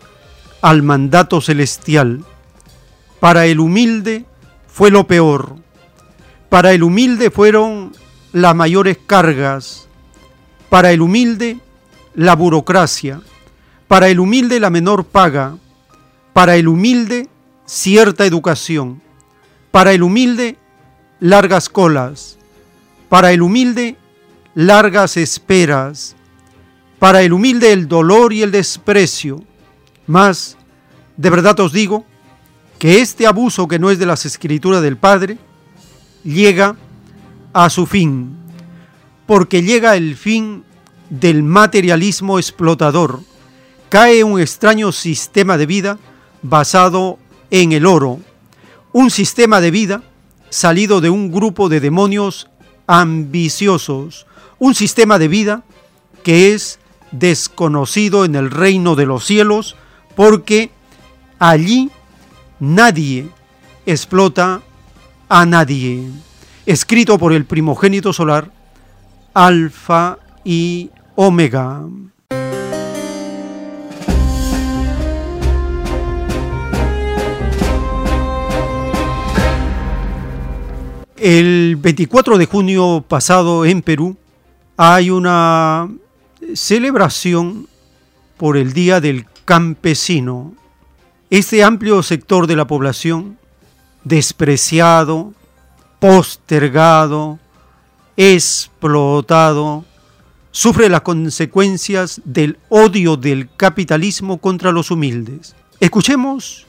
al 0.62 0.82
mandato 0.82 1.40
celestial. 1.40 2.24
Para 3.20 3.46
el 3.46 3.60
humilde 3.60 4.24
fue 4.66 4.90
lo 4.90 5.06
peor. 5.06 5.54
Para 6.48 6.72
el 6.72 6.82
humilde 6.82 7.30
fueron 7.30 7.92
las 8.32 8.56
mayores 8.56 8.98
cargas, 9.06 9.86
para 10.70 10.92
el 10.92 11.02
humilde, 11.02 11.58
la 12.14 12.36
burocracia. 12.36 13.20
Para 13.88 14.08
el 14.08 14.20
humilde, 14.20 14.60
la 14.60 14.70
menor 14.70 15.04
paga. 15.04 15.58
Para 16.32 16.56
el 16.56 16.68
humilde, 16.68 17.28
cierta 17.66 18.24
educación. 18.24 19.02
Para 19.72 19.92
el 19.92 20.02
humilde, 20.04 20.56
largas 21.18 21.68
colas. 21.68 22.38
Para 23.08 23.32
el 23.32 23.42
humilde, 23.42 23.96
largas 24.54 25.16
esperas. 25.16 26.14
Para 27.00 27.22
el 27.22 27.32
humilde, 27.32 27.72
el 27.72 27.88
dolor 27.88 28.32
y 28.32 28.42
el 28.42 28.52
desprecio. 28.52 29.42
Mas, 30.06 30.56
de 31.16 31.30
verdad 31.30 31.58
os 31.58 31.72
digo, 31.72 32.06
que 32.78 33.00
este 33.00 33.26
abuso 33.26 33.66
que 33.66 33.80
no 33.80 33.90
es 33.90 33.98
de 33.98 34.06
las 34.06 34.24
escrituras 34.24 34.82
del 34.82 34.96
Padre, 34.96 35.36
llega 36.22 36.76
a 37.52 37.68
su 37.68 37.86
fin 37.86 38.39
porque 39.30 39.62
llega 39.62 39.94
el 39.94 40.16
fin 40.16 40.64
del 41.08 41.44
materialismo 41.44 42.40
explotador. 42.40 43.20
Cae 43.88 44.24
un 44.24 44.40
extraño 44.40 44.90
sistema 44.90 45.56
de 45.56 45.66
vida 45.66 46.00
basado 46.42 47.16
en 47.52 47.70
el 47.70 47.86
oro, 47.86 48.18
un 48.90 49.08
sistema 49.08 49.60
de 49.60 49.70
vida 49.70 50.02
salido 50.48 51.00
de 51.00 51.10
un 51.10 51.30
grupo 51.30 51.68
de 51.68 51.78
demonios 51.78 52.48
ambiciosos, 52.88 54.26
un 54.58 54.74
sistema 54.74 55.16
de 55.20 55.28
vida 55.28 55.62
que 56.24 56.52
es 56.52 56.80
desconocido 57.12 58.24
en 58.24 58.34
el 58.34 58.50
reino 58.50 58.96
de 58.96 59.06
los 59.06 59.24
cielos 59.24 59.76
porque 60.16 60.72
allí 61.38 61.92
nadie 62.58 63.28
explota 63.86 64.60
a 65.28 65.46
nadie. 65.46 66.02
Escrito 66.66 67.16
por 67.16 67.32
el 67.32 67.44
primogénito 67.44 68.12
solar, 68.12 68.50
Alfa 69.34 70.18
y 70.44 70.90
Omega. 71.14 71.82
El 81.16 81.76
24 81.76 82.38
de 82.38 82.46
junio 82.46 83.04
pasado 83.06 83.66
en 83.66 83.82
Perú 83.82 84.16
hay 84.78 85.10
una 85.10 85.90
celebración 86.54 87.68
por 88.38 88.56
el 88.56 88.72
Día 88.72 89.00
del 89.00 89.26
Campesino. 89.44 90.54
Este 91.28 91.62
amplio 91.62 92.02
sector 92.02 92.46
de 92.46 92.56
la 92.56 92.66
población, 92.66 93.36
despreciado, 94.02 95.34
postergado, 95.98 97.38
explotado, 98.20 99.86
sufre 100.50 100.90
las 100.90 101.00
consecuencias 101.00 102.20
del 102.26 102.58
odio 102.68 103.16
del 103.16 103.48
capitalismo 103.56 104.36
contra 104.36 104.72
los 104.72 104.90
humildes. 104.90 105.56
Escuchemos 105.80 106.66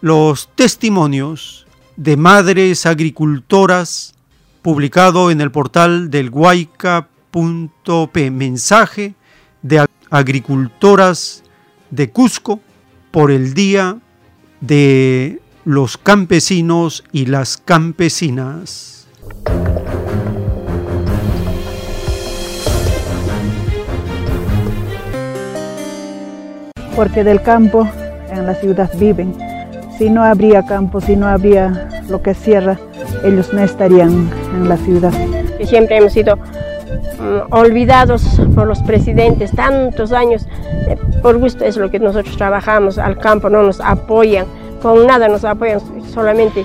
los 0.00 0.48
testimonios 0.54 1.66
de 1.96 2.16
madres 2.16 2.86
agricultoras 2.86 4.14
publicado 4.62 5.32
en 5.32 5.40
el 5.40 5.50
portal 5.50 6.08
del 6.08 6.30
guayca.p, 6.30 7.10
mensaje 8.30 9.16
de 9.62 9.84
agricultoras 10.08 11.42
de 11.90 12.10
Cusco 12.10 12.60
por 13.10 13.32
el 13.32 13.54
Día 13.54 13.98
de 14.60 15.40
los 15.64 15.96
Campesinos 15.96 17.02
y 17.10 17.26
las 17.26 17.56
Campesinas. 17.56 19.08
Porque 26.96 27.24
del 27.24 27.42
campo 27.42 27.88
en 28.30 28.46
la 28.46 28.54
ciudad 28.54 28.90
viven. 28.98 29.34
Si 29.98 30.10
no 30.10 30.24
habría 30.24 30.64
campo, 30.64 31.00
si 31.00 31.16
no 31.16 31.26
habría 31.26 31.88
lo 32.08 32.22
que 32.22 32.34
cierra, 32.34 32.78
ellos 33.24 33.52
no 33.52 33.62
estarían 33.62 34.30
en 34.54 34.68
la 34.68 34.76
ciudad. 34.76 35.12
Siempre 35.64 35.98
hemos 35.98 36.12
sido 36.12 36.36
mm, 36.36 37.52
olvidados 37.52 38.40
por 38.54 38.66
los 38.66 38.82
presidentes 38.82 39.52
tantos 39.52 40.12
años. 40.12 40.46
Eh, 40.88 40.96
por 41.22 41.38
gusto 41.38 41.64
es 41.64 41.76
lo 41.76 41.90
que 41.90 41.98
nosotros 41.98 42.36
trabajamos 42.36 42.98
al 42.98 43.18
campo, 43.18 43.48
no 43.48 43.62
nos 43.62 43.80
apoyan, 43.80 44.46
con 44.80 45.06
nada 45.06 45.28
nos 45.28 45.44
apoyan, 45.44 45.80
solamente 46.12 46.64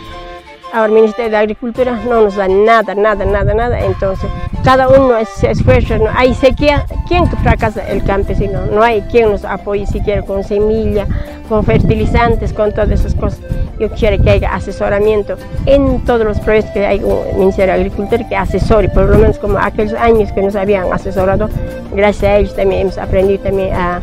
Ahora 0.73 0.87
el 0.87 0.93
Ministerio 0.93 1.31
de 1.31 1.37
Agricultura 1.37 1.99
no 2.07 2.21
nos 2.21 2.35
da 2.35 2.47
nada, 2.47 2.93
nada, 2.93 3.25
nada, 3.25 3.53
nada. 3.53 3.79
Entonces, 3.79 4.29
cada 4.63 4.89
uno 4.89 5.13
se 5.37 5.51
esfuerza. 5.51 5.97
¿no? 5.97 6.09
Hay 6.13 6.33
sequía, 6.33 6.85
¿quién 7.07 7.25
fracasa? 7.27 7.87
El 7.87 8.03
campesino. 8.03 8.65
No 8.65 8.83
hay 8.83 9.01
quien 9.03 9.31
nos 9.31 9.45
apoye 9.45 9.85
siquiera 9.87 10.23
con 10.23 10.43
semilla, 10.43 11.07
con 11.47 11.63
fertilizantes, 11.63 12.51
con 12.51 12.71
todas 12.71 12.91
esas 12.91 13.15
cosas. 13.15 13.39
Yo 13.79 13.89
quiero 13.91 14.21
que 14.21 14.29
haya 14.29 14.53
asesoramiento 14.53 15.37
en 15.65 16.03
todos 16.03 16.25
los 16.25 16.39
proyectos 16.39 16.73
que 16.73 16.85
hay 16.85 17.01
un 17.01 17.39
Ministerio 17.39 17.73
de 17.73 17.79
Agricultura 17.79 18.27
que 18.27 18.35
asesore, 18.35 18.89
por 18.89 19.05
lo 19.05 19.17
menos 19.17 19.37
como 19.37 19.57
aquellos 19.59 19.93
años 19.93 20.31
que 20.31 20.41
nos 20.41 20.55
habían 20.55 20.91
asesorado. 20.91 21.49
Gracias 21.93 22.23
a 22.23 22.37
ellos 22.37 22.55
también 22.55 22.81
hemos 22.81 22.97
aprendido 22.97 23.43
también 23.43 23.73
a 23.73 24.01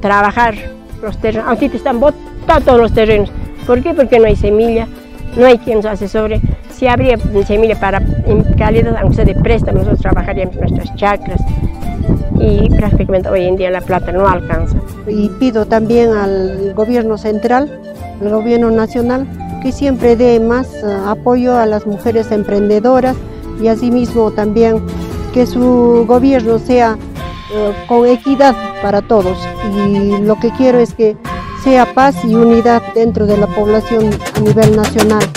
trabajar 0.00 0.54
los 1.02 1.16
terrenos. 1.18 1.48
Ahorita 1.48 1.76
están 1.76 2.00
botados 2.00 2.64
todos 2.64 2.80
los 2.80 2.92
terrenos. 2.92 3.30
¿Por 3.66 3.82
qué? 3.82 3.94
Porque 3.94 4.18
no 4.18 4.26
hay 4.26 4.36
semilla 4.36 4.86
no 5.36 5.46
hay 5.46 5.58
quien 5.58 5.78
nos 5.78 5.86
asesore. 5.86 6.40
Si 6.70 6.86
habría 6.86 7.16
semilla 7.46 7.78
para 7.78 8.02
en 8.26 8.42
calidad, 8.54 8.96
aunque 8.96 9.16
sea 9.16 9.24
de 9.24 9.34
préstamo, 9.34 9.78
nosotros 9.78 10.00
trabajaríamos 10.00 10.56
nuestras 10.56 10.94
chacras 10.96 11.40
y 12.38 12.68
prácticamente 12.70 13.28
hoy 13.28 13.44
en 13.44 13.56
día 13.56 13.70
la 13.70 13.80
plata 13.80 14.12
no 14.12 14.28
alcanza. 14.28 14.76
Y 15.06 15.28
pido 15.30 15.66
también 15.66 16.10
al 16.12 16.74
gobierno 16.74 17.16
central, 17.18 17.80
al 18.20 18.28
gobierno 18.30 18.70
nacional, 18.70 19.26
que 19.62 19.72
siempre 19.72 20.16
dé 20.16 20.38
más 20.40 20.72
eh, 20.74 20.96
apoyo 21.06 21.56
a 21.56 21.66
las 21.66 21.86
mujeres 21.86 22.30
emprendedoras 22.30 23.16
y 23.60 23.68
asimismo 23.68 24.30
también 24.30 24.82
que 25.32 25.46
su 25.46 26.04
gobierno 26.06 26.58
sea 26.58 26.98
eh, 27.54 27.72
con 27.88 28.06
equidad 28.06 28.54
para 28.82 29.02
todos. 29.02 29.38
Y 29.74 30.18
lo 30.22 30.38
que 30.38 30.50
quiero 30.50 30.78
es 30.78 30.94
que 30.94 31.16
sea 31.66 31.92
paz 31.94 32.14
y 32.22 32.32
unidad 32.32 32.80
dentro 32.94 33.26
de 33.26 33.36
la 33.36 33.48
población 33.48 34.16
a 34.36 34.38
nivel 34.38 34.76
nacional. 34.76 35.28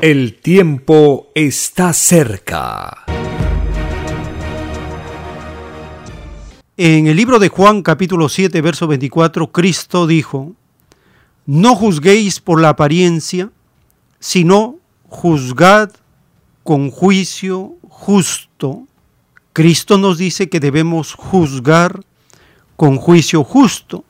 El 0.00 0.38
tiempo 0.38 1.32
está 1.34 1.92
cerca. 1.92 2.96
En 6.76 7.08
el 7.08 7.16
libro 7.16 7.40
de 7.40 7.48
Juan 7.48 7.82
capítulo 7.82 8.28
7 8.28 8.60
verso 8.60 8.86
24, 8.86 9.50
Cristo 9.50 10.06
dijo, 10.06 10.52
no 11.44 11.74
juzguéis 11.74 12.38
por 12.38 12.60
la 12.60 12.68
apariencia, 12.68 13.50
sino 14.20 14.76
juzgad 15.08 15.90
con 16.62 16.92
juicio 16.92 17.74
justo 17.88 18.86
Cristo 19.52 19.98
nos 19.98 20.18
dice 20.18 20.48
que 20.48 20.60
debemos 20.60 21.14
juzgar 21.14 22.00
con 22.76 22.96
juicio 22.96 23.44
justo. 23.44 24.04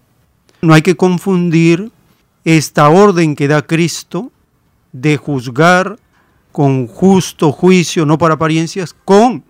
No 0.61 0.75
hay 0.75 0.83
que 0.83 0.97
confundir 0.97 1.91
esta 2.45 2.89
orden 2.89 3.35
que 3.35 3.49
da 3.49 3.67
Cristo 3.67 4.31
de 4.93 5.17
juzgar 5.17 5.99
con 6.53 6.87
justo 6.87 7.53
juicio, 7.53 8.05
no 8.07 8.19
por 8.19 8.33
apariencias, 8.33 8.95
con 9.05 9.45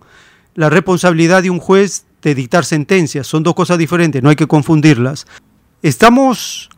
la 0.55 0.69
responsabilidad 0.69 1.43
de 1.43 1.49
un 1.49 1.59
juez 1.59 2.05
de 2.21 2.35
dictar 2.35 2.63
sentencias. 2.63 3.27
Son 3.27 3.43
dos 3.43 3.55
cosas 3.55 3.77
diferentes, 3.77 4.21
no 4.21 4.29
hay 4.29 4.35
que 4.35 4.47
confundirlas. 4.47 5.25
Estamos 5.81 6.69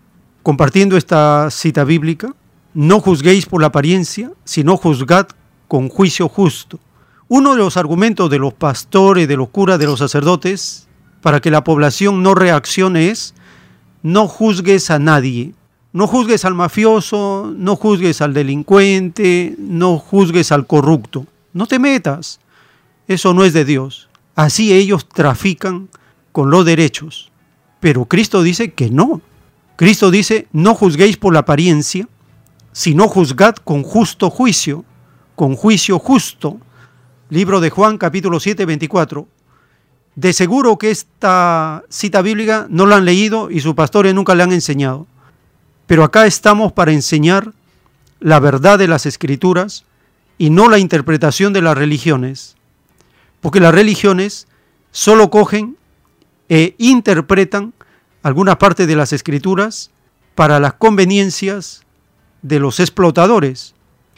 compartiendo 0.41 0.98
esta 0.98 1.49
cita 1.52 1.84
bíblica. 1.84 2.34
No 2.73 2.99
juzguéis 2.99 3.45
por 3.45 3.61
la 3.61 3.68
apariencia, 3.68 4.31
sino 4.45 4.77
juzgad 4.77 5.27
con 5.68 5.90
juicio 5.90 6.27
justo. 6.27 6.80
Uno 7.27 7.51
de 7.51 7.57
los 7.57 7.77
argumentos 7.77 8.29
de 8.29 8.39
los 8.39 8.53
pastores, 8.53 9.27
de 9.27 9.37
los 9.37 9.49
curas, 9.49 9.79
de 9.79 9.85
los 9.85 9.99
sacerdotes, 9.99 10.87
para 11.21 11.39
que 11.39 11.51
la 11.51 11.63
población 11.63 12.21
no 12.21 12.35
reaccione 12.35 13.09
es, 13.09 13.33
no 14.01 14.27
juzgues 14.27 14.91
a 14.91 14.99
nadie. 14.99 15.53
No 15.93 16.07
juzgues 16.07 16.43
al 16.43 16.55
mafioso, 16.55 17.53
no 17.55 17.75
juzgues 17.75 18.21
al 18.21 18.33
delincuente, 18.33 19.55
no 19.59 19.99
juzgues 19.99 20.51
al 20.51 20.65
corrupto. 20.65 21.27
No 21.53 21.67
te 21.67 21.77
metas. 21.77 22.39
Eso 23.07 23.33
no 23.33 23.45
es 23.45 23.53
de 23.53 23.63
Dios. 23.63 24.09
Así 24.35 24.73
ellos 24.73 25.07
trafican 25.07 25.89
con 26.31 26.49
los 26.49 26.65
derechos. 26.65 27.31
Pero 27.79 28.05
Cristo 28.05 28.41
dice 28.41 28.73
que 28.73 28.89
no. 28.89 29.21
Cristo 29.75 30.09
dice, 30.09 30.47
no 30.51 30.73
juzguéis 30.73 31.17
por 31.17 31.33
la 31.33 31.41
apariencia, 31.41 32.07
sino 32.71 33.07
juzgad 33.07 33.55
con 33.55 33.83
justo 33.83 34.31
juicio, 34.31 34.83
con 35.35 35.55
juicio 35.55 35.99
justo 35.99 36.57
Libro 37.34 37.61
de 37.61 37.72
Juan, 37.72 37.97
capítulo 37.97 38.39
7, 38.39 38.64
24. 38.64 39.27
De 40.14 40.34
seguro 40.34 40.77
que 40.77 40.91
esta 40.91 41.84
cita 41.89 42.22
bíblica 42.22 42.68
no 42.69 42.85
la 42.85 42.97
han 42.97 43.05
leído 43.05 43.49
y 43.49 43.60
sus 43.60 43.73
pastores 43.73 44.14
nunca 44.14 44.35
le 44.35 44.43
han 44.43 44.51
enseñado. 44.51 45.07
Pero 45.88 46.03
acá 46.03 46.27
estamos 46.27 46.73
para 46.73 46.91
enseñar 46.91 47.51
la 48.19 48.39
verdad 48.39 48.77
de 48.77 48.88
las 48.88 49.07
escrituras 49.07 49.84
y 50.38 50.51
no 50.51 50.69
la 50.69 50.77
interpretación 50.77 51.53
de 51.53 51.64
las 51.64 51.76
religiones. 51.76 52.55
Porque 53.41 53.60
las 53.60 53.73
religiones 53.73 54.47
solo 54.91 55.31
cogen 55.31 55.76
e 56.49 56.76
interpretan 56.77 57.73
algunas 58.22 58.57
partes 58.57 58.85
de 58.85 58.95
las 58.95 59.11
escrituras 59.11 59.89
para 60.35 60.60
las 60.60 60.73
conveniencias 60.73 61.81
de 62.43 62.60
los 62.60 62.80
explotadores. 62.80 63.73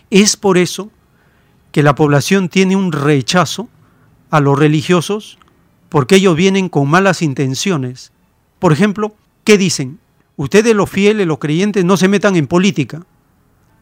Es 0.10 0.36
por 0.36 0.58
eso 0.58 0.92
que 1.76 1.84
la 1.84 1.94
población 1.94 2.48
tiene 2.48 2.78
un 2.78 2.94
rechazo 2.94 3.68
a 4.30 4.40
los 4.40 4.58
religiosos 4.58 5.38
porque 5.90 6.16
ellos 6.16 6.34
vienen 6.38 6.70
con 6.70 6.90
malas 6.90 7.22
intenciones. 7.22 8.14
Por 8.60 8.72
ejemplo, 8.72 9.14
¿qué 9.44 9.58
dicen? 9.58 10.00
Ustedes 10.38 10.74
los 10.74 10.90
fieles, 10.90 11.28
los 11.28 11.40
creyentes, 11.40 11.84
no 11.84 11.98
se 11.98 12.08
metan 12.08 12.38
en 12.38 12.48
política, 12.48 13.06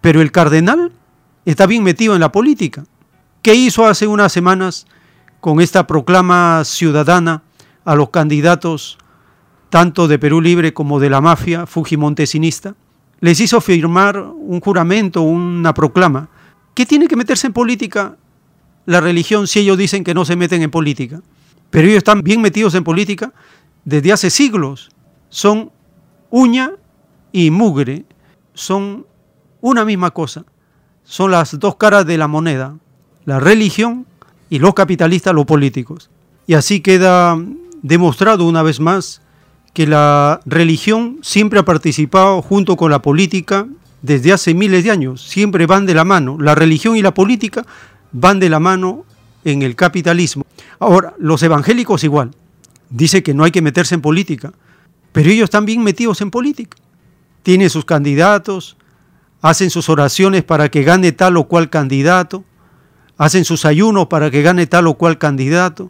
pero 0.02 0.22
el 0.22 0.32
cardenal 0.32 0.92
está 1.46 1.68
bien 1.68 1.84
metido 1.84 2.16
en 2.16 2.22
la 2.22 2.32
política. 2.32 2.84
¿Qué 3.44 3.54
hizo 3.54 3.86
hace 3.86 4.08
unas 4.08 4.32
semanas 4.32 4.88
con 5.40 5.62
esta 5.62 5.86
proclama 5.86 6.64
ciudadana 6.66 7.44
a 7.86 7.94
los 7.94 8.10
candidatos 8.10 8.98
tanto 9.70 10.08
de 10.08 10.18
Perú 10.18 10.42
Libre 10.42 10.74
como 10.74 11.00
de 11.00 11.12
la 11.12 11.22
mafia 11.22 11.68
fujimontesinista? 11.68 12.74
Les 13.20 13.40
hizo 13.40 13.62
firmar 13.62 14.18
un 14.18 14.62
juramento, 14.62 15.22
una 15.22 15.76
proclama, 15.76 16.30
¿Qué 16.74 16.86
tiene 16.86 17.08
que 17.08 17.16
meterse 17.16 17.48
en 17.48 17.54
política 17.54 18.18
la 18.86 19.00
religión 19.00 19.48
si 19.48 19.60
ellos 19.60 19.78
dicen 19.78 20.04
que 20.04 20.14
no 20.14 20.26
se 20.26 20.36
meten 20.36 20.62
en 20.62 20.72
política? 20.72 21.22
Pero 21.70 21.88
ellos 21.88 21.98
están 21.98 22.22
bien 22.22 22.42
metidos 22.42 22.74
en 22.76 22.84
política 22.84 23.34
desde 23.86 24.12
hace 24.12 24.30
siglos. 24.30 24.90
Son 25.30 25.72
uña 26.30 26.72
y 27.32 27.52
mugre. 27.52 28.06
Son 28.54 29.06
una 29.62 29.86
misma 29.86 30.12
cosa. 30.12 30.46
Son 31.04 31.32
las 31.32 31.60
dos 31.60 31.76
caras 31.76 32.06
de 32.06 32.18
la 32.18 32.28
moneda. 32.28 32.78
La 33.26 33.40
religión 33.40 34.06
y 34.50 34.60
los 34.60 34.74
capitalistas, 34.74 35.34
los 35.34 35.46
políticos. 35.46 36.10
Y 36.48 36.56
así 36.56 36.82
queda 36.82 37.38
demostrado 37.82 38.46
una 38.46 38.64
vez 38.64 38.80
más 38.80 39.22
que 39.74 39.88
la 39.88 40.40
religión 40.46 41.20
siempre 41.22 41.60
ha 41.60 41.66
participado 41.66 42.42
junto 42.42 42.78
con 42.78 42.92
la 42.92 43.02
política 43.02 43.68
desde 44.04 44.34
hace 44.34 44.54
miles 44.54 44.84
de 44.84 44.92
años, 44.92 45.24
siempre 45.24 45.66
van 45.66 45.86
de 45.86 45.96
la 45.96 46.04
mano. 46.04 46.38
La 46.40 46.54
religión 46.54 46.98
y 46.98 47.02
la 47.02 47.14
política 47.14 47.66
van 48.12 48.38
de 48.40 48.50
la 48.50 48.60
mano 48.60 49.06
en 49.46 49.62
el 49.62 49.76
capitalismo. 49.78 50.44
Ahora, 50.78 51.14
los 51.18 51.42
evangélicos 51.42 52.04
igual. 52.04 52.32
Dice 52.90 53.24
que 53.24 53.34
no 53.34 53.46
hay 53.46 53.52
que 53.52 53.62
meterse 53.62 53.96
en 53.96 54.02
política, 54.02 54.52
pero 55.14 55.30
ellos 55.30 55.46
están 55.46 55.66
bien 55.66 55.82
metidos 55.84 56.20
en 56.20 56.32
política. 56.32 56.78
Tienen 57.44 57.70
sus 57.70 57.86
candidatos, 57.86 58.76
hacen 59.42 59.70
sus 59.70 59.88
oraciones 59.88 60.44
para 60.44 60.70
que 60.70 60.84
gane 60.84 61.14
tal 61.14 61.38
o 61.38 61.46
cual 61.46 61.70
candidato, 61.70 62.44
hacen 63.18 63.46
sus 63.46 63.64
ayunos 63.64 64.08
para 64.08 64.30
que 64.30 64.42
gane 64.42 64.68
tal 64.68 64.88
o 64.88 64.96
cual 64.96 65.18
candidato. 65.18 65.90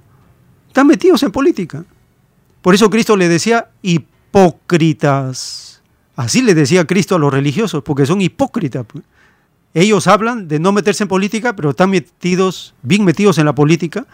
Están 0.67 0.85
metidos 0.85 1.23
en 1.23 1.31
política. 1.31 1.83
Por 2.61 2.75
eso 2.75 2.91
Cristo 2.91 3.17
le 3.17 3.27
decía 3.27 3.69
hipócritas. 3.81 5.72
Así 6.15 6.41
le 6.41 6.53
decía 6.53 6.85
Cristo 6.85 7.15
a 7.15 7.19
los 7.19 7.33
religiosos, 7.33 7.83
porque 7.83 8.05
son 8.05 8.21
hipócritas. 8.21 8.85
Pues. 8.85 9.03
Ellos 9.73 10.07
hablan 10.07 10.47
de 10.47 10.59
no 10.59 10.71
meterse 10.71 11.03
en 11.03 11.07
política, 11.07 11.55
pero 11.55 11.71
están 11.71 11.89
metidos, 11.89 12.75
bien 12.83 13.03
metidos 13.03 13.37
en 13.39 13.45
la 13.45 13.55
política 13.55 14.05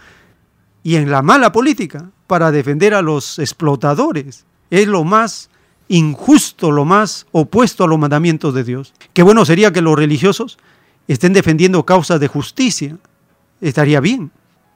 y 0.83 0.95
en 0.95 1.11
la 1.11 1.21
mala 1.21 1.51
política 1.51 2.09
para 2.27 2.51
defender 2.51 2.93
a 2.93 3.01
los 3.01 3.39
explotadores. 3.39 4.45
Es 4.69 4.87
lo 4.87 5.03
más 5.03 5.49
injusto, 5.89 6.71
lo 6.71 6.85
más 6.85 7.25
opuesto 7.31 7.83
a 7.83 7.87
los 7.87 7.99
mandamientos 7.99 8.53
de 8.53 8.63
Dios. 8.63 8.93
Qué 9.13 9.23
bueno 9.23 9.43
sería 9.43 9.73
que 9.73 9.81
los 9.81 9.97
religiosos 9.97 10.57
estén 11.07 11.33
defendiendo 11.33 11.85
causas 11.85 12.19
de 12.19 12.27
justicia. 12.27 12.97
Estaría 13.59 13.99
bien. 13.99 14.31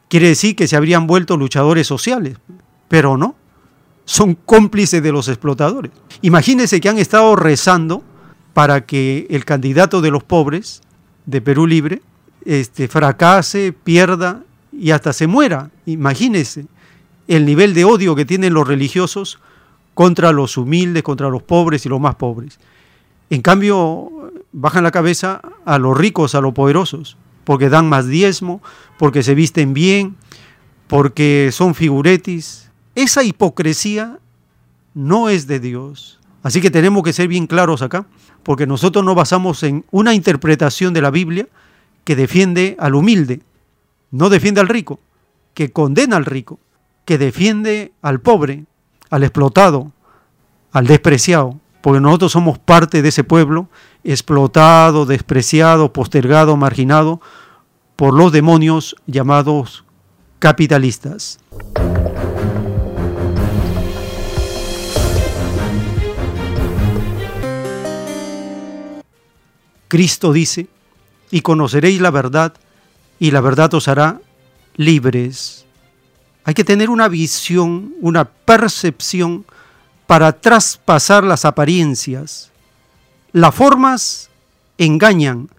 Quiere 0.09 0.27
decir 0.27 0.55
que 0.55 0.67
se 0.67 0.75
habrían 0.75 1.07
vuelto 1.07 1.37
luchadores 1.37 1.87
sociales. 1.87 2.37
pero 2.89 3.17
no, 3.17 3.35
son 4.05 4.35
cómplices 4.35 5.01
de 5.01 5.11
los 5.11 5.27
explotadores. 5.27 5.91
Imagínense 6.21 6.81
que 6.81 6.89
han 6.89 6.97
estado 6.97 7.35
rezando 7.35 8.03
para 8.53 8.85
que 8.85 9.27
el 9.29 9.45
candidato 9.45 10.01
de 10.01 10.11
los 10.11 10.23
pobres 10.23 10.81
de 11.25 11.41
Perú 11.41 11.67
Libre 11.67 12.01
este, 12.45 12.87
fracase, 12.87 13.73
pierda 13.73 14.43
y 14.71 14.91
hasta 14.91 15.13
se 15.13 15.27
muera. 15.27 15.71
Imagínense 15.85 16.65
el 17.27 17.45
nivel 17.45 17.73
de 17.73 17.85
odio 17.85 18.15
que 18.15 18.25
tienen 18.25 18.53
los 18.53 18.67
religiosos 18.67 19.39
contra 19.93 20.31
los 20.31 20.57
humildes, 20.57 21.03
contra 21.03 21.29
los 21.29 21.43
pobres 21.43 21.85
y 21.85 21.89
los 21.89 21.99
más 21.99 22.15
pobres. 22.15 22.59
En 23.29 23.41
cambio, 23.41 24.31
bajan 24.51 24.83
la 24.83 24.91
cabeza 24.91 25.41
a 25.65 25.77
los 25.77 25.97
ricos, 25.97 26.35
a 26.35 26.41
los 26.41 26.53
poderosos, 26.53 27.17
porque 27.43 27.69
dan 27.69 27.89
más 27.89 28.07
diezmo, 28.07 28.61
porque 28.97 29.23
se 29.23 29.35
visten 29.35 29.73
bien, 29.73 30.15
porque 30.87 31.49
son 31.51 31.75
figuretis. 31.75 32.62
Esa 32.95 33.23
hipocresía 33.23 34.19
no 34.93 35.29
es 35.29 35.47
de 35.47 35.59
Dios. 35.59 36.19
Así 36.43 36.61
que 36.61 36.69
tenemos 36.69 37.03
que 37.03 37.13
ser 37.13 37.27
bien 37.27 37.47
claros 37.47 37.81
acá, 37.81 38.05
porque 38.43 38.67
nosotros 38.67 39.03
nos 39.03 39.15
basamos 39.15 39.63
en 39.63 39.85
una 39.91 40.13
interpretación 40.13 40.93
de 40.93 41.01
la 41.01 41.09
Biblia 41.09 41.47
que 42.03 42.15
defiende 42.15 42.75
al 42.79 42.95
humilde, 42.95 43.41
no 44.11 44.29
defiende 44.29 44.61
al 44.61 44.67
rico, 44.67 44.99
que 45.53 45.71
condena 45.71 46.17
al 46.17 46.25
rico, 46.25 46.59
que 47.05 47.17
defiende 47.17 47.93
al 48.01 48.19
pobre, 48.19 48.65
al 49.09 49.23
explotado, 49.23 49.91
al 50.71 50.85
despreciado, 50.85 51.59
porque 51.81 52.01
nosotros 52.01 52.31
somos 52.31 52.59
parte 52.59 53.01
de 53.01 53.09
ese 53.09 53.23
pueblo 53.23 53.69
explotado, 54.03 55.05
despreciado, 55.05 55.93
postergado, 55.93 56.57
marginado 56.57 57.21
por 57.95 58.13
los 58.13 58.31
demonios 58.31 58.95
llamados 59.05 59.85
capitalistas. 60.39 61.39
Cristo 69.93 70.33
dice, 70.33 70.69
y 71.29 71.41
conoceréis 71.41 72.01
la 72.01 72.09
verdad, 72.09 72.55
y 73.19 73.29
la 73.29 73.41
verdad 73.41 73.71
os 73.75 73.87
hará 73.87 74.21
libres. 74.75 75.67
Hay 76.45 76.55
que 76.55 76.63
tener 76.63 76.89
una 76.89 77.07
visión, 77.07 77.93
una 78.01 78.25
percepción 78.25 79.45
para 80.07 80.31
traspasar 80.31 81.23
las 81.23 81.45
apariencias. 81.45 82.51
Las 83.33 83.53
formas 83.53 84.31
engañan, 84.79 85.51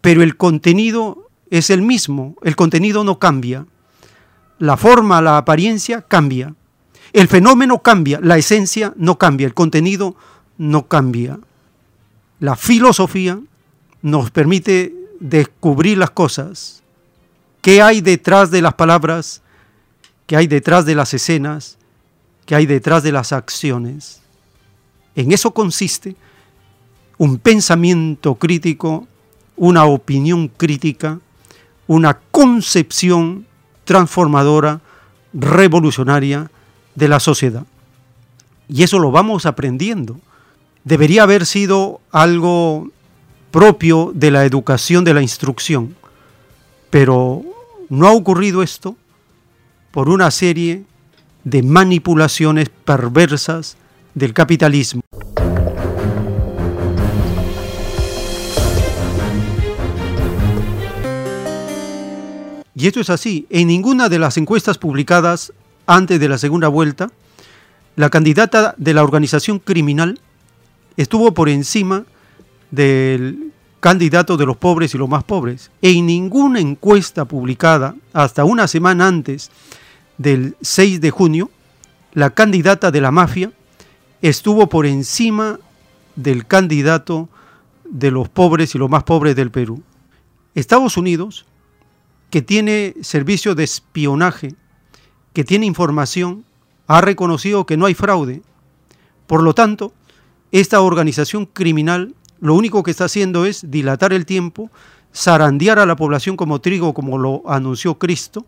pero 0.00 0.22
el 0.22 0.38
contenido 0.38 1.28
es 1.50 1.68
el 1.68 1.82
mismo, 1.82 2.34
el 2.44 2.56
contenido 2.56 3.04
no 3.04 3.18
cambia. 3.18 3.66
La 4.58 4.78
forma, 4.78 5.20
la 5.20 5.36
apariencia 5.36 6.00
cambia. 6.00 6.54
El 7.12 7.28
fenómeno 7.28 7.82
cambia, 7.82 8.20
la 8.22 8.38
esencia 8.38 8.94
no 8.96 9.18
cambia, 9.18 9.46
el 9.46 9.52
contenido 9.52 10.16
no 10.56 10.88
cambia. 10.88 11.38
La 12.40 12.56
filosofía 12.56 13.38
nos 14.06 14.30
permite 14.30 14.94
descubrir 15.18 15.98
las 15.98 16.10
cosas, 16.10 16.80
qué 17.60 17.82
hay 17.82 18.00
detrás 18.00 18.52
de 18.52 18.62
las 18.62 18.74
palabras, 18.74 19.42
qué 20.28 20.36
hay 20.36 20.46
detrás 20.46 20.86
de 20.86 20.94
las 20.94 21.12
escenas, 21.12 21.76
qué 22.44 22.54
hay 22.54 22.66
detrás 22.66 23.02
de 23.02 23.10
las 23.10 23.32
acciones. 23.32 24.20
En 25.16 25.32
eso 25.32 25.50
consiste 25.50 26.14
un 27.18 27.38
pensamiento 27.38 28.36
crítico, 28.36 29.08
una 29.56 29.86
opinión 29.86 30.46
crítica, 30.56 31.18
una 31.88 32.16
concepción 32.30 33.44
transformadora, 33.82 34.82
revolucionaria 35.32 36.48
de 36.94 37.08
la 37.08 37.18
sociedad. 37.18 37.66
Y 38.68 38.84
eso 38.84 39.00
lo 39.00 39.10
vamos 39.10 39.46
aprendiendo. 39.46 40.20
Debería 40.84 41.24
haber 41.24 41.44
sido 41.44 42.00
algo 42.12 42.92
propio 43.50 44.12
de 44.14 44.30
la 44.30 44.44
educación, 44.44 45.04
de 45.04 45.14
la 45.14 45.22
instrucción. 45.22 45.96
Pero 46.90 47.42
no 47.88 48.06
ha 48.06 48.12
ocurrido 48.12 48.62
esto 48.62 48.96
por 49.90 50.08
una 50.08 50.30
serie 50.30 50.84
de 51.44 51.62
manipulaciones 51.62 52.68
perversas 52.68 53.76
del 54.14 54.32
capitalismo. 54.32 55.02
Y 62.74 62.86
esto 62.86 63.00
es 63.00 63.08
así. 63.08 63.46
En 63.48 63.68
ninguna 63.68 64.10
de 64.10 64.18
las 64.18 64.36
encuestas 64.36 64.76
publicadas 64.76 65.52
antes 65.86 66.20
de 66.20 66.28
la 66.28 66.36
segunda 66.36 66.68
vuelta, 66.68 67.10
la 67.96 68.10
candidata 68.10 68.74
de 68.76 68.92
la 68.92 69.02
organización 69.02 69.58
criminal 69.58 70.20
estuvo 70.98 71.32
por 71.32 71.48
encima 71.48 72.04
del 72.70 73.52
candidato 73.80 74.36
de 74.36 74.46
los 74.46 74.56
pobres 74.56 74.94
y 74.94 74.98
los 74.98 75.08
más 75.08 75.24
pobres. 75.24 75.70
En 75.82 76.06
ninguna 76.06 76.60
encuesta 76.60 77.24
publicada 77.24 77.94
hasta 78.12 78.44
una 78.44 78.66
semana 78.66 79.06
antes 79.06 79.50
del 80.18 80.56
6 80.60 81.00
de 81.00 81.10
junio, 81.10 81.50
la 82.12 82.30
candidata 82.30 82.90
de 82.90 83.00
la 83.00 83.10
mafia 83.10 83.52
estuvo 84.22 84.68
por 84.68 84.86
encima 84.86 85.58
del 86.16 86.46
candidato 86.46 87.28
de 87.84 88.10
los 88.10 88.28
pobres 88.28 88.74
y 88.74 88.78
los 88.78 88.90
más 88.90 89.04
pobres 89.04 89.36
del 89.36 89.50
Perú. 89.50 89.82
Estados 90.54 90.96
Unidos, 90.96 91.44
que 92.30 92.42
tiene 92.42 92.94
servicio 93.02 93.54
de 93.54 93.64
espionaje, 93.64 94.54
que 95.32 95.44
tiene 95.44 95.66
información, 95.66 96.44
ha 96.86 97.00
reconocido 97.00 97.66
que 97.66 97.76
no 97.76 97.86
hay 97.86 97.94
fraude. 97.94 98.42
Por 99.26 99.42
lo 99.42 99.54
tanto, 99.54 99.92
esta 100.52 100.80
organización 100.80 101.46
criminal 101.46 102.14
lo 102.46 102.54
único 102.54 102.84
que 102.84 102.92
está 102.92 103.06
haciendo 103.06 103.44
es 103.44 103.72
dilatar 103.72 104.12
el 104.12 104.24
tiempo, 104.24 104.70
zarandear 105.12 105.80
a 105.80 105.86
la 105.86 105.96
población 105.96 106.36
como 106.36 106.60
trigo, 106.60 106.94
como 106.94 107.18
lo 107.18 107.42
anunció 107.50 107.98
Cristo, 107.98 108.46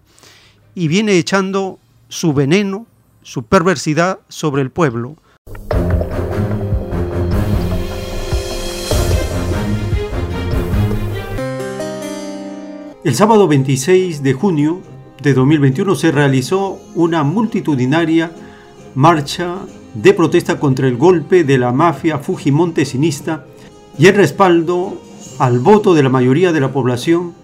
y 0.77 0.87
viene 0.87 1.19
echando 1.19 1.81
su 2.09 2.33
veneno, 2.33 2.87
su 3.23 3.43
perversidad 3.43 4.21
sobre 4.29 4.63
el 4.63 4.71
pueblo. 4.71 5.17
El 13.03 13.15
sábado 13.17 13.49
26 13.49 14.23
de 14.23 14.33
junio 14.33 14.81
de 15.21 15.35
2021 15.35 15.97
se 15.97 16.13
realizó 16.13 16.79
una 16.95 17.25
multitudinaria 17.25 18.31
marcha 18.95 19.57
de 19.93 20.15
protesta 20.15 20.61
contra 20.61 20.87
el 20.87 20.97
golpe 20.97 21.43
de 21.43 21.59
la 21.59 21.73
mafia 21.73 22.19
fujimontesinista 22.19 23.45
y 23.99 24.07
el 24.07 24.15
respaldo 24.15 25.01
al 25.39 25.59
voto 25.59 25.95
de 25.95 26.03
la 26.03 26.09
mayoría 26.09 26.53
de 26.53 26.61
la 26.61 26.73
población 26.73 27.35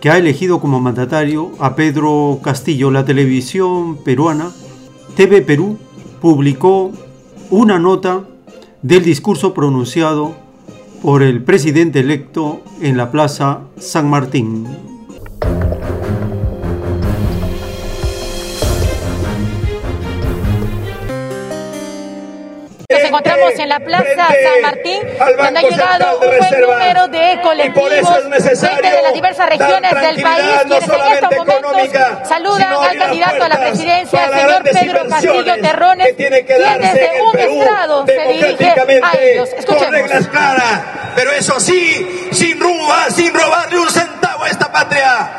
que 0.00 0.10
ha 0.10 0.18
elegido 0.18 0.60
como 0.60 0.80
mandatario 0.80 1.52
a 1.58 1.76
Pedro 1.76 2.40
Castillo. 2.42 2.90
La 2.90 3.04
televisión 3.04 3.98
peruana 4.04 4.50
TV 5.16 5.42
Perú 5.42 5.78
publicó 6.20 6.90
una 7.50 7.78
nota 7.78 8.24
del 8.82 9.04
discurso 9.04 9.54
pronunciado 9.54 10.34
por 11.02 11.22
el 11.22 11.42
presidente 11.42 12.00
electo 12.00 12.62
en 12.80 12.96
la 12.96 13.10
Plaza 13.10 13.60
San 13.78 14.08
Martín. 14.08 14.66
Encontramos 23.14 23.58
en 23.58 23.68
la 23.68 23.80
Plaza 23.80 24.26
San 24.26 24.62
Martín, 24.62 25.00
donde 25.36 25.58
ha 25.58 25.62
llegado 25.62 26.20
un 26.20 26.26
buen 26.26 26.60
número 26.60 27.08
de 27.08 27.40
colectivos 27.42 27.90
de 27.90 29.02
las 29.02 29.14
diversas 29.14 29.48
regiones 29.48 29.94
del 29.94 30.22
país, 30.22 30.44
quienes 30.66 30.88
en 30.88 31.12
estos 31.12 31.62
momentos 31.62 32.28
saludan 32.28 32.72
al 32.72 32.98
candidato 32.98 33.44
a 33.44 33.48
la 33.48 33.60
presidencia, 33.60 34.24
el 34.24 34.32
señor 34.32 34.62
Pedro 34.64 35.08
Castillo 35.08 35.54
Terrones, 35.62 36.14
quien 36.16 36.32
desde 36.32 37.22
un 37.22 37.38
estrado 37.38 38.06
se 38.06 38.32
dirige 38.32 38.74
a 39.02 39.18
ellos. 39.20 39.48
Escuchemos. 39.56 40.10
pero 41.14 41.32
eso 41.32 41.60
sí, 41.60 42.28
sin 42.32 42.60
robar, 42.60 43.12
sin 43.12 43.32
robarle 43.32 43.78
un 43.78 43.88
centavo 43.90 44.23
a 44.42 44.48
esta 44.48 44.72
patria, 44.72 45.30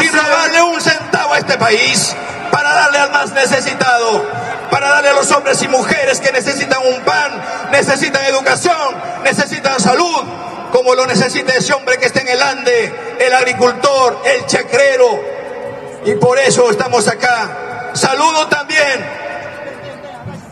sin 0.00 0.12
robarle 0.12 0.62
un 0.62 0.80
centavo 0.80 1.34
a 1.34 1.38
este 1.38 1.56
país, 1.56 2.16
para 2.50 2.74
darle 2.74 2.98
al 2.98 3.12
más 3.12 3.30
necesitado 3.30 4.40
para 4.70 4.88
darle 4.88 5.10
a 5.10 5.14
los 5.14 5.30
hombres 5.32 5.60
y 5.62 5.68
mujeres 5.68 6.20
que 6.20 6.32
necesitan 6.32 6.78
un 6.86 7.00
pan, 7.02 7.32
necesitan 7.72 8.24
educación, 8.24 8.94
necesitan 9.24 9.80
salud, 9.80 10.24
como 10.72 10.94
lo 10.94 11.06
necesita 11.06 11.52
ese 11.52 11.72
hombre 11.74 11.98
que 11.98 12.06
está 12.06 12.20
en 12.20 12.28
el 12.28 12.42
Ande, 12.42 12.94
el 13.18 13.34
agricultor, 13.34 14.22
el 14.24 14.46
chacrero. 14.46 15.20
Y 16.04 16.14
por 16.14 16.38
eso 16.38 16.70
estamos 16.70 17.06
acá. 17.08 17.90
Saludo 17.92 18.46
también, 18.46 19.04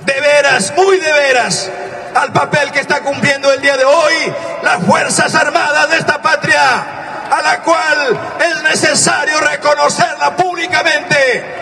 de 0.05 0.21
veras, 0.21 0.73
muy 0.77 0.99
de 0.99 1.13
veras, 1.13 1.71
al 2.15 2.33
papel 2.33 2.73
que 2.73 2.81
está 2.81 3.01
cumpliendo 3.01 3.53
el 3.53 3.63
día 3.63 3.77
de 3.77 3.85
hoy 3.85 4.35
las 4.63 4.85
Fuerzas 4.85 5.35
Armadas 5.37 5.89
de 5.91 5.99
esta 5.99 6.21
patria, 6.21 7.08
a 7.31 7.43
la 7.43 7.61
cual 7.63 8.19
es 8.41 8.63
necesario 8.63 9.41
reconocerla 9.41 10.37
públicamente 10.37 11.59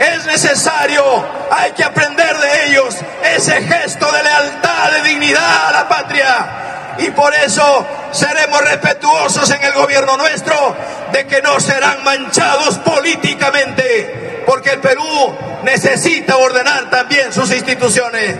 es 0.00 0.24
necesario, 0.24 1.04
hay 1.50 1.72
que 1.72 1.84
aprender 1.84 2.34
de 2.38 2.66
ellos 2.68 2.96
ese 3.36 3.60
gesto 3.60 4.10
de 4.10 4.22
lealtad, 4.22 4.92
de 4.92 5.02
dignidad 5.02 5.68
a 5.68 5.72
la 5.72 5.88
patria. 5.90 6.96
Y 6.98 7.10
por 7.10 7.34
eso 7.34 7.86
seremos 8.10 8.62
respetuosos 8.62 9.50
en 9.50 9.62
el 9.62 9.74
gobierno 9.74 10.16
nuestro 10.16 10.74
de 11.12 11.26
que 11.26 11.42
no 11.42 11.60
serán 11.60 12.02
manchados 12.02 12.78
políticamente, 12.78 14.42
porque 14.46 14.70
el 14.70 14.80
Perú 14.80 15.36
necesita 15.64 16.38
ordenar 16.38 16.88
también 16.88 17.30
sus 17.30 17.52
instituciones. 17.52 18.36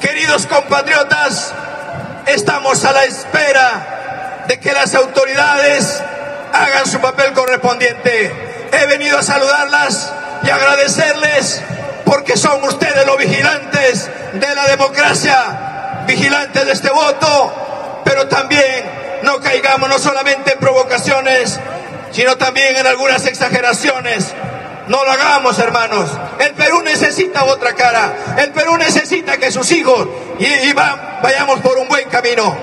Queridos 0.00 0.46
compatriotas, 0.46 1.54
estamos 2.26 2.84
a 2.84 2.92
la 2.92 3.04
espera 3.04 4.05
de 4.48 4.58
que 4.60 4.72
las 4.72 4.94
autoridades 4.94 6.02
hagan 6.52 6.86
su 6.86 7.00
papel 7.00 7.32
correspondiente. 7.32 8.32
He 8.72 8.86
venido 8.86 9.18
a 9.18 9.22
saludarlas 9.22 10.12
y 10.42 10.50
agradecerles 10.50 11.62
porque 12.04 12.36
son 12.36 12.62
ustedes 12.64 13.06
los 13.06 13.16
vigilantes 13.18 14.10
de 14.34 14.54
la 14.54 14.66
democracia, 14.68 16.04
vigilantes 16.06 16.64
de 16.66 16.72
este 16.72 16.90
voto, 16.90 18.02
pero 18.04 18.28
también 18.28 19.20
no 19.22 19.40
caigamos 19.40 19.88
no 19.88 19.98
solamente 19.98 20.52
en 20.52 20.58
provocaciones, 20.58 21.58
sino 22.12 22.36
también 22.36 22.76
en 22.76 22.86
algunas 22.86 23.26
exageraciones. 23.26 24.32
No 24.88 25.04
lo 25.04 25.10
hagamos, 25.10 25.58
hermanos. 25.58 26.08
El 26.38 26.52
Perú 26.54 26.80
necesita 26.82 27.42
otra 27.44 27.74
cara. 27.74 28.12
El 28.38 28.52
Perú 28.52 28.76
necesita 28.76 29.36
que 29.36 29.50
sus 29.50 29.72
hijos 29.72 30.06
y, 30.38 30.46
y 30.46 30.72
va- 30.74 31.18
vayamos 31.22 31.58
por 31.60 31.76
un 31.78 31.88
buen 31.88 32.08
camino. 32.08 32.56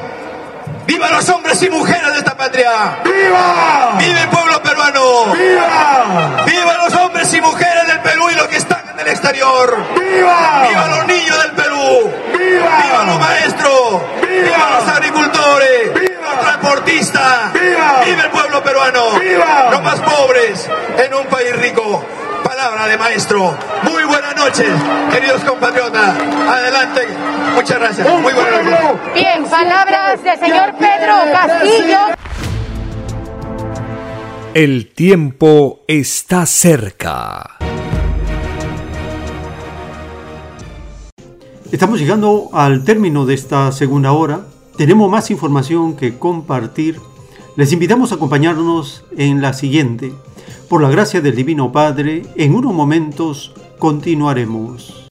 ¡Viva 0.94 1.10
los 1.10 1.28
hombres 1.30 1.60
y 1.64 1.70
mujeres 1.72 2.14
de 2.14 2.20
esta 2.20 2.38
patria! 2.38 2.99
¡Viva! 3.03 3.95
¡Viva 3.98 4.22
el 4.22 4.30
pueblo 4.30 4.61
peruano! 4.61 5.26
¡Viva! 5.34 6.44
¡Viva 6.45 6.78
los 6.86 6.94
hombres 6.94 7.34
y 7.34 7.41
mujeres 7.41 7.88
del 7.88 7.99
Perú 8.02 8.30
y 8.30 8.36
los 8.36 8.45
que 8.45 8.57
están 8.57 8.84
en 8.94 8.99
el 8.99 9.07
exterior! 9.07 9.76
¡Viva! 9.95 10.68
¡Viva 10.70 10.88
los 10.90 11.07
niños 11.07 11.41
del 11.41 11.52
Perú! 11.53 12.14
¡Viva! 12.38 12.78
¡Viva 12.84 13.03
los 13.07 13.20
maestros! 13.20 14.02
¡Viva, 14.22 14.80
los 14.80 14.88
agricultores! 14.88 15.94
¡Viva 15.99 16.30
los 16.36 16.41
transportistas! 16.41 17.53
¡Viva! 17.53 18.02
¡Viva 18.06 18.22
el 18.26 18.30
pueblo 18.30 18.64
peruano! 18.64 19.20
¡Viva! 19.20 19.70
Los 19.72 19.82
más 19.82 19.99
pobres 19.99 20.70
en 21.03 21.14
un 21.15 21.26
país 21.26 21.56
rico. 21.56 22.06
Palabra 22.44 22.88
de 22.88 22.98
maestro. 22.98 23.57
Muy 23.84 24.03
buenas 24.03 24.36
noches, 24.36 24.70
queridos 25.11 25.44
compatriotas. 25.44 26.18
Adelante. 26.48 27.02
Muchas 27.56 27.80
gracias. 27.80 28.07
Muy 28.22 28.34
buenas 28.34 28.64
noches. 28.65 29.14
Bien, 29.14 29.45
palabras 29.45 30.24
del 30.24 30.40
señor 30.40 30.74
Pedro 30.78 31.15
Castillo. 31.32 31.98
El 34.53 34.94
tiempo 34.94 35.82
está 35.88 36.45
cerca. 36.45 37.57
Estamos 41.72 41.99
llegando 41.99 42.49
al 42.53 42.84
término 42.84 43.26
de 43.26 43.34
esta 43.34 43.72
segunda 43.72 44.11
hora. 44.11 44.41
Tenemos 44.78 45.10
más 45.10 45.32
información 45.32 45.95
que 45.95 46.20
compartir. 46.20 46.99
Les 47.56 47.72
invitamos 47.72 48.11
a 48.11 48.15
acompañarnos 48.15 49.06
en 49.18 49.41
la 49.41 49.53
siguiente. 49.53 50.14
Por 50.69 50.81
la 50.81 50.90
gracia 50.90 51.22
del 51.22 51.35
Divino 51.35 51.72
Padre, 51.72 52.23
en 52.35 52.56
unos 52.56 52.73
momentos 52.73 53.53
continuaremos. 53.77 55.07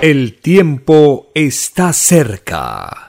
El 0.00 0.40
tiempo 0.40 1.28
está 1.32 1.92
cerca. 1.92 3.08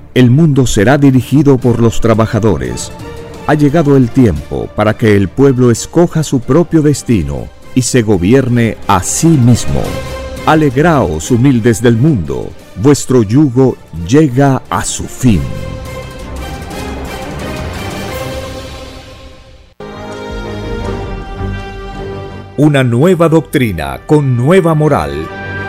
el 0.13 0.29
mundo 0.29 0.67
será 0.67 0.97
dirigido 0.97 1.57
por 1.57 1.79
los 1.79 2.01
trabajadores. 2.01 2.91
Ha 3.47 3.53
llegado 3.53 3.95
el 3.95 4.09
tiempo 4.09 4.67
para 4.75 4.97
que 4.97 5.15
el 5.15 5.29
pueblo 5.29 5.71
escoja 5.71 6.23
su 6.23 6.41
propio 6.41 6.81
destino 6.81 7.47
y 7.75 7.81
se 7.83 8.01
gobierne 8.01 8.77
a 8.87 9.01
sí 9.03 9.27
mismo. 9.27 9.81
Alegraos, 10.45 11.31
humildes 11.31 11.81
del 11.81 11.97
mundo, 11.97 12.49
vuestro 12.75 13.23
yugo 13.23 13.77
llega 14.07 14.61
a 14.69 14.83
su 14.83 15.03
fin. 15.03 15.41
Una 22.57 22.83
nueva 22.83 23.29
doctrina 23.29 24.01
con 24.05 24.35
nueva 24.35 24.75
moral, 24.75 25.25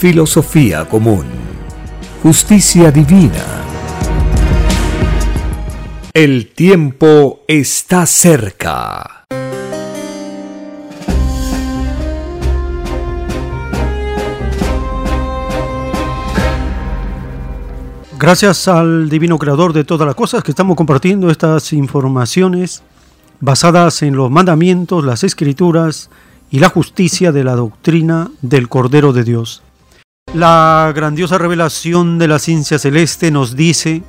filosofía 0.00 0.86
común, 0.86 1.26
justicia 2.22 2.90
divina. 2.90 3.44
El 6.14 6.52
tiempo 6.52 7.42
está 7.46 8.06
cerca. 8.06 9.26
Gracias 18.18 18.68
al 18.68 19.10
Divino 19.10 19.36
Creador 19.36 19.74
de 19.74 19.84
todas 19.84 20.06
las 20.06 20.14
cosas 20.14 20.42
que 20.42 20.52
estamos 20.52 20.78
compartiendo 20.78 21.28
estas 21.28 21.74
informaciones 21.74 22.82
basadas 23.40 24.00
en 24.00 24.16
los 24.16 24.30
mandamientos, 24.30 25.04
las 25.04 25.24
escrituras 25.24 26.08
y 26.50 26.60
la 26.60 26.70
justicia 26.70 27.32
de 27.32 27.44
la 27.44 27.54
doctrina 27.54 28.30
del 28.40 28.70
Cordero 28.70 29.12
de 29.12 29.24
Dios. 29.24 29.62
La 30.34 30.92
grandiosa 30.94 31.38
revelación 31.38 32.20
de 32.20 32.28
la 32.28 32.38
ciencia 32.38 32.78
celeste 32.78 33.32
nos 33.32 33.56
dice 33.56 34.04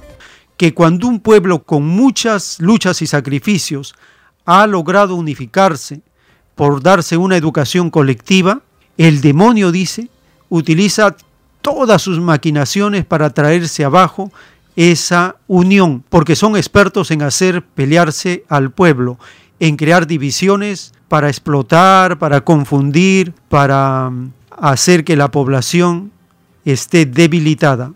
que 0.56 0.72
cuando 0.72 1.08
un 1.08 1.20
pueblo 1.20 1.64
con 1.64 1.84
muchas 1.84 2.60
luchas 2.60 3.02
y 3.02 3.08
sacrificios 3.08 3.96
ha 4.46 4.68
logrado 4.68 5.16
unificarse 5.16 6.02
por 6.54 6.84
darse 6.84 7.18
una 7.18 7.38
educación 7.38 7.90
colectiva, 7.90 8.62
el 8.98 9.22
demonio 9.22 9.72
dice, 9.72 10.10
utiliza 10.50 11.16
todas 11.64 12.04
sus 12.04 12.20
maquinaciones 12.20 13.04
para 13.04 13.32
traerse 13.32 13.84
abajo 13.84 14.32
esa 14.76 15.38
unión, 15.48 16.04
porque 16.08 16.36
son 16.36 16.56
expertos 16.56 17.10
en 17.10 17.24
hacer 17.24 17.66
pelearse 17.66 18.46
al 18.48 18.70
pueblo, 18.70 19.18
en 19.60 19.76
crear 19.76 20.06
divisiones 20.06 20.94
para 21.08 21.30
explotar, 21.30 22.20
para 22.20 22.42
confundir, 22.42 23.34
para 23.50 24.12
hacer 24.58 25.04
que 25.04 25.16
la 25.16 25.32
población 25.32 26.12
esté 26.66 27.06
debilitada. 27.06 27.94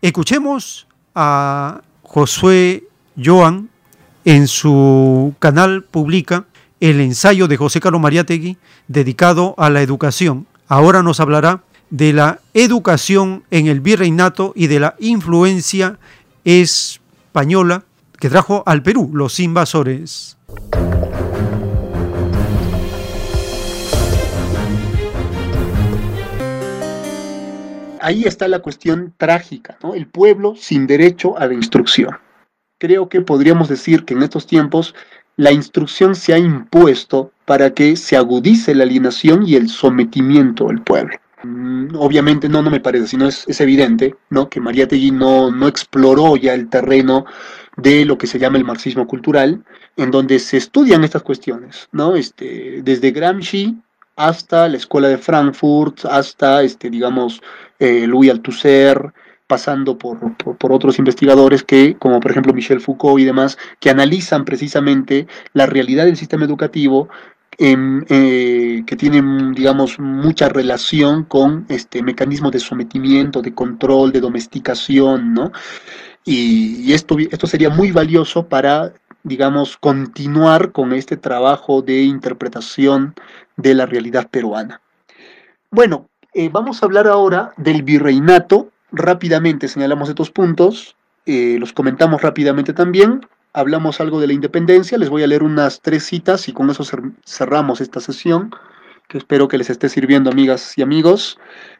Escuchemos 0.00 0.86
a 1.14 1.82
Josué 2.02 2.84
Joan 3.22 3.70
en 4.24 4.46
su 4.48 5.34
canal 5.38 5.82
publica 5.84 6.44
el 6.80 7.00
ensayo 7.00 7.48
de 7.48 7.56
José 7.56 7.80
Carlos 7.80 8.00
Mariategui 8.00 8.56
dedicado 8.88 9.54
a 9.58 9.70
la 9.70 9.82
educación. 9.82 10.46
Ahora 10.68 11.02
nos 11.02 11.20
hablará 11.20 11.62
de 11.90 12.12
la 12.12 12.40
educación 12.54 13.44
en 13.50 13.66
el 13.66 13.80
virreinato 13.80 14.52
y 14.56 14.66
de 14.66 14.80
la 14.80 14.96
influencia 14.98 15.98
española 16.44 17.84
que 18.18 18.30
trajo 18.30 18.62
al 18.66 18.82
Perú 18.82 19.10
los 19.12 19.38
invasores. 19.40 20.36
Ahí 28.02 28.24
está 28.24 28.48
la 28.48 28.60
cuestión 28.60 29.14
trágica, 29.16 29.78
¿no? 29.82 29.94
El 29.94 30.06
pueblo 30.06 30.54
sin 30.56 30.86
derecho 30.86 31.38
a 31.38 31.46
la 31.46 31.54
instrucción. 31.54 32.18
Creo 32.78 33.08
que 33.08 33.20
podríamos 33.20 33.68
decir 33.68 34.04
que 34.04 34.14
en 34.14 34.22
estos 34.22 34.46
tiempos 34.46 34.94
la 35.36 35.52
instrucción 35.52 36.14
se 36.14 36.34
ha 36.34 36.38
impuesto 36.38 37.32
para 37.46 37.72
que 37.72 37.96
se 37.96 38.16
agudice 38.16 38.74
la 38.74 38.84
alienación 38.84 39.44
y 39.46 39.54
el 39.54 39.68
sometimiento 39.68 40.66
del 40.66 40.82
pueblo. 40.82 41.16
Mm, 41.42 41.96
obviamente 41.96 42.48
no, 42.48 42.62
no 42.62 42.70
me 42.70 42.80
parece, 42.80 43.06
sino 43.06 43.26
es, 43.26 43.44
es 43.48 43.60
evidente, 43.60 44.14
¿no? 44.30 44.48
Que 44.48 44.60
María 44.60 44.86
Tegui 44.86 45.10
no, 45.10 45.50
no 45.50 45.68
exploró 45.68 46.36
ya 46.36 46.54
el 46.54 46.68
terreno 46.68 47.24
de 47.76 48.04
lo 48.04 48.18
que 48.18 48.26
se 48.26 48.38
llama 48.38 48.58
el 48.58 48.64
marxismo 48.64 49.06
cultural, 49.06 49.64
en 49.96 50.10
donde 50.10 50.38
se 50.38 50.56
estudian 50.56 51.04
estas 51.04 51.22
cuestiones, 51.22 51.88
¿no? 51.92 52.16
Este, 52.16 52.82
desde 52.82 53.10
Gramsci 53.10 53.76
hasta 54.16 54.68
la 54.68 54.76
Escuela 54.76 55.08
de 55.08 55.18
Frankfurt, 55.18 56.04
hasta, 56.04 56.62
este, 56.62 56.90
digamos, 56.90 57.42
eh, 57.82 58.06
Louis 58.06 58.30
Althusser, 58.30 59.12
pasando 59.48 59.98
por, 59.98 60.18
otros 60.70 61.00
investigadores 61.00 61.64
que, 61.64 61.96
como 61.98 62.20
por 62.20 62.30
ejemplo 62.30 62.52
Michel 62.52 62.80
Foucault 62.80 63.20
y 63.20 63.24
demás, 63.24 63.58
que 63.80 63.90
analizan 63.90 64.44
precisamente 64.44 65.26
la 65.52 65.66
realidad 65.66 66.04
del 66.04 66.16
sistema 66.16 66.44
educativo 66.44 67.08
eh, 67.58 68.82
que 68.86 68.96
tienen, 68.96 69.52
digamos, 69.52 69.98
mucha 69.98 70.48
relación 70.48 71.24
con 71.24 71.66
este 71.68 72.04
mecanismos 72.04 72.52
de 72.52 72.60
sometimiento, 72.60 73.42
de 73.42 73.52
control, 73.52 74.12
de 74.12 74.20
domesticación, 74.20 75.34
¿no? 75.34 75.50
Y, 76.24 76.92
esto, 76.92 77.16
esto 77.18 77.48
sería 77.48 77.68
muy 77.68 77.90
valioso 77.90 78.46
para, 78.46 78.92
digamos, 79.24 79.76
continuar 79.76 80.70
con 80.70 80.92
este 80.92 81.16
trabajo 81.16 81.82
de 81.82 82.02
interpretación 82.02 83.14
de 83.56 83.74
la 83.74 83.86
realidad 83.86 84.28
peruana. 84.30 84.80
Bueno, 85.70 86.08
eh, 86.34 86.48
vamos 86.50 86.82
a 86.82 86.86
hablar 86.86 87.06
ahora 87.06 87.52
del 87.56 87.82
virreinato. 87.82 88.70
Rápidamente 88.90 89.68
señalamos 89.68 90.08
estos 90.08 90.30
puntos, 90.30 90.96
eh, 91.26 91.56
los 91.58 91.72
comentamos 91.72 92.22
rápidamente 92.22 92.72
también. 92.72 93.26
Hablamos 93.52 94.00
algo 94.00 94.20
de 94.20 94.26
la 94.26 94.32
independencia, 94.32 94.96
les 94.98 95.10
voy 95.10 95.22
a 95.22 95.26
leer 95.26 95.42
unas 95.42 95.80
tres 95.82 96.04
citas 96.04 96.48
y 96.48 96.52
con 96.52 96.70
eso 96.70 96.84
cerramos 97.26 97.80
esta 97.82 98.00
sesión, 98.00 98.50
que 99.08 99.18
espero 99.18 99.46
que 99.46 99.58
les 99.58 99.68
esté 99.68 99.90
sirviendo, 99.90 100.30
amigas 100.30 100.76
y 100.78 100.82
amigos. 100.82 101.38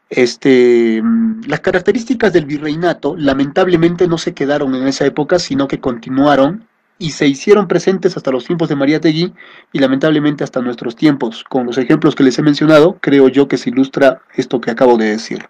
Este, 0.09 1.01
mm, 1.01 1.45
las 1.47 1.61
características 1.61 2.31
del 2.33 2.45
virreinato 2.45 3.15
lamentablemente 3.17 4.07
no 4.07 4.19
se 4.19 4.33
quedaron 4.33 4.75
en 4.75 4.87
esa 4.87 5.05
época, 5.05 5.39
sino 5.39 5.67
que 5.67 5.79
continuaron 5.79 6.67
y 6.99 7.11
se 7.11 7.27
hicieron 7.27 7.67
presentes 7.67 8.15
hasta 8.15 8.31
los 8.31 8.45
tiempos 8.45 8.69
de 8.69 8.75
María 8.75 8.99
Tegui 8.99 9.33
y 9.71 9.79
lamentablemente 9.79 10.43
hasta 10.43 10.61
nuestros 10.61 10.95
tiempos. 10.95 11.43
Con 11.43 11.65
los 11.65 11.77
ejemplos 11.77 12.15
que 12.15 12.23
les 12.23 12.37
he 12.37 12.41
mencionado, 12.41 12.97
creo 13.01 13.27
yo 13.27 13.47
que 13.47 13.57
se 13.57 13.69
ilustra 13.69 14.21
esto 14.35 14.61
que 14.61 14.71
acabo 14.71 14.97
de 14.97 15.09
decir. 15.09 15.47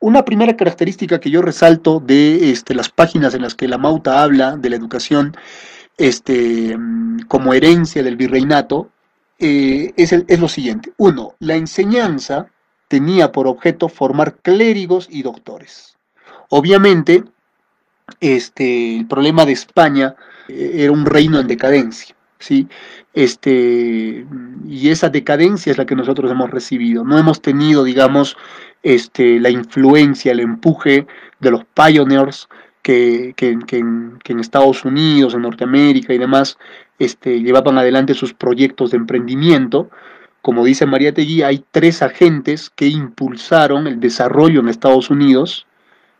Una 0.00 0.24
primera 0.24 0.56
característica 0.56 1.18
que 1.18 1.30
yo 1.30 1.42
resalto 1.42 2.00
de 2.00 2.50
este, 2.50 2.74
las 2.74 2.88
páginas 2.88 3.34
en 3.34 3.42
las 3.42 3.54
que 3.54 3.66
la 3.66 3.78
Mauta 3.78 4.22
habla 4.22 4.56
de 4.56 4.70
la 4.70 4.76
educación 4.76 5.36
este, 5.96 6.76
como 7.26 7.52
herencia 7.52 8.04
del 8.04 8.16
virreinato 8.16 8.90
eh, 9.40 9.92
es, 9.96 10.12
es 10.12 10.40
lo 10.40 10.48
siguiente. 10.48 10.92
Uno, 10.96 11.34
la 11.40 11.56
enseñanza 11.56 12.46
tenía 12.86 13.32
por 13.32 13.46
objeto 13.46 13.88
formar 13.88 14.36
clérigos 14.36 15.08
y 15.10 15.22
doctores. 15.22 15.96
Obviamente, 16.48 17.24
este, 18.20 18.98
el 18.98 19.06
problema 19.06 19.44
de 19.44 19.52
España 19.52 20.14
eh, 20.48 20.72
era 20.74 20.92
un 20.92 21.06
reino 21.06 21.38
en 21.38 21.46
decadencia, 21.46 22.14
¿sí? 22.38 22.68
Este, 23.14 24.26
y 24.66 24.88
esa 24.90 25.08
decadencia 25.08 25.72
es 25.72 25.78
la 25.78 25.86
que 25.86 25.96
nosotros 25.96 26.30
hemos 26.30 26.50
recibido. 26.50 27.04
No 27.04 27.18
hemos 27.18 27.42
tenido, 27.42 27.84
digamos, 27.84 28.36
este, 28.82 29.40
la 29.40 29.50
influencia, 29.50 30.32
el 30.32 30.40
empuje 30.40 31.06
de 31.40 31.50
los 31.50 31.64
pioneers 31.64 32.48
que, 32.82 33.34
que, 33.36 33.58
que, 33.66 33.78
en, 33.78 34.40
Estados 34.40 34.84
Unidos, 34.84 35.34
en 35.34 35.42
Norteamérica 35.42 36.14
y 36.14 36.18
demás, 36.18 36.58
este, 36.98 37.40
llevaban 37.40 37.78
adelante 37.78 38.14
sus 38.14 38.34
proyectos 38.34 38.90
de 38.92 38.98
emprendimiento. 38.98 39.90
Como 40.42 40.64
dice 40.64 40.86
María 40.86 41.12
Tegui, 41.12 41.42
hay 41.42 41.64
tres 41.70 42.02
agentes 42.02 42.70
que 42.70 42.86
impulsaron 42.86 43.86
el 43.86 44.00
desarrollo 44.00 44.60
en 44.60 44.68
Estados 44.68 45.10
Unidos 45.10 45.67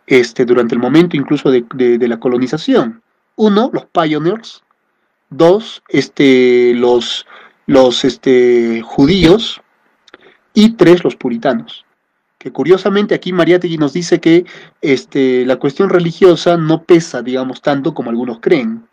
este, 0.08 0.46
durante 0.46 0.74
el 0.74 0.80
momento 0.80 1.16
incluso 1.16 1.50
de, 1.50 1.98
la 2.00 2.18
colonización. 2.18 3.02
Uno, 3.36 3.70
los 3.72 3.84
pioneers. 3.86 4.64
Dos, 5.30 5.82
este, 5.88 6.72
los, 6.74 7.26
los 7.66 8.04
este, 8.04 8.80
judíos. 8.82 9.60
Y 10.54 10.70
tres, 10.70 11.04
los 11.04 11.14
puritanos. 11.14 11.84
Que 12.38 12.50
curiosamente 12.50 13.14
aquí 13.14 13.32
Mariátegui 13.32 13.76
nos 13.76 13.92
dice 13.92 14.18
que 14.18 14.46
este, 14.80 15.44
la 15.44 15.56
cuestión 15.56 15.90
religiosa 15.90 16.56
no 16.56 16.84
pesa, 16.84 17.20
digamos, 17.20 17.60
tanto 17.60 17.92
como 17.92 18.10
algunos 18.10 18.40
creen. 18.40 18.87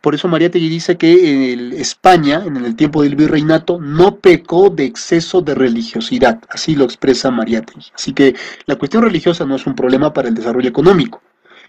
Por 0.00 0.14
eso 0.14 0.28
Mariátegui 0.28 0.68
dice 0.68 0.96
que 0.96 1.52
en 1.52 1.72
España, 1.72 2.42
en 2.44 2.56
el 2.56 2.76
tiempo 2.76 3.02
del 3.02 3.16
virreinato, 3.16 3.80
no 3.80 4.16
pecó 4.16 4.70
de 4.70 4.84
exceso 4.84 5.40
de 5.40 5.54
religiosidad, 5.54 6.40
así 6.48 6.76
lo 6.76 6.84
expresa 6.84 7.30
Mariátegui. 7.30 7.86
Así 7.94 8.12
que 8.12 8.34
la 8.66 8.76
cuestión 8.76 9.02
religiosa 9.02 9.44
no 9.44 9.56
es 9.56 9.66
un 9.66 9.74
problema 9.74 10.12
para 10.12 10.28
el 10.28 10.34
desarrollo 10.34 10.68
económico. 10.68 11.20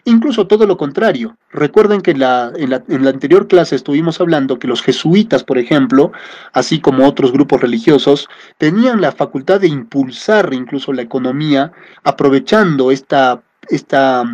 Incluso 0.06 0.48
todo 0.48 0.66
lo 0.66 0.78
contrario. 0.78 1.38
Recuerden 1.50 2.02
que 2.02 2.14
la, 2.14 2.52
en, 2.58 2.72
la, 2.72 2.84
en 2.90 3.06
la 3.06 3.10
anterior 3.10 3.48
clase 3.48 3.76
estuvimos 3.76 4.20
hablando 4.20 4.60
que 4.60 4.68
los 4.68 4.82
jesuitas, 4.82 5.46
por 5.46 5.58
ejemplo, 5.58 6.12
así 6.52 6.82
como 6.82 7.08
otros 7.08 7.32
grupos 7.32 7.62
religiosos, 7.62 8.28
tenían 8.58 9.00
la 9.00 9.14
facultad 9.14 9.62
de 9.62 9.70
impulsar 9.70 10.54
incluso 10.54 10.92
la 10.92 11.04
economía 11.04 11.72
aprovechando 12.04 12.92
esta, 12.92 13.42
esta 13.70 14.26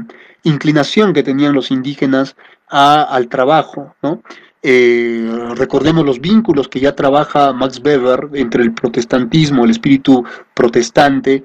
inclinación 0.43 1.13
que 1.13 1.23
tenían 1.23 1.53
los 1.53 1.69
indígenas 1.69 2.35
al 2.69 3.27
trabajo, 3.27 3.95
¿no? 4.01 4.21
Eh, 4.61 5.31
recordemos 5.55 6.05
los 6.05 6.19
vínculos 6.19 6.67
que 6.67 6.81
ya 6.81 6.95
trabaja 6.95 7.53
Max 7.53 7.79
Weber 7.83 8.29
entre 8.33 8.63
el 8.63 8.73
protestantismo, 8.73 9.63
el 9.63 9.71
espíritu 9.71 10.25
protestante, 10.53 11.43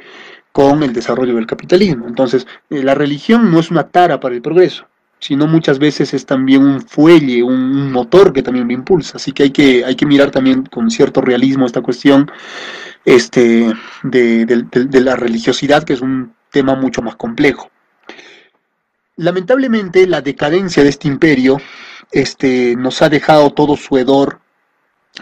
con 0.52 0.82
el 0.82 0.92
desarrollo 0.92 1.34
del 1.36 1.46
capitalismo. 1.46 2.06
Entonces, 2.09 2.46
eh, 2.70 2.82
la 2.82 2.94
religión 2.94 3.51
no 3.51 3.60
es 3.60 3.70
una 3.70 3.88
tara 3.88 4.20
para 4.20 4.34
el 4.34 4.42
progreso, 4.42 4.86
sino 5.20 5.46
muchas 5.46 5.78
veces 5.78 6.12
es 6.14 6.26
también 6.26 6.64
un 6.64 6.80
fuelle, 6.80 7.42
un 7.42 7.92
motor 7.92 8.32
que 8.32 8.42
también 8.42 8.66
lo 8.66 8.74
impulsa. 8.74 9.16
Así 9.16 9.32
que 9.32 9.44
hay 9.44 9.51
que, 9.51 10.06
mirar 10.06 10.30
también 10.30 10.64
con 10.66 10.90
cierto 10.90 11.20
realismo 11.20 11.66
esta 11.66 11.82
cuestión 11.82 12.30
este, 13.05 13.72
de 14.02 15.01
la 15.01 15.16
religiosidad, 15.16 15.84
que 15.84 15.94
es 15.94 16.01
un 16.01 16.34
tema 16.51 16.74
mucho 16.74 17.02
más 17.02 17.16
complejo. 17.16 17.70
Lamentablemente 19.16 20.08
la 20.08 20.22
decadencia 20.22 20.82
de 20.82 20.88
este 20.88 21.06
imperio 21.06 21.60
este, 22.10 22.74
nos 22.76 23.00
ha 23.00 23.08
dejado 23.08 23.50
todo 23.50 23.76
su 23.76 23.96
hedor, 23.96 24.40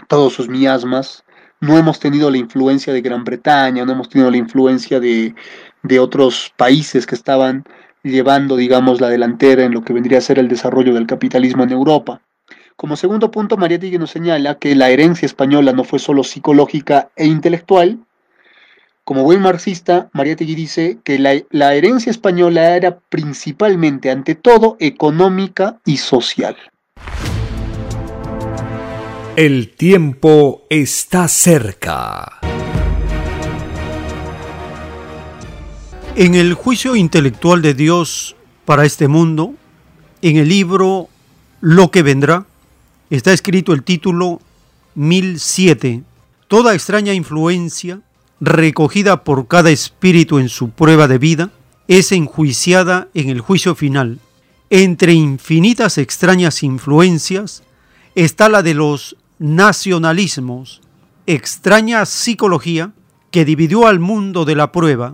todos 0.07 0.33
sus 0.33 0.49
miasmas. 0.49 1.23
No 1.61 1.77
hemos 1.77 1.99
tenido 1.99 2.31
la 2.31 2.37
influencia 2.37 2.91
de 2.91 3.01
Gran 3.01 3.23
Bretaña, 3.23 3.85
no 3.85 3.91
hemos 3.91 4.09
tenido 4.09 4.31
la 4.31 4.37
influencia 4.37 4.99
de, 4.99 5.35
de 5.83 5.99
otros 5.99 6.51
países 6.57 7.05
que 7.05 7.15
estaban 7.15 7.65
llevando, 8.01 8.55
digamos, 8.55 8.99
la 8.99 9.09
delantera 9.09 9.63
en 9.63 9.73
lo 9.73 9.83
que 9.83 9.93
vendría 9.93 10.17
a 10.17 10.21
ser 10.21 10.39
el 10.39 10.47
desarrollo 10.47 10.93
del 10.93 11.07
capitalismo 11.07 11.63
en 11.63 11.71
Europa. 11.71 12.21
Como 12.75 12.95
segundo 12.95 13.29
punto, 13.29 13.57
María 13.57 13.79
Tigre 13.79 13.99
nos 13.99 14.09
señala 14.09 14.57
que 14.57 14.75
la 14.75 14.89
herencia 14.89 15.27
española 15.27 15.71
no 15.71 15.83
fue 15.83 15.99
solo 15.99 16.23
psicológica 16.23 17.11
e 17.15 17.27
intelectual, 17.27 17.99
como 19.03 19.23
buen 19.23 19.41
marxista, 19.41 20.09
Mariátegui 20.13 20.55
dice 20.55 20.99
que 21.03 21.19
la, 21.19 21.75
herencia 21.75 22.09
española 22.09 22.75
era 22.75 22.99
principalmente, 22.99 24.09
ante 24.09 24.33
todo, 24.35 24.77
económica 24.79 25.81
y 25.85 25.97
social. 25.97 26.55
El 29.35 29.75
tiempo 29.75 30.63
está 30.69 31.27
cerca. 31.27 32.39
En 36.15 36.35
el 36.35 36.53
juicio 36.53 36.95
intelectual 36.95 37.61
de 37.61 37.73
Dios 37.73 38.35
para 38.63 38.85
este 38.85 39.07
mundo, 39.07 39.55
en 40.21 40.37
el 40.37 40.47
libro 40.47 41.09
Lo 41.59 41.91
que 41.91 42.03
vendrá, 42.03 42.45
está 43.09 43.33
escrito 43.33 43.73
el 43.73 43.83
título 43.83 44.39
1007, 44.95 46.03
Toda 46.47 46.75
extraña 46.75 47.13
influencia 47.13 47.99
recogida 48.43 49.23
por 49.23 49.47
cada 49.47 49.69
espíritu 49.71 50.37
en 50.37 50.49
su 50.49 50.69
prueba 50.69 51.07
de 51.07 51.17
vida, 51.17 51.51
es 51.87 52.11
enjuiciada 52.11 53.07
en 53.13 53.29
el 53.29 53.39
juicio 53.39 53.73
final. 53.73 54.19
Entre 54.69 55.13
infinitas 55.13 55.97
extrañas 55.97 56.61
influencias 56.61 57.63
está 58.15 58.49
la 58.49 58.61
de 58.61 58.73
los 58.73 59.15
nacionalismos, 59.39 60.81
extraña 61.25 62.05
psicología 62.05 62.91
que 63.31 63.45
dividió 63.45 63.87
al 63.87 63.99
mundo 63.99 64.43
de 64.43 64.55
la 64.55 64.73
prueba. 64.73 65.13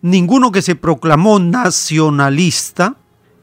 Ninguno 0.00 0.50
que 0.50 0.62
se 0.62 0.74
proclamó 0.74 1.38
nacionalista, 1.38 2.96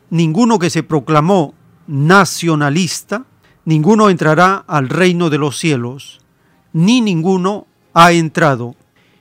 ninguno 0.09 0.57
que 0.57 0.71
se 0.71 0.81
proclamó 0.81 1.53
nacionalista, 1.85 3.25
ninguno 3.63 4.09
entrará 4.09 4.63
al 4.67 4.89
reino 4.89 5.29
de 5.29 5.37
los 5.37 5.59
cielos, 5.59 6.19
ni 6.73 7.01
ninguno 7.01 7.67
ha 7.93 8.11
entrado. 8.11 8.75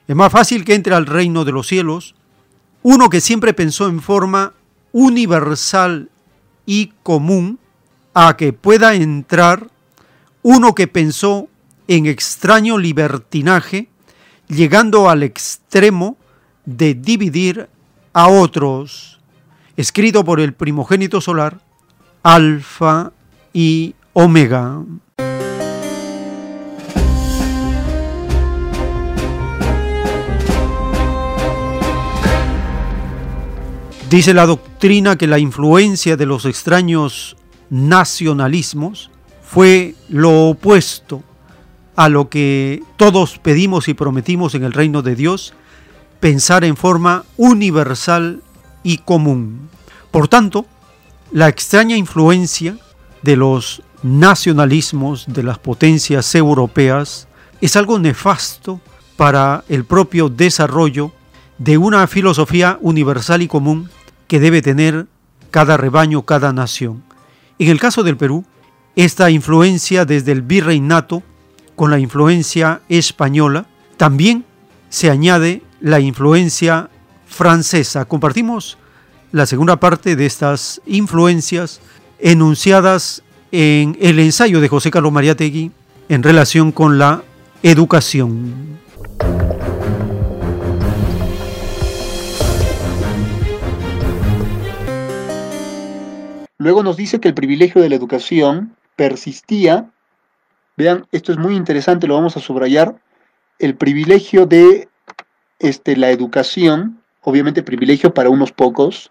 Es 0.09 0.17
más 0.17 0.33
fácil 0.33 0.65
que 0.65 0.75
entre 0.75 0.95
al 0.95 1.05
reino 1.05 1.45
de 1.45 1.53
los 1.53 1.69
cielos 1.69 2.15
uno 2.83 3.11
que 3.11 3.21
siempre 3.21 3.53
pensó 3.53 3.89
en 3.89 4.01
forma 4.01 4.55
universal 4.93 6.11
y 6.65 6.93
común 7.03 7.59
a 8.15 8.37
que 8.39 8.55
pueda 8.55 8.95
entrar 8.95 9.69
uno 10.43 10.75
que 10.75 10.89
pensó 10.89 11.49
en 11.89 12.07
extraño 12.07 12.79
libertinaje, 12.79 13.89
llegando 14.49 15.11
al 15.11 15.23
extremo 15.23 16.17
de 16.65 16.95
dividir 16.95 17.69
a 18.15 18.29
otros, 18.29 19.21
escrito 19.77 20.25
por 20.25 20.41
el 20.41 20.55
primogénito 20.55 21.21
solar, 21.21 21.61
Alfa 22.23 23.13
y 23.53 23.95
Omega. 24.15 24.83
Dice 34.11 34.33
la 34.33 34.47
doctrina 34.47 35.17
que 35.17 35.27
la 35.27 35.39
influencia 35.39 36.17
de 36.17 36.25
los 36.25 36.47
extraños 36.47 37.37
nacionalismos 37.69 39.11
fue 39.43 39.97
lo 40.09 40.49
opuesto 40.49 41.23
a 41.95 42.09
lo 42.09 42.31
que 42.31 42.83
todos 42.97 43.39
pedimos 43.39 43.87
y 43.87 43.93
prometimos 43.93 44.55
en 44.55 44.65
el 44.65 44.73
reino 44.73 45.03
de 45.03 45.15
Dios, 45.15 45.53
pensar 46.21 46.65
en 46.65 46.79
forma 46.79 47.27
universal 47.37 48.43
y 48.83 48.97
común. 48.97 49.69
Por 50.11 50.27
tanto, 50.27 50.65
la 51.31 51.49
extraña 51.49 51.95
influencia 51.95 52.79
de 53.21 53.37
los 53.37 53.83
nacionalismos 54.03 55.27
de 55.27 55.43
las 55.43 55.59
potencias 55.59 56.35
europeas 56.35 57.29
es 57.61 57.77
algo 57.77 57.99
nefasto 57.99 58.81
para 59.19 59.65
el 59.69 59.85
propio 59.85 60.31
desarrollo 60.31 61.13
de 61.59 61.77
una 61.77 62.07
filosofía 62.07 62.79
universal 62.81 63.43
y 63.43 63.49
común 63.49 63.91
que 64.29 64.39
debe 64.39 64.63
tener 64.63 65.07
cada 65.51 65.77
rebaño, 65.77 66.23
cada 66.23 66.53
nación. 66.53 67.03
En 67.59 67.69
el 67.69 67.81
caso 67.81 68.05
del 68.05 68.17
Perú, 68.17 68.45
esta 68.95 69.31
influencia 69.31 70.05
desde 70.05 70.33
el 70.33 70.43
virreinato 70.43 71.23
con 71.75 71.91
la 71.91 71.99
influencia 71.99 72.81
española, 72.89 73.67
también 73.97 74.45
se 74.89 75.11
añade 75.11 75.63
la 75.81 76.01
influencia 76.01 76.91
francesa. 77.27 78.05
Compartimos 78.05 78.79
la 79.33 79.47
segunda 79.47 79.79
parte 79.79 80.17
de 80.17 80.27
estas 80.27 80.81
influencias 80.87 81.81
enunciadas 82.19 83.23
en 83.53 83.97
el 84.01 84.19
ensayo 84.19 84.61
de 84.61 84.69
José 84.69 84.91
Carlos 84.91 85.13
Mariátegui 85.13 85.71
en 86.09 86.23
relación 86.23 86.73
con 86.73 86.99
la 86.99 87.23
educación. 87.63 88.78
Luego 96.59 96.83
nos 96.83 96.97
dice 96.97 97.21
que 97.21 97.29
el 97.29 97.35
privilegio 97.35 97.81
de 97.81 97.89
la 97.89 97.95
educación 97.95 98.77
persistía, 98.97 99.91
vean, 100.77 101.07
esto 101.13 101.31
es 101.31 101.39
muy 101.39 101.55
interesante, 101.55 102.09
lo 102.09 102.15
vamos 102.15 102.37
a 102.37 102.41
subrayar, 102.41 103.01
el 103.61 103.77
privilegio 103.77 104.45
de 104.45 104.89
este, 105.61 105.97
la 105.97 106.11
educación, 106.11 107.01
obviamente 107.23 107.63
privilegio 107.63 108.13
para 108.13 108.29
unos 108.29 108.53
pocos, 108.53 109.11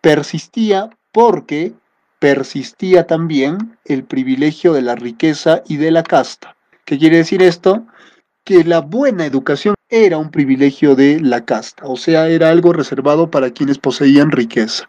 persistía 0.00 0.88
porque 1.12 1.74
persistía 2.18 3.06
también 3.06 3.78
el 3.84 4.04
privilegio 4.04 4.72
de 4.72 4.82
la 4.82 4.94
riqueza 4.94 5.62
y 5.66 5.76
de 5.76 5.90
la 5.90 6.02
casta. 6.02 6.56
¿Qué 6.84 6.98
quiere 6.98 7.18
decir 7.18 7.42
esto? 7.42 7.86
Que 8.44 8.64
la 8.64 8.80
buena 8.80 9.26
educación 9.26 9.74
era 9.88 10.18
un 10.18 10.30
privilegio 10.30 10.94
de 10.94 11.20
la 11.20 11.44
casta, 11.44 11.84
o 11.86 11.96
sea, 11.96 12.28
era 12.28 12.50
algo 12.50 12.72
reservado 12.72 13.30
para 13.30 13.50
quienes 13.50 13.78
poseían 13.78 14.30
riqueza. 14.30 14.88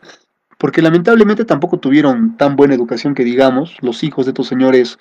Porque 0.62 0.84
lamentablemente 0.84 1.44
tampoco 1.44 1.80
tuvieron 1.80 2.38
tan 2.38 2.56
buena 2.56 2.76
educación 2.76 3.16
que 3.16 3.24
digamos, 3.24 3.78
los 3.82 4.04
hijos 4.04 4.28
de 4.28 4.30
estos 4.30 4.48
señores, 4.48 5.00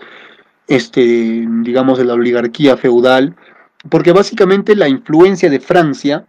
este, 0.67 1.47
digamos, 1.61 1.99
de 1.99 2.07
la 2.07 2.15
oligarquía 2.15 2.79
feudal, 2.79 3.37
porque 3.91 4.13
básicamente 4.13 4.75
la 4.75 4.89
influencia 4.89 5.51
de 5.51 5.61
Francia 5.61 6.25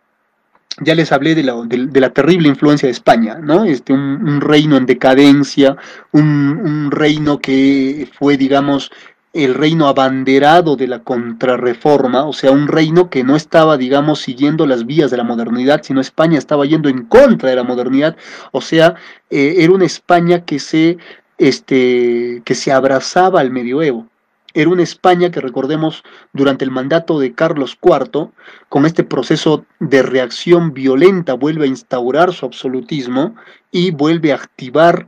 ya 0.81 0.95
les 0.95 1.13
hablé 1.13 1.33
de 1.33 1.43
la, 1.43 1.55
de, 1.65 2.01
la, 2.01 2.09
terrible 2.09 2.49
influencia 2.49 2.87
de 2.87 2.91
España, 2.91 3.35
¿no? 3.41 3.63
Este, 3.63 3.93
un, 3.93 4.41
reino 4.41 4.75
en 4.75 4.85
decadencia, 4.85 5.77
un, 6.11 6.59
un, 6.61 6.91
reino 6.91 7.39
que 7.39 8.09
fue, 8.19 8.35
digamos, 8.35 8.91
el 9.33 9.53
reino 9.53 9.87
abanderado 9.87 10.75
de 10.75 10.87
la 10.87 10.99
contrarreforma, 10.99 12.25
o 12.25 12.33
sea, 12.33 12.51
un 12.51 12.67
reino 12.67 13.09
que 13.09 13.23
no 13.23 13.35
estaba, 13.35 13.77
digamos, 13.77 14.19
siguiendo 14.19 14.65
las 14.65 14.85
vías 14.85 15.09
de 15.09 15.17
la 15.17 15.23
modernidad, 15.23 15.81
sino 15.83 16.01
España 16.01 16.37
estaba 16.37 16.65
yendo 16.65 16.89
en 16.89 17.05
contra 17.05 17.49
de 17.49 17.55
la 17.55 17.63
modernidad, 17.63 18.17
o 18.51 18.61
sea, 18.61 18.95
eh, 19.29 19.55
era 19.59 19.71
una 19.71 19.85
España 19.85 20.43
que 20.43 20.59
se, 20.59 20.97
este, 21.37 22.41
que 22.43 22.55
se 22.55 22.71
abrazaba 22.71 23.39
al 23.39 23.51
medioevo. 23.51 24.07
Era 24.53 24.69
una 24.69 24.83
España 24.83 25.31
que 25.31 25.39
recordemos 25.39 26.03
durante 26.33 26.65
el 26.65 26.71
mandato 26.71 27.17
de 27.19 27.33
Carlos 27.33 27.77
IV, 27.81 28.31
con 28.67 28.85
este 28.85 29.05
proceso 29.05 29.65
de 29.79 30.03
reacción 30.03 30.73
violenta, 30.73 31.35
vuelve 31.35 31.65
a 31.65 31.69
instaurar 31.69 32.33
su 32.33 32.45
absolutismo 32.45 33.35
y 33.71 33.91
vuelve 33.91 34.33
a 34.33 34.35
activar 34.35 35.07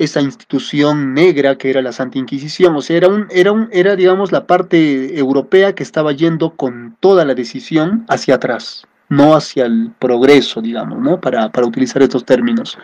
esa 0.00 0.22
institución 0.22 1.12
negra 1.12 1.56
que 1.58 1.68
era 1.68 1.82
la 1.82 1.92
Santa 1.92 2.18
Inquisición. 2.18 2.74
O 2.74 2.80
sea, 2.80 2.96
era, 2.96 3.08
un, 3.08 3.26
era, 3.30 3.52
un, 3.52 3.68
era 3.70 3.96
digamos, 3.96 4.32
la 4.32 4.46
parte 4.46 5.18
europea 5.18 5.74
que 5.74 5.82
estaba 5.82 6.12
yendo 6.12 6.56
con 6.56 6.96
toda 7.00 7.26
la 7.26 7.34
decisión 7.34 8.06
hacia 8.08 8.36
atrás, 8.36 8.86
no 9.10 9.34
hacia 9.34 9.66
el 9.66 9.92
progreso, 9.98 10.62
digamos, 10.62 10.98
¿no? 11.00 11.20
Para, 11.20 11.52
para 11.52 11.66
utilizar 11.66 12.00
estos 12.02 12.24
términos. 12.24 12.78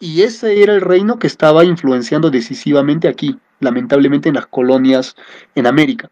Y 0.00 0.22
ese 0.22 0.60
era 0.60 0.74
el 0.74 0.80
reino 0.80 1.20
que 1.20 1.28
estaba 1.28 1.64
influenciando 1.64 2.28
decisivamente 2.28 3.06
aquí, 3.06 3.38
lamentablemente 3.60 4.28
en 4.28 4.34
las 4.34 4.46
colonias 4.48 5.14
en 5.54 5.68
América. 5.68 6.10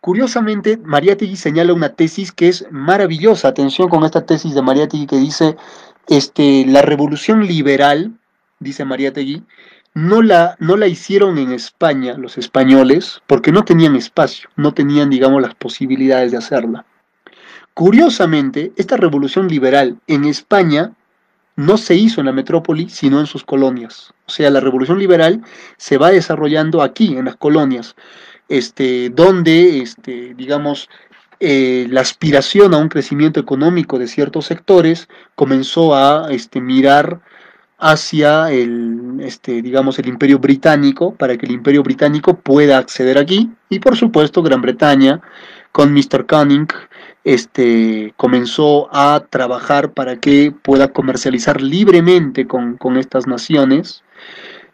Curiosamente, 0.00 0.78
Mariátegui 0.78 1.36
señala 1.36 1.74
una 1.74 1.90
tesis 1.90 2.32
que 2.32 2.48
es 2.48 2.66
maravillosa. 2.70 3.48
Atención 3.48 3.90
con 3.90 4.04
esta 4.04 4.24
tesis 4.24 4.54
de 4.54 4.62
Mariátegui 4.62 5.06
que 5.06 5.18
dice, 5.18 5.54
este, 6.08 6.64
la 6.66 6.80
revolución 6.80 7.46
liberal, 7.46 8.12
dice 8.58 8.86
Mariátegui, 8.86 9.44
no 9.94 10.22
la, 10.22 10.56
no 10.58 10.76
la 10.76 10.86
hicieron 10.86 11.38
en 11.38 11.52
España 11.52 12.16
los 12.16 12.38
españoles 12.38 13.20
porque 13.26 13.52
no 13.52 13.64
tenían 13.64 13.96
espacio, 13.96 14.48
no 14.56 14.72
tenían, 14.72 15.10
digamos, 15.10 15.42
las 15.42 15.54
posibilidades 15.54 16.32
de 16.32 16.38
hacerla. 16.38 16.86
Curiosamente, 17.74 18.72
esta 18.76 18.96
revolución 18.96 19.48
liberal 19.48 19.98
en 20.06 20.24
España 20.24 20.92
no 21.56 21.76
se 21.76 21.94
hizo 21.94 22.20
en 22.20 22.26
la 22.26 22.32
metrópoli, 22.32 22.88
sino 22.88 23.20
en 23.20 23.26
sus 23.26 23.44
colonias. 23.44 24.12
O 24.26 24.30
sea, 24.30 24.50
la 24.50 24.60
revolución 24.60 24.98
liberal 24.98 25.42
se 25.76 25.98
va 25.98 26.10
desarrollando 26.10 26.82
aquí, 26.82 27.16
en 27.16 27.26
las 27.26 27.36
colonias, 27.36 27.94
este, 28.48 29.10
donde, 29.10 29.80
este, 29.80 30.34
digamos, 30.34 30.88
eh, 31.40 31.86
la 31.90 32.02
aspiración 32.02 32.72
a 32.72 32.78
un 32.78 32.88
crecimiento 32.88 33.40
económico 33.40 33.98
de 33.98 34.06
ciertos 34.06 34.46
sectores 34.46 35.08
comenzó 35.34 35.94
a 35.94 36.28
este, 36.30 36.60
mirar 36.60 37.20
hacia 37.82 38.52
el, 38.52 39.16
este, 39.20 39.60
digamos, 39.60 39.98
el 39.98 40.06
imperio 40.06 40.38
británico, 40.38 41.14
para 41.16 41.36
que 41.36 41.46
el 41.46 41.52
imperio 41.52 41.82
británico 41.82 42.38
pueda 42.38 42.78
acceder 42.78 43.18
aquí, 43.18 43.50
y 43.68 43.80
por 43.80 43.96
supuesto 43.96 44.40
Gran 44.40 44.62
Bretaña, 44.62 45.20
con 45.72 45.92
Mr. 45.92 46.26
Cunning, 46.26 46.68
este, 47.24 48.14
comenzó 48.16 48.88
a 48.94 49.24
trabajar 49.28 49.92
para 49.92 50.16
que 50.16 50.52
pueda 50.62 50.92
comercializar 50.92 51.60
libremente 51.60 52.46
con, 52.46 52.78
estas 52.96 53.26
naciones 53.26 54.04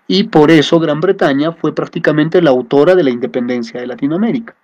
y 0.07 0.25
por 0.25 0.51
eso 0.51 0.79
Gran 0.79 1.01
Bretaña 1.01 1.53
fue 1.53 1.75
prácticamente 1.75 2.43
la 2.43 2.51
autora 2.51 2.95
de 2.95 3.05
la 3.05 3.11
independencia 3.11 3.81
de 3.81 3.87
Latinoamérica. 3.87 4.55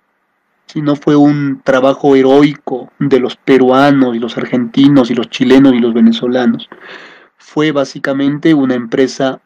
Si 0.67 0.81
no 0.81 0.95
fue 0.95 1.15
un 1.15 1.61
trabajo 1.63 2.15
heroico 2.15 2.91
de 2.99 3.19
los 3.19 3.37
peruanos 3.37 4.15
y 4.15 4.19
los 4.19 4.37
argentinos 4.37 5.09
y 5.09 5.15
los 5.15 5.29
chilenos 5.29 5.73
y 5.73 5.79
los 5.79 5.93
venezolanos. 5.93 6.67
Fue 7.45 7.71
básicamente 7.71 8.55
una 8.55 8.73
empresa 8.73 9.39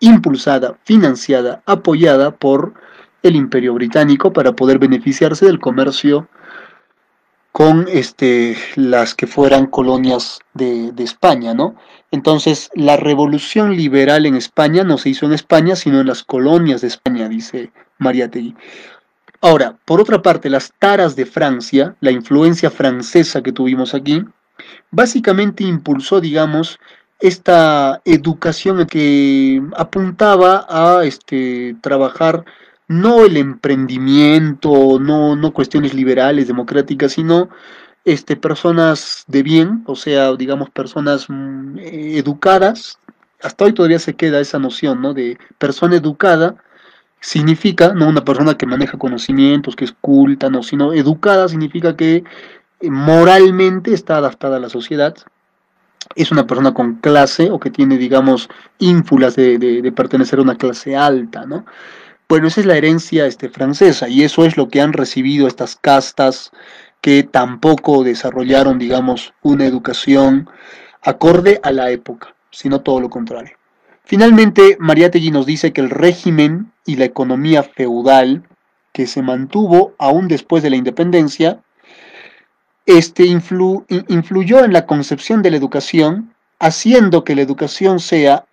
impulsada, 0.00 0.76
financiada, 0.82 1.62
apoyada 1.66 2.32
por 2.32 2.74
el 3.22 3.36
imperio 3.36 3.74
británico 3.74 4.32
para 4.32 4.54
poder 4.54 4.80
beneficiarse 4.80 5.46
del 5.46 5.60
comercio 5.60 6.28
con 7.52 7.86
este, 7.88 8.56
las 8.74 9.14
que 9.14 9.28
fueran 9.28 9.66
colonias 9.66 10.40
de, 10.52 10.92
España, 10.98 11.54
¿no? 11.54 11.76
Entonces, 12.10 12.70
la 12.74 12.96
revolución 12.96 13.76
liberal 13.76 14.26
en 14.26 14.34
España 14.34 14.82
no 14.82 14.98
se 14.98 15.10
hizo 15.10 15.24
en 15.24 15.32
España, 15.32 15.76
sino 15.76 16.00
en 16.00 16.08
las 16.08 16.24
colonias 16.24 16.80
de 16.80 16.88
España, 16.88 17.28
dice 17.28 17.70
Mariátegui. 17.98 18.56
Ahora, 19.40 19.78
por 19.84 20.00
otra 20.00 20.20
parte, 20.22 20.50
las 20.50 20.72
taras 20.80 21.14
de 21.14 21.24
Francia, 21.24 21.94
la 22.00 22.10
influencia 22.10 22.68
francesa 22.68 23.42
que 23.42 23.52
tuvimos 23.52 23.94
aquí, 23.94 24.24
básicamente 24.90 25.64
impulsó, 25.64 26.20
digamos, 26.20 26.78
esta 27.20 28.00
educación 28.04 28.86
que 28.86 29.62
apuntaba 29.76 30.66
a 30.68 31.04
este, 31.04 31.76
trabajar 31.80 32.44
no 32.88 33.24
el 33.24 33.36
emprendimiento, 33.36 34.98
no, 35.00 35.36
no 35.36 35.52
cuestiones 35.52 35.94
liberales, 35.94 36.46
democráticas, 36.48 37.12
sino 37.12 37.50
este, 38.04 38.36
personas 38.36 39.24
de 39.28 39.42
bien, 39.42 39.82
o 39.86 39.96
sea, 39.96 40.34
digamos, 40.34 40.70
personas 40.70 41.26
mm, 41.28 41.78
educadas. 41.78 42.98
Hasta 43.42 43.64
hoy 43.64 43.72
todavía 43.74 43.98
se 43.98 44.14
queda 44.16 44.40
esa 44.40 44.58
noción, 44.58 45.02
¿no? 45.02 45.14
De 45.14 45.38
persona 45.58 45.96
educada 45.96 46.56
significa, 47.20 47.92
no 47.94 48.08
una 48.08 48.24
persona 48.24 48.56
que 48.56 48.66
maneja 48.66 48.98
conocimientos, 48.98 49.76
que 49.76 49.84
es 49.84 49.92
culta, 50.00 50.50
no, 50.50 50.62
sino 50.62 50.92
educada 50.92 51.48
significa 51.48 51.96
que 51.96 52.24
eh, 52.80 52.90
moralmente 52.90 53.92
está 53.92 54.18
adaptada 54.18 54.56
a 54.56 54.60
la 54.60 54.68
sociedad, 54.70 55.16
es 56.14 56.30
una 56.32 56.46
persona 56.46 56.74
con 56.74 56.96
clase 56.96 57.50
o 57.50 57.60
que 57.60 57.70
tiene, 57.70 57.98
digamos, 57.98 58.48
ínfulas 58.78 59.36
de, 59.36 59.58
de, 59.58 59.92
pertenecer 59.92 60.38
a 60.38 60.42
una 60.42 60.56
clase 60.56 60.96
alta, 60.96 61.46
¿no? 61.46 61.64
Bueno, 62.28 62.48
esa 62.48 62.60
es 62.60 62.66
la 62.66 62.76
herencia 62.76 63.26
este, 63.26 63.48
francesa 63.48 64.08
y 64.08 64.22
eso 64.22 64.44
es 64.44 64.56
lo 64.56 64.68
que 64.68 64.80
han 64.80 64.92
recibido 64.92 65.46
estas 65.46 65.76
castas 65.76 66.50
que 67.00 67.22
tampoco 67.22 68.04
desarrollaron, 68.04 68.78
digamos, 68.78 69.32
una 69.42 69.64
educación 69.64 70.48
acorde 71.02 71.60
a 71.62 71.72
la 71.72 71.90
época, 71.90 72.34
sino 72.50 72.80
todo 72.80 73.00
lo 73.00 73.08
contrario. 73.08 73.56
Finalmente, 74.04 74.76
Mariátegui 74.80 75.30
nos 75.30 75.46
dice 75.46 75.72
que 75.72 75.80
el 75.80 75.90
régimen 75.90 76.72
y 76.86 76.96
la 76.96 77.04
economía 77.04 77.62
feudal 77.62 78.42
que 78.92 79.06
se 79.06 79.22
mantuvo 79.22 79.94
aún 79.98 80.28
después 80.28 80.62
de 80.62 80.70
la 80.70 80.76
independencia, 80.76 81.60
este 82.88 83.26
influyó 83.26 84.64
en 84.64 84.72
la 84.72 84.86
concepción 84.86 85.42
de 85.42 85.50
la 85.50 85.58
educación, 85.58 86.32
haciendo 86.58 87.22
que 87.22 87.36
la 87.36 87.42
educación 87.42 88.00
sea 88.00 88.46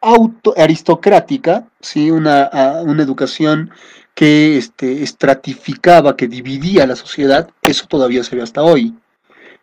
auto 0.00 0.54
aristocrática, 0.56 1.66
¿sí? 1.80 2.12
una, 2.12 2.48
una 2.84 3.02
educación 3.02 3.72
que 4.14 4.56
este, 4.56 5.02
estratificaba, 5.02 6.16
que 6.16 6.28
dividía 6.28 6.86
la 6.86 6.94
sociedad, 6.94 7.50
eso 7.62 7.86
todavía 7.88 8.22
se 8.22 8.36
ve 8.36 8.42
hasta 8.42 8.62
hoy. 8.62 8.94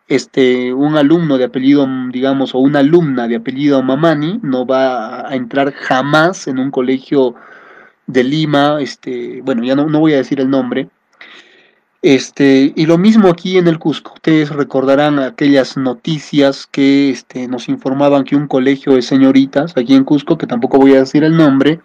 Este, 0.06 0.74
un 0.74 0.98
alumno 0.98 1.38
de 1.38 1.44
apellido, 1.44 1.88
digamos, 2.12 2.54
o 2.54 2.58
una 2.58 2.80
alumna 2.80 3.26
de 3.26 3.36
apellido 3.36 3.82
Mamani 3.82 4.38
no 4.42 4.66
va 4.66 5.26
a 5.26 5.34
entrar 5.34 5.72
jamás 5.72 6.46
en 6.46 6.58
un 6.58 6.70
colegio 6.70 7.34
de 8.06 8.22
Lima, 8.22 8.82
este, 8.82 9.40
bueno, 9.40 9.64
ya 9.64 9.74
no, 9.74 9.86
no 9.86 9.98
voy 9.98 10.12
a 10.12 10.18
decir 10.18 10.40
el 10.40 10.50
nombre, 10.50 10.90
este, 12.04 12.74
y 12.76 12.84
lo 12.84 12.98
mismo 12.98 13.30
aquí 13.30 13.56
en 13.56 13.66
el 13.66 13.78
Cusco. 13.78 14.12
Ustedes 14.12 14.50
recordarán 14.50 15.18
aquellas 15.18 15.78
noticias 15.78 16.66
que 16.70 17.08
este, 17.08 17.48
nos 17.48 17.70
informaban 17.70 18.24
que 18.24 18.36
un 18.36 18.46
colegio 18.46 18.92
de 18.92 19.00
señoritas 19.00 19.74
aquí 19.74 19.94
en 19.94 20.04
Cusco, 20.04 20.36
que 20.36 20.46
tampoco 20.46 20.76
voy 20.76 20.92
a 20.92 20.98
decir 20.98 21.24
el 21.24 21.34
nombre, 21.34 21.80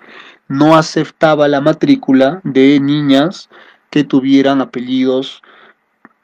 no 0.49 0.75
aceptaba 0.75 1.47
la 1.47 1.61
matrícula 1.61 2.41
de 2.43 2.81
niñas 2.81 3.49
que 3.89 4.03
tuvieran 4.03 4.59
apellidos 4.59 5.41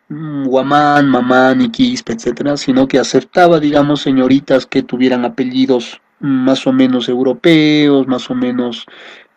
mm, 0.09 0.43
Guamán, 0.43 1.07
Mamán, 1.07 1.71
Quispe, 1.71 2.11
etcétera, 2.11 2.57
sino 2.57 2.89
que 2.89 2.99
aceptaba, 2.99 3.61
digamos, 3.61 4.01
señoritas 4.01 4.65
que 4.65 4.83
tuvieran 4.83 5.23
apellidos 5.23 6.01
más 6.19 6.67
o 6.67 6.73
menos 6.73 7.07
europeos, 7.07 8.07
más 8.07 8.29
o 8.29 8.35
menos 8.35 8.85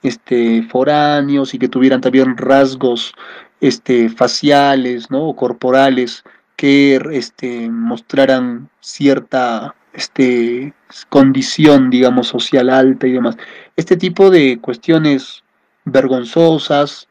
este, 0.02 0.64
foráneos 0.64 1.54
y 1.54 1.60
que 1.60 1.68
tuvieran 1.68 2.00
también 2.00 2.36
rasgos 2.36 3.14
este, 3.60 4.08
faciales 4.08 5.10
¿no? 5.10 5.28
o 5.28 5.36
corporales 5.36 6.24
que 6.56 7.00
este, 7.12 7.70
mostraran 7.70 8.68
cierta 8.80 9.74
este, 9.92 10.74
condición, 11.08 11.90
digamos, 11.90 12.28
social 12.28 12.70
alta 12.70 13.06
y 13.06 13.12
demás. 13.12 13.36
Este 13.76 13.96
tipo 13.96 14.30
de 14.30 14.58
cuestiones 14.60 15.44
vergonzosas 15.84 17.08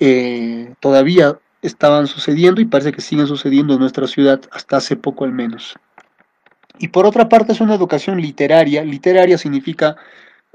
eh, 0.00 0.74
todavía 0.80 1.38
estaban 1.62 2.06
sucediendo 2.06 2.60
y 2.60 2.66
parece 2.66 2.92
que 2.92 3.00
siguen 3.00 3.26
sucediendo 3.26 3.74
en 3.74 3.80
nuestra 3.80 4.06
ciudad 4.06 4.40
hasta 4.52 4.76
hace 4.76 4.96
poco 4.96 5.24
al 5.24 5.32
menos. 5.32 5.76
Y 6.78 6.88
por 6.88 7.06
otra 7.06 7.28
parte 7.28 7.52
es 7.52 7.60
una 7.60 7.74
educación 7.74 8.20
literaria. 8.20 8.84
Literaria 8.84 9.36
significa 9.36 9.96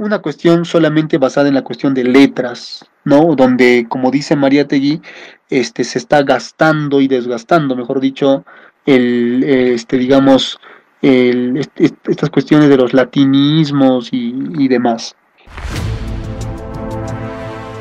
una 0.04 0.20
cuestión 0.20 0.66
solamente 0.66 1.18
basada 1.18 1.48
en 1.48 1.54
la 1.56 1.64
cuestión 1.64 1.94
de 1.94 2.04
letras, 2.04 2.86
¿no? 3.06 3.36
Donde, 3.36 3.86
como 3.90 4.12
dice 4.12 4.36
María 4.36 4.68
Tegui, 4.68 5.02
este, 5.50 5.84
se 5.84 5.98
está 5.98 6.24
gastando 6.24 7.02
y 7.02 7.08
desgastando, 7.08 7.76
mejor 7.76 8.00
dicho, 8.00 8.46
el, 8.86 9.44
este, 9.44 9.98
digamos, 9.98 10.60
estas 11.02 12.30
cuestiones 12.30 12.70
de 12.70 12.78
los 12.78 12.94
latinismos 12.94 14.10
y 14.12 14.68
demás. 14.68 15.16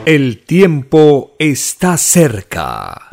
El 0.04 0.44
tiempo 0.44 1.36
está 1.38 1.96
cerca. 1.96 3.08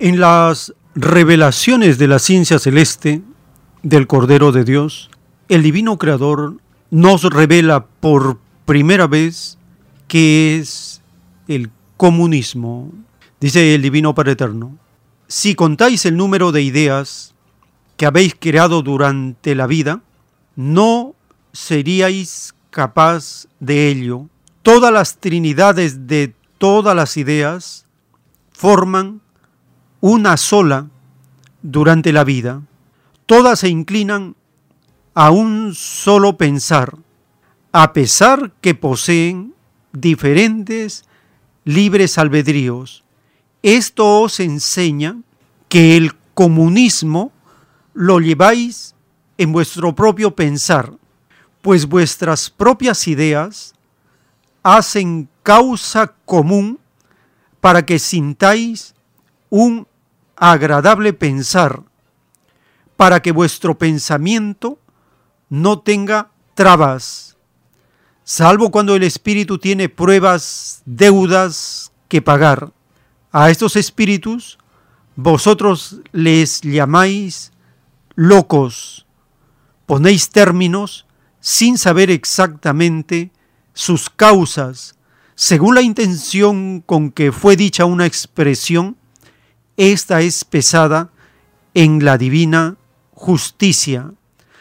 En 0.00 0.18
las 0.18 0.74
revelaciones 0.96 1.98
de 1.98 2.08
la 2.08 2.18
ciencia 2.18 2.58
celeste 2.58 3.22
del 3.82 4.08
Cordero 4.08 4.50
de 4.50 4.64
Dios, 4.64 5.10
el 5.50 5.64
Divino 5.64 5.98
Creador 5.98 6.58
nos 6.90 7.24
revela 7.24 7.84
por 7.84 8.38
primera 8.66 9.08
vez 9.08 9.58
qué 10.06 10.56
es 10.56 11.02
el 11.48 11.72
comunismo. 11.96 12.92
Dice 13.40 13.74
el 13.74 13.82
Divino 13.82 14.14
Padre 14.14 14.32
Eterno, 14.32 14.78
si 15.26 15.56
contáis 15.56 16.06
el 16.06 16.16
número 16.16 16.52
de 16.52 16.62
ideas 16.62 17.34
que 17.96 18.06
habéis 18.06 18.36
creado 18.38 18.82
durante 18.82 19.56
la 19.56 19.66
vida, 19.66 20.02
no 20.54 21.16
seríais 21.52 22.54
capaz 22.70 23.48
de 23.58 23.88
ello. 23.88 24.28
Todas 24.62 24.92
las 24.92 25.16
trinidades 25.18 26.06
de 26.06 26.32
todas 26.58 26.94
las 26.94 27.16
ideas 27.16 27.86
forman 28.52 29.20
una 30.00 30.36
sola 30.36 30.86
durante 31.60 32.12
la 32.12 32.22
vida. 32.22 32.62
Todas 33.26 33.58
se 33.58 33.68
inclinan 33.68 34.36
a 35.14 35.30
un 35.30 35.74
solo 35.74 36.36
pensar, 36.36 36.96
a 37.72 37.92
pesar 37.92 38.52
que 38.60 38.74
poseen 38.74 39.54
diferentes 39.92 41.04
libres 41.64 42.18
albedríos. 42.18 43.04
Esto 43.62 44.22
os 44.22 44.40
enseña 44.40 45.16
que 45.68 45.96
el 45.96 46.14
comunismo 46.34 47.32
lo 47.92 48.20
lleváis 48.20 48.94
en 49.36 49.52
vuestro 49.52 49.94
propio 49.94 50.34
pensar, 50.34 50.94
pues 51.60 51.86
vuestras 51.86 52.50
propias 52.50 53.06
ideas 53.08 53.74
hacen 54.62 55.28
causa 55.42 56.14
común 56.24 56.78
para 57.60 57.84
que 57.84 57.98
sintáis 57.98 58.94
un 59.50 59.86
agradable 60.36 61.12
pensar, 61.12 61.82
para 62.96 63.20
que 63.20 63.32
vuestro 63.32 63.76
pensamiento 63.76 64.78
no 65.50 65.80
tenga 65.80 66.30
trabas, 66.54 67.36
salvo 68.24 68.70
cuando 68.70 68.94
el 68.94 69.02
espíritu 69.02 69.58
tiene 69.58 69.88
pruebas, 69.88 70.82
deudas 70.86 71.92
que 72.08 72.22
pagar. 72.22 72.72
A 73.32 73.50
estos 73.50 73.76
espíritus 73.76 74.58
vosotros 75.16 76.00
les 76.12 76.60
llamáis 76.62 77.52
locos, 78.14 79.06
ponéis 79.86 80.30
términos 80.30 81.06
sin 81.40 81.78
saber 81.78 82.10
exactamente 82.10 83.30
sus 83.74 84.10
causas, 84.10 84.96
según 85.34 85.74
la 85.74 85.82
intención 85.82 86.82
con 86.84 87.10
que 87.10 87.32
fue 87.32 87.56
dicha 87.56 87.86
una 87.86 88.06
expresión, 88.06 88.96
esta 89.76 90.20
es 90.20 90.44
pesada 90.44 91.10
en 91.72 92.04
la 92.04 92.18
divina 92.18 92.76
justicia. 93.12 94.12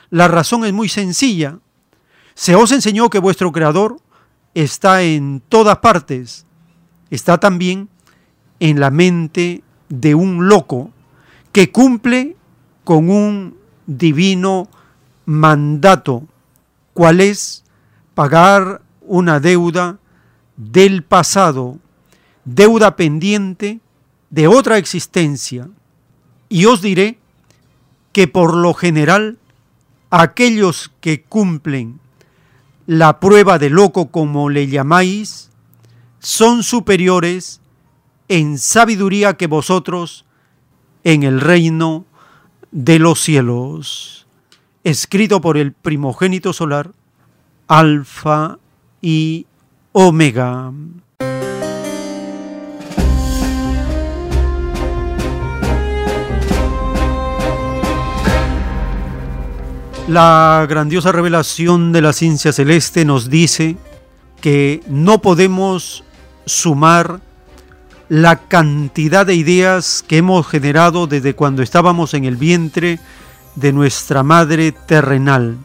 La 0.10 0.28
razón 0.28 0.66
es 0.66 0.74
muy 0.74 0.90
sencilla. 0.90 1.60
Se 2.34 2.56
os 2.56 2.72
enseñó 2.72 3.10
que 3.10 3.20
vuestro 3.20 3.52
Creador 3.52 3.98
está 4.54 5.04
en 5.04 5.42
todas 5.50 5.78
partes. 5.80 6.46
Está 7.10 7.40
también 7.40 7.90
en 8.60 8.80
la 8.80 8.92
mente 8.92 9.64
de 9.90 10.16
un 10.16 10.48
loco 10.48 10.92
que 11.52 11.72
cumple 11.72 12.36
con 12.84 13.10
un 13.10 13.58
divino 13.86 14.68
mandato, 15.26 16.24
cual 16.94 17.22
es 17.22 17.64
pagar 18.14 18.82
una 19.02 19.40
deuda 19.40 19.98
del 20.58 21.04
pasado, 21.04 21.78
deuda 22.46 22.96
pendiente 22.96 23.80
de 24.30 24.48
otra 24.48 24.78
existencia. 24.78 25.70
Y 26.50 26.66
os 26.66 26.82
diré 26.82 27.20
que 28.12 28.28
por 28.28 28.56
lo 28.56 28.74
general 28.74 29.38
aquellos 30.10 30.92
que 31.02 31.22
cumplen 31.24 32.00
la 32.88 33.20
prueba 33.20 33.60
de 33.60 33.70
loco 33.70 34.10
como 34.10 34.50
le 34.50 34.68
llamáis, 34.68 35.52
son 36.20 36.64
superiores 36.64 37.62
en 38.28 38.58
sabiduría 38.58 39.36
que 39.36 39.48
vosotros 39.48 40.26
en 41.04 41.24
el 41.24 41.42
reino 41.42 42.06
de 42.72 43.00
los 43.00 43.20
cielos. 43.20 44.28
Escrito 44.84 45.42
por 45.42 45.58
el 45.58 45.74
primogénito 45.74 46.54
solar, 46.54 46.92
Alfa 47.68 48.58
y 49.02 49.46
Omega. 49.92 50.72
La 60.10 60.66
grandiosa 60.68 61.12
revelación 61.12 61.92
de 61.92 62.02
la 62.02 62.14
ciencia 62.14 62.52
celeste 62.52 63.06
nos 63.06 63.30
dice 63.30 63.78
que 64.42 64.82
no 64.88 65.22
podemos 65.22 66.04
sumar 66.48 67.22
la 68.08 68.40
cantidad 68.48 69.28
de 69.28 69.36
ideas 69.36 70.04
que 70.08 70.18
hemos 70.18 70.48
generado 70.48 71.06
desde 71.06 71.36
cuando 71.36 71.62
estábamos 71.62 72.16
en 72.16 72.26
el 72.26 72.38
vientre 72.38 73.00
de 73.54 73.72
nuestra 73.72 74.24
madre 74.24 74.72
terrenal. 74.72 75.58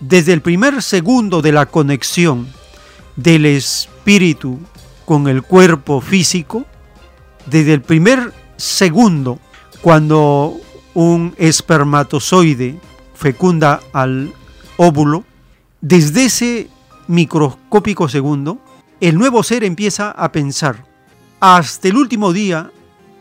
Desde 0.00 0.32
el 0.32 0.40
primer 0.40 0.82
segundo 0.82 1.40
de 1.40 1.52
la 1.52 1.66
conexión 1.66 2.48
del 3.14 3.46
espíritu 3.46 4.58
con 5.04 5.28
el 5.28 5.44
cuerpo 5.44 6.00
físico, 6.00 6.66
desde 7.46 7.74
el 7.74 7.82
primer 7.82 8.32
segundo 8.56 9.38
cuando 9.80 10.56
un 10.92 11.36
espermatozoide 11.38 12.80
fecunda 13.20 13.80
al 13.92 14.32
óvulo, 14.78 15.24
desde 15.82 16.24
ese 16.24 16.70
microscópico 17.06 18.08
segundo, 18.08 18.58
el 18.98 19.18
nuevo 19.18 19.42
ser 19.42 19.62
empieza 19.62 20.10
a 20.10 20.32
pensar. 20.32 20.86
Hasta 21.38 21.88
el 21.88 21.96
último 21.96 22.32
día 22.32 22.72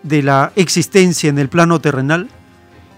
de 0.03 0.23
la 0.23 0.53
existencia 0.55 1.29
en 1.29 1.37
el 1.37 1.49
plano 1.49 1.81
terrenal, 1.81 2.29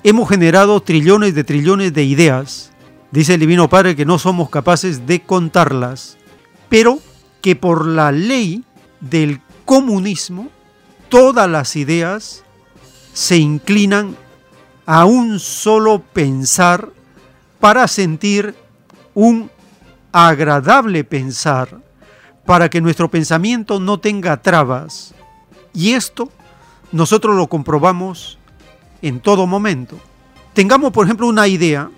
hemos 0.03 0.30
generado 0.30 0.80
trillones 0.81 1.33
de 1.33 1.43
trillones 1.43 1.91
de 1.91 2.03
ideas. 2.03 2.71
Dice 3.09 3.33
el 3.33 3.39
Divino 3.39 3.67
Padre 3.67 3.95
que 3.95 4.05
no 4.05 4.19
somos 4.19 4.51
capaces 4.51 5.07
de 5.07 5.21
contarlas, 5.21 6.19
pero 6.69 6.99
que 7.41 7.55
por 7.55 7.88
la 7.88 8.11
ley 8.11 8.63
del 8.99 9.41
comunismo, 9.65 10.49
todas 11.09 11.49
las 11.49 11.75
ideas 11.75 12.43
se 13.11 13.38
inclinan 13.38 14.15
a 14.92 15.06
un 15.06 15.40
solo 15.40 16.02
pensar 16.02 16.90
para 17.61 17.88
sentir 17.88 18.53
un 19.14 19.50
agradable 20.11 21.06
pensar, 21.06 21.80
para 22.45 22.70
que 22.70 22.82
nuestro 22.82 23.10
pensamiento 23.10 23.80
no 23.80 24.02
tenga 24.02 24.42
trabas. 24.42 25.14
Y 25.74 25.94
esto 25.94 26.30
nosotros 26.92 27.38
lo 27.38 27.48
comprobamos 27.48 28.38
en 29.02 29.22
todo 29.22 29.48
momento. 29.48 29.98
Tengamos, 30.53 30.92
por 30.92 31.06
ejemplo, 31.06 31.26
una 31.26 31.48
idea, 31.48 31.90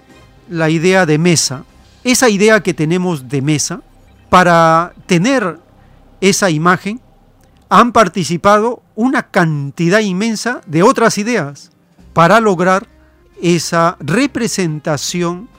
la 0.47 0.69
idea 0.69 1.07
de 1.07 1.17
mesa. 1.17 1.65
Esa 2.03 2.29
idea 2.29 2.61
que 2.61 2.75
tenemos 2.75 3.27
de 3.27 3.41
mesa, 3.41 3.81
para 4.29 4.93
tener 5.07 5.57
esa 6.21 6.51
imagen, 6.51 7.01
han 7.69 7.91
participado 7.91 8.83
una 8.93 9.31
cantidad 9.31 9.99
inmensa 9.99 10.61
de 10.67 10.83
otras 10.83 11.17
ideas 11.17 11.72
para 12.13 12.39
lograr 12.39 12.87
esa 13.41 13.97
representación 13.99 15.49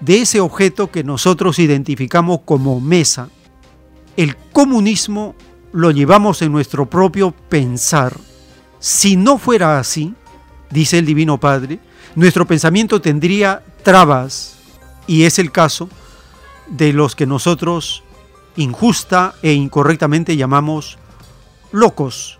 de 0.00 0.22
ese 0.22 0.40
objeto 0.40 0.90
que 0.90 1.04
nosotros 1.04 1.58
identificamos 1.58 2.40
como 2.44 2.80
mesa. 2.80 3.28
El 4.16 4.36
comunismo 4.36 5.34
lo 5.72 5.90
llevamos 5.90 6.42
en 6.42 6.52
nuestro 6.52 6.86
propio 6.86 7.32
pensar. 7.48 8.16
Si 8.78 9.16
no 9.16 9.38
fuera 9.38 9.78
así, 9.78 10.14
dice 10.70 10.98
el 10.98 11.06
Divino 11.06 11.38
Padre, 11.38 11.78
nuestro 12.14 12.46
pensamiento 12.46 13.00
tendría 13.00 13.62
trabas, 13.82 14.56
y 15.06 15.24
es 15.24 15.38
el 15.38 15.52
caso 15.52 15.88
de 16.68 16.92
los 16.92 17.14
que 17.14 17.26
nosotros 17.26 18.02
injusta 18.56 19.34
e 19.42 19.52
incorrectamente 19.52 20.36
llamamos 20.36 20.98
locos, 21.72 22.38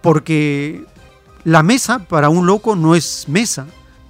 porque 0.00 0.84
la 1.48 1.62
mesa 1.62 2.00
para 2.00 2.28
un 2.28 2.44
loco 2.44 2.76
no 2.76 2.94
es 2.94 3.24
mesa, 3.26 3.64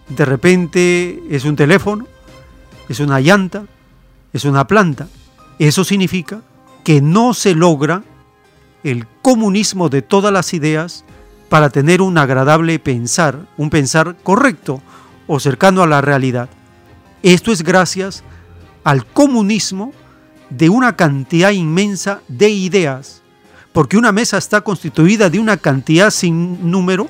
de 0.08 0.25
repente 0.25 1.23
es 1.31 1.44
un 1.44 1.55
teléfono, 1.55 2.08
es 2.89 2.99
una 2.99 3.20
llanta, 3.20 3.65
es 4.33 4.44
una 4.44 4.67
planta. 4.67 5.07
Eso 5.60 5.84
significa 5.84 6.42
que 6.83 7.00
no 7.00 7.34
se 7.34 7.55
logra 7.55 8.02
el 8.83 9.07
comunismo 9.23 9.89
de 9.89 10.02
todas 10.02 10.33
las 10.33 10.52
ideas 10.52 11.05
para 11.49 11.70
tener 11.70 12.02
un 12.02 12.18
agradable 12.18 12.81
pensar, 12.81 13.47
un 13.57 13.70
pensar 13.70 14.17
correcto 14.25 14.83
o 15.28 15.39
cercano 15.39 15.84
a 15.84 15.86
la 15.86 16.00
realidad. 16.00 16.49
Esto 17.23 17.52
es 17.52 17.62
gracias 17.62 18.25
al 18.83 19.07
comunismo 19.07 19.92
de 20.50 20.70
una 20.70 20.97
cantidad 20.97 21.52
inmensa 21.52 22.20
de 22.26 22.50
ideas, 22.50 23.23
porque 23.73 23.97
una 23.97 24.10
mesa 24.10 24.39
está 24.39 24.62
constituida 24.62 25.31
de 25.31 25.39
una 25.39 25.57
cantidad 25.57 26.10
sin 26.10 26.68
número 26.68 27.08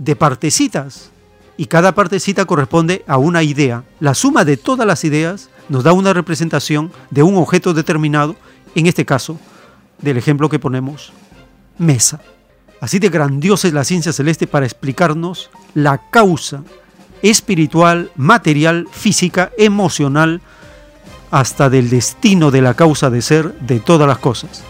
de 0.00 0.16
partecitas, 0.16 1.10
y 1.58 1.66
cada 1.66 1.94
partecita 1.94 2.46
corresponde 2.46 3.04
a 3.06 3.18
una 3.18 3.42
idea. 3.42 3.84
La 4.00 4.14
suma 4.14 4.46
de 4.46 4.56
todas 4.56 4.86
las 4.86 5.04
ideas 5.04 5.50
nos 5.68 5.84
da 5.84 5.92
una 5.92 6.14
representación 6.14 6.90
de 7.10 7.22
un 7.22 7.36
objeto 7.36 7.74
determinado, 7.74 8.34
en 8.74 8.86
este 8.86 9.04
caso, 9.04 9.38
del 10.00 10.16
ejemplo 10.16 10.48
que 10.48 10.58
ponemos, 10.58 11.12
mesa. 11.76 12.22
Así 12.80 12.98
de 12.98 13.10
grandiosa 13.10 13.68
es 13.68 13.74
la 13.74 13.84
ciencia 13.84 14.14
celeste 14.14 14.46
para 14.46 14.64
explicarnos 14.64 15.50
la 15.74 16.00
causa 16.10 16.62
espiritual, 17.20 18.10
material, 18.16 18.88
física, 18.90 19.52
emocional, 19.58 20.40
hasta 21.30 21.68
del 21.68 21.90
destino 21.90 22.50
de 22.50 22.62
la 22.62 22.72
causa 22.72 23.10
de 23.10 23.20
ser 23.20 23.52
de 23.60 23.80
todas 23.80 24.08
las 24.08 24.18
cosas. 24.18 24.62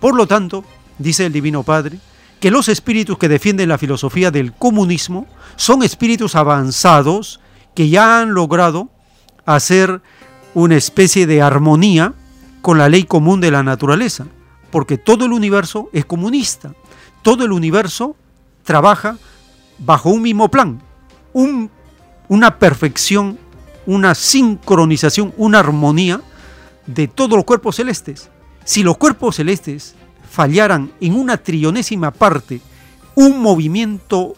Por 0.00 0.16
lo 0.16 0.26
tanto, 0.26 0.64
dice 0.96 1.26
el 1.26 1.32
Divino 1.34 1.62
Padre, 1.62 1.98
que 2.42 2.50
los 2.50 2.68
espíritus 2.68 3.18
que 3.18 3.28
defienden 3.28 3.68
la 3.68 3.78
filosofía 3.78 4.32
del 4.32 4.52
comunismo 4.52 5.28
son 5.54 5.84
espíritus 5.84 6.34
avanzados 6.34 7.38
que 7.72 7.88
ya 7.88 8.18
han 8.18 8.34
logrado 8.34 8.90
hacer 9.46 10.02
una 10.52 10.74
especie 10.74 11.28
de 11.28 11.40
armonía 11.40 12.14
con 12.60 12.78
la 12.78 12.88
ley 12.88 13.04
común 13.04 13.40
de 13.40 13.52
la 13.52 13.62
naturaleza, 13.62 14.26
porque 14.72 14.98
todo 14.98 15.24
el 15.24 15.32
universo 15.32 15.88
es 15.92 16.04
comunista, 16.04 16.74
todo 17.22 17.44
el 17.44 17.52
universo 17.52 18.16
trabaja 18.64 19.18
bajo 19.78 20.10
un 20.10 20.22
mismo 20.22 20.50
plan, 20.50 20.82
una 22.28 22.58
perfección, 22.58 23.38
una 23.86 24.16
sincronización, 24.16 25.32
una 25.36 25.60
armonía 25.60 26.20
de 26.86 27.06
todos 27.06 27.36
los 27.36 27.44
cuerpos 27.44 27.76
celestes. 27.76 28.30
Si 28.64 28.82
los 28.82 28.96
cuerpos 28.96 29.36
celestes 29.36 29.94
fallaran 30.32 30.90
en 31.02 31.14
una 31.14 31.36
trillonésima 31.36 32.10
parte, 32.10 32.62
un 33.14 33.42
movimiento 33.42 34.34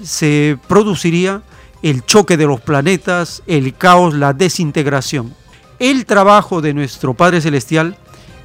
se 0.00 0.56
produciría 0.68 1.42
el 1.82 2.04
choque 2.06 2.36
de 2.36 2.46
los 2.46 2.60
planetas, 2.60 3.42
el 3.48 3.74
caos, 3.74 4.14
la 4.14 4.34
desintegración. 4.34 5.34
El 5.80 6.06
trabajo 6.06 6.60
de 6.60 6.74
nuestro 6.74 7.14
Padre 7.14 7.40
Celestial 7.40 7.96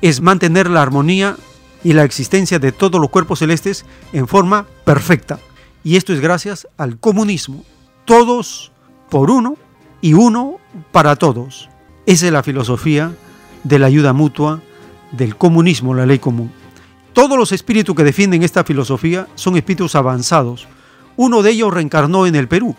es 0.01 0.21
mantener 0.21 0.71
la 0.71 0.81
armonía 0.81 1.37
y 1.83 1.93
la 1.93 2.03
existencia 2.03 2.57
de 2.57 2.71
todos 2.71 2.99
los 2.99 3.11
cuerpos 3.11 3.39
celestes 3.39 3.85
en 4.11 4.27
forma 4.27 4.65
perfecta. 4.83 5.39
Y 5.83 5.97
esto 5.97 6.13
es 6.13 6.19
gracias 6.19 6.67
al 6.77 6.97
comunismo. 6.97 7.63
Todos 8.05 8.71
por 9.11 9.29
uno 9.29 9.55
y 10.01 10.13
uno 10.13 10.57
para 10.91 11.15
todos. 11.15 11.69
Esa 12.07 12.25
es 12.25 12.31
la 12.31 12.41
filosofía 12.41 13.13
de 13.63 13.77
la 13.77 13.85
ayuda 13.85 14.13
mutua 14.13 14.61
del 15.11 15.35
comunismo, 15.35 15.93
la 15.93 16.07
ley 16.07 16.17
común. 16.17 16.51
Todos 17.17 17.35
los 17.35 17.51
espíritus 17.51 17.95
que 17.95 18.03
defienden 18.03 18.43
esta 18.43 18.63
filosofía 18.63 19.27
son 19.33 19.57
espíritus 19.57 19.95
avanzados, 19.95 20.67
uno 21.15 21.41
de 21.41 21.49
ellos 21.49 21.73
reencarnó 21.73 22.27
en 22.27 22.35
el 22.35 22.47
Perú. 22.47 22.75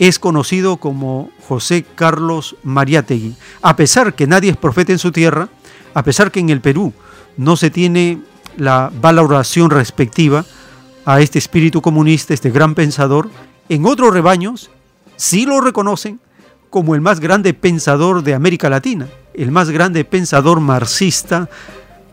Es 0.00 0.18
conocido 0.18 0.78
como 0.78 1.30
José 1.46 1.86
Carlos 1.94 2.56
Mariátegui. 2.64 3.36
A 3.62 3.76
pesar 3.76 4.14
que 4.14 4.26
nadie 4.26 4.50
es 4.50 4.56
profeta 4.56 4.90
en 4.90 4.98
su 4.98 5.12
tierra, 5.12 5.50
a 5.94 6.02
pesar 6.02 6.32
que 6.32 6.40
en 6.40 6.50
el 6.50 6.60
Perú 6.60 6.92
no 7.36 7.56
se 7.56 7.70
tiene 7.70 8.18
la 8.56 8.90
valoración 9.00 9.70
respectiva 9.70 10.44
a 11.04 11.20
este 11.20 11.38
espíritu 11.38 11.80
comunista, 11.80 12.34
este 12.34 12.50
gran 12.50 12.74
pensador, 12.74 13.30
en 13.68 13.86
otros 13.86 14.12
rebaños 14.12 14.68
sí 15.14 15.46
lo 15.46 15.60
reconocen 15.60 16.18
como 16.70 16.96
el 16.96 17.02
más 17.02 17.20
grande 17.20 17.54
pensador 17.54 18.24
de 18.24 18.34
América 18.34 18.68
Latina, 18.68 19.06
el 19.32 19.52
más 19.52 19.70
grande 19.70 20.04
pensador 20.04 20.58
marxista, 20.58 21.48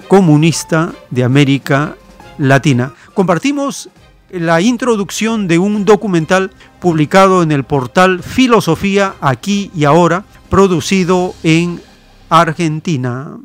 comunista 0.07 0.93
de 1.09 1.23
América 1.23 1.95
Latina. 2.37 2.93
Compartimos 3.13 3.89
la 4.29 4.61
introducción 4.61 5.47
de 5.47 5.59
un 5.59 5.85
documental 5.85 6.51
publicado 6.79 7.43
en 7.43 7.51
el 7.51 7.63
portal 7.63 8.23
Filosofía 8.23 9.15
aquí 9.21 9.71
y 9.75 9.85
ahora, 9.85 10.25
producido 10.49 11.35
en 11.43 11.81
Argentina. 12.29 13.37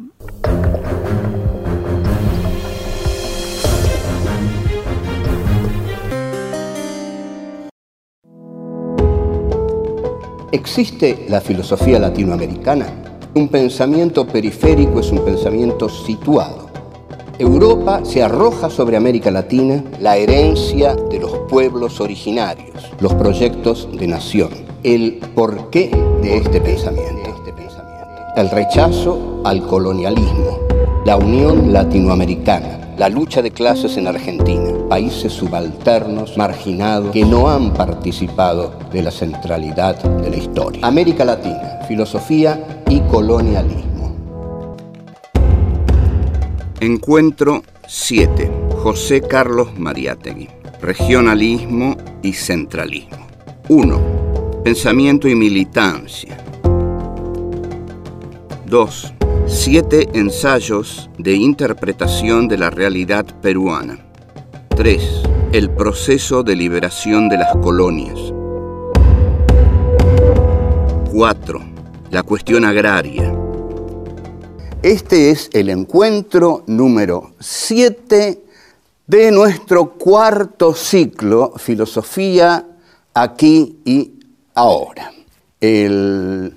¿Existe 10.51 11.27
la 11.29 11.43
filosofía 11.43 11.99
latinoamericana? 11.99 13.08
Un 13.39 13.47
pensamiento 13.47 14.27
periférico 14.27 14.99
es 14.99 15.13
un 15.13 15.25
pensamiento 15.25 15.89
situado. 15.89 16.71
Europa 17.39 18.01
se 18.03 18.21
arroja 18.21 18.69
sobre 18.69 18.97
América 18.97 19.31
Latina 19.31 19.85
la 20.01 20.17
herencia 20.17 20.97
de 20.97 21.21
los 21.21 21.31
pueblos 21.49 22.01
originarios, 22.01 22.91
los 22.99 23.15
proyectos 23.15 23.89
de 23.93 24.09
nación, 24.09 24.49
el 24.83 25.21
porqué 25.37 25.89
de 26.21 26.39
este 26.39 26.61
pensamiento, 26.61 27.33
el 28.35 28.51
rechazo 28.51 29.41
al 29.45 29.65
colonialismo, 29.69 30.59
la 31.05 31.17
unión 31.17 31.73
latinoamericana, 31.73 32.93
la 32.99 33.09
lucha 33.09 33.41
de 33.41 33.53
clases 33.53 33.97
en 33.99 34.09
Argentina, 34.09 34.73
países 34.89 35.33
subalternos, 35.33 36.37
marginados, 36.37 37.13
que 37.13 37.25
no 37.25 37.49
han 37.49 37.75
participado 37.75 38.79
de 38.91 39.03
la 39.03 39.11
centralidad 39.11 40.03
de 40.03 40.31
la 40.31 40.37
historia. 40.37 40.87
América 40.87 41.25
Latina, 41.25 41.81
filosofía 41.87 42.83
y 42.89 43.01
colonialismo. 43.01 44.17
Encuentro 46.81 47.63
7. 47.87 48.51
José 48.83 49.21
Carlos 49.21 49.79
Mariátegui. 49.79 50.49
Regionalismo 50.81 51.97
y 52.23 52.33
centralismo. 52.33 53.27
1. 53.69 54.63
Pensamiento 54.65 55.29
y 55.29 55.35
militancia. 55.35 56.37
2. 58.67 59.15
Siete 59.47 60.09
ensayos 60.13 61.11
de 61.19 61.35
interpretación 61.35 62.49
de 62.49 62.59
la 62.59 62.71
realidad 62.71 63.25
peruana. 63.41 64.08
3. 64.79 65.23
El 65.51 65.71
proceso 65.71 66.45
de 66.45 66.55
liberación 66.55 67.29
de 67.29 67.37
las 67.37 67.57
colonias. 67.57 68.17
4. 71.11 71.61
La 72.13 72.23
cuestión 72.23 72.65
agraria. 72.65 73.37
Este 74.85 75.33
es 75.33 75.51
el 75.53 75.71
encuentro 75.71 76.63
número 76.69 77.33
7 77.41 78.41
de 79.09 79.33
nuestro 79.33 79.95
cuarto 79.95 80.73
ciclo, 80.73 81.55
Filosofía 81.57 82.65
aquí 83.15 83.81
y 83.85 84.13
ahora. 84.55 85.13
El 85.61 86.55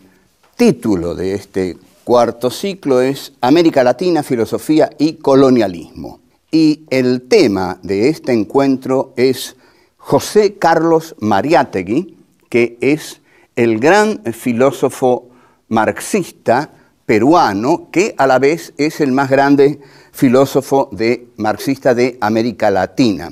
título 0.55 1.15
de 1.15 1.33
este 1.33 1.75
cuarto 2.03 2.51
ciclo 2.51 3.01
es 3.01 3.33
América 3.41 3.83
Latina, 3.83 4.21
Filosofía 4.21 4.91
y 4.99 5.13
Colonialismo. 5.13 6.20
Y 6.53 6.83
el 6.89 7.29
tema 7.29 7.79
de 7.81 8.09
este 8.09 8.33
encuentro 8.33 9.13
es 9.15 9.55
José 9.95 10.55
Carlos 10.55 11.15
Mariátegui, 11.19 12.17
que 12.49 12.77
es 12.81 13.21
el 13.55 13.79
gran 13.79 14.21
filósofo 14.33 15.29
marxista 15.69 16.69
peruano, 17.05 17.87
que 17.89 18.15
a 18.17 18.27
la 18.27 18.37
vez 18.37 18.73
es 18.77 18.99
el 18.99 19.13
más 19.13 19.29
grande 19.29 19.79
filósofo 20.11 20.89
de, 20.91 21.29
marxista 21.37 21.95
de 21.95 22.17
América 22.19 22.69
Latina. 22.69 23.31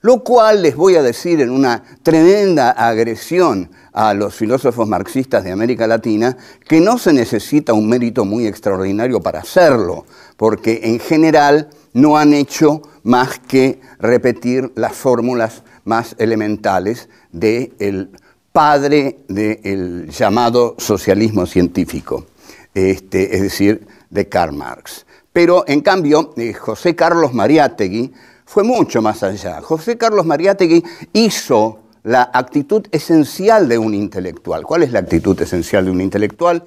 Lo 0.00 0.24
cual 0.24 0.62
les 0.62 0.74
voy 0.74 0.96
a 0.96 1.02
decir 1.02 1.40
en 1.40 1.50
una 1.50 1.84
tremenda 2.02 2.72
agresión 2.72 3.70
a 3.92 4.12
los 4.12 4.34
filósofos 4.34 4.88
marxistas 4.88 5.44
de 5.44 5.52
América 5.52 5.86
Latina 5.86 6.36
que 6.68 6.80
no 6.80 6.98
se 6.98 7.12
necesita 7.12 7.72
un 7.72 7.88
mérito 7.88 8.24
muy 8.24 8.46
extraordinario 8.48 9.20
para 9.20 9.40
hacerlo, 9.40 10.04
porque 10.36 10.80
en 10.82 10.98
general 10.98 11.70
no 11.96 12.18
han 12.18 12.34
hecho 12.34 12.82
más 13.04 13.38
que 13.38 13.80
repetir 13.98 14.70
las 14.74 14.92
fórmulas 14.92 15.62
más 15.84 16.14
elementales 16.18 17.08
del 17.32 18.10
padre 18.52 19.20
del 19.28 20.10
llamado 20.10 20.74
socialismo 20.78 21.46
científico, 21.46 22.26
este, 22.74 23.34
es 23.34 23.40
decir, 23.40 23.86
de 24.10 24.28
Karl 24.28 24.54
Marx. 24.54 25.06
Pero 25.32 25.64
en 25.66 25.80
cambio, 25.80 26.34
eh, 26.36 26.52
José 26.52 26.94
Carlos 26.94 27.32
Mariátegui 27.32 28.12
fue 28.44 28.62
mucho 28.62 29.00
más 29.00 29.22
allá. 29.22 29.62
José 29.62 29.96
Carlos 29.96 30.26
Mariátegui 30.26 30.84
hizo 31.14 31.80
la 32.02 32.30
actitud 32.32 32.86
esencial 32.92 33.68
de 33.68 33.78
un 33.78 33.94
intelectual. 33.94 34.64
¿Cuál 34.64 34.82
es 34.82 34.92
la 34.92 34.98
actitud 34.98 35.40
esencial 35.40 35.86
de 35.86 35.90
un 35.92 36.02
intelectual? 36.02 36.62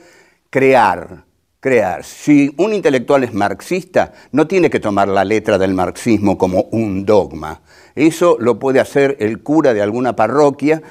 Crear, 0.49 1.24
crear. 1.59 2.03
Si 2.05 2.53
un 2.57 2.73
intelectual 2.73 3.23
es 3.23 3.33
marxista, 3.33 4.13
no 4.31 4.47
tiene 4.47 4.69
que 4.69 4.79
tomar 4.79 5.07
la 5.07 5.25
letra 5.25 5.57
del 5.57 5.73
marxismo 5.73 6.38
como 6.38 6.67
un 6.71 7.05
dogma. 7.05 7.61
Eso 7.95 8.38
lo 8.39 8.59
puede 8.59 8.79
hacer 8.79 9.17
el 9.19 9.41
cura 9.41 9.73
de 9.73 9.81
alguna 9.81 10.15
parroquia, 10.15 10.81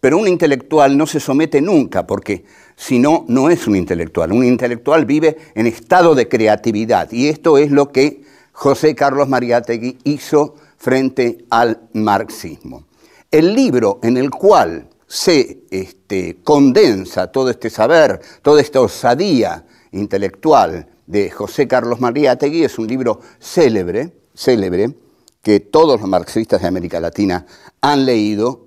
pero 0.00 0.18
un 0.18 0.26
intelectual 0.26 0.96
no 0.96 1.06
se 1.06 1.20
somete 1.20 1.60
nunca, 1.60 2.06
porque 2.06 2.44
si 2.74 2.98
no, 2.98 3.24
no 3.28 3.50
es 3.50 3.66
un 3.66 3.76
intelectual. 3.76 4.32
Un 4.32 4.44
intelectual 4.44 5.04
vive 5.04 5.36
en 5.54 5.66
estado 5.66 6.14
de 6.14 6.28
creatividad, 6.28 7.12
y 7.12 7.28
esto 7.28 7.58
es 7.58 7.70
lo 7.70 7.92
que 7.92 8.22
José 8.52 8.94
Carlos 8.94 9.28
Mariátegui 9.28 9.98
hizo 10.04 10.56
frente 10.76 11.44
al 11.50 11.82
marxismo. 11.92 12.84
El 13.30 13.54
libro 13.54 14.00
en 14.02 14.16
el 14.16 14.30
cual 14.30 14.88
se 15.06 15.64
este, 15.70 16.38
condensa 16.42 17.30
todo 17.30 17.50
este 17.50 17.68
saber, 17.68 18.20
toda 18.42 18.60
esta 18.60 18.80
osadía 18.80 19.64
intelectual 19.92 20.88
de 21.06 21.30
José 21.30 21.66
Carlos 21.66 22.00
Mariátegui 22.00 22.64
es 22.64 22.78
un 22.78 22.86
libro 22.86 23.20
célebre, 23.40 24.12
célebre, 24.34 24.94
que 25.42 25.60
todos 25.60 26.00
los 26.00 26.08
marxistas 26.08 26.62
de 26.62 26.68
América 26.68 27.00
Latina 27.00 27.44
han 27.80 28.06
leído, 28.06 28.66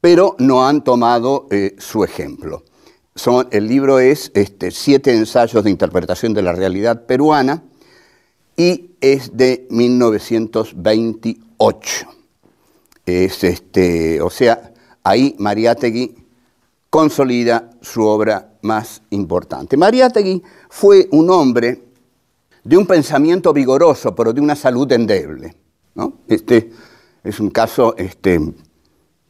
pero 0.00 0.36
no 0.38 0.64
han 0.66 0.84
tomado 0.84 1.48
eh, 1.50 1.74
su 1.78 2.04
ejemplo. 2.04 2.62
el 3.50 3.66
libro 3.66 3.98
es 3.98 4.30
este, 4.34 4.70
Siete 4.70 5.12
ensayos 5.14 5.64
de 5.64 5.70
interpretación 5.70 6.32
de 6.32 6.42
la 6.42 6.52
realidad 6.52 7.06
peruana 7.06 7.64
y 8.56 8.92
es 9.00 9.36
de 9.36 9.66
1928. 9.70 12.06
Es 13.06 13.42
este, 13.42 14.20
o 14.20 14.30
sea, 14.30 14.72
ahí 15.02 15.34
Mariátegui 15.38 16.14
consolida 16.90 17.70
su 17.80 18.04
obra 18.04 18.49
más 18.62 19.02
importante. 19.10 19.76
Mariátegui 19.76 20.42
fue 20.68 21.08
un 21.12 21.30
hombre 21.30 21.82
de 22.64 22.76
un 22.76 22.86
pensamiento 22.86 23.52
vigoroso, 23.52 24.14
pero 24.14 24.32
de 24.32 24.40
una 24.40 24.56
salud 24.56 24.90
endeble. 24.92 25.54
Este 26.28 26.70
es 27.22 27.40
un 27.40 27.50
caso 27.50 27.94
este, 27.96 28.40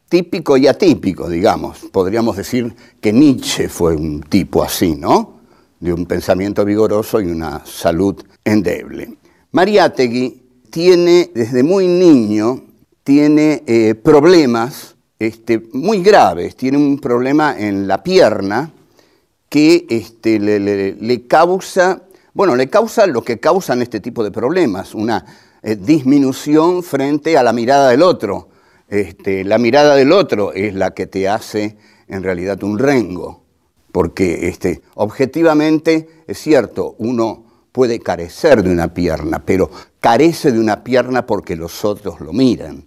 típico 0.07 0.57
y 0.57 0.67
atípico, 0.67 1.29
digamos. 1.29 1.79
Podríamos 1.91 2.37
decir 2.37 2.73
que 2.99 3.11
Nietzsche 3.11 3.67
fue 3.67 3.95
un 3.95 4.21
tipo 4.21 4.63
así, 4.63 4.95
¿no? 4.95 5.39
De 5.79 5.91
un 5.91 6.05
pensamiento 6.05 6.63
vigoroso 6.63 7.19
y 7.19 7.25
una 7.25 7.65
salud 7.65 8.21
endeble. 8.45 9.17
Mariátegui 9.51 10.41
tiene 10.69 11.31
desde 11.33 11.63
muy 11.63 11.87
niño 11.87 12.63
tiene 13.03 13.63
eh, 13.65 13.95
problemas 13.95 14.95
este, 15.19 15.61
muy 15.73 16.01
graves, 16.01 16.55
tiene 16.55 16.77
un 16.77 16.99
problema 16.99 17.57
en 17.57 17.87
la 17.87 18.03
pierna 18.03 18.71
que 19.51 19.85
este, 19.89 20.39
le, 20.39 21.27
causa, 21.27 22.03
bueno, 22.33 22.55
le 22.55 22.69
causa 22.69 23.05
lo 23.05 23.21
que 23.21 23.37
causan 23.37 23.81
este 23.81 23.99
tipo 23.99 24.23
de 24.23 24.31
problemas, 24.31 24.95
una 24.95 25.25
eh, 25.61 25.75
disminución 25.75 26.83
frente 26.83 27.37
a 27.37 27.43
la 27.43 27.51
mirada 27.51 27.89
del 27.89 28.01
otro. 28.01 28.47
Este, 28.87 29.43
la 29.43 29.57
mirada 29.57 29.95
del 29.95 30.13
otro 30.13 30.53
es 30.53 30.73
la 30.73 30.91
que 30.91 31.05
te 31.05 31.27
hace 31.27 31.75
en 32.07 32.23
realidad 32.23 32.63
un 32.63 32.79
rengo, 32.79 33.43
porque 33.91 34.47
este, 34.47 34.83
objetivamente 34.93 36.07
es 36.27 36.37
cierto, 36.37 36.95
uno 36.99 37.43
puede 37.73 37.99
carecer 37.99 38.63
de 38.63 38.71
una 38.71 38.93
pierna, 38.93 39.43
pero 39.45 39.69
carece 39.99 40.53
de 40.53 40.61
una 40.61 40.81
pierna 40.85 41.25
porque 41.25 41.57
los 41.57 41.83
otros 41.83 42.21
lo 42.21 42.31
miran. 42.31 42.85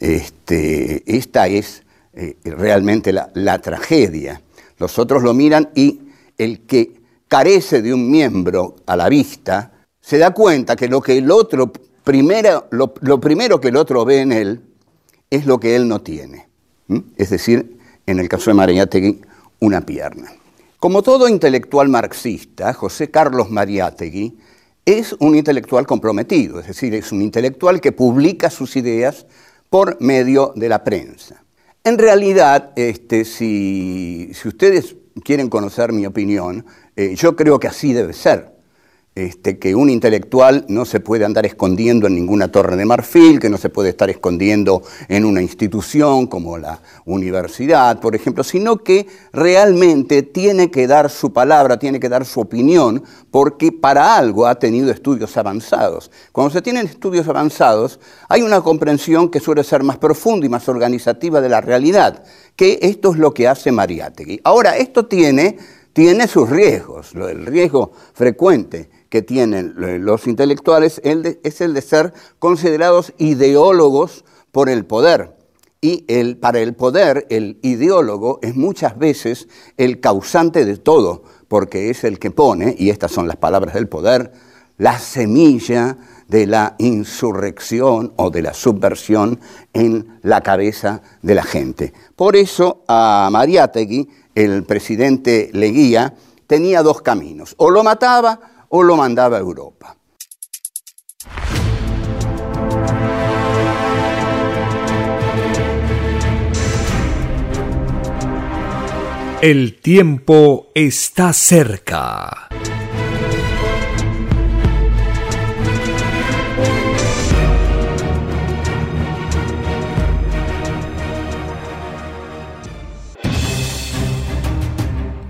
Este, 0.00 1.02
esta 1.04 1.48
es 1.48 1.82
eh, 2.14 2.38
realmente 2.44 3.12
la, 3.12 3.58
tragedia. 3.58 4.40
Los 4.78 4.98
otros 4.98 5.22
lo 5.22 5.34
miran 5.34 5.70
y 5.74 6.00
el 6.36 6.60
que 6.60 7.00
carece 7.26 7.82
de 7.82 7.92
un 7.92 8.10
miembro 8.10 8.76
a 8.86 8.96
la 8.96 9.08
vista 9.08 9.72
se 10.00 10.18
da 10.18 10.32
cuenta 10.32 10.76
que 10.76 10.88
lo 10.88 11.00
que 11.00 11.18
el 11.18 11.30
otro 11.30 11.72
primero, 12.04 12.68
lo, 12.70 13.20
primero 13.20 13.60
que 13.60 13.68
el 13.68 13.76
otro 13.76 14.04
ve 14.04 14.20
en 14.20 14.32
él 14.32 14.62
es 15.28 15.44
lo 15.44 15.60
que 15.60 15.76
él 15.76 15.86
no 15.86 16.00
tiene. 16.00 16.48
Es 17.16 17.30
decir, 17.30 17.76
en 18.06 18.18
el 18.18 18.28
caso 18.28 18.50
de 18.50 18.54
Mariátegui, 18.54 19.20
una 19.60 19.82
pierna. 19.82 20.32
Como 20.78 21.02
todo 21.02 21.28
intelectual 21.28 21.88
marxista, 21.88 22.72
José 22.72 23.10
Carlos 23.10 23.50
Mariátegui 23.50 24.38
es 24.86 25.14
un 25.18 25.34
intelectual 25.34 25.86
comprometido, 25.86 26.60
es 26.60 26.68
decir, 26.68 26.94
es 26.94 27.12
un 27.12 27.20
intelectual 27.20 27.80
que 27.80 27.92
publica 27.92 28.48
sus 28.48 28.76
ideas 28.76 29.26
por 29.68 30.00
medio 30.00 30.54
de 30.56 30.68
la 30.70 30.82
prensa. 30.82 31.44
En 31.84 31.98
realidad, 31.98 32.72
este, 32.76 33.24
si, 33.24 34.30
ustedes 34.44 34.96
quieren 35.24 35.48
conocer 35.48 35.92
mi 35.92 36.06
opinión, 36.06 36.66
eh, 36.96 37.14
yo 37.14 37.36
creo 37.36 37.58
que 37.58 37.68
así 37.68 37.92
debe 37.92 38.12
ser. 38.12 38.57
Este, 39.18 39.58
que 39.58 39.74
un 39.74 39.90
intelectual 39.90 40.64
no 40.68 40.84
se 40.84 41.00
puede 41.00 41.24
andar 41.24 41.44
escondiendo 41.44 42.06
en 42.06 42.14
ninguna 42.14 42.52
torre 42.52 42.76
de 42.76 42.84
marfil, 42.84 43.40
que 43.40 43.50
no 43.50 43.58
se 43.58 43.68
puede 43.68 43.88
estar 43.88 44.08
escondiendo 44.08 44.84
en 45.08 45.24
una 45.24 45.42
institución 45.42 46.28
como 46.28 46.56
la 46.56 46.80
universidad, 47.04 47.98
por 47.98 48.14
ejemplo, 48.14 48.44
sino 48.44 48.76
que 48.76 49.08
realmente 49.32 50.22
tiene 50.22 50.70
que 50.70 50.86
dar 50.86 51.10
su 51.10 51.32
palabra, 51.32 51.80
tiene 51.80 51.98
que 51.98 52.08
dar 52.08 52.24
su 52.24 52.38
opinión, 52.38 53.02
porque 53.32 53.72
para 53.72 54.16
algo 54.16 54.46
ha 54.46 54.54
tenido 54.60 54.88
estudios 54.92 55.36
avanzados. 55.36 56.12
Cuando 56.30 56.52
se 56.52 56.62
tienen 56.62 56.86
estudios 56.86 57.26
avanzados, 57.26 57.98
hay 58.28 58.42
una 58.42 58.60
comprensión 58.60 59.30
que 59.30 59.40
suele 59.40 59.64
ser 59.64 59.82
más 59.82 59.98
profunda 59.98 60.46
y 60.46 60.48
más 60.48 60.68
organizativa 60.68 61.40
de 61.40 61.48
la 61.48 61.60
realidad, 61.60 62.22
que 62.54 62.78
esto 62.82 63.10
es 63.10 63.18
lo 63.18 63.34
que 63.34 63.48
hace 63.48 63.72
Mariátegui. 63.72 64.40
Ahora, 64.44 64.76
esto 64.76 65.06
tiene, 65.06 65.58
tiene 65.92 66.28
sus 66.28 66.48
riesgos, 66.48 67.16
el 67.16 67.46
riesgo 67.46 67.90
frecuente 68.14 68.96
que 69.08 69.22
tienen 69.22 69.74
los 69.76 70.26
intelectuales 70.26 71.00
es 71.04 71.60
el 71.60 71.74
de 71.74 71.82
ser 71.82 72.12
considerados 72.38 73.12
ideólogos 73.18 74.24
por 74.52 74.68
el 74.68 74.84
poder. 74.84 75.36
Y 75.80 76.04
el, 76.08 76.36
para 76.36 76.58
el 76.60 76.74
poder, 76.74 77.26
el 77.30 77.58
ideólogo 77.62 78.40
es 78.42 78.56
muchas 78.56 78.98
veces 78.98 79.48
el 79.76 80.00
causante 80.00 80.64
de 80.64 80.76
todo, 80.76 81.22
porque 81.46 81.90
es 81.90 82.02
el 82.02 82.18
que 82.18 82.32
pone, 82.32 82.74
y 82.76 82.90
estas 82.90 83.12
son 83.12 83.28
las 83.28 83.36
palabras 83.36 83.74
del 83.74 83.88
poder, 83.88 84.32
la 84.76 84.98
semilla 84.98 85.96
de 86.26 86.46
la 86.46 86.74
insurrección 86.78 88.12
o 88.16 88.30
de 88.30 88.42
la 88.42 88.54
subversión 88.54 89.40
en 89.72 90.18
la 90.22 90.40
cabeza 90.42 91.02
de 91.22 91.34
la 91.34 91.42
gente. 91.42 91.92
Por 92.16 92.36
eso 92.36 92.82
a 92.88 93.28
Mariátegui, 93.30 94.08
el 94.34 94.64
presidente 94.64 95.50
Leguía, 95.52 96.14
tenía 96.46 96.82
dos 96.82 97.02
caminos. 97.02 97.54
O 97.56 97.70
lo 97.70 97.82
mataba 97.82 98.40
o 98.68 98.82
lo 98.82 98.96
mandaba 98.96 99.36
a 99.36 99.40
Europa. 99.40 99.96
El 109.40 109.80
tiempo 109.80 110.66
está 110.74 111.32
cerca. 111.32 112.48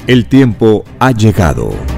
El 0.07 0.26
tiempo 0.26 0.84
ha 0.99 1.10
llegado. 1.10 1.98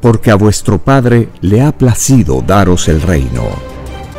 porque 0.00 0.30
a 0.30 0.34
vuestro 0.34 0.78
Padre 0.78 1.28
le 1.40 1.62
ha 1.62 1.72
placido 1.72 2.44
daros 2.46 2.86
el 2.88 3.00
reino. 3.02 3.48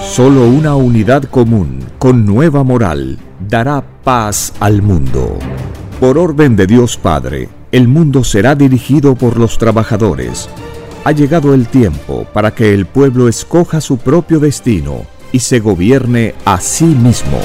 Solo 0.00 0.46
una 0.46 0.76
unidad 0.76 1.24
común 1.24 1.80
con 1.98 2.24
nueva 2.24 2.62
moral 2.62 3.18
dará 3.40 3.82
paz 4.04 4.52
al 4.60 4.82
mundo. 4.82 5.36
Por 6.00 6.16
orden 6.16 6.54
de 6.54 6.68
Dios 6.68 6.96
Padre, 6.96 7.48
el 7.72 7.88
mundo 7.88 8.22
será 8.22 8.54
dirigido 8.54 9.16
por 9.16 9.36
los 9.36 9.58
trabajadores. 9.58 10.48
Ha 11.04 11.12
llegado 11.12 11.54
el 11.54 11.68
tiempo 11.68 12.26
para 12.32 12.54
que 12.54 12.74
el 12.74 12.84
pueblo 12.86 13.28
escoja 13.28 13.80
su 13.80 13.98
propio 13.98 14.40
destino 14.40 15.06
y 15.32 15.38
se 15.38 15.60
gobierne 15.60 16.34
a 16.44 16.60
sí 16.60 16.84
mismo. 16.84 17.38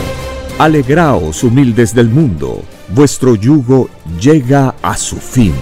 Alegraos, 0.59 1.43
humildes 1.43 1.95
del 1.95 2.09
mundo, 2.09 2.61
vuestro 2.89 3.35
yugo 3.35 3.89
llega 4.19 4.75
a 4.81 4.97
su 4.97 5.17
fin. 5.17 5.53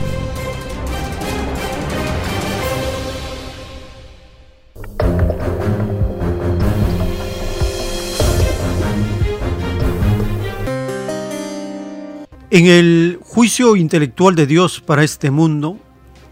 En 12.50 12.66
el 12.66 13.18
juicio 13.22 13.78
intelectual 13.78 14.36
de 14.36 14.46
Dios 14.46 14.82
para 14.82 15.06
este 15.06 15.32
mundo, 15.32 15.78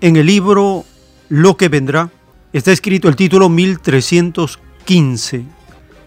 en 0.02 0.18
el 0.18 0.26
libro 0.26 0.84
Lo 1.30 1.58
que 1.58 1.70
vendrá, 1.70 2.10
está 2.54 2.72
escrito 2.72 3.08
el 3.08 3.16
título 3.16 3.50
1315. 3.50 5.46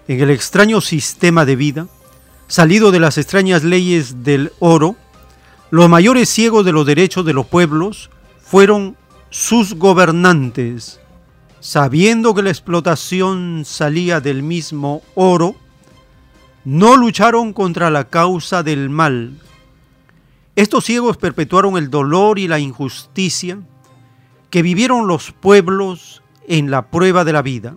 En 0.09 0.21
el 0.21 0.31
extraño 0.31 0.81
sistema 0.81 1.45
de 1.45 1.55
vida, 1.55 1.87
salido 2.49 2.91
de 2.91 2.99
las 2.99 3.19
extrañas 3.19 3.63
leyes 3.63 4.25
del 4.25 4.51
oro, 4.59 4.97
los 5.71 5.89
mayores 5.89 6.29
ciegos 6.29 6.65
de 6.65 6.73
los 6.73 6.85
derechos 6.87 7.25
de 7.25 7.35
los 7.35 7.47
pueblos 7.47 8.11
fueron 8.41 8.97
sus 9.31 9.75
gobernantes, 9.75 10.99
sabiendo 11.61 12.35
que 12.35 12.43
la 12.43 12.51
explotación 12.51 13.63
salía 13.65 14.21
del 14.21 14.43
mismo 14.43 15.03
oro, 15.15 15.55
no 16.65 16.97
lucharon 16.97 17.53
contra 17.53 17.91
la 17.91 18.09
causa 18.09 18.65
del 18.65 18.91
mal. 18.91 19.39
Estos 20.57 20.85
ciegos 20.85 21.17
perpetuaron 21.17 21.77
el 21.77 21.91
dolor 21.91 22.41
y 22.41 22.49
la 22.49 22.59
injusticia 22.59 23.61
que 24.53 24.63
vivieron 24.63 25.07
los 25.07 25.33
pueblos 25.33 26.23
en 26.47 26.71
la 26.71 26.91
prueba 26.91 27.25
de 27.25 27.33
la 27.33 27.41
vida. 27.41 27.75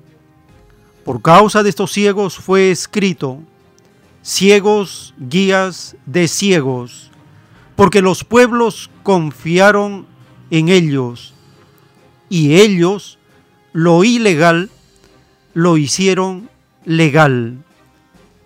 Por 1.06 1.22
causa 1.22 1.64
de 1.64 1.70
estos 1.70 1.94
ciegos 1.94 2.36
fue 2.36 2.70
escrito, 2.70 3.40
ciegos 4.22 5.14
guías 5.18 5.96
de 6.06 6.28
ciegos, 6.28 7.12
porque 7.78 8.02
los 8.02 8.26
pueblos 8.26 8.90
confiaron 9.04 10.06
en 10.52 10.68
ellos 10.68 11.34
y 12.30 12.56
ellos 12.56 13.20
lo 13.72 14.04
ilegal 14.04 14.70
lo 15.54 15.78
hicieron 15.78 16.50
legal. 16.84 17.64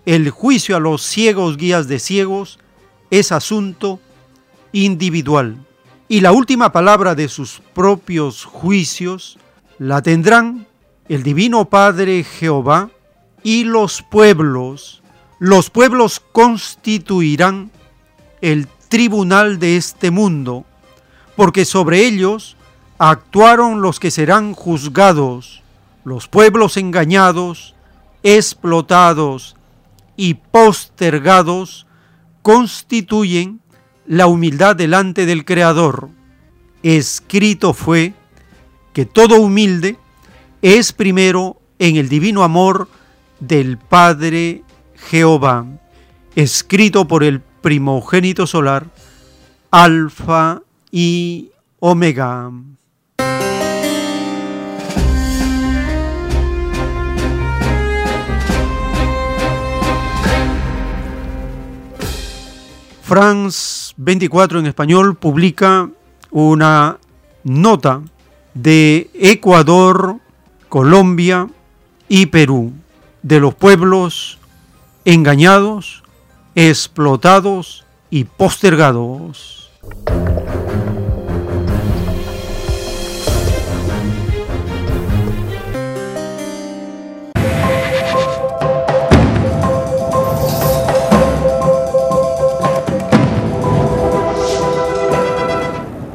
El 0.06 0.30
juicio 0.30 0.78
a 0.78 0.80
los 0.80 1.02
ciegos 1.02 1.58
guías 1.58 1.88
de 1.88 1.98
ciegos 1.98 2.60
es 3.10 3.32
asunto 3.32 4.00
individual 4.72 5.66
y 6.12 6.22
la 6.22 6.32
última 6.32 6.72
palabra 6.72 7.14
de 7.14 7.30
sus 7.30 7.62
propios 7.74 8.44
juicios 8.44 9.38
la 9.78 10.02
tendrán 10.02 10.66
el 11.08 11.22
Divino 11.22 11.66
Padre 11.66 12.24
Jehová 12.24 12.90
y 13.44 13.64
los 13.64 14.02
pueblos. 14.02 15.04
Los 15.38 15.70
pueblos 15.70 16.20
constituirán 16.20 17.70
el 18.42 18.68
tribunal 18.90 19.60
de 19.60 19.78
este 19.78 20.10
mundo, 20.10 20.66
porque 21.36 21.64
sobre 21.64 22.06
ellos 22.08 22.58
actuaron 22.98 23.82
los 23.82 24.00
que 24.00 24.10
serán 24.10 24.54
juzgados, 24.54 25.62
los 26.04 26.28
pueblos 26.28 26.76
engañados, 26.78 27.76
explotados 28.24 29.56
y 30.18 30.34
postergados 30.34 31.86
constituyen 32.42 33.62
la 34.10 34.26
humildad 34.26 34.76
delante 34.76 35.28
del 35.28 35.46
Creador. 35.46 36.10
Escrito 36.82 37.74
fue 37.74 38.14
que 38.92 39.06
todo 39.06 39.40
humilde 39.40 39.98
es 40.64 40.92
primero 40.94 41.62
en 41.78 41.96
el 41.96 42.10
divino 42.10 42.44
amor 42.44 42.90
del 43.40 43.78
Padre 43.78 44.64
Jehová, 44.96 45.68
escrito 46.36 47.08
por 47.08 47.24
el 47.24 47.40
primogénito 47.40 48.48
solar, 48.48 48.88
Alfa 49.70 50.64
y 50.92 51.52
Omega. 51.80 52.52
France 63.10 63.96
24 63.98 64.60
en 64.60 64.68
español 64.68 65.16
publica 65.16 65.90
una 66.30 67.00
nota 67.44 68.04
de 68.54 69.10
Ecuador, 69.16 70.18
Colombia 70.70 71.50
y 72.08 72.28
Perú, 72.28 72.72
de 73.24 73.40
los 73.40 73.56
pueblos 73.56 74.38
engañados, 75.06 76.04
explotados 76.54 77.84
y 78.12 78.26
postergados. 78.26 79.72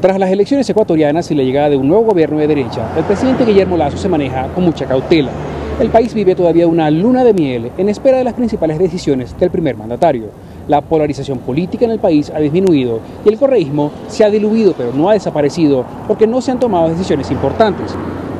Tras 0.05 0.19
las 0.19 0.29
elecciones 0.29 0.69
ecuatorianas 0.69 1.31
y 1.31 1.33
la 1.33 1.41
llegada 1.41 1.71
de 1.71 1.77
un 1.77 1.87
nuevo 1.87 2.03
gobierno 2.03 2.37
de 2.37 2.45
derecha, 2.45 2.91
el 2.95 3.03
presidente 3.05 3.43
Guillermo 3.43 3.75
Lazo 3.75 3.97
se 3.97 4.07
maneja 4.07 4.47
con 4.53 4.63
mucha 4.63 4.85
cautela 4.85 5.31
el 5.77 5.89
país 5.89 6.13
vive 6.13 6.35
todavía 6.35 6.67
una 6.67 6.89
luna 6.89 7.25
de 7.25 7.33
miel 7.33 7.69
en 7.77 7.89
espera 7.89 8.17
de 8.17 8.23
las 8.23 8.33
principales 8.33 8.79
decisiones 8.79 9.37
del 9.37 9.51
primer 9.51 9.75
mandatario. 9.75 10.27
La 10.69 10.79
polarización 10.79 11.39
política 11.39 11.83
en 11.83 11.91
el 11.91 11.99
país 11.99 12.31
ha 12.33 12.39
disminuido 12.39 13.01
y 13.25 13.29
el 13.29 13.37
correísmo 13.37 13.91
se 14.07 14.23
ha 14.23 14.29
diluido 14.29 14.73
pero 14.77 14.93
no 14.93 15.09
ha 15.09 15.13
desaparecido 15.13 15.83
porque 16.07 16.27
no 16.27 16.39
se 16.39 16.51
han 16.51 16.61
tomado 16.61 16.87
decisiones 16.87 17.29
importantes. 17.29 17.93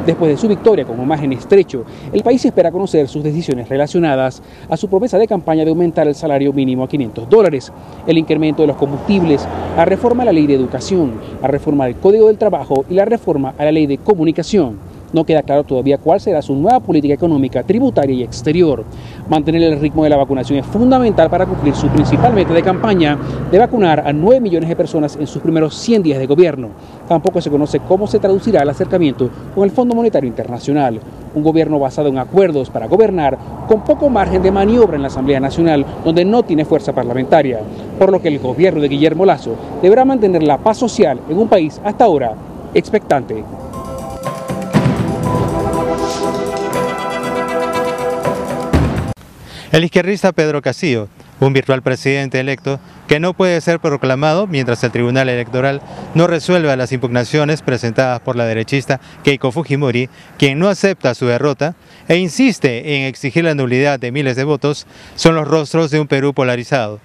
Después 0.06 0.30
de 0.30 0.38
su 0.38 0.48
victoria 0.48 0.86
con 0.86 1.00
un 1.00 1.08
margen 1.08 1.34
estrecho, 1.34 1.84
el 2.14 2.22
país 2.22 2.46
espera 2.46 2.72
conocer 2.72 3.08
sus 3.08 3.24
decisiones 3.24 3.68
relacionadas 3.68 4.40
a 4.70 4.78
su 4.78 4.88
promesa 4.88 5.18
de 5.18 5.28
campaña 5.28 5.64
de 5.64 5.72
aumentar 5.72 6.08
el 6.08 6.14
salario 6.14 6.54
mínimo 6.54 6.84
a 6.84 6.88
500 6.88 7.28
dólares, 7.28 7.72
el 8.06 8.20
incremento 8.20 8.62
de 8.62 8.68
los 8.68 8.78
combustibles, 8.78 9.48
la 9.76 9.84
reforma 9.84 10.22
a 10.22 10.28
la 10.28 10.32
ley 10.32 10.46
de 10.46 10.54
educación, 10.54 11.14
la 11.42 11.48
reforma 11.48 11.86
del 11.86 11.96
Código 11.96 12.28
del 12.28 12.38
Trabajo 12.38 12.86
y 12.88 12.94
la 12.94 13.06
reforma 13.06 13.56
a 13.58 13.66
la 13.66 13.72
ley 13.72 13.88
de 13.88 13.98
comunicación. 13.98 14.78
No 15.14 15.24
queda 15.24 15.44
claro 15.44 15.64
todavía 15.64 15.98
cuál 15.98 16.20
será 16.20 16.42
su 16.42 16.56
nueva 16.56 16.80
política 16.80 17.14
económica, 17.14 17.64
tributaria 17.64 18.16
y 18.16 18.24
exterior. 18.24 18.84
Mantener 19.30 19.64
el 19.64 19.80
ritmo 19.80 20.04
de 20.04 20.10
la 20.10 20.18
vacunación 20.18 20.60
es 20.60 20.66
fundamental 20.66 21.30
para 21.30 21.46
cumplir 21.46 21.76
su 21.76 21.88
principal 21.88 22.34
meta 22.34 22.54
de 22.54 22.64
campaña 22.64 23.18
de 23.52 23.58
vacunar 23.58 24.04
a 24.06 24.12
9 24.12 24.42
millones 24.42 24.70
de 24.70 24.76
personas 24.76 25.16
en 25.16 25.28
sus 25.28 25.42
primeros 25.42 25.76
100 25.76 26.04
días 26.04 26.20
de 26.20 26.26
gobierno. 26.26 26.70
Tampoco 27.08 27.42
se 27.42 27.50
conoce 27.50 27.80
cómo 27.80 28.08
se 28.08 28.20
traducirá 28.20 28.64
el 28.64 28.70
acercamiento 28.70 29.30
con 29.54 29.64
el 29.64 29.72
Fondo 29.72 29.96
Monetario 29.96 30.28
Internacional, 30.28 31.00
un 31.34 31.44
gobierno 31.44 31.80
basado 31.80 32.10
en 32.10 32.18
acuerdos 32.18 32.70
para 32.70 32.88
gobernar 32.88 33.38
con 33.68 33.84
poco 33.84 34.10
margen 34.10 34.42
de 34.42 34.52
maniobra 34.52 34.96
en 34.96 35.02
la 35.02 35.08
Asamblea 35.08 35.40
Nacional, 35.40 35.86
donde 36.04 36.26
no 36.26 36.44
tiene 36.44 36.66
fuerza 36.66 36.94
parlamentaria, 36.94 37.60
por 38.00 38.12
lo 38.12 38.22
que 38.22 38.30
el 38.30 38.40
gobierno 38.40 38.82
de 38.82 38.90
Guillermo 38.90 39.26
Lazo 39.26 39.56
deberá 39.82 40.06
mantener 40.06 40.44
la 40.44 40.58
paz 40.58 40.78
social 40.78 41.20
en 41.30 41.38
un 41.38 41.48
país 41.48 41.80
hasta 41.84 42.06
ahora 42.06 42.34
expectante. 42.74 43.44
El 49.76 49.84
izquierdista 49.84 50.32
Pedro 50.32 50.62
Castillo 50.62 51.10
un 51.42 51.52
virtual 51.52 51.82
presidente 51.82 52.40
electo 52.40 52.80
que 53.10 53.20
no 53.20 53.34
puede 53.34 53.60
ser 53.60 53.82
proclamado 53.82 54.48
mientras 54.48 54.82
el 54.86 54.92
Tribunal 54.92 55.28
Electoral 55.28 55.82
no 56.14 56.28
resuelva 56.28 56.78
las 56.78 56.94
impugnaciones 56.94 57.62
presentadas 57.62 58.22
por 58.22 58.38
la 58.38 58.46
derechista 58.46 59.02
Keiko 59.26 59.52
Fujimori, 59.52 60.08
quien 60.38 60.60
no 60.60 60.70
acepta 60.70 61.14
su 61.14 61.26
derrota 61.26 61.76
e 62.08 62.16
insiste 62.16 62.96
en 62.96 63.04
exigir 63.04 63.44
la 63.44 63.54
nulidad 63.54 64.00
de 64.00 64.14
miles 64.14 64.38
de 64.38 64.46
votos, 64.46 64.88
son 65.16 65.36
los 65.36 65.46
rostros 65.46 65.92
de 65.92 66.00
un 66.00 66.08
Perú 66.08 66.34
polarizado. 66.34 67.02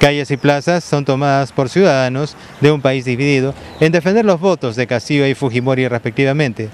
Calles 0.00 0.32
y 0.32 0.36
plazas 0.36 0.82
son 0.82 1.04
tomadas 1.04 1.52
por 1.52 1.68
ciudadanos 1.68 2.34
de 2.60 2.72
un 2.72 2.80
país 2.80 3.04
dividido 3.04 3.54
en 3.78 3.92
defender 3.92 4.24
los 4.24 4.40
votos 4.40 4.74
de 4.74 4.88
Castillo 4.88 5.28
y 5.28 5.36
Fujimori 5.36 5.86
respectivamente 5.86 6.70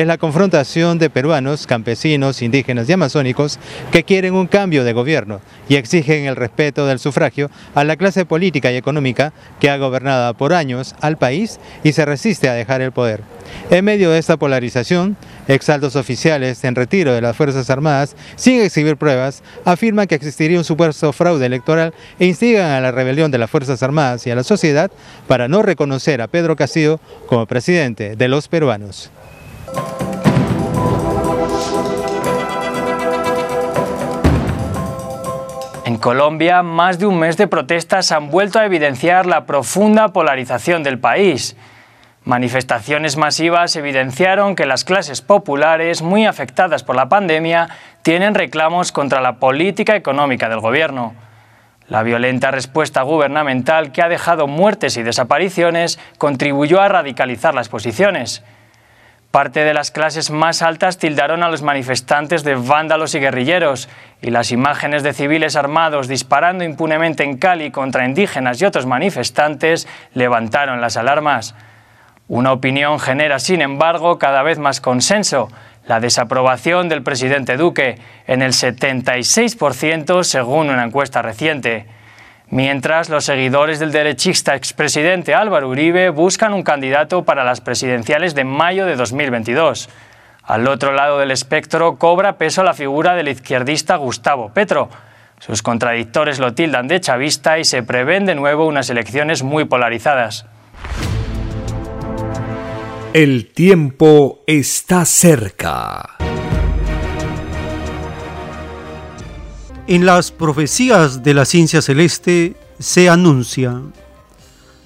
es 0.00 0.06
la 0.06 0.18
confrontación 0.18 0.98
de 0.98 1.08
peruanos, 1.08 1.66
campesinos, 1.66 2.42
indígenas 2.42 2.86
y 2.86 2.92
amazónicos 2.92 3.58
que 3.90 4.04
quieren 4.04 4.34
un 4.34 4.46
cambio 4.46 4.84
de 4.84 4.92
gobierno 4.92 5.40
y 5.70 5.76
exigen 5.76 6.26
el 6.26 6.36
respeto 6.36 6.86
del 6.86 6.98
sufragio 6.98 7.50
a 7.74 7.82
la 7.82 7.96
clase 7.96 8.26
política 8.26 8.70
y 8.70 8.76
económica 8.76 9.32
que 9.58 9.70
ha 9.70 9.78
gobernado 9.78 10.34
por 10.34 10.52
años 10.52 10.94
al 11.00 11.16
país 11.16 11.58
y 11.82 11.92
se 11.92 12.04
resiste 12.04 12.50
a 12.50 12.52
dejar 12.52 12.82
el 12.82 12.92
poder. 12.92 13.22
En 13.70 13.86
medio 13.86 14.10
de 14.10 14.18
esta 14.18 14.36
polarización, 14.36 15.16
exaltos 15.48 15.96
oficiales 15.96 16.62
en 16.64 16.74
retiro 16.74 17.14
de 17.14 17.22
las 17.22 17.34
Fuerzas 17.34 17.70
Armadas, 17.70 18.16
sin 18.34 18.60
exhibir 18.60 18.98
pruebas, 18.98 19.42
afirman 19.64 20.08
que 20.08 20.16
existiría 20.16 20.58
un 20.58 20.64
supuesto 20.64 21.10
fraude 21.14 21.46
electoral 21.46 21.94
e 22.18 22.26
instigan 22.26 22.70
a 22.70 22.82
la 22.82 22.92
rebelión 22.92 23.30
de 23.30 23.38
las 23.38 23.48
Fuerzas 23.48 23.82
Armadas 23.82 24.26
y 24.26 24.30
a 24.30 24.36
la 24.36 24.44
sociedad 24.44 24.90
para 25.26 25.48
no 25.48 25.62
reconocer 25.62 26.20
a 26.20 26.28
Pedro 26.28 26.54
Castillo 26.54 27.00
como 27.28 27.46
presidente 27.46 28.14
de 28.14 28.28
los 28.28 28.48
peruanos. 28.48 29.10
En 35.84 35.98
Colombia, 35.98 36.62
más 36.62 36.98
de 36.98 37.06
un 37.06 37.18
mes 37.18 37.36
de 37.36 37.46
protestas 37.46 38.10
han 38.10 38.28
vuelto 38.28 38.58
a 38.58 38.66
evidenciar 38.66 39.24
la 39.24 39.46
profunda 39.46 40.08
polarización 40.08 40.82
del 40.82 40.98
país. 40.98 41.56
Manifestaciones 42.24 43.16
masivas 43.16 43.76
evidenciaron 43.76 44.56
que 44.56 44.66
las 44.66 44.82
clases 44.82 45.22
populares, 45.22 46.02
muy 46.02 46.26
afectadas 46.26 46.82
por 46.82 46.96
la 46.96 47.08
pandemia, 47.08 47.68
tienen 48.02 48.34
reclamos 48.34 48.90
contra 48.90 49.20
la 49.20 49.36
política 49.36 49.94
económica 49.94 50.48
del 50.48 50.58
gobierno. 50.58 51.14
La 51.86 52.02
violenta 52.02 52.50
respuesta 52.50 53.02
gubernamental 53.02 53.92
que 53.92 54.02
ha 54.02 54.08
dejado 54.08 54.48
muertes 54.48 54.96
y 54.96 55.04
desapariciones 55.04 56.00
contribuyó 56.18 56.80
a 56.80 56.88
radicalizar 56.88 57.54
las 57.54 57.68
posiciones. 57.68 58.42
Parte 59.30 59.64
de 59.64 59.74
las 59.74 59.90
clases 59.90 60.30
más 60.30 60.62
altas 60.62 60.98
tildaron 60.98 61.42
a 61.42 61.50
los 61.50 61.62
manifestantes 61.62 62.42
de 62.42 62.54
vándalos 62.54 63.14
y 63.14 63.20
guerrilleros, 63.20 63.88
y 64.22 64.30
las 64.30 64.50
imágenes 64.50 65.02
de 65.02 65.12
civiles 65.12 65.56
armados 65.56 66.08
disparando 66.08 66.64
impunemente 66.64 67.22
en 67.22 67.36
Cali 67.36 67.70
contra 67.70 68.06
indígenas 68.06 68.60
y 68.60 68.64
otros 68.64 68.86
manifestantes 68.86 69.86
levantaron 70.14 70.80
las 70.80 70.96
alarmas. 70.96 71.54
Una 72.28 72.52
opinión 72.52 72.98
genera, 72.98 73.38
sin 73.38 73.60
embargo, 73.60 74.18
cada 74.18 74.42
vez 74.42 74.58
más 74.58 74.80
consenso, 74.80 75.48
la 75.86 76.00
desaprobación 76.00 76.88
del 76.88 77.02
presidente 77.02 77.56
Duque, 77.56 77.98
en 78.26 78.42
el 78.42 78.52
76% 78.52 80.24
según 80.24 80.70
una 80.70 80.84
encuesta 80.84 81.22
reciente. 81.22 81.86
Mientras, 82.48 83.08
los 83.08 83.24
seguidores 83.24 83.80
del 83.80 83.90
derechista 83.90 84.54
expresidente 84.54 85.34
Álvaro 85.34 85.68
Uribe 85.68 86.10
buscan 86.10 86.54
un 86.54 86.62
candidato 86.62 87.24
para 87.24 87.42
las 87.42 87.60
presidenciales 87.60 88.34
de 88.34 88.44
mayo 88.44 88.86
de 88.86 88.94
2022. 88.94 89.88
Al 90.44 90.68
otro 90.68 90.92
lado 90.92 91.18
del 91.18 91.32
espectro 91.32 91.96
cobra 91.96 92.38
peso 92.38 92.62
la 92.62 92.72
figura 92.72 93.14
del 93.14 93.28
izquierdista 93.28 93.96
Gustavo 93.96 94.50
Petro. 94.54 94.88
Sus 95.40 95.60
contradictores 95.62 96.38
lo 96.38 96.54
tildan 96.54 96.86
de 96.86 97.00
chavista 97.00 97.58
y 97.58 97.64
se 97.64 97.82
prevén 97.82 98.26
de 98.26 98.36
nuevo 98.36 98.66
unas 98.66 98.88
elecciones 98.90 99.42
muy 99.42 99.64
polarizadas. 99.64 100.46
El 103.12 103.52
tiempo 103.52 104.44
está 104.46 105.04
cerca. 105.04 106.16
En 109.88 110.04
las 110.04 110.32
profecías 110.32 111.22
de 111.22 111.32
la 111.32 111.44
ciencia 111.44 111.80
celeste 111.80 112.56
se 112.80 113.08
anuncia, 113.08 113.82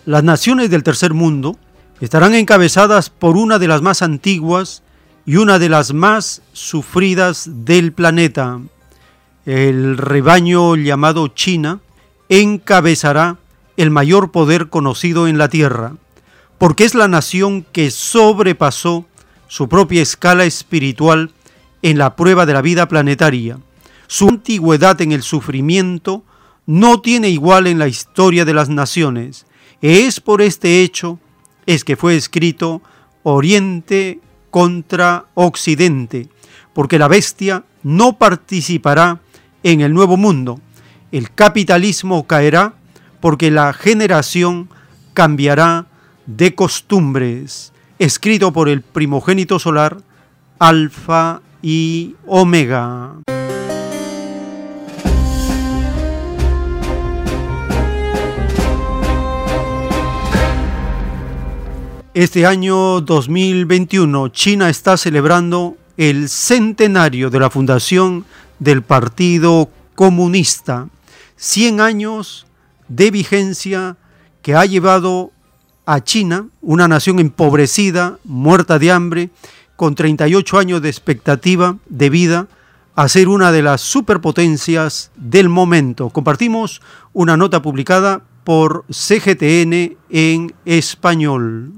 las 0.04 0.22
naciones 0.22 0.68
del 0.68 0.82
tercer 0.82 1.14
mundo 1.14 1.56
estarán 2.02 2.34
encabezadas 2.34 3.08
por 3.08 3.38
una 3.38 3.58
de 3.58 3.66
las 3.66 3.80
más 3.80 4.02
antiguas 4.02 4.82
y 5.24 5.36
una 5.36 5.58
de 5.58 5.70
las 5.70 5.94
más 5.94 6.42
sufridas 6.52 7.48
del 7.64 7.94
planeta. 7.94 8.60
El 9.46 9.96
rebaño 9.96 10.76
llamado 10.76 11.28
China 11.28 11.80
encabezará 12.28 13.38
el 13.78 13.90
mayor 13.90 14.30
poder 14.30 14.68
conocido 14.68 15.28
en 15.28 15.38
la 15.38 15.48
Tierra, 15.48 15.94
porque 16.58 16.84
es 16.84 16.94
la 16.94 17.08
nación 17.08 17.64
que 17.72 17.90
sobrepasó 17.90 19.06
su 19.48 19.66
propia 19.66 20.02
escala 20.02 20.44
espiritual 20.44 21.32
en 21.80 21.96
la 21.96 22.16
prueba 22.16 22.44
de 22.44 22.52
la 22.52 22.60
vida 22.60 22.86
planetaria 22.86 23.56
su 24.10 24.28
antigüedad 24.28 25.00
en 25.02 25.12
el 25.12 25.22
sufrimiento 25.22 26.24
no 26.66 27.00
tiene 27.00 27.30
igual 27.30 27.68
en 27.68 27.78
la 27.78 27.86
historia 27.86 28.44
de 28.44 28.52
las 28.52 28.68
naciones. 28.68 29.46
Es 29.82 30.18
por 30.20 30.42
este 30.42 30.82
hecho 30.82 31.20
es 31.64 31.84
que 31.84 31.94
fue 31.94 32.16
escrito 32.16 32.82
Oriente 33.22 34.18
contra 34.50 35.26
Occidente, 35.34 36.28
porque 36.72 36.98
la 36.98 37.06
bestia 37.06 37.62
no 37.84 38.18
participará 38.18 39.20
en 39.62 39.80
el 39.80 39.94
nuevo 39.94 40.16
mundo. 40.16 40.60
El 41.12 41.32
capitalismo 41.32 42.26
caerá 42.26 42.74
porque 43.20 43.52
la 43.52 43.72
generación 43.72 44.70
cambiará 45.14 45.86
de 46.26 46.56
costumbres. 46.56 47.72
Escrito 48.00 48.52
por 48.52 48.68
el 48.68 48.82
primogénito 48.82 49.60
solar, 49.60 49.98
Alfa 50.58 51.42
y 51.62 52.16
Omega. 52.26 53.20
Este 62.12 62.44
año 62.44 63.00
2021 63.02 64.30
China 64.30 64.68
está 64.68 64.96
celebrando 64.96 65.76
el 65.96 66.28
centenario 66.28 67.30
de 67.30 67.38
la 67.38 67.50
fundación 67.50 68.24
del 68.58 68.82
Partido 68.82 69.70
Comunista. 69.94 70.88
100 71.36 71.80
años 71.80 72.48
de 72.88 73.12
vigencia 73.12 73.96
que 74.42 74.56
ha 74.56 74.64
llevado 74.64 75.30
a 75.86 76.02
China, 76.02 76.48
una 76.60 76.88
nación 76.88 77.20
empobrecida, 77.20 78.18
muerta 78.24 78.80
de 78.80 78.90
hambre, 78.90 79.30
con 79.76 79.94
38 79.94 80.58
años 80.58 80.82
de 80.82 80.88
expectativa 80.88 81.78
de 81.88 82.10
vida, 82.10 82.48
a 82.96 83.08
ser 83.08 83.28
una 83.28 83.52
de 83.52 83.62
las 83.62 83.82
superpotencias 83.82 85.12
del 85.14 85.48
momento. 85.48 86.10
Compartimos 86.10 86.82
una 87.12 87.36
nota 87.36 87.62
publicada 87.62 88.24
por 88.42 88.84
CGTN 88.90 89.96
en 90.10 90.52
español. 90.64 91.72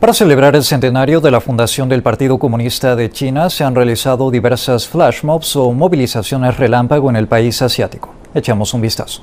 Para 0.00 0.14
celebrar 0.14 0.56
el 0.56 0.64
centenario 0.64 1.20
de 1.20 1.30
la 1.30 1.42
fundación 1.42 1.88
del 1.88 2.02
Partido 2.02 2.38
Comunista 2.38 2.96
de 2.96 3.10
China 3.10 3.50
se 3.50 3.64
han 3.64 3.74
realizado 3.74 4.30
diversas 4.30 4.88
flash 4.88 5.22
mobs 5.22 5.54
o 5.56 5.70
movilizaciones 5.72 6.56
relámpago 6.56 7.10
en 7.10 7.16
el 7.16 7.28
país 7.28 7.60
asiático. 7.60 8.14
Echamos 8.34 8.72
un 8.72 8.80
vistazo. 8.80 9.22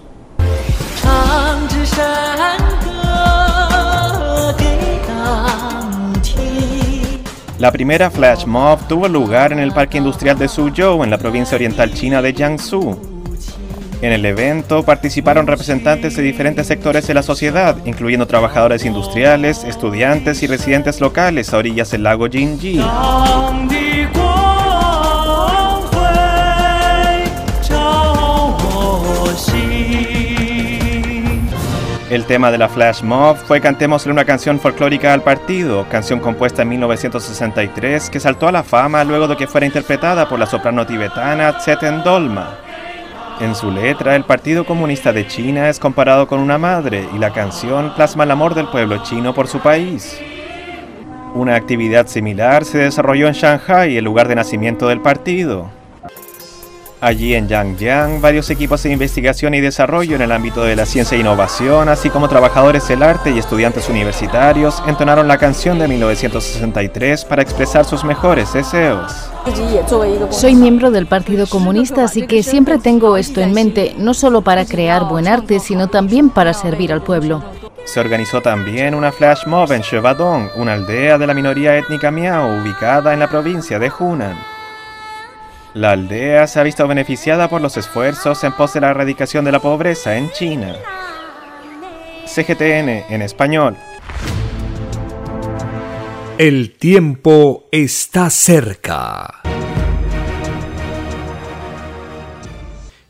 La 7.59 7.71
primera 7.71 8.11
flash 8.11 8.45
mob 8.45 8.87
tuvo 8.87 9.07
lugar 9.07 9.51
en 9.51 9.57
el 9.57 9.71
Parque 9.71 9.97
Industrial 9.97 10.37
de 10.37 10.47
Suzhou, 10.47 11.03
en 11.03 11.09
la 11.09 11.17
provincia 11.17 11.55
oriental 11.55 11.91
china 11.91 12.21
de 12.21 12.31
Jiangsu. 12.31 12.95
En 13.99 14.11
el 14.11 14.23
evento 14.25 14.83
participaron 14.83 15.47
representantes 15.47 16.15
de 16.15 16.21
diferentes 16.21 16.67
sectores 16.67 17.07
de 17.07 17.15
la 17.15 17.23
sociedad, 17.23 17.75
incluyendo 17.85 18.27
trabajadores 18.27 18.85
industriales, 18.85 19.63
estudiantes 19.63 20.43
y 20.43 20.47
residentes 20.47 21.01
locales 21.01 21.51
a 21.51 21.57
orillas 21.57 21.89
del 21.89 22.03
lago 22.03 22.27
Jinji. 22.29 22.79
El 32.17 32.25
tema 32.25 32.49
de 32.49 32.57
la 32.57 32.67
Flash 32.67 33.03
Mob 33.03 33.37
fue 33.37 33.61
Cantémosle 33.61 34.11
una 34.11 34.25
canción 34.25 34.59
folclórica 34.59 35.13
al 35.13 35.21
partido, 35.21 35.85
canción 35.87 36.19
compuesta 36.19 36.63
en 36.63 36.69
1963 36.69 38.09
que 38.09 38.19
saltó 38.19 38.47
a 38.47 38.51
la 38.51 38.63
fama 38.63 39.03
luego 39.03 39.27
de 39.27 39.37
que 39.37 39.45
fuera 39.45 39.67
interpretada 39.67 40.27
por 40.27 40.39
la 40.39 40.47
soprano 40.47 40.83
tibetana 40.83 41.59
Tseten 41.59 42.01
Dolma. 42.03 42.57
En 43.39 43.53
su 43.53 43.69
letra, 43.69 44.15
el 44.15 44.23
Partido 44.23 44.65
Comunista 44.65 45.13
de 45.13 45.27
China 45.27 45.69
es 45.69 45.77
comparado 45.77 46.27
con 46.27 46.39
una 46.39 46.57
madre 46.57 47.07
y 47.13 47.19
la 47.19 47.31
canción 47.31 47.93
plasma 47.93 48.23
el 48.23 48.31
amor 48.31 48.55
del 48.55 48.69
pueblo 48.69 49.03
chino 49.03 49.35
por 49.35 49.47
su 49.47 49.59
país. 49.59 50.19
Una 51.35 51.53
actividad 51.53 52.07
similar 52.07 52.65
se 52.65 52.79
desarrolló 52.79 53.27
en 53.27 53.33
Shanghai, 53.33 53.95
el 53.95 54.05
lugar 54.05 54.27
de 54.27 54.33
nacimiento 54.33 54.87
del 54.87 55.01
partido. 55.01 55.76
Allí 56.99 57.35
en 57.35 57.47
Yangjiang, 57.47 58.21
varios 58.21 58.49
equipos 58.49 58.81
de 58.81 58.91
investigación 58.91 59.53
y 59.53 59.61
desarrollo 59.61 60.15
en 60.15 60.23
el 60.23 60.31
ámbito 60.31 60.63
de 60.63 60.75
la 60.75 60.87
ciencia 60.87 61.15
e 61.15 61.21
innovación, 61.21 61.89
así 61.89 62.09
como 62.09 62.27
trabajadores 62.27 62.87
del 62.87 63.03
arte 63.03 63.29
y 63.29 63.37
estudiantes 63.37 63.87
universitarios, 63.87 64.81
entonaron 64.87 65.27
la 65.27 65.37
canción 65.37 65.77
de 65.77 65.87
1963 65.87 67.23
para 67.25 67.43
expresar 67.43 67.85
sus 67.85 68.03
mejores 68.03 68.51
deseos. 68.51 69.11
Soy 70.31 70.55
miembro 70.55 70.89
del 70.89 71.05
Partido 71.05 71.45
Comunista, 71.45 72.05
así 72.05 72.25
que 72.25 72.41
siempre 72.41 72.79
tengo 72.79 73.15
esto 73.15 73.41
en 73.41 73.53
mente, 73.53 73.93
no 73.99 74.15
solo 74.15 74.41
para 74.41 74.65
crear 74.65 75.03
buen 75.03 75.27
arte, 75.27 75.59
sino 75.59 75.89
también 75.89 76.31
para 76.31 76.55
servir 76.55 76.91
al 76.91 77.03
pueblo. 77.03 77.43
Se 77.85 77.99
organizó 77.99 78.41
también 78.41 78.95
una 78.95 79.11
flash 79.11 79.45
mob 79.45 79.71
en 79.71 79.83
Chevadong, 79.83 80.49
una 80.55 80.73
aldea 80.73 81.19
de 81.19 81.27
la 81.27 81.35
minoría 81.35 81.77
étnica 81.77 82.09
Miao 82.09 82.59
ubicada 82.59 83.13
en 83.13 83.19
la 83.19 83.29
provincia 83.29 83.77
de 83.77 83.91
Hunan. 83.97 84.56
La 85.77 85.91
aldea 85.91 86.47
se 86.47 86.59
ha 86.59 86.63
visto 86.63 86.87
beneficiada 86.87 87.49
por 87.49 87.61
los 87.61 87.77
esfuerzos 87.77 88.43
en 88.43 88.51
pos 88.53 88.73
de 88.73 88.81
la 88.81 88.89
erradicación 88.89 89.45
de 89.45 89.51
la 89.51 89.59
pobreza 89.59 90.17
en 90.17 90.31
China. 90.31 90.73
CGTN 92.25 93.13
en 93.13 93.21
español. 93.21 93.75
El 96.39 96.71
tiempo 96.71 97.65
está 97.71 98.31
cerca. 98.31 99.27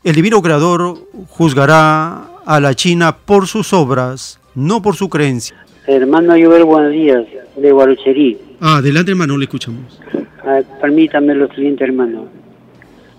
El 0.04 0.14
divino 0.14 0.42
creador 0.42 0.98
juzgará 1.26 2.26
a 2.44 2.60
la 2.60 2.74
China 2.74 3.16
por 3.16 3.46
sus 3.46 3.72
obras, 3.72 4.40
no 4.54 4.82
por 4.82 4.94
su 4.94 5.08
creencia. 5.08 5.56
Hermano 5.86 6.34
Ayubel, 6.34 6.64
buenos 6.64 6.92
días, 6.92 7.24
de 7.56 7.72
Guarucherí. 7.72 8.36
Ah, 8.60 8.76
adelante 8.76 9.12
hermano, 9.12 9.38
le 9.38 9.44
escuchamos. 9.44 9.98
Ah, 10.44 10.60
permítame 10.82 11.34
lo 11.34 11.48
siguiente, 11.54 11.84
hermano. 11.84 12.37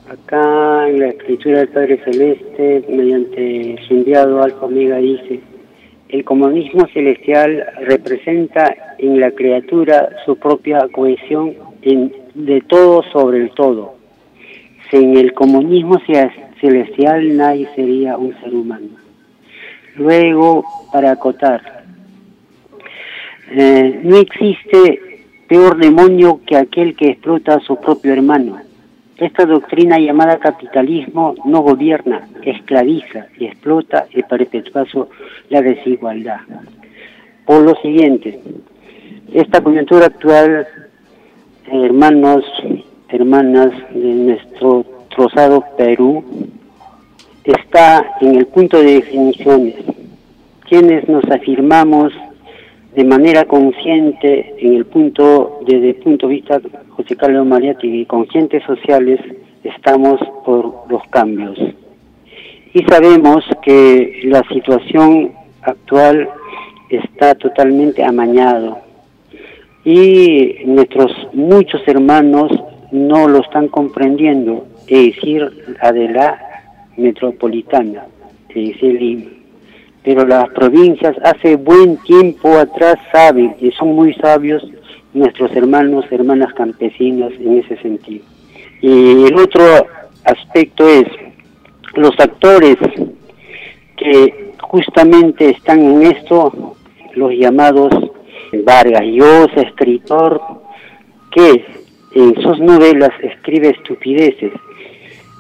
Acá 0.10 0.90
en 0.90 1.02
la 1.02 1.10
escritura 1.10 1.60
del 1.60 1.68
Padre 1.68 2.02
Celeste, 2.04 2.84
mediante 2.90 3.76
su 3.88 3.94
enviado 3.94 4.42
Alfa 4.42 4.66
Omega, 4.66 4.98
dice, 4.98 5.40
el 6.08 6.24
comunismo 6.24 6.88
celestial 6.92 7.64
representa 7.82 8.96
en 8.98 9.20
la 9.20 9.30
criatura 9.30 10.10
su 10.26 10.36
propia 10.38 10.88
cohesión 10.92 11.54
de 12.34 12.62
todo 12.62 13.04
sobre 13.12 13.44
el 13.44 13.52
todo. 13.52 13.98
Sin 14.90 15.16
el 15.16 15.32
comunismo 15.34 16.00
celestial 16.60 17.38
nadie 17.38 17.70
sería 17.76 18.18
un 18.18 18.34
ser 18.42 18.56
humano. 18.56 18.88
Luego, 19.96 20.66
para 20.92 21.12
acotar, 21.12 21.84
eh, 23.52 24.00
no 24.04 24.18
existe 24.18 25.22
peor 25.48 25.78
demonio 25.78 26.42
que 26.48 26.58
aquel 26.58 26.96
que 26.96 27.10
explota 27.10 27.56
a 27.56 27.60
su 27.60 27.80
propio 27.80 28.12
hermano 28.12 28.69
esta 29.20 29.46
doctrina 29.46 30.00
llamada 30.00 30.40
capitalismo 30.40 31.36
no 31.46 31.62
gobierna, 31.62 32.28
esclaviza 32.42 33.28
y 33.38 33.46
explota 33.46 34.08
y 34.14 34.24
perpetúa 34.24 34.86
la 35.50 35.62
desigualdad. 35.62 36.40
Por 37.46 37.64
lo 37.64 37.76
siguiente, 37.82 38.40
esta 39.34 39.62
coyuntura 39.62 40.06
actual, 40.06 40.68
hermanos, 41.72 42.46
hermanas 43.10 43.72
de 43.94 44.14
nuestro 44.14 44.86
trozado 45.10 45.66
Perú, 45.78 46.24
está 47.44 48.16
en 48.22 48.36
el 48.36 48.46
punto 48.48 48.78
de 48.78 48.94
definiciones. 48.94 49.76
Quienes 50.70 51.10
nos 51.10 51.24
afirmamos 51.30 52.14
de 52.96 53.04
manera 53.04 53.46
consciente 53.46 54.56
en 54.60 54.76
el 54.76 54.86
punto, 54.86 55.60
desde 55.66 55.90
el 55.90 55.96
punto 55.96 56.28
de 56.28 56.36
vista 56.36 56.62
José 57.00 57.16
Carlos 57.16 57.48
Mariati, 57.48 58.06
conscientes 58.08 58.62
sociales, 58.66 59.22
estamos 59.64 60.20
por 60.44 60.84
los 60.90 61.02
cambios. 61.10 61.58
Y 62.74 62.84
sabemos 62.90 63.46
que 63.62 64.20
la 64.26 64.44
situación 64.50 65.32
actual 65.62 66.28
está 66.90 67.36
totalmente 67.36 68.04
amañado 68.04 68.80
y 69.86 70.56
nuestros 70.66 71.10
muchos 71.32 71.82
hermanos 71.88 72.52
no 72.92 73.30
lo 73.30 73.40
están 73.40 73.70
comprendiendo, 73.70 74.68
es 74.86 75.16
decir, 75.16 75.50
la 75.82 75.94
de 75.94 76.10
la 76.10 76.38
metropolitana, 76.98 78.04
es 78.50 78.74
decir, 78.74 79.02
Lima 79.02 79.40
pero 80.04 80.26
las 80.26 80.50
provincias 80.50 81.16
hace 81.24 81.56
buen 81.56 81.98
tiempo 81.98 82.58
atrás 82.58 82.96
saben 83.12 83.56
y 83.60 83.70
son 83.72 83.94
muy 83.96 84.14
sabios 84.16 84.64
nuestros 85.14 85.56
hermanos, 85.56 86.06
hermanas 86.12 86.54
campesinas 86.54 87.32
en 87.34 87.60
ese 87.60 87.78
sentido. 87.78 88.26
Y 88.82 89.26
el 89.26 89.36
otro 89.36 89.64
aspecto 90.26 90.88
es 90.88 91.06
los 91.96 92.18
actores 92.20 92.78
que 93.98 94.54
justamente 94.62 95.50
están 95.50 95.80
en 95.80 96.04
esto, 96.04 96.76
los 97.16 97.34
llamados 97.34 97.92
Vargas 98.66 99.04
Llosa, 99.04 99.62
escritor, 99.62 100.42
que 101.32 101.66
en 102.16 102.42
sus 102.42 102.60
novelas 102.60 103.12
escribe 103.22 103.70
estupideces 103.70 104.52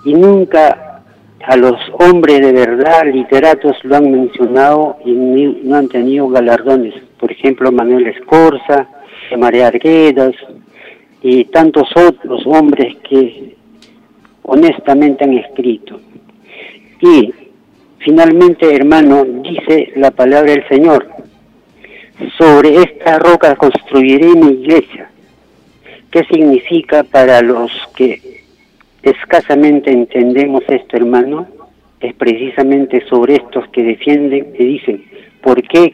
y 0.05 0.13
nunca 0.13 1.03
a 1.47 1.55
los 1.55 1.75
hombres 1.93 2.41
de 2.41 2.51
verdad, 2.51 3.05
literatos, 3.11 3.77
lo 3.83 3.95
han 3.95 4.11
mencionado 4.11 4.97
y 5.05 5.13
no 5.13 5.75
han 5.75 5.87
tenido 5.87 6.27
galardones. 6.27 6.93
Por 7.19 7.31
ejemplo, 7.31 7.71
Manuel 7.71 8.07
Escorza, 8.07 8.87
María 9.37 9.67
Arguedas 9.67 10.33
y 11.21 11.45
tantos 11.45 11.89
otros 11.95 12.45
hombres 12.45 12.95
que 13.07 13.55
honestamente 14.43 15.23
han 15.23 15.33
escrito. 15.33 15.99
Y 17.01 17.33
finalmente, 17.99 18.73
hermano, 18.73 19.23
dice 19.25 19.91
la 19.95 20.11
palabra 20.11 20.51
del 20.51 20.67
Señor, 20.67 21.07
sobre 22.37 22.75
esta 22.75 23.19
roca 23.19 23.55
construiré 23.55 24.27
mi 24.35 24.61
iglesia. 24.61 25.09
¿Qué 26.11 26.23
significa 26.25 27.03
para 27.03 27.41
los 27.41 27.71
que 27.95 28.43
escasamente 29.03 29.91
entendemos 29.91 30.63
esto, 30.67 30.97
hermano, 30.97 31.47
es 31.99 32.13
precisamente 32.15 33.05
sobre 33.07 33.35
estos 33.35 33.67
que 33.69 33.83
defienden 33.83 34.53
y 34.57 34.65
dicen, 34.65 35.03
¿por 35.41 35.61
qué 35.63 35.93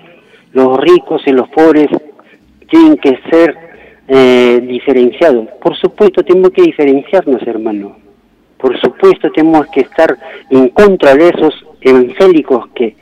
los 0.54 0.80
ricos 0.80 1.22
y 1.26 1.32
los 1.32 1.50
pobres 1.50 1.90
tienen 2.69 2.98
que 2.98 3.19
ser 3.30 3.56
eh, 4.08 4.61
diferenciados? 4.68 5.48
Por 5.61 5.76
supuesto, 5.77 6.24
tenemos 6.24 6.52
que 6.52 6.64
diferenciarnos, 6.64 7.42
hermano. 7.48 7.98
Por 8.58 8.80
supuesto, 8.80 9.32
tenemos 9.32 9.68
que 9.68 9.82
estar 9.82 10.18
en 10.50 10.69
contra 10.69 11.16
de 11.16 11.30
esos 11.30 11.53
evangélicos 11.82 12.68
que 12.76 12.95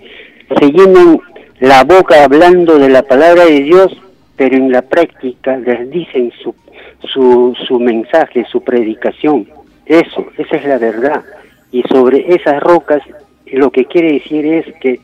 se 0.59 0.71
llenan 0.71 1.19
la 1.59 1.83
boca 1.83 2.23
hablando 2.23 2.77
de 2.77 2.89
la 2.89 3.03
palabra 3.03 3.45
de 3.45 3.61
Dios, 3.61 3.95
pero 4.35 4.55
en 4.55 4.71
la 4.71 4.81
práctica 4.81 5.57
les 5.57 5.89
dicen 5.89 6.31
su, 6.41 6.53
su, 7.13 7.55
su 7.67 7.79
mensaje, 7.79 8.45
su 8.51 8.61
predicación 8.61 9.47
eso, 9.85 10.27
esa 10.37 10.55
es 10.55 10.65
la 10.65 10.77
verdad. 10.77 11.23
Y 11.71 11.83
sobre 11.83 12.33
esas 12.33 12.61
rocas 12.61 13.01
lo 13.47 13.71
que 13.71 13.85
quiere 13.85 14.13
decir 14.13 14.45
es 14.45 14.65
que 14.79 14.99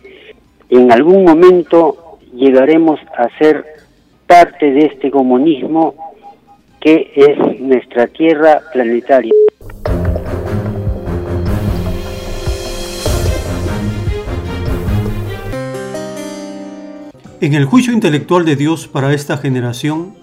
en 0.69 0.91
algún 0.91 1.23
momento 1.23 2.17
llegaremos 2.33 2.99
a 3.17 3.27
ser 3.37 3.65
parte 4.29 4.71
de 4.71 4.85
este 4.85 5.09
comunismo 5.09 5.95
que 6.79 7.11
es 7.15 7.59
nuestra 7.59 8.05
tierra 8.05 8.61
planetaria. 8.71 9.33
En 17.41 17.55
el 17.55 17.65
juicio 17.65 17.91
intelectual 17.91 18.45
de 18.45 18.55
Dios 18.55 18.87
para 18.87 19.15
esta 19.15 19.37
generación, 19.37 20.13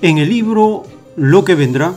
en 0.00 0.16
el 0.16 0.30
libro 0.30 0.84
Lo 1.14 1.44
que 1.44 1.56
vendrá, 1.56 1.92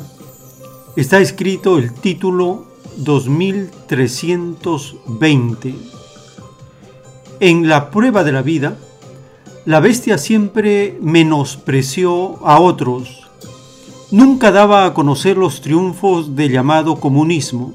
está 0.98 1.20
escrito 1.20 1.78
el 1.78 1.94
título 1.94 2.66
2320. 2.98 5.74
En 7.40 7.70
la 7.70 7.92
prueba 7.92 8.26
de 8.26 8.34
la 8.34 8.42
vida, 8.42 8.76
la 9.68 9.82
bestia 9.82 10.18
siempre 10.18 10.98
menospreció 11.02 12.40
a 12.48 12.62
otros. 12.62 13.28
Nunca 14.12 14.54
daba 14.54 14.86
a 14.86 14.94
conocer 14.94 15.36
los 15.36 15.60
triunfos 15.60 16.38
del 16.38 16.54
llamado 16.54 17.02
comunismo. 17.02 17.74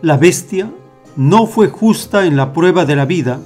La 0.00 0.16
bestia 0.16 0.70
no 1.16 1.48
fue 1.48 1.70
justa 1.70 2.24
en 2.24 2.36
la 2.36 2.52
prueba 2.52 2.84
de 2.84 2.94
la 2.94 3.04
vida, 3.04 3.40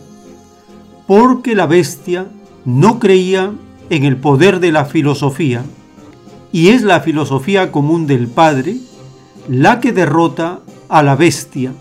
porque 1.07 1.55
la 1.55 1.65
bestia 1.65 2.27
no 2.67 2.99
creía 2.99 3.55
en 3.89 4.05
el 4.05 4.19
poder 4.19 4.61
de 4.61 4.71
la 4.71 4.85
filosofía, 4.85 5.65
y 6.53 6.69
es 6.69 6.83
la 6.83 7.01
filosofía 7.01 7.73
común 7.73 8.07
del 8.07 8.27
Padre 8.27 8.77
la 9.49 9.81
que 9.81 9.93
derrota 9.93 10.61
a 10.91 11.03
la 11.03 11.17
bestia. 11.17 11.73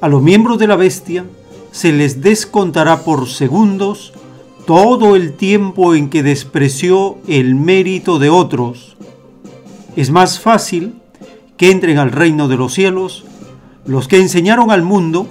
A 0.00 0.06
los 0.06 0.22
miembros 0.22 0.60
de 0.60 0.68
la 0.68 0.76
bestia 0.76 1.24
se 1.72 1.90
les 1.90 2.20
descontará 2.22 3.02
por 3.02 3.28
segundos 3.28 4.12
todo 4.66 5.16
el 5.16 5.34
tiempo 5.34 5.94
en 5.94 6.08
que 6.08 6.22
despreció 6.22 7.18
el 7.26 7.54
mérito 7.54 8.18
de 8.18 8.30
otros. 8.30 8.96
Es 9.96 10.10
más 10.10 10.40
fácil 10.40 10.94
que 11.56 11.70
entren 11.70 11.98
al 11.98 12.12
reino 12.12 12.48
de 12.48 12.56
los 12.56 12.72
cielos 12.72 13.24
los 13.84 14.08
que 14.08 14.20
enseñaron 14.20 14.70
al 14.70 14.82
mundo 14.82 15.26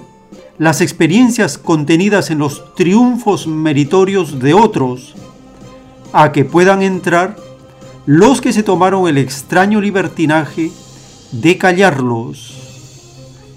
las 0.58 0.80
experiencias 0.80 1.58
contenidas 1.58 2.30
en 2.30 2.38
los 2.38 2.74
triunfos 2.74 3.46
meritorios 3.46 4.38
de 4.38 4.54
otros, 4.54 5.14
a 6.12 6.30
que 6.32 6.44
puedan 6.44 6.82
entrar 6.82 7.36
los 8.04 8.40
que 8.40 8.52
se 8.52 8.62
tomaron 8.62 9.08
el 9.08 9.16
extraño 9.18 9.80
libertinaje 9.80 10.70
de 11.32 11.56
callarlos, 11.56 12.54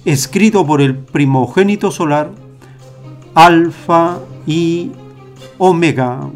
escrito 0.05 0.65
por 0.65 0.81
el 0.81 0.95
primogénito 0.95 1.91
solar, 1.91 2.31
Alfa 3.33 4.19
y 4.47 4.91
Omega. 5.57 6.29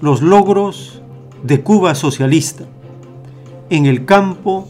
Los 0.00 0.22
logros 0.22 1.02
de 1.42 1.60
Cuba 1.60 1.94
socialista 1.94 2.64
en 3.68 3.86
el 3.86 4.04
campo 4.04 4.68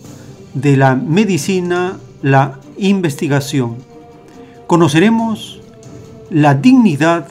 de 0.54 0.76
la 0.76 0.94
medicina, 0.96 1.98
la 2.22 2.58
investigación. 2.76 3.76
Conoceremos 4.66 5.60
la 6.30 6.54
dignidad 6.54 7.28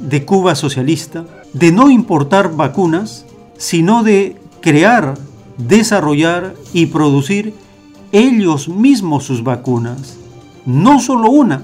de 0.00 0.24
Cuba 0.24 0.54
socialista 0.54 1.24
de 1.52 1.72
no 1.72 1.90
importar 1.90 2.54
vacunas, 2.56 3.24
sino 3.56 4.02
de 4.02 4.36
crear, 4.60 5.14
desarrollar 5.58 6.54
y 6.72 6.86
producir 6.86 7.52
ellos 8.12 8.68
mismos 8.68 9.24
sus 9.24 9.44
vacunas. 9.44 10.16
No 10.64 11.00
solo 11.00 11.30
una, 11.30 11.62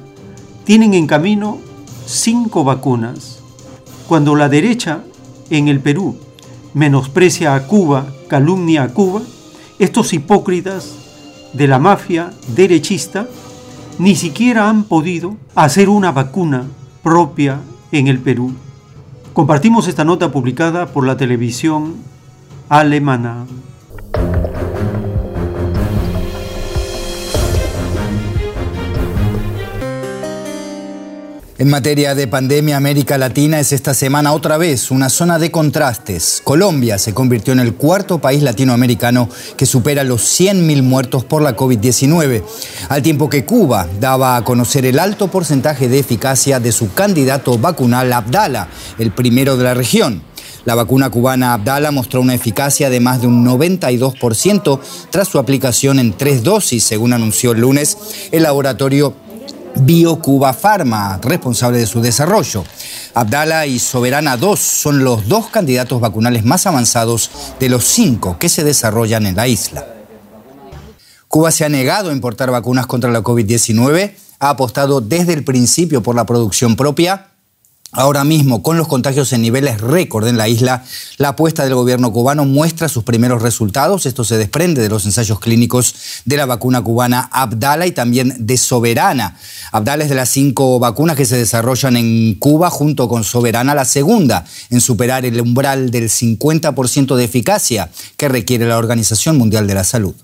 tienen 0.64 0.94
en 0.94 1.06
camino 1.06 1.58
cinco 2.06 2.64
vacunas. 2.64 3.40
Cuando 4.06 4.34
la 4.34 4.48
derecha 4.48 5.02
en 5.50 5.68
el 5.68 5.81
Perú 5.81 6.16
menosprecia 6.74 7.55
a 7.55 7.66
Cuba, 7.66 8.06
calumnia 8.28 8.82
a 8.82 8.89
Cuba, 8.89 9.23
estos 9.78 10.12
hipócritas 10.12 10.92
de 11.52 11.68
la 11.68 11.78
mafia 11.78 12.32
derechista 12.48 13.28
ni 13.98 14.16
siquiera 14.16 14.68
han 14.68 14.84
podido 14.84 15.36
hacer 15.55 15.89
una 15.89 16.10
vacuna 16.12 16.64
propia 17.02 17.60
en 17.92 18.08
el 18.08 18.18
Perú. 18.18 18.52
Compartimos 19.32 19.89
esta 19.89 20.05
nota 20.05 20.32
publicada 20.32 20.86
por 20.86 21.06
la 21.06 21.16
televisión 21.16 21.94
alemana. 22.68 23.47
En 31.65 31.70
materia 31.70 32.15
de 32.15 32.28
pandemia, 32.28 32.76
América 32.76 33.17
Latina 33.17 33.59
es 33.59 33.73
esta 33.73 33.94
semana 33.94 34.34
otra 34.34 34.59
vez 34.59 34.91
una 34.91 35.09
zona 35.09 35.39
de 35.39 35.51
contrastes. 35.51 36.43
Colombia 36.44 36.99
se 36.99 37.15
convirtió 37.15 37.55
en 37.55 37.60
el 37.60 37.73
cuarto 37.73 38.18
país 38.18 38.43
latinoamericano 38.43 39.31
que 39.57 39.65
supera 39.65 40.05
los 40.05 40.39
100.000 40.39 40.83
muertos 40.83 41.25
por 41.25 41.41
la 41.41 41.57
COVID-19, 41.57 42.44
al 42.91 43.01
tiempo 43.01 43.31
que 43.31 43.47
Cuba 43.47 43.89
daba 43.99 44.36
a 44.36 44.44
conocer 44.44 44.84
el 44.84 44.99
alto 44.99 45.28
porcentaje 45.28 45.89
de 45.89 46.01
eficacia 46.01 46.60
de 46.60 46.70
su 46.70 46.93
candidato 46.93 47.57
vacunal 47.57 48.12
Abdala, 48.12 48.68
el 48.99 49.12
primero 49.12 49.57
de 49.57 49.65
la 49.65 49.73
región. 49.73 50.23
La 50.67 50.75
vacuna 50.75 51.10
cubana 51.10 51.52
Abdala 51.52 51.91
mostró 51.91 52.20
una 52.20 52.34
eficacia 52.34 52.89
de 52.89 53.01
más 53.01 53.20
de 53.20 53.26
un 53.26 53.44
92% 53.44 54.81
tras 55.10 55.28
su 55.28 55.39
aplicación 55.39 55.99
en 55.99 56.12
tres 56.12 56.43
dosis, 56.43 56.84
según 56.84 57.12
anunció 57.12 57.52
el 57.52 57.60
lunes 57.60 57.97
el 58.33 58.43
laboratorio 58.43 59.15
BioCuba 59.77 60.53
Pharma, 60.53 61.19
responsable 61.23 61.78
de 61.78 61.86
su 61.86 62.01
desarrollo. 62.01 62.65
Abdala 63.15 63.67
y 63.67 63.78
Soberana 63.78 64.36
2 64.36 64.59
son 64.59 65.05
los 65.05 65.28
dos 65.28 65.49
candidatos 65.49 66.01
vacunales 66.01 66.44
más 66.44 66.67
avanzados 66.67 67.31
de 67.61 67.69
los 67.69 67.85
cinco 67.85 68.39
que 68.39 68.49
se 68.49 68.65
desarrollan 68.65 69.27
en 69.27 69.36
la 69.36 69.49
isla. 69.49 69.86
Cuba 71.28 71.51
se 71.51 71.65
ha 71.65 71.69
negado 71.69 72.11
a 72.11 72.12
importar 72.12 72.51
vacunas 72.51 72.86
contra 72.86 73.11
la 73.11 73.23
COVID-19, 73.23 74.15
ha 74.39 74.49
apostado 74.49 75.01
desde 75.01 75.33
el 75.33 75.44
principio 75.44 76.03
por 76.03 76.15
la 76.15 76.27
producción 76.27 76.77
propia 76.77 77.34
Ahora 77.97 78.24
mismo, 78.24 78.60
con 78.60 78.76
los 78.76 78.89
contagios 78.89 79.32
en 79.32 79.42
niveles 79.42 79.81
récord 79.81 80.26
en 80.26 80.36
la 80.36 80.48
isla, 80.48 80.82
la 81.16 81.28
apuesta 81.28 81.62
del 81.62 81.76
gobierno 81.76 82.12
cubano 82.12 82.44
muestra 82.44 82.89
sus 82.89 83.05
primeros 83.05 83.40
resultados. 83.40 84.05
Esto 84.05 84.24
se 84.24 84.36
desprende 84.36 84.82
de 84.82 84.89
los 84.89 85.05
ensayos 85.06 85.39
clínicos 85.39 85.94
de 86.24 86.36
la 86.36 86.44
vacuna 86.44 86.82
cubana 86.82 87.28
Abdala 87.32 87.86
y 87.86 87.92
también 87.92 88.34
de 88.40 88.56
Soberana. 88.56 89.36
Abdala 89.70 90.02
es 90.02 90.10
de 90.10 90.16
las 90.16 90.28
cinco 90.28 90.81
vacunas 90.81 91.16
que 91.16 91.24
se 91.24 91.36
desarrollan 91.36 91.97
en 91.97 92.34
Cuba 92.34 92.68
junto 92.68 93.08
con 93.08 93.23
Soberana, 93.23 93.76
la 93.76 93.84
segunda 93.84 94.44
en 94.70 94.81
superar 94.81 95.24
el 95.24 95.40
umbral 95.40 95.92
del 95.92 96.10
50% 96.10 97.14
de 97.14 97.24
eficacia 97.24 97.90
que 98.16 98.28
requiere 98.28 98.66
la 98.66 98.78
Organización 98.78 99.39
Mundial 99.39 99.68
de 99.68 99.74
la 99.74 99.84
Salud. 99.84 100.16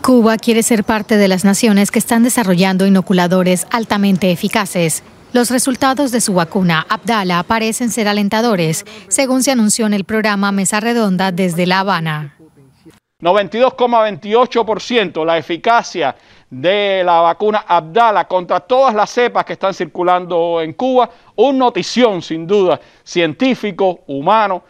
Cuba 0.00 0.38
quiere 0.38 0.62
ser 0.62 0.84
parte 0.84 1.18
de 1.18 1.28
las 1.28 1.44
naciones 1.44 1.90
que 1.90 1.98
están 1.98 2.22
desarrollando 2.22 2.86
inoculadores 2.86 3.66
altamente 3.70 4.32
eficaces. 4.32 5.02
Los 5.32 5.50
resultados 5.50 6.12
de 6.12 6.20
su 6.20 6.34
vacuna 6.34 6.86
Abdala 6.90 7.42
parecen 7.42 7.90
ser 7.90 8.06
alentadores, 8.06 8.84
según 9.08 9.42
se 9.42 9.50
anunció 9.50 9.86
en 9.86 9.94
el 9.94 10.04
programa 10.04 10.52
Mesa 10.52 10.78
Redonda 10.78 11.32
desde 11.32 11.66
La 11.66 11.80
Habana. 11.80 12.36
92,28% 13.22 15.24
la 15.24 15.38
eficacia 15.38 16.14
de 16.50 17.02
la 17.02 17.20
vacuna 17.20 17.64
Abdala 17.66 18.28
contra 18.28 18.60
todas 18.60 18.94
las 18.94 19.08
cepas 19.08 19.46
que 19.46 19.54
están 19.54 19.72
circulando 19.72 20.60
en 20.60 20.74
Cuba. 20.74 21.08
Un 21.36 21.56
notición, 21.56 22.20
sin 22.20 22.46
duda, 22.46 22.78
científico, 23.02 24.00
humano. 24.08 24.64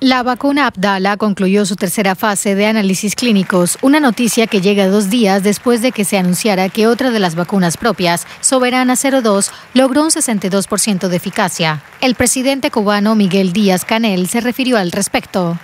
La 0.00 0.22
vacuna 0.22 0.66
Abdala 0.66 1.16
concluyó 1.16 1.64
su 1.64 1.74
tercera 1.74 2.14
fase 2.14 2.54
de 2.54 2.66
análisis 2.66 3.14
clínicos, 3.14 3.78
una 3.80 3.98
noticia 3.98 4.46
que 4.46 4.60
llega 4.60 4.88
dos 4.88 5.08
días 5.08 5.42
después 5.42 5.80
de 5.80 5.90
que 5.90 6.04
se 6.04 6.18
anunciara 6.18 6.68
que 6.68 6.86
otra 6.86 7.10
de 7.10 7.18
las 7.18 7.34
vacunas 7.34 7.78
propias, 7.78 8.26
Soberana 8.42 8.94
02, 8.94 9.50
logró 9.72 10.02
un 10.02 10.10
62% 10.10 11.08
de 11.08 11.16
eficacia. 11.16 11.82
El 12.02 12.14
presidente 12.14 12.70
cubano 12.70 13.14
Miguel 13.14 13.54
Díaz 13.54 13.86
Canel 13.86 14.28
se 14.28 14.42
refirió 14.42 14.76
al 14.76 14.92
respecto. 14.92 15.58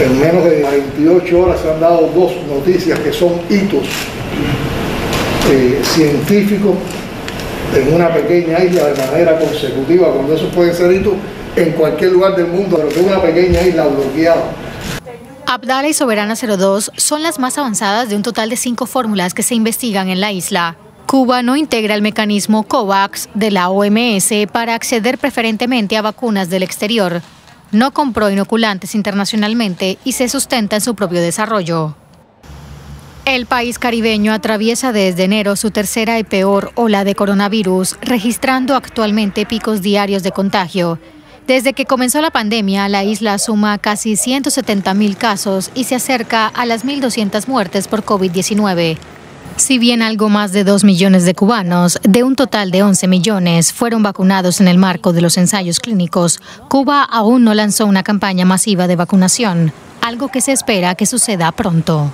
En 0.00 0.20
menos 0.20 0.44
de 0.44 0.62
28 0.96 1.40
horas 1.40 1.60
se 1.60 1.72
han 1.72 1.80
dado 1.80 2.12
dos 2.14 2.30
noticias 2.46 3.00
que 3.00 3.12
son 3.12 3.32
hitos 3.50 3.84
eh, 5.50 5.82
científicos 5.82 6.76
en 7.74 7.94
una 7.94 8.14
pequeña 8.14 8.62
isla 8.62 8.86
de 8.86 9.06
manera 9.06 9.40
consecutiva, 9.40 10.12
cuando 10.12 10.36
eso 10.36 10.48
puede 10.50 10.72
ser 10.72 10.92
hitos 10.92 11.14
en 11.62 11.72
cualquier 11.72 12.12
lugar 12.12 12.36
del 12.36 12.48
mundo, 12.48 12.76
pero 12.76 12.88
que 12.88 13.00
una 13.00 13.20
pequeña 13.20 13.62
isla 13.62 13.86
bloqueada. 13.86 14.52
Abdala 15.46 15.88
y 15.88 15.94
Soberana 15.94 16.34
02 16.34 16.92
son 16.96 17.22
las 17.22 17.38
más 17.38 17.56
avanzadas 17.56 18.08
de 18.08 18.16
un 18.16 18.22
total 18.22 18.50
de 18.50 18.56
cinco 18.56 18.86
fórmulas 18.86 19.32
que 19.32 19.42
se 19.42 19.54
investigan 19.54 20.08
en 20.08 20.20
la 20.20 20.30
isla. 20.30 20.76
Cuba 21.06 21.42
no 21.42 21.56
integra 21.56 21.94
el 21.94 22.02
mecanismo 22.02 22.64
COVAX 22.64 23.30
de 23.32 23.50
la 23.50 23.70
OMS 23.70 24.30
para 24.52 24.74
acceder 24.74 25.16
preferentemente 25.16 25.96
a 25.96 26.02
vacunas 26.02 26.50
del 26.50 26.62
exterior. 26.62 27.22
No 27.72 27.92
compró 27.92 28.30
inoculantes 28.30 28.94
internacionalmente 28.94 29.96
y 30.04 30.12
se 30.12 30.28
sustenta 30.28 30.76
en 30.76 30.82
su 30.82 30.94
propio 30.94 31.22
desarrollo. 31.22 31.96
El 33.24 33.46
país 33.46 33.78
caribeño 33.78 34.32
atraviesa 34.32 34.92
desde 34.92 35.24
enero 35.24 35.56
su 35.56 35.70
tercera 35.70 36.18
y 36.18 36.24
peor 36.24 36.72
ola 36.74 37.04
de 37.04 37.14
coronavirus, 37.14 37.98
registrando 38.00 38.74
actualmente 38.74 39.44
picos 39.44 39.82
diarios 39.82 40.22
de 40.22 40.32
contagio. 40.32 40.98
Desde 41.48 41.72
que 41.72 41.86
comenzó 41.86 42.20
la 42.20 42.30
pandemia, 42.30 42.90
la 42.90 43.04
isla 43.04 43.38
suma 43.38 43.78
casi 43.78 44.16
170 44.16 44.92
mil 44.92 45.16
casos 45.16 45.70
y 45.74 45.84
se 45.84 45.94
acerca 45.94 46.46
a 46.46 46.66
las 46.66 46.84
1.200 46.84 47.48
muertes 47.48 47.88
por 47.88 48.04
COVID-19. 48.04 48.98
Si 49.56 49.78
bien 49.78 50.02
algo 50.02 50.28
más 50.28 50.52
de 50.52 50.62
2 50.62 50.84
millones 50.84 51.24
de 51.24 51.34
cubanos, 51.34 51.98
de 52.02 52.22
un 52.22 52.36
total 52.36 52.70
de 52.70 52.82
11 52.82 53.08
millones, 53.08 53.72
fueron 53.72 54.02
vacunados 54.02 54.60
en 54.60 54.68
el 54.68 54.76
marco 54.76 55.14
de 55.14 55.22
los 55.22 55.38
ensayos 55.38 55.80
clínicos, 55.80 56.38
Cuba 56.68 57.02
aún 57.02 57.44
no 57.44 57.54
lanzó 57.54 57.86
una 57.86 58.02
campaña 58.02 58.44
masiva 58.44 58.86
de 58.86 58.96
vacunación, 58.96 59.72
algo 60.02 60.28
que 60.28 60.42
se 60.42 60.52
espera 60.52 60.96
que 60.96 61.06
suceda 61.06 61.50
pronto. 61.52 62.12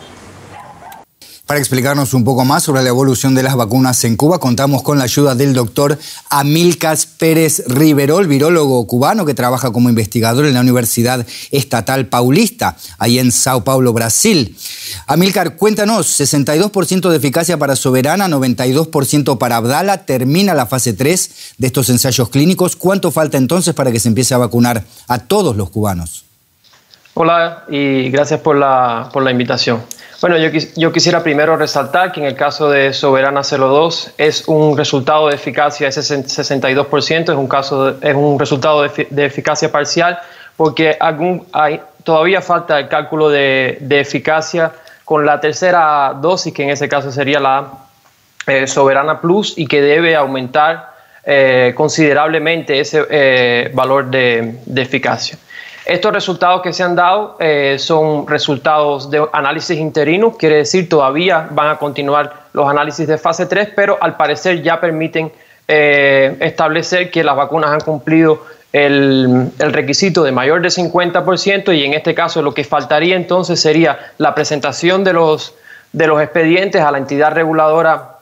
Para 1.46 1.60
explicarnos 1.60 2.14
un 2.14 2.24
poco 2.24 2.46
más 2.46 2.62
sobre 2.62 2.82
la 2.82 2.88
evolución 2.88 3.34
de 3.34 3.42
las 3.42 3.54
vacunas 3.54 4.02
en 4.04 4.16
Cuba, 4.16 4.38
contamos 4.38 4.82
con 4.82 4.96
la 4.96 5.04
ayuda 5.04 5.34
del 5.34 5.52
doctor 5.52 5.98
Amilcas 6.30 7.04
Pérez 7.04 7.64
Riverol, 7.66 8.26
virólogo 8.26 8.86
cubano 8.86 9.26
que 9.26 9.34
trabaja 9.34 9.70
como 9.70 9.90
investigador 9.90 10.46
en 10.46 10.54
la 10.54 10.62
Universidad 10.62 11.26
Estatal 11.50 12.06
Paulista, 12.06 12.76
ahí 12.96 13.18
en 13.18 13.30
Sao 13.30 13.62
Paulo, 13.62 13.92
Brasil. 13.92 14.56
Amilcar, 15.06 15.56
cuéntanos, 15.56 16.18
62% 16.18 17.10
de 17.10 17.16
eficacia 17.18 17.58
para 17.58 17.76
Soberana, 17.76 18.26
92% 18.26 19.36
para 19.36 19.56
Abdala, 19.56 20.06
termina 20.06 20.54
la 20.54 20.64
fase 20.64 20.94
3 20.94 21.30
de 21.58 21.66
estos 21.66 21.90
ensayos 21.90 22.30
clínicos. 22.30 22.74
¿Cuánto 22.74 23.10
falta 23.10 23.36
entonces 23.36 23.74
para 23.74 23.92
que 23.92 24.00
se 24.00 24.08
empiece 24.08 24.32
a 24.32 24.38
vacunar 24.38 24.82
a 25.08 25.18
todos 25.18 25.56
los 25.56 25.68
cubanos? 25.68 26.24
Hola 27.12 27.64
y 27.68 28.08
gracias 28.08 28.40
por 28.40 28.56
la, 28.56 29.10
por 29.12 29.22
la 29.22 29.30
invitación. 29.30 29.82
Bueno, 30.26 30.38
yo, 30.38 30.90
quisiera 30.90 31.22
primero 31.22 31.54
resaltar 31.54 32.10
que 32.10 32.18
en 32.18 32.24
el 32.24 32.34
caso 32.34 32.70
de 32.70 32.94
Soberana 32.94 33.42
02 33.42 34.14
es 34.16 34.48
un 34.48 34.74
resultado 34.74 35.28
de 35.28 35.34
eficacia 35.34 35.86
de 35.86 35.92
62%, 35.92 37.22
es 37.24 37.28
un, 37.28 37.46
caso 37.46 37.90
es 38.00 38.14
un 38.14 38.38
resultado 38.38 38.80
de, 38.84 39.26
eficacia 39.26 39.70
parcial 39.70 40.18
porque 40.56 40.96
algún, 40.98 41.46
hay, 41.52 41.78
todavía 42.04 42.40
falta 42.40 42.78
el 42.78 42.88
cálculo 42.88 43.28
de, 43.28 43.76
de, 43.82 44.00
eficacia 44.00 44.72
con 45.04 45.26
la 45.26 45.38
tercera 45.40 46.14
dosis, 46.18 46.54
que 46.54 46.62
en 46.62 46.70
ese 46.70 46.88
caso 46.88 47.12
sería 47.12 47.38
la 47.38 47.72
eh, 48.46 48.66
Soberana 48.66 49.20
Plus 49.20 49.52
y 49.58 49.66
que 49.66 49.82
debe 49.82 50.16
aumentar 50.16 50.94
eh, 51.26 51.74
considerablemente 51.76 52.80
ese 52.80 53.04
eh, 53.10 53.70
valor 53.74 54.06
de, 54.06 54.58
de 54.64 54.80
eficacia. 54.80 55.36
Estos 55.84 56.12
resultados 56.12 56.62
que 56.62 56.72
se 56.72 56.82
han 56.82 56.96
dado 56.96 57.36
eh, 57.38 57.76
son 57.78 58.26
resultados 58.26 59.10
de 59.10 59.22
análisis 59.32 59.78
interinos, 59.78 60.36
quiere 60.38 60.56
decir 60.56 60.88
todavía 60.88 61.48
van 61.50 61.68
a 61.68 61.76
continuar 61.76 62.44
los 62.54 62.68
análisis 62.68 63.06
de 63.06 63.18
fase 63.18 63.44
3, 63.44 63.70
pero 63.76 63.98
al 64.00 64.16
parecer 64.16 64.62
ya 64.62 64.80
permiten 64.80 65.30
eh, 65.68 66.36
establecer 66.40 67.10
que 67.10 67.22
las 67.22 67.36
vacunas 67.36 67.70
han 67.70 67.80
cumplido 67.80 68.42
el, 68.72 69.52
requisito 69.58 70.24
de 70.24 70.32
mayor 70.32 70.62
de 70.62 70.68
50% 70.68 71.76
y 71.76 71.84
en 71.84 71.94
este 71.94 72.14
caso 72.14 72.40
lo 72.40 72.54
que 72.54 72.64
faltaría 72.64 73.14
entonces 73.14 73.60
sería 73.60 74.12
la 74.18 74.34
presentación 74.34 75.04
de 75.04 75.12
los, 75.12 75.54
de 75.92 76.06
los 76.06 76.20
expedientes 76.20 76.82
a 76.82 76.90
la 76.90 76.98
entidad 76.98 77.32
reguladora 77.32 78.16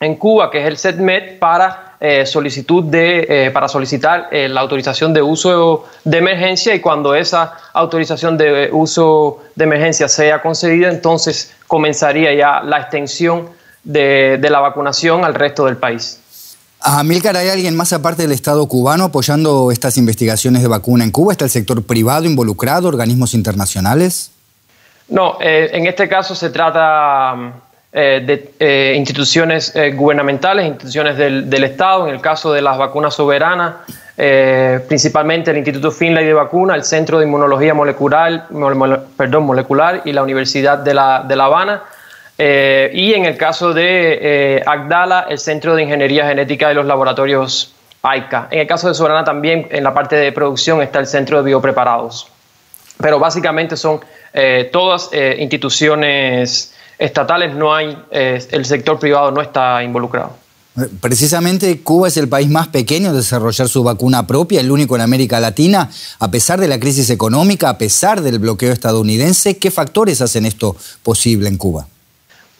en 0.00 0.16
Cuba, 0.16 0.50
que 0.50 0.60
es 0.60 0.66
el 0.66 0.76
SETMED, 0.76 1.38
para 1.38 1.85
eh, 1.98 2.26
solicitud 2.26 2.84
de, 2.84 3.26
eh, 3.28 3.50
para 3.50 3.68
solicitar 3.68 4.28
eh, 4.30 4.50
la 4.50 4.60
autorización 4.60 5.14
de 5.14 5.22
uso 5.22 5.86
de 6.04 6.18
emergencia 6.18 6.74
y 6.74 6.80
cuando 6.80 7.14
esa 7.14 7.54
autorización 7.72 8.36
de 8.36 8.68
uso 8.70 9.42
de 9.54 9.64
emergencia 9.64 10.06
sea 10.06 10.42
concedida, 10.42 10.90
entonces 10.90 11.54
comenzaría 11.66 12.34
ya 12.34 12.60
la 12.60 12.80
extensión 12.80 13.48
de, 13.82 14.36
de 14.38 14.50
la 14.50 14.60
vacunación 14.60 15.24
al 15.24 15.34
resto 15.34 15.64
del 15.64 15.78
país. 15.78 16.20
Amílcar, 16.80 17.34
¿hay 17.36 17.48
alguien 17.48 17.74
más 17.74 17.94
aparte 17.94 18.22
del 18.22 18.32
Estado 18.32 18.66
cubano 18.68 19.04
apoyando 19.04 19.72
estas 19.72 19.96
investigaciones 19.96 20.60
de 20.60 20.68
vacuna 20.68 21.02
en 21.02 21.10
Cuba? 21.10 21.32
¿Está 21.32 21.46
el 21.46 21.50
sector 21.50 21.82
privado 21.82 22.26
involucrado, 22.26 22.88
organismos 22.88 23.32
internacionales? 23.32 24.32
No, 25.08 25.38
en 25.40 25.86
este 25.86 26.08
caso 26.08 26.34
se 26.34 26.50
trata 26.50 27.62
eh, 27.92 28.20
de 28.26 28.52
eh, 28.58 28.94
instituciones 28.94 29.74
eh, 29.74 29.92
gubernamentales, 29.92 30.66
instituciones 30.66 31.16
del, 31.16 31.64
Estado, 31.64 32.06
en 32.08 32.14
el 32.14 32.20
caso 32.20 32.52
de 32.52 32.60
las 32.60 32.76
vacunas 32.76 33.14
soberanas, 33.14 33.76
principalmente 34.86 35.50
el 35.50 35.58
Instituto 35.58 35.90
Finlay 35.90 36.26
de 36.26 36.34
Vacuna, 36.34 36.74
el 36.74 36.84
Centro 36.84 37.18
de 37.18 37.26
Inmunología 37.26 37.74
Molecular, 37.74 38.46
molecular 38.50 40.02
y 40.04 40.12
la 40.12 40.22
Universidad 40.22 40.78
de 40.78 40.94
La, 40.94 41.24
de 41.26 41.36
la 41.36 41.44
Habana. 41.44 41.82
y 42.38 43.14
en 43.14 43.24
el 43.24 43.36
caso 43.36 43.72
de 43.72 44.62
Agdala, 44.66 45.26
el 45.28 45.38
Centro 45.38 45.74
de 45.74 45.82
Ingeniería 45.82 46.26
Genética 46.26 46.68
de 46.68 46.74
los 46.74 46.86
Laboratorios 46.86 47.74
AICA. 48.02 48.48
En 48.50 48.60
el 48.60 48.66
caso 48.66 48.88
de 48.88 48.94
Soberana 48.94 49.24
también, 49.24 49.68
en 49.70 49.84
la 49.84 49.94
parte 49.94 50.16
de 50.16 50.32
producción, 50.32 50.82
está 50.82 50.98
el 50.98 51.06
Centro 51.06 51.38
de 51.38 51.44
Biopreparados. 51.44 52.28
Pero 53.00 53.18
básicamente 53.18 53.76
son 53.76 54.00
todas 54.70 55.10
instituciones 55.38 56.75
estatales 56.98 57.54
no 57.54 57.74
hay, 57.74 57.96
eh, 58.10 58.44
el 58.50 58.64
sector 58.64 58.98
privado 58.98 59.30
no 59.30 59.40
está 59.40 59.82
involucrado. 59.82 60.32
Precisamente 61.00 61.80
Cuba 61.80 62.08
es 62.08 62.18
el 62.18 62.28
país 62.28 62.50
más 62.50 62.68
pequeño 62.68 63.08
en 63.08 63.16
desarrollar 63.16 63.66
su 63.66 63.82
vacuna 63.82 64.26
propia, 64.26 64.60
el 64.60 64.70
único 64.70 64.94
en 64.94 65.00
América 65.00 65.40
Latina, 65.40 65.88
a 66.18 66.30
pesar 66.30 66.60
de 66.60 66.68
la 66.68 66.78
crisis 66.78 67.08
económica, 67.08 67.70
a 67.70 67.78
pesar 67.78 68.20
del 68.20 68.38
bloqueo 68.38 68.72
estadounidense. 68.72 69.56
¿Qué 69.56 69.70
factores 69.70 70.20
hacen 70.20 70.44
esto 70.44 70.76
posible 71.02 71.48
en 71.48 71.56
Cuba? 71.56 71.86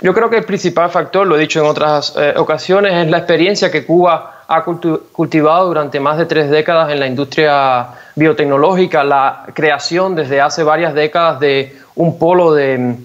Yo 0.01 0.15
creo 0.15 0.31
que 0.31 0.39
el 0.39 0.45
principal 0.45 0.91
factor, 0.91 1.27
lo 1.27 1.37
he 1.37 1.41
dicho 1.41 1.61
en 1.61 1.67
otras 1.67 2.15
eh, 2.17 2.35
ocasiones, 2.37 2.95
es 3.05 3.11
la 3.11 3.19
experiencia 3.19 3.71
que 3.71 3.85
Cuba 3.85 4.45
ha 4.49 4.63
cultivado 4.65 5.67
durante 5.67 6.01
más 6.01 6.17
de 6.17 6.27
tres 6.27 6.49
décadas 6.51 6.91
en 6.93 7.01
la 7.01 7.07
industria 7.07 7.89
biotecnológica, 8.15 9.05
la 9.05 9.45
creación 9.53 10.15
desde 10.15 10.41
hace 10.41 10.63
varias 10.63 10.95
décadas 10.95 11.41
de 11.41 11.77
un 11.95 12.19
polo 12.19 12.55
de 12.55 12.97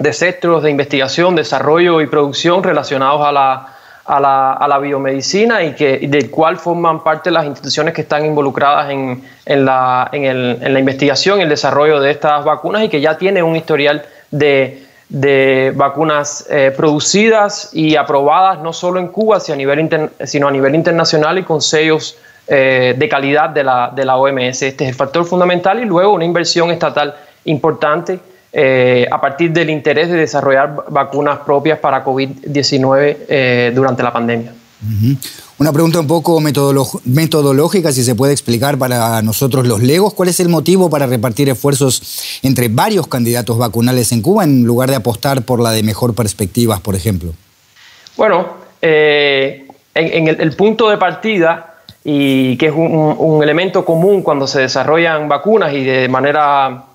de 0.00 0.12
centros 0.14 0.62
de 0.62 0.70
investigación, 0.70 1.36
desarrollo 1.36 2.00
y 2.00 2.06
producción 2.06 2.62
relacionados 2.62 3.20
a 3.20 3.30
la, 3.30 3.66
a 4.06 4.18
la, 4.18 4.52
a 4.54 4.66
la 4.66 4.78
biomedicina 4.78 5.62
y 5.62 5.74
que, 5.74 5.98
del 6.08 6.30
cual 6.30 6.56
forman 6.56 7.04
parte 7.04 7.30
las 7.30 7.44
instituciones 7.44 7.92
que 7.92 8.00
están 8.00 8.24
involucradas 8.24 8.90
en, 8.90 9.22
en, 9.44 9.64
la, 9.66 10.08
en, 10.10 10.24
el, 10.24 10.58
en 10.62 10.72
la 10.72 10.78
investigación 10.80 11.42
el 11.42 11.50
desarrollo 11.50 12.00
de 12.00 12.12
estas 12.12 12.42
vacunas 12.46 12.82
y 12.84 12.88
que 12.88 13.02
ya 13.02 13.18
tiene 13.18 13.42
un 13.42 13.54
historial 13.56 14.02
de, 14.30 14.86
de 15.10 15.74
vacunas 15.76 16.46
eh, 16.48 16.72
producidas 16.74 17.68
y 17.74 17.96
aprobadas 17.96 18.58
no 18.60 18.72
solo 18.72 19.00
en 19.00 19.08
Cuba, 19.08 19.38
sino 19.38 19.54
a 19.54 19.58
nivel, 19.58 20.10
sino 20.24 20.48
a 20.48 20.50
nivel 20.50 20.74
internacional 20.76 21.38
y 21.38 21.42
con 21.42 21.60
sellos 21.60 22.16
eh, 22.46 22.94
de 22.96 23.08
calidad 23.10 23.50
de 23.50 23.64
la, 23.64 23.92
de 23.94 24.06
la 24.06 24.16
OMS. 24.16 24.62
Este 24.62 24.84
es 24.84 24.90
el 24.90 24.94
factor 24.94 25.26
fundamental 25.26 25.78
y 25.78 25.84
luego 25.84 26.14
una 26.14 26.24
inversión 26.24 26.70
estatal 26.70 27.14
importante 27.44 28.18
eh, 28.52 29.06
a 29.10 29.20
partir 29.20 29.52
del 29.52 29.70
interés 29.70 30.08
de 30.08 30.16
desarrollar 30.16 30.84
vacunas 30.88 31.38
propias 31.40 31.78
para 31.78 32.04
COVID-19 32.04 33.16
eh, 33.28 33.72
durante 33.74 34.02
la 34.02 34.12
pandemia. 34.12 34.52
Una 35.58 35.72
pregunta 35.72 36.00
un 36.00 36.06
poco 36.06 36.40
metodológica, 36.40 37.92
si 37.92 38.02
se 38.02 38.14
puede 38.14 38.32
explicar 38.32 38.78
para 38.78 39.20
nosotros 39.22 39.68
los 39.68 39.82
legos, 39.82 40.14
¿cuál 40.14 40.30
es 40.30 40.40
el 40.40 40.48
motivo 40.48 40.88
para 40.88 41.06
repartir 41.06 41.48
esfuerzos 41.48 42.40
entre 42.42 42.68
varios 42.68 43.06
candidatos 43.06 43.58
vacunales 43.58 44.10
en 44.10 44.22
Cuba 44.22 44.42
en 44.42 44.64
lugar 44.64 44.88
de 44.88 44.96
apostar 44.96 45.42
por 45.42 45.60
la 45.60 45.70
de 45.70 45.82
mejor 45.82 46.14
perspectivas, 46.14 46.80
por 46.80 46.96
ejemplo? 46.96 47.34
Bueno, 48.16 48.48
eh, 48.80 49.68
en, 49.94 50.28
el, 50.28 50.52
punto 50.56 50.88
de 50.88 50.96
partida, 50.96 51.74
y 52.02 52.56
que 52.56 52.66
es 52.66 52.72
un, 52.72 53.14
un 53.18 53.42
elemento 53.42 53.84
común 53.84 54.22
cuando 54.22 54.46
se 54.46 54.60
desarrollan 54.60 55.28
vacunas 55.28 55.74
y 55.74 55.84
de 55.84 56.08
manera 56.08 56.86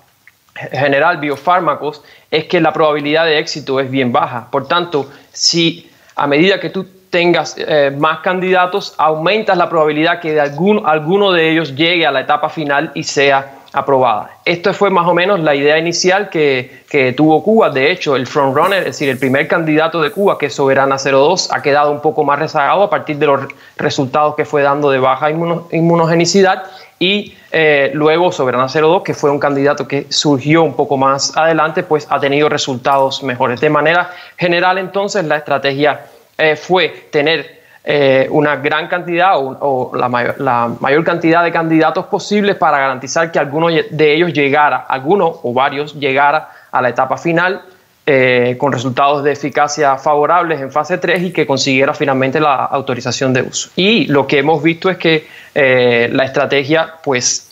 general 0.72 1.18
biofármacos 1.18 2.02
es 2.30 2.44
que 2.44 2.60
la 2.60 2.72
probabilidad 2.72 3.26
de 3.26 3.38
éxito 3.38 3.80
es 3.80 3.90
bien 3.90 4.12
baja. 4.12 4.48
Por 4.50 4.66
tanto, 4.66 5.10
si 5.32 5.90
a 6.14 6.26
medida 6.26 6.60
que 6.60 6.70
tú 6.70 6.86
tengas 7.10 7.56
eh, 7.58 7.94
más 7.96 8.20
candidatos, 8.20 8.94
aumentas 8.98 9.56
la 9.56 9.68
probabilidad 9.68 10.20
que 10.20 10.32
de 10.32 10.40
alguno 10.40 11.32
de 11.32 11.50
ellos 11.50 11.74
llegue 11.74 12.06
a 12.06 12.10
la 12.10 12.20
etapa 12.20 12.48
final 12.48 12.90
y 12.94 13.04
sea 13.04 13.55
aprobada. 13.76 14.30
Esto 14.46 14.72
fue 14.72 14.88
más 14.88 15.06
o 15.06 15.12
menos 15.12 15.38
la 15.40 15.54
idea 15.54 15.76
inicial 15.76 16.30
que, 16.30 16.82
que 16.88 17.12
tuvo 17.12 17.42
Cuba. 17.42 17.68
De 17.68 17.92
hecho, 17.92 18.16
el 18.16 18.26
frontrunner, 18.26 18.78
es 18.78 18.84
decir, 18.86 19.10
el 19.10 19.18
primer 19.18 19.46
candidato 19.46 20.00
de 20.00 20.10
Cuba, 20.10 20.38
que 20.38 20.46
es 20.46 20.54
Soberana 20.54 20.96
02, 20.96 21.52
ha 21.52 21.60
quedado 21.60 21.92
un 21.92 22.00
poco 22.00 22.24
más 22.24 22.38
rezagado 22.38 22.82
a 22.82 22.88
partir 22.88 23.18
de 23.18 23.26
los 23.26 23.42
resultados 23.76 24.34
que 24.34 24.46
fue 24.46 24.62
dando 24.62 24.90
de 24.90 24.98
baja 24.98 25.30
inmunogenicidad 25.30 26.64
y 26.98 27.34
eh, 27.52 27.90
luego 27.92 28.32
Soberana 28.32 28.66
02, 28.66 29.02
que 29.02 29.12
fue 29.12 29.30
un 29.30 29.38
candidato 29.38 29.86
que 29.86 30.06
surgió 30.08 30.62
un 30.62 30.74
poco 30.74 30.96
más 30.96 31.36
adelante, 31.36 31.82
pues 31.82 32.06
ha 32.08 32.18
tenido 32.18 32.48
resultados 32.48 33.22
mejores. 33.22 33.60
De 33.60 33.68
manera 33.68 34.10
general, 34.38 34.78
entonces, 34.78 35.22
la 35.26 35.36
estrategia 35.36 36.06
eh, 36.38 36.56
fue 36.56 37.08
tener 37.10 37.55
eh, 37.88 38.26
una 38.32 38.56
gran 38.56 38.88
cantidad 38.88 39.34
o, 39.36 39.92
la, 39.94 40.08
mayor, 40.08 41.04
cantidad 41.04 41.44
de 41.44 41.52
candidatos 41.52 42.06
posibles 42.06 42.56
para 42.56 42.80
garantizar 42.80 43.30
que 43.30 43.38
alguno 43.38 43.68
de 43.68 44.12
ellos 44.12 44.32
llegara, 44.32 44.78
alguno 44.88 45.38
o 45.44 45.52
varios 45.52 45.94
llegara 45.94 46.48
a 46.72 46.82
la 46.82 46.88
etapa 46.88 47.16
final 47.16 47.62
eh, 48.04 48.56
con 48.58 48.72
resultados 48.72 49.22
de 49.22 49.30
eficacia 49.30 49.96
favorables 49.98 50.60
en 50.60 50.72
fase 50.72 50.98
3 50.98 51.22
y 51.22 51.32
que 51.32 51.46
consiguiera 51.46 51.94
finalmente 51.94 52.40
la 52.40 52.56
autorización 52.64 53.32
de 53.32 53.42
uso. 53.42 53.70
Y 53.76 54.06
lo 54.06 54.26
que 54.26 54.40
hemos 54.40 54.60
visto 54.64 54.90
es 54.90 54.96
que 54.96 55.28
eh, 55.54 56.10
la 56.12 56.24
estrategia 56.24 56.94
pues 57.04 57.44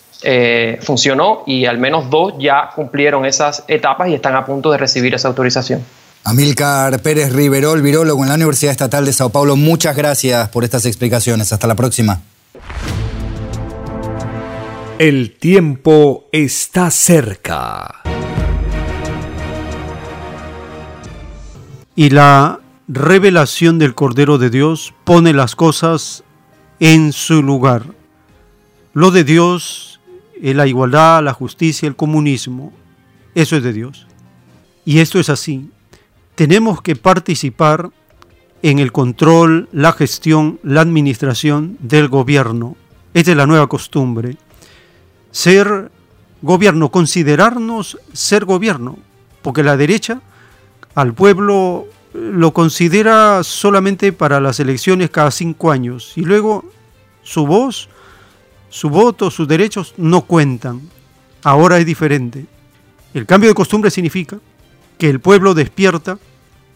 funcionó 0.80 1.42
y 1.46 1.66
al 1.66 1.76
menos 1.76 2.08
dos 2.08 2.32
ya 2.38 2.70
cumplieron 2.74 3.26
esas 3.26 3.62
etapas 3.68 4.08
y 4.08 4.14
están 4.14 4.34
a 4.34 4.46
punto 4.46 4.72
de 4.72 4.78
recibir 4.78 5.14
esa 5.14 5.28
autorización. 5.28 5.84
Amílcar 6.24 7.02
Pérez 7.02 7.32
Riverol, 7.32 7.82
virólogo 7.82 8.22
en 8.22 8.28
la 8.28 8.34
Universidad 8.34 8.72
Estatal 8.72 9.04
de 9.04 9.12
Sao 9.12 9.30
Paulo, 9.30 9.56
muchas 9.56 9.94
gracias 9.96 10.48
por 10.48 10.64
estas 10.64 10.86
explicaciones. 10.86 11.52
Hasta 11.52 11.66
la 11.66 11.74
próxima. 11.74 12.22
El 14.98 15.36
tiempo 15.36 16.28
está 16.32 16.90
cerca. 16.90 18.02
y 21.96 22.10
la 22.10 22.60
revelación 22.88 23.78
del 23.78 23.94
Cordero 23.94 24.38
de 24.38 24.50
Dios 24.50 24.94
pone 25.04 25.32
las 25.32 25.54
cosas 25.54 26.24
en 26.80 27.12
su 27.12 27.42
lugar. 27.42 27.84
Lo 28.92 29.10
de 29.10 29.24
Dios 29.24 30.00
es 30.40 30.56
la 30.56 30.66
igualdad, 30.66 31.22
la 31.22 31.32
justicia, 31.32 31.86
el 31.86 31.96
comunismo. 31.96 32.72
Eso 33.34 33.56
es 33.56 33.62
de 33.62 33.72
Dios. 33.72 34.06
Y 34.84 34.98
esto 34.98 35.18
es 35.18 35.28
así. 35.28 35.70
Tenemos 36.34 36.82
que 36.82 36.96
participar 36.96 37.90
en 38.62 38.78
el 38.78 38.92
control, 38.92 39.68
la 39.72 39.92
gestión, 39.92 40.58
la 40.62 40.80
administración 40.80 41.76
del 41.80 42.08
gobierno. 42.08 42.76
Esta 43.12 43.30
es 43.30 43.36
la 43.36 43.46
nueva 43.46 43.68
costumbre. 43.68 44.36
Ser 45.30 45.90
gobierno, 46.42 46.90
considerarnos 46.90 47.98
ser 48.12 48.44
gobierno, 48.44 48.98
porque 49.42 49.62
la 49.62 49.76
derecha 49.76 50.20
al 50.94 51.14
pueblo 51.14 51.86
lo 52.14 52.52
considera 52.52 53.42
solamente 53.42 54.12
para 54.12 54.40
las 54.40 54.60
elecciones 54.60 55.10
cada 55.10 55.30
cinco 55.30 55.70
años 55.70 56.12
y 56.16 56.22
luego 56.22 56.64
su 57.22 57.46
voz, 57.46 57.88
su 58.70 58.88
voto, 58.88 59.30
sus 59.30 59.46
derechos 59.46 59.94
no 59.96 60.22
cuentan. 60.22 60.80
Ahora 61.42 61.78
es 61.78 61.86
diferente. 61.86 62.46
El 63.12 63.26
cambio 63.26 63.50
de 63.50 63.54
costumbre 63.54 63.90
significa 63.90 64.38
que 64.98 65.10
el 65.10 65.20
pueblo 65.20 65.54
despierta 65.54 66.18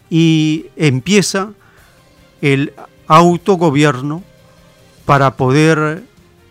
y 0.09 0.67
empieza 0.75 1.51
el 2.41 2.73
autogobierno 3.07 4.23
para 5.05 5.35
poder 5.35 6.03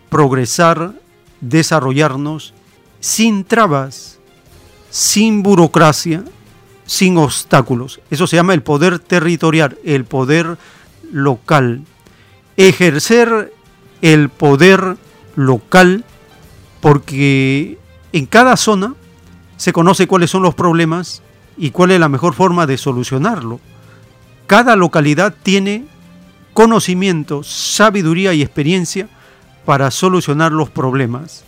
progresar, 0.09 0.93
desarrollarnos 1.41 2.53
sin 2.99 3.45
trabas, 3.45 4.19
sin 4.89 5.43
burocracia, 5.43 6.23
sin 6.85 7.17
obstáculos. 7.17 8.01
Eso 8.09 8.27
se 8.27 8.35
llama 8.35 8.53
el 8.53 8.63
poder 8.63 8.99
territorial, 8.99 9.77
el 9.85 10.05
poder 10.05 10.57
local. 11.11 11.83
Ejercer 12.57 13.53
el 14.01 14.29
poder 14.29 14.97
local 15.35 16.03
porque 16.81 17.77
en 18.11 18.25
cada 18.25 18.57
zona 18.57 18.95
se 19.57 19.73
conoce 19.73 20.07
cuáles 20.07 20.31
son 20.31 20.41
los 20.41 20.55
problemas 20.55 21.21
y 21.59 21.71
cuál 21.71 21.91
es 21.91 21.99
la 21.99 22.07
mejor 22.07 22.33
forma 22.33 22.65
de 22.65 22.77
solucionarlo. 22.77 23.59
Cada 24.47 24.77
localidad 24.77 25.35
tiene 25.43 25.85
conocimiento, 26.53 27.43
sabiduría 27.43 28.33
y 28.33 28.41
experiencia 28.41 29.09
para 29.65 29.91
solucionar 29.91 30.53
los 30.53 30.69
problemas. 30.69 31.43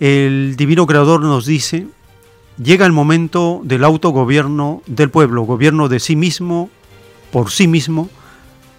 El 0.00 0.56
Divino 0.56 0.86
Creador 0.86 1.22
nos 1.22 1.46
dice, 1.46 1.86
llega 2.62 2.84
el 2.84 2.92
momento 2.92 3.60
del 3.64 3.84
autogobierno 3.84 4.82
del 4.86 5.10
pueblo, 5.10 5.42
gobierno 5.42 5.88
de 5.88 6.00
sí 6.00 6.16
mismo, 6.16 6.70
por 7.30 7.50
sí 7.50 7.68
mismo, 7.68 8.10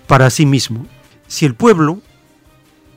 para 0.05 0.29
sí 0.29 0.45
mismo. 0.45 0.85
Si 1.27 1.45
el 1.45 1.55
pueblo 1.55 1.99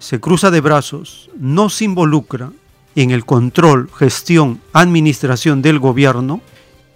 se 0.00 0.18
cruza 0.18 0.50
de 0.50 0.62
brazos, 0.62 1.30
no 1.38 1.68
se 1.68 1.84
involucra 1.84 2.50
en 2.96 3.10
el 3.10 3.24
control, 3.24 3.88
gestión, 3.94 4.60
administración 4.72 5.62
del 5.62 5.78
gobierno, 5.78 6.40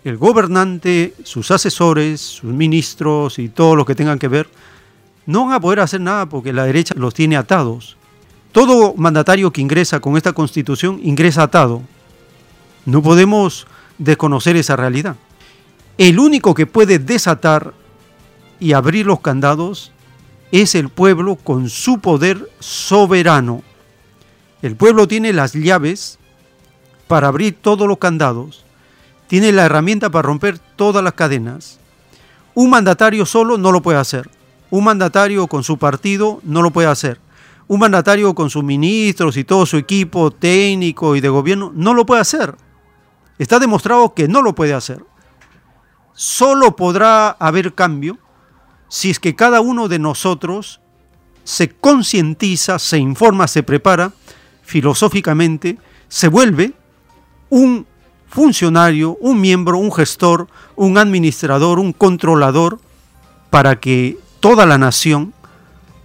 el 0.04 0.16
gobernante, 0.16 1.14
sus 1.22 1.50
asesores, 1.50 2.20
sus 2.20 2.52
ministros 2.52 3.38
y 3.38 3.50
todo 3.50 3.76
lo 3.76 3.84
que 3.84 3.94
tengan 3.94 4.18
que 4.18 4.28
ver, 4.28 4.48
no 5.26 5.44
van 5.44 5.54
a 5.54 5.60
poder 5.60 5.80
hacer 5.80 6.00
nada 6.00 6.26
porque 6.26 6.52
la 6.52 6.64
derecha 6.64 6.94
los 6.96 7.14
tiene 7.14 7.36
atados. 7.36 7.96
Todo 8.52 8.94
mandatario 8.96 9.52
que 9.52 9.60
ingresa 9.60 10.00
con 10.00 10.16
esta 10.16 10.32
constitución 10.32 10.98
ingresa 11.02 11.42
atado. 11.42 11.82
No 12.86 13.02
podemos 13.02 13.66
desconocer 13.98 14.56
esa 14.56 14.76
realidad. 14.76 15.16
El 15.98 16.18
único 16.18 16.54
que 16.54 16.66
puede 16.66 16.98
desatar 16.98 17.74
y 18.60 18.72
abrir 18.72 19.06
los 19.06 19.20
candados 19.20 19.92
es 20.62 20.74
el 20.74 20.88
pueblo 20.88 21.36
con 21.36 21.68
su 21.68 21.98
poder 21.98 22.50
soberano. 22.60 23.62
El 24.62 24.76
pueblo 24.76 25.08
tiene 25.08 25.32
las 25.32 25.52
llaves 25.52 26.18
para 27.08 27.28
abrir 27.28 27.56
todos 27.60 27.86
los 27.86 27.98
candados, 27.98 28.64
tiene 29.26 29.52
la 29.52 29.66
herramienta 29.66 30.10
para 30.10 30.26
romper 30.26 30.58
todas 30.58 31.02
las 31.02 31.14
cadenas. 31.14 31.78
Un 32.54 32.70
mandatario 32.70 33.26
solo 33.26 33.58
no 33.58 33.72
lo 33.72 33.82
puede 33.82 33.98
hacer. 33.98 34.30
Un 34.70 34.84
mandatario 34.84 35.46
con 35.46 35.64
su 35.64 35.76
partido 35.76 36.40
no 36.44 36.62
lo 36.62 36.70
puede 36.70 36.88
hacer 36.88 37.18
un 37.66 37.80
mandatario 37.80 38.34
con 38.34 38.50
sus 38.50 38.62
ministros 38.62 39.36
y 39.36 39.44
todo 39.44 39.66
su 39.66 39.76
equipo 39.76 40.30
técnico 40.30 41.16
y 41.16 41.20
de 41.20 41.28
gobierno 41.28 41.72
no 41.74 41.94
lo 41.94 42.04
puede 42.04 42.20
hacer. 42.20 42.54
Está 43.38 43.58
demostrado 43.58 44.14
que 44.14 44.28
no 44.28 44.42
lo 44.42 44.54
puede 44.54 44.74
hacer. 44.74 45.04
Solo 46.12 46.76
podrá 46.76 47.30
haber 47.30 47.74
cambio 47.74 48.18
si 48.88 49.10
es 49.10 49.18
que 49.18 49.34
cada 49.34 49.60
uno 49.60 49.88
de 49.88 49.98
nosotros 49.98 50.80
se 51.44 51.68
concientiza, 51.68 52.78
se 52.78 52.98
informa, 52.98 53.48
se 53.48 53.62
prepara 53.62 54.12
filosóficamente, 54.62 55.78
se 56.08 56.28
vuelve 56.28 56.72
un 57.50 57.86
funcionario, 58.28 59.16
un 59.20 59.40
miembro, 59.40 59.78
un 59.78 59.92
gestor, 59.92 60.48
un 60.74 60.98
administrador, 60.98 61.78
un 61.78 61.92
controlador, 61.92 62.80
para 63.50 63.78
que 63.78 64.18
toda 64.40 64.66
la 64.66 64.78
nación 64.78 65.32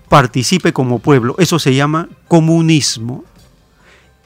participe 0.09 0.73
como 0.73 0.99
pueblo. 0.99 1.35
Eso 1.39 1.57
se 1.57 1.73
llama 1.73 2.09
comunismo. 2.27 3.23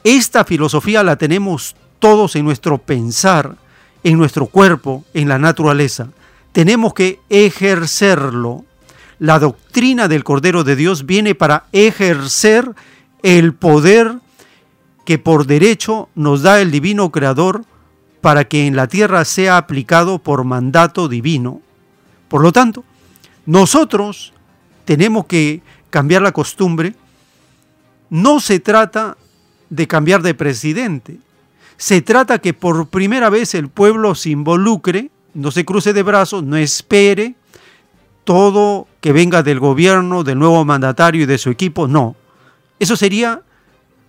Esta 0.02 0.44
filosofía 0.44 1.02
la 1.02 1.16
tenemos 1.16 1.76
todos 1.98 2.36
en 2.36 2.44
nuestro 2.44 2.76
pensar, 2.76 3.56
en 4.02 4.18
nuestro 4.18 4.46
cuerpo, 4.46 5.04
en 5.14 5.28
la 5.28 5.38
naturaleza. 5.38 6.08
Tenemos 6.54 6.94
que 6.94 7.18
ejercerlo. 7.30 8.64
La 9.18 9.40
doctrina 9.40 10.06
del 10.06 10.22
Cordero 10.22 10.62
de 10.62 10.76
Dios 10.76 11.04
viene 11.04 11.34
para 11.34 11.66
ejercer 11.72 12.70
el 13.24 13.54
poder 13.54 14.20
que 15.04 15.18
por 15.18 15.46
derecho 15.46 16.08
nos 16.14 16.42
da 16.42 16.60
el 16.60 16.70
Divino 16.70 17.10
Creador 17.10 17.64
para 18.20 18.44
que 18.44 18.68
en 18.68 18.76
la 18.76 18.86
tierra 18.86 19.24
sea 19.24 19.56
aplicado 19.56 20.20
por 20.20 20.44
mandato 20.44 21.08
divino. 21.08 21.60
Por 22.28 22.40
lo 22.40 22.52
tanto, 22.52 22.84
nosotros 23.46 24.32
tenemos 24.84 25.26
que 25.26 25.60
cambiar 25.90 26.22
la 26.22 26.30
costumbre. 26.30 26.94
No 28.10 28.38
se 28.38 28.60
trata 28.60 29.16
de 29.70 29.88
cambiar 29.88 30.22
de 30.22 30.34
presidente. 30.34 31.18
Se 31.78 32.00
trata 32.00 32.38
que 32.38 32.54
por 32.54 32.86
primera 32.90 33.28
vez 33.28 33.56
el 33.56 33.68
pueblo 33.70 34.14
se 34.14 34.30
involucre, 34.30 35.10
no 35.34 35.50
se 35.50 35.64
cruce 35.64 35.92
de 35.92 36.02
brazos, 36.02 36.42
no 36.42 36.56
espere 36.56 37.34
todo 38.24 38.86
que 39.00 39.12
venga 39.12 39.42
del 39.42 39.60
gobierno, 39.60 40.24
del 40.24 40.38
nuevo 40.38 40.64
mandatario 40.64 41.22
y 41.22 41.26
de 41.26 41.38
su 41.38 41.50
equipo. 41.50 41.86
No. 41.86 42.16
Eso 42.78 42.96
sería 42.96 43.42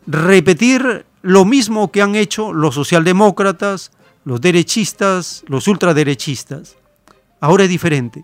repetir 0.08 1.06
lo 1.22 1.44
mismo 1.44 1.92
que 1.92 2.02
han 2.02 2.16
hecho 2.16 2.54
los 2.54 2.76
socialdemócratas, 2.76 3.92
los 4.24 4.40
derechistas, 4.42 5.44
los 5.48 5.68
ultraderechistas. 5.68 6.78
Ahora 7.40 7.64
es 7.64 7.70
diferente. 7.70 8.24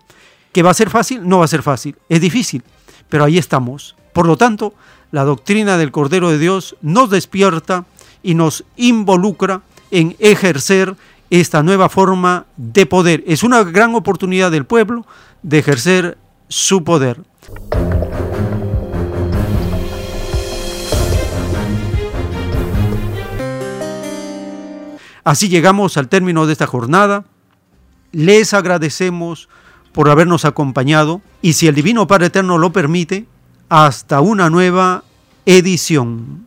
¿Que 0.52 0.62
va 0.62 0.70
a 0.70 0.74
ser 0.74 0.90
fácil? 0.90 1.26
No 1.26 1.38
va 1.38 1.46
a 1.46 1.48
ser 1.48 1.62
fácil, 1.62 1.96
es 2.08 2.20
difícil, 2.20 2.62
pero 3.08 3.24
ahí 3.24 3.38
estamos. 3.38 3.96
Por 4.12 4.26
lo 4.26 4.36
tanto, 4.36 4.74
la 5.10 5.24
doctrina 5.24 5.78
del 5.78 5.92
Cordero 5.92 6.30
de 6.30 6.38
Dios 6.38 6.76
nos 6.82 7.10
despierta 7.10 7.86
y 8.22 8.34
nos 8.34 8.64
involucra 8.76 9.62
en 9.90 10.14
ejercer 10.18 10.94
esta 11.40 11.62
nueva 11.62 11.88
forma 11.88 12.44
de 12.58 12.84
poder. 12.84 13.24
Es 13.26 13.42
una 13.42 13.64
gran 13.64 13.94
oportunidad 13.94 14.50
del 14.50 14.66
pueblo 14.66 15.06
de 15.42 15.60
ejercer 15.60 16.18
su 16.48 16.84
poder. 16.84 17.22
Así 25.24 25.48
llegamos 25.48 25.96
al 25.96 26.08
término 26.08 26.44
de 26.46 26.52
esta 26.52 26.66
jornada. 26.66 27.24
Les 28.10 28.52
agradecemos 28.52 29.48
por 29.92 30.10
habernos 30.10 30.44
acompañado 30.44 31.22
y 31.40 31.54
si 31.54 31.66
el 31.66 31.74
Divino 31.74 32.06
Padre 32.06 32.26
Eterno 32.26 32.58
lo 32.58 32.72
permite, 32.74 33.26
hasta 33.70 34.20
una 34.20 34.50
nueva 34.50 35.04
edición. 35.46 36.46